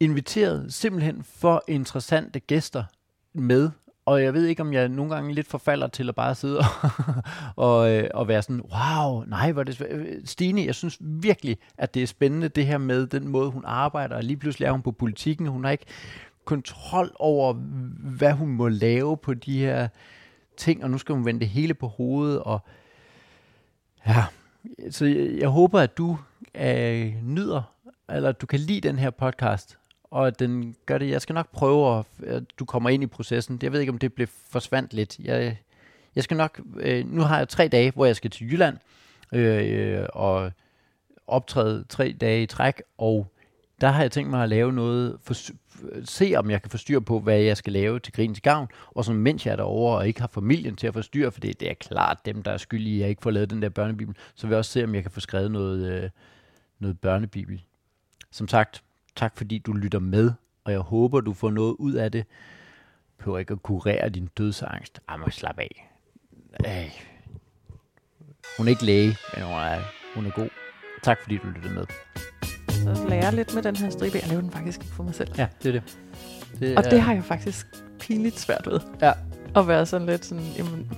inviteret 0.00 0.74
simpelthen 0.74 1.22
for 1.22 1.64
interessante 1.68 2.40
gæster 2.40 2.84
med. 3.34 3.70
Og 4.06 4.22
jeg 4.22 4.34
ved 4.34 4.46
ikke, 4.46 4.62
om 4.62 4.72
jeg 4.72 4.88
nogle 4.88 5.14
gange 5.14 5.34
lidt 5.34 5.46
forfalder 5.46 5.86
til 5.86 6.08
at 6.08 6.14
bare 6.14 6.34
sidde 6.34 6.58
og, 6.64 6.64
og, 7.56 7.92
øh, 7.92 8.08
og 8.14 8.28
være 8.28 8.42
sådan, 8.42 8.62
wow, 8.62 9.24
nej, 9.24 9.52
hvor 9.52 9.60
er 9.60 9.64
det 9.64 9.80
svæ- 9.80 9.94
øh, 9.94 10.06
Stine, 10.24 10.64
jeg 10.64 10.74
synes 10.74 10.96
virkelig, 11.00 11.58
at 11.78 11.94
det 11.94 12.02
er 12.02 12.06
spændende, 12.06 12.48
det 12.48 12.66
her 12.66 12.78
med 12.78 13.06
den 13.06 13.28
måde, 13.28 13.50
hun 13.50 13.62
arbejder. 13.66 14.16
Og 14.16 14.24
lige 14.24 14.36
pludselig 14.36 14.66
er 14.66 14.70
hun 14.72 14.82
på 14.82 14.92
politikken. 14.92 15.46
Hun 15.46 15.64
har 15.64 15.70
ikke 15.70 15.86
kontrol 16.44 17.12
over, 17.14 17.52
hvad 17.98 18.32
hun 18.32 18.48
må 18.48 18.68
lave 18.68 19.16
på 19.16 19.34
de 19.34 19.58
her 19.58 19.88
ting, 20.56 20.84
og 20.84 20.90
nu 20.90 20.98
skal 20.98 21.14
hun 21.14 21.24
vende 21.24 21.40
det 21.40 21.48
hele 21.48 21.74
på 21.74 21.86
hovedet, 21.86 22.40
og 22.40 22.60
ja, 24.06 24.24
så 24.90 25.04
jeg, 25.04 25.38
jeg 25.38 25.48
håber, 25.48 25.80
at 25.80 25.98
du 25.98 26.18
øh, 26.54 27.14
nyder, 27.22 27.62
eller 28.08 28.28
at 28.28 28.40
du 28.40 28.46
kan 28.46 28.60
lide 28.60 28.88
den 28.88 28.98
her 28.98 29.10
podcast, 29.10 29.78
og 30.04 30.26
at 30.26 30.38
den 30.38 30.76
gør 30.86 30.98
det, 30.98 31.10
jeg 31.10 31.22
skal 31.22 31.34
nok 31.34 31.50
prøve, 31.52 31.98
at, 31.98 32.06
at 32.26 32.42
du 32.58 32.64
kommer 32.64 32.90
ind 32.90 33.02
i 33.02 33.06
processen. 33.06 33.58
Jeg 33.62 33.72
ved 33.72 33.80
ikke, 33.80 33.92
om 33.92 33.98
det 33.98 34.12
blev 34.12 34.28
forsvandt 34.50 34.94
lidt. 34.94 35.18
Jeg, 35.18 35.56
jeg 36.14 36.24
skal 36.24 36.36
nok, 36.36 36.60
øh, 36.76 37.06
nu 37.06 37.22
har 37.22 37.38
jeg 37.38 37.48
tre 37.48 37.68
dage, 37.68 37.92
hvor 37.94 38.06
jeg 38.06 38.16
skal 38.16 38.30
til 38.30 38.52
Jylland, 38.52 38.76
øh, 39.32 40.06
og 40.12 40.52
optræde 41.26 41.84
tre 41.88 42.16
dage 42.20 42.42
i 42.42 42.46
træk, 42.46 42.82
og 42.98 43.33
der 43.84 43.90
har 43.90 44.02
jeg 44.02 44.12
tænkt 44.12 44.30
mig 44.30 44.42
at 44.42 44.48
lave 44.48 44.72
noget, 44.72 45.18
for, 45.22 45.34
se 46.04 46.34
om 46.36 46.50
jeg 46.50 46.62
kan 46.62 46.70
få 46.70 46.76
styr 46.76 47.00
på, 47.00 47.20
hvad 47.20 47.38
jeg 47.38 47.56
skal 47.56 47.72
lave 47.72 47.98
til 47.98 48.12
Grins 48.12 48.40
Gavn, 48.40 48.68
og 48.86 49.04
så 49.04 49.12
mens 49.12 49.46
jeg 49.46 49.52
er 49.52 49.56
derovre 49.56 49.98
og 49.98 50.08
ikke 50.08 50.20
har 50.20 50.28
familien 50.28 50.76
til 50.76 50.86
at 50.86 50.94
forstyrre, 50.94 51.32
for 51.32 51.40
det, 51.40 51.60
det 51.60 51.70
er 51.70 51.74
klart 51.74 52.26
dem, 52.26 52.42
der 52.42 52.50
er 52.50 52.56
skyldige, 52.56 52.96
at 52.96 53.00
jeg 53.00 53.08
ikke 53.08 53.22
får 53.22 53.30
lavet 53.30 53.50
den 53.50 53.62
der 53.62 53.68
børnebibel, 53.68 54.16
så 54.34 54.46
vil 54.46 54.52
jeg 54.52 54.58
også 54.58 54.70
se, 54.70 54.84
om 54.84 54.94
jeg 54.94 55.02
kan 55.02 55.10
få 55.10 55.20
skrevet 55.20 55.50
noget, 55.50 55.92
øh, 55.92 56.10
noget 56.78 57.00
børnebibel. 57.00 57.62
Som 58.30 58.48
sagt, 58.48 58.82
tak 59.16 59.36
fordi 59.36 59.58
du 59.58 59.72
lytter 59.72 59.98
med, 59.98 60.32
og 60.64 60.72
jeg 60.72 60.80
håber, 60.80 61.20
du 61.20 61.32
får 61.32 61.50
noget 61.50 61.76
ud 61.78 61.92
af 61.92 62.12
det. 62.12 62.24
Behøver 63.18 63.38
ikke 63.38 63.52
at 63.52 63.62
kurere 63.62 64.08
din 64.08 64.26
dødsangst. 64.38 65.00
Ej, 65.08 65.16
må 65.16 65.30
slap 65.30 65.58
af. 65.58 65.90
Ej. 66.64 66.90
Hun 68.56 68.66
er 68.66 68.70
ikke 68.70 68.84
læge, 68.84 69.16
men 69.34 69.44
hun 69.44 69.52
er, 69.54 69.80
hun 70.14 70.26
er 70.26 70.30
god. 70.30 70.48
Tak 71.02 71.18
fordi 71.22 71.38
du 71.38 71.46
lyttede 71.48 71.74
med. 71.74 71.86
Så 72.84 73.08
lære 73.08 73.34
lidt 73.34 73.54
med 73.54 73.62
den 73.62 73.76
her 73.76 73.90
stribe. 73.90 74.18
Jeg 74.22 74.28
laver 74.28 74.40
den 74.40 74.50
faktisk 74.50 74.80
ikke 74.82 74.94
for 74.94 75.02
mig 75.02 75.14
selv. 75.14 75.28
Ja, 75.38 75.46
det 75.62 75.68
er 75.68 75.72
det. 75.72 75.82
det 76.60 76.78
Og 76.78 76.84
det 76.84 77.00
har 77.00 77.14
jeg 77.14 77.24
faktisk 77.24 77.66
pinligt 78.00 78.40
svært 78.40 78.66
ved. 78.70 78.80
Ja. 79.02 79.12
At 79.56 79.68
være 79.68 79.86
sådan 79.86 80.06
lidt 80.06 80.24
sådan, 80.24 80.44
jamen, 80.58 80.90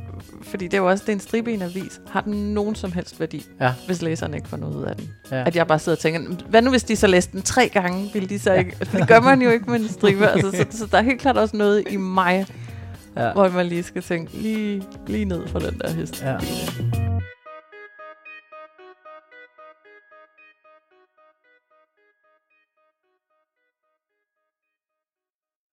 fordi 0.43 0.65
det 0.65 0.75
er 0.75 0.79
jo 0.79 0.89
også, 0.89 1.03
det 1.07 1.09
er 1.09 1.17
en 1.17 1.21
stribe 1.21 1.51
i 1.51 1.55
en 1.55 1.63
avis. 1.63 2.01
Har 2.11 2.21
den 2.21 2.55
nogen 2.55 2.75
som 2.75 2.93
helst 2.93 3.21
værdi, 3.21 3.47
Ja. 3.61 3.73
hvis 3.87 4.03
læseren 4.03 4.35
ikke 4.35 4.49
får 4.49 4.57
noget 4.57 4.75
ud 4.77 4.83
af 4.85 4.97
den? 4.97 5.09
Ja. 5.31 5.45
At 5.47 5.57
jeg 5.57 5.67
bare 5.67 5.79
sidder 5.79 5.97
og 5.97 6.01
tænker, 6.01 6.45
hvad 6.49 6.63
nu 6.63 6.71
hvis 6.71 6.85
de 6.85 6.97
så 6.97 7.07
læste 7.07 7.33
den 7.33 7.43
tre 7.43 7.69
gange, 7.69 8.11
ville 8.13 8.29
de 8.29 8.39
så 8.39 8.53
ikke... 8.53 8.77
For 8.87 8.99
det 8.99 9.09
gør 9.09 9.21
man 9.21 9.43
jo 9.43 9.51
ikke 9.51 9.71
med 9.71 9.81
en 9.81 9.89
stribe. 9.89 10.27
Altså, 10.37 10.51
så, 10.51 10.79
så 10.79 10.87
der 10.91 10.99
er 10.99 11.03
helt 11.03 11.21
klart 11.21 11.37
også 11.37 11.57
noget 11.57 11.85
i 11.91 11.97
mig, 11.97 12.47
Ja. 13.17 13.33
hvor 13.33 13.49
man 13.49 13.67
lige 13.67 13.83
skal 13.83 14.03
tænke 14.03 14.37
lige, 14.37 14.83
lige 15.07 15.25
ned 15.25 15.49
for 15.49 15.59
den 15.59 15.79
der 15.79 15.91
hest. 15.93 16.23
Ja. 16.23 16.31
Ja. 16.31 17.06